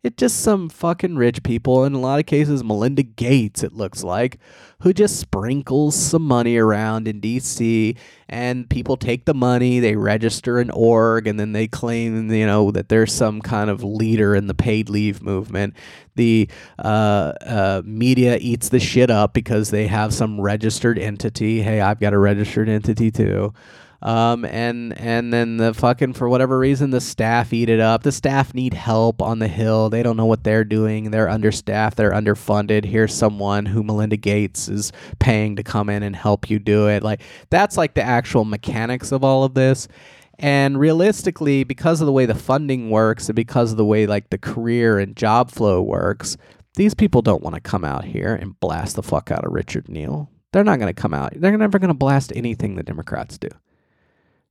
It's 0.02 0.16
just 0.16 0.40
some 0.40 0.70
fucking 0.70 1.16
rich 1.16 1.42
people, 1.42 1.84
in 1.84 1.92
a 1.92 2.00
lot 2.00 2.20
of 2.20 2.26
cases, 2.26 2.64
Melinda 2.64 3.02
Gates, 3.02 3.62
it 3.62 3.74
looks 3.74 4.02
like, 4.02 4.38
who 4.80 4.94
just 4.94 5.20
sprinkles 5.20 5.94
some 5.94 6.22
money 6.22 6.56
around 6.56 7.06
in 7.06 7.20
DC, 7.20 7.96
and 8.26 8.70
people 8.70 8.96
take 8.96 9.26
the 9.26 9.34
money, 9.34 9.78
they 9.78 9.96
register 9.96 10.58
an 10.58 10.70
org, 10.70 11.26
and 11.26 11.38
then 11.38 11.52
they 11.52 11.68
claim, 11.68 12.30
you 12.30 12.46
know, 12.46 12.70
that 12.70 12.88
there's 12.88 13.12
some 13.12 13.42
kind 13.42 13.68
of 13.68 13.84
leader 13.84 14.34
in 14.34 14.46
the 14.46 14.54
paid 14.54 14.88
leave 14.88 15.22
movement. 15.22 15.76
The 16.14 16.48
uh, 16.78 17.32
uh, 17.42 17.82
media 17.84 18.38
eats 18.40 18.70
the 18.70 18.80
shit 18.80 19.10
up 19.10 19.34
because 19.34 19.70
they 19.70 19.86
have 19.86 20.14
some 20.14 20.40
registered 20.40 20.98
entity. 20.98 21.60
Hey, 21.60 21.82
I've 21.82 22.00
got 22.00 22.14
a 22.14 22.18
registered 22.18 22.70
entity 22.70 23.10
too. 23.10 23.52
Um, 24.02 24.46
and 24.46 24.98
and 24.98 25.32
then 25.32 25.58
the 25.58 25.74
fucking 25.74 26.14
for 26.14 26.28
whatever 26.28 26.58
reason 26.58 26.90
the 26.90 27.00
staff 27.00 27.52
eat 27.52 27.68
it 27.68 27.80
up. 27.80 28.02
The 28.02 28.12
staff 28.12 28.54
need 28.54 28.72
help 28.72 29.20
on 29.20 29.40
the 29.40 29.48
hill. 29.48 29.90
They 29.90 30.02
don't 30.02 30.16
know 30.16 30.26
what 30.26 30.42
they're 30.42 30.64
doing. 30.64 31.10
They're 31.10 31.28
understaffed. 31.28 31.98
They're 31.98 32.12
underfunded. 32.12 32.86
Here's 32.86 33.12
someone 33.12 33.66
who 33.66 33.82
Melinda 33.82 34.16
Gates 34.16 34.68
is 34.68 34.90
paying 35.18 35.56
to 35.56 35.62
come 35.62 35.90
in 35.90 36.02
and 36.02 36.16
help 36.16 36.48
you 36.48 36.58
do 36.58 36.88
it. 36.88 37.02
Like 37.02 37.20
that's 37.50 37.76
like 37.76 37.94
the 37.94 38.02
actual 38.02 38.44
mechanics 38.46 39.12
of 39.12 39.22
all 39.22 39.44
of 39.44 39.54
this. 39.54 39.86
And 40.38 40.80
realistically, 40.80 41.64
because 41.64 42.00
of 42.00 42.06
the 42.06 42.12
way 42.12 42.24
the 42.24 42.34
funding 42.34 42.88
works 42.88 43.28
and 43.28 43.36
because 43.36 43.72
of 43.72 43.76
the 43.76 43.84
way 43.84 44.06
like 44.06 44.30
the 44.30 44.38
career 44.38 44.98
and 44.98 45.14
job 45.14 45.50
flow 45.50 45.82
works, 45.82 46.38
these 46.76 46.94
people 46.94 47.20
don't 47.20 47.42
want 47.42 47.56
to 47.56 47.60
come 47.60 47.84
out 47.84 48.04
here 48.04 48.34
and 48.34 48.58
blast 48.58 48.96
the 48.96 49.02
fuck 49.02 49.30
out 49.30 49.44
of 49.44 49.52
Richard 49.52 49.90
Neal. 49.90 50.30
They're 50.52 50.64
not 50.64 50.78
going 50.78 50.92
to 50.92 50.98
come 50.98 51.12
out. 51.12 51.34
They're 51.36 51.58
never 51.58 51.78
going 51.78 51.88
to 51.88 51.94
blast 51.94 52.32
anything 52.34 52.76
the 52.76 52.82
Democrats 52.82 53.36
do 53.36 53.50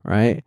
right? 0.04 0.44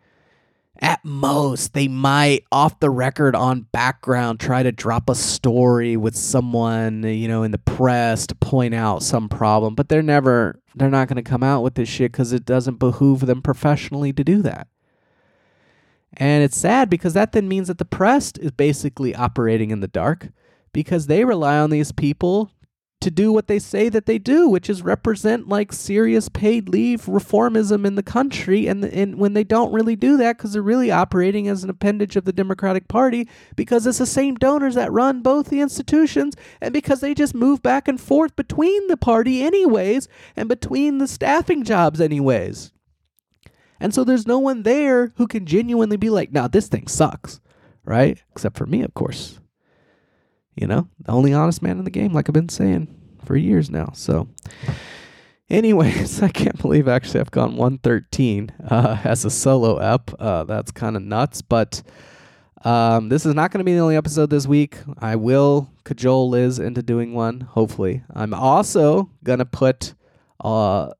At 0.80 1.04
most, 1.04 1.74
they 1.74 1.86
might, 1.86 2.44
off 2.50 2.80
the 2.80 2.90
record 2.90 3.36
on 3.36 3.68
background, 3.72 4.40
try 4.40 4.62
to 4.62 4.72
drop 4.72 5.08
a 5.08 5.14
story 5.14 5.96
with 5.96 6.16
someone, 6.16 7.04
you 7.04 7.28
know, 7.28 7.44
in 7.44 7.52
the 7.52 7.58
press 7.58 8.26
to 8.26 8.34
point 8.34 8.74
out 8.74 9.02
some 9.02 9.28
problem, 9.28 9.76
but 9.76 9.88
they're 9.88 10.02
never, 10.02 10.58
they're 10.74 10.90
not 10.90 11.06
going 11.06 11.22
to 11.22 11.30
come 11.30 11.44
out 11.44 11.62
with 11.62 11.74
this 11.74 11.88
shit 11.88 12.10
because 12.10 12.32
it 12.32 12.44
doesn't 12.44 12.80
behoove 12.80 13.26
them 13.26 13.42
professionally 13.42 14.12
to 14.12 14.24
do 14.24 14.42
that. 14.42 14.66
And 16.14 16.42
it's 16.42 16.56
sad 16.56 16.90
because 16.90 17.14
that 17.14 17.32
then 17.32 17.48
means 17.48 17.68
that 17.68 17.78
the 17.78 17.84
press 17.84 18.32
is 18.40 18.50
basically 18.50 19.14
operating 19.14 19.70
in 19.70 19.80
the 19.80 19.88
dark 19.88 20.28
because 20.72 21.06
they 21.06 21.24
rely 21.24 21.58
on 21.58 21.70
these 21.70 21.92
people 21.92 22.50
to 23.02 23.10
do 23.10 23.32
what 23.32 23.46
they 23.46 23.58
say 23.58 23.88
that 23.88 24.06
they 24.06 24.18
do, 24.18 24.48
which 24.48 24.70
is 24.70 24.82
represent 24.82 25.48
like 25.48 25.72
serious 25.72 26.28
paid 26.28 26.68
leave 26.68 27.02
reformism 27.02 27.84
in 27.86 27.94
the 27.94 28.02
country. 28.02 28.66
And, 28.66 28.84
and 28.84 29.18
when 29.18 29.34
they 29.34 29.44
don't 29.44 29.72
really 29.72 29.96
do 29.96 30.16
that, 30.16 30.38
because 30.38 30.52
they're 30.52 30.62
really 30.62 30.90
operating 30.90 31.48
as 31.48 31.62
an 31.62 31.70
appendage 31.70 32.16
of 32.16 32.24
the 32.24 32.32
Democratic 32.32 32.88
Party, 32.88 33.28
because 33.56 33.86
it's 33.86 33.98
the 33.98 34.06
same 34.06 34.36
donors 34.36 34.74
that 34.74 34.92
run 34.92 35.20
both 35.20 35.50
the 35.50 35.60
institutions, 35.60 36.34
and 36.60 36.72
because 36.72 37.00
they 37.00 37.14
just 37.14 37.34
move 37.34 37.62
back 37.62 37.88
and 37.88 38.00
forth 38.00 38.34
between 38.36 38.86
the 38.88 38.96
party, 38.96 39.42
anyways, 39.42 40.08
and 40.34 40.48
between 40.48 40.98
the 40.98 41.08
staffing 41.08 41.64
jobs, 41.64 42.00
anyways. 42.00 42.72
And 43.80 43.92
so 43.92 44.04
there's 44.04 44.28
no 44.28 44.38
one 44.38 44.62
there 44.62 45.12
who 45.16 45.26
can 45.26 45.44
genuinely 45.44 45.96
be 45.96 46.08
like, 46.08 46.30
now 46.30 46.46
this 46.46 46.68
thing 46.68 46.86
sucks, 46.86 47.40
right? 47.84 48.22
Except 48.30 48.56
for 48.56 48.64
me, 48.64 48.82
of 48.82 48.94
course. 48.94 49.40
You 50.54 50.66
know, 50.66 50.88
the 51.00 51.12
only 51.12 51.32
honest 51.32 51.62
man 51.62 51.78
in 51.78 51.84
the 51.84 51.90
game, 51.90 52.12
like 52.12 52.28
I've 52.28 52.34
been 52.34 52.48
saying 52.48 52.88
for 53.24 53.36
years 53.36 53.70
now. 53.70 53.90
So, 53.94 54.28
Anyways, 55.52 56.22
I 56.22 56.28
can't 56.28 56.60
believe 56.60 56.88
actually 56.88 57.20
I've 57.20 57.30
gone 57.30 57.56
113 57.56 58.52
uh, 58.70 58.98
as 59.04 59.24
a 59.26 59.30
solo 59.30 59.76
ep. 59.76 60.10
Uh, 60.18 60.44
that's 60.44 60.72
kind 60.72 60.96
of 60.96 61.02
nuts, 61.02 61.42
but 61.42 61.82
um, 62.64 63.10
this 63.10 63.26
is 63.26 63.34
not 63.34 63.50
going 63.50 63.58
to 63.58 63.64
be 63.64 63.74
the 63.74 63.80
only 63.80 63.96
episode 63.96 64.30
this 64.30 64.46
week. 64.46 64.78
I 64.98 65.16
will 65.16 65.70
cajole 65.84 66.30
Liz 66.30 66.58
into 66.58 66.82
doing 66.82 67.12
one, 67.12 67.40
hopefully. 67.40 68.02
I'm 68.14 68.32
also 68.32 69.10
going 69.22 69.40
to 69.40 69.44
put 69.44 69.92
uh, 70.42 70.92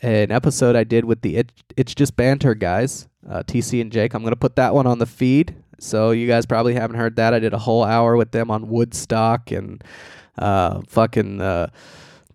an 0.00 0.32
episode 0.32 0.74
I 0.74 0.84
did 0.84 1.04
with 1.04 1.20
the 1.20 1.36
it, 1.36 1.52
It's 1.76 1.94
Just 1.94 2.16
Banter 2.16 2.54
guys, 2.54 3.08
uh, 3.28 3.42
TC 3.42 3.82
and 3.82 3.92
Jake. 3.92 4.14
I'm 4.14 4.22
going 4.22 4.32
to 4.32 4.36
put 4.36 4.56
that 4.56 4.74
one 4.74 4.86
on 4.86 5.00
the 5.00 5.06
feed. 5.06 5.54
So 5.80 6.10
you 6.10 6.26
guys 6.26 6.46
probably 6.46 6.74
haven't 6.74 6.96
heard 6.96 7.16
that. 7.16 7.34
I 7.34 7.38
did 7.38 7.54
a 7.54 7.58
whole 7.58 7.84
hour 7.84 8.16
with 8.16 8.32
them 8.32 8.50
on 8.50 8.68
Woodstock 8.68 9.50
and 9.50 9.82
uh, 10.38 10.80
fucking 10.88 11.40
uh, 11.40 11.68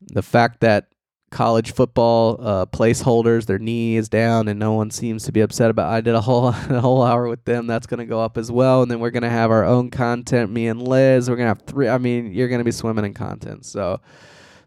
the 0.02 0.22
fact 0.22 0.61
that 0.61 0.88
college 1.34 1.74
football 1.74 2.38
uh, 2.40 2.65
placeholders, 2.68 3.48
their 3.48 3.57
knee 3.60 3.98
is 3.98 4.07
down, 4.07 4.48
and 4.48 4.60
no 4.60 4.74
one 4.74 4.91
seems 4.91 5.24
to 5.26 5.32
be 5.32 5.41
upset 5.41 5.70
about. 5.72 5.91
I 5.91 5.99
did 5.99 6.15
a 6.15 6.22
whole 6.22 6.48
a 6.70 6.80
whole 6.80 7.02
hour 7.02 7.28
with 7.28 7.44
them. 7.44 7.68
That's 7.68 7.88
gonna 7.88 8.06
go 8.06 8.22
up 8.22 8.38
as 8.38 8.52
well, 8.52 8.84
and 8.84 8.90
then 8.90 8.99
we're 8.99 9.10
gonna 9.10 9.30
have 9.30 9.52
our 9.52 9.65
own 9.65 9.90
content. 9.90 10.52
Me 10.52 10.68
and 10.68 10.88
Liz, 10.88 11.30
we're 11.30 11.36
gonna 11.36 11.49
have 11.49 11.64
three. 11.64 11.90
I 11.90 11.98
mean, 11.98 12.32
you're 12.34 12.48
gonna 12.48 12.64
be 12.64 12.72
swimming 12.72 13.06
in 13.06 13.14
content. 13.14 13.65
So 13.65 13.99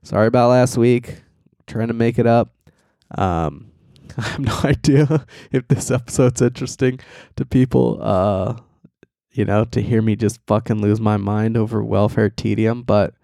sorry 0.03 0.27
about 0.27 0.51
last 0.51 0.77
week. 0.77 1.23
Trying 1.67 1.89
to 1.89 1.95
make 1.95 2.19
it 2.19 2.27
up. 2.27 2.53
Um, 3.17 3.71
I 4.19 4.23
have 4.23 4.41
no 4.41 4.61
idea 4.65 5.27
if 5.53 5.67
this 5.69 5.91
episode's 5.91 6.43
interesting 6.43 7.01
to 7.37 7.45
people. 7.45 7.99
Uh, 8.01 8.57
you 9.37 9.45
know, 9.45 9.65
to 9.67 9.83
hear 9.83 10.01
me 10.01 10.17
just 10.17 10.41
fucking 10.47 10.81
lose 10.81 11.01
my 11.01 11.19
mind 11.19 11.57
over 11.57 11.85
welfare 11.85 12.31
tedium, 12.31 12.83
but 12.83 13.15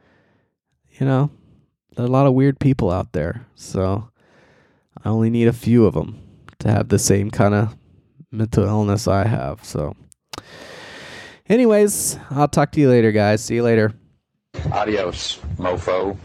you 0.98 1.06
know, 1.06 1.30
there 1.96 2.04
are 2.04 2.08
a 2.08 2.10
lot 2.10 2.26
of 2.26 2.34
weird 2.34 2.58
people 2.58 2.90
out 2.90 3.12
there. 3.12 3.46
So 3.54 4.10
I 5.02 5.08
only 5.08 5.30
need 5.30 5.48
a 5.48 5.52
few 5.52 5.86
of 5.86 5.94
them 5.94 6.20
to 6.58 6.70
have 6.70 6.88
the 6.88 6.98
same 6.98 7.30
kind 7.30 7.54
of 7.54 7.76
mental 8.30 8.64
illness 8.64 9.08
I 9.08 9.26
have. 9.26 9.64
So, 9.64 9.96
anyways, 11.48 12.18
I'll 12.30 12.48
talk 12.48 12.72
to 12.72 12.80
you 12.80 12.90
later, 12.90 13.10
guys. 13.10 13.42
See 13.42 13.54
you 13.54 13.62
later. 13.62 13.94
Adios, 14.70 15.38
mofo. 15.56 16.16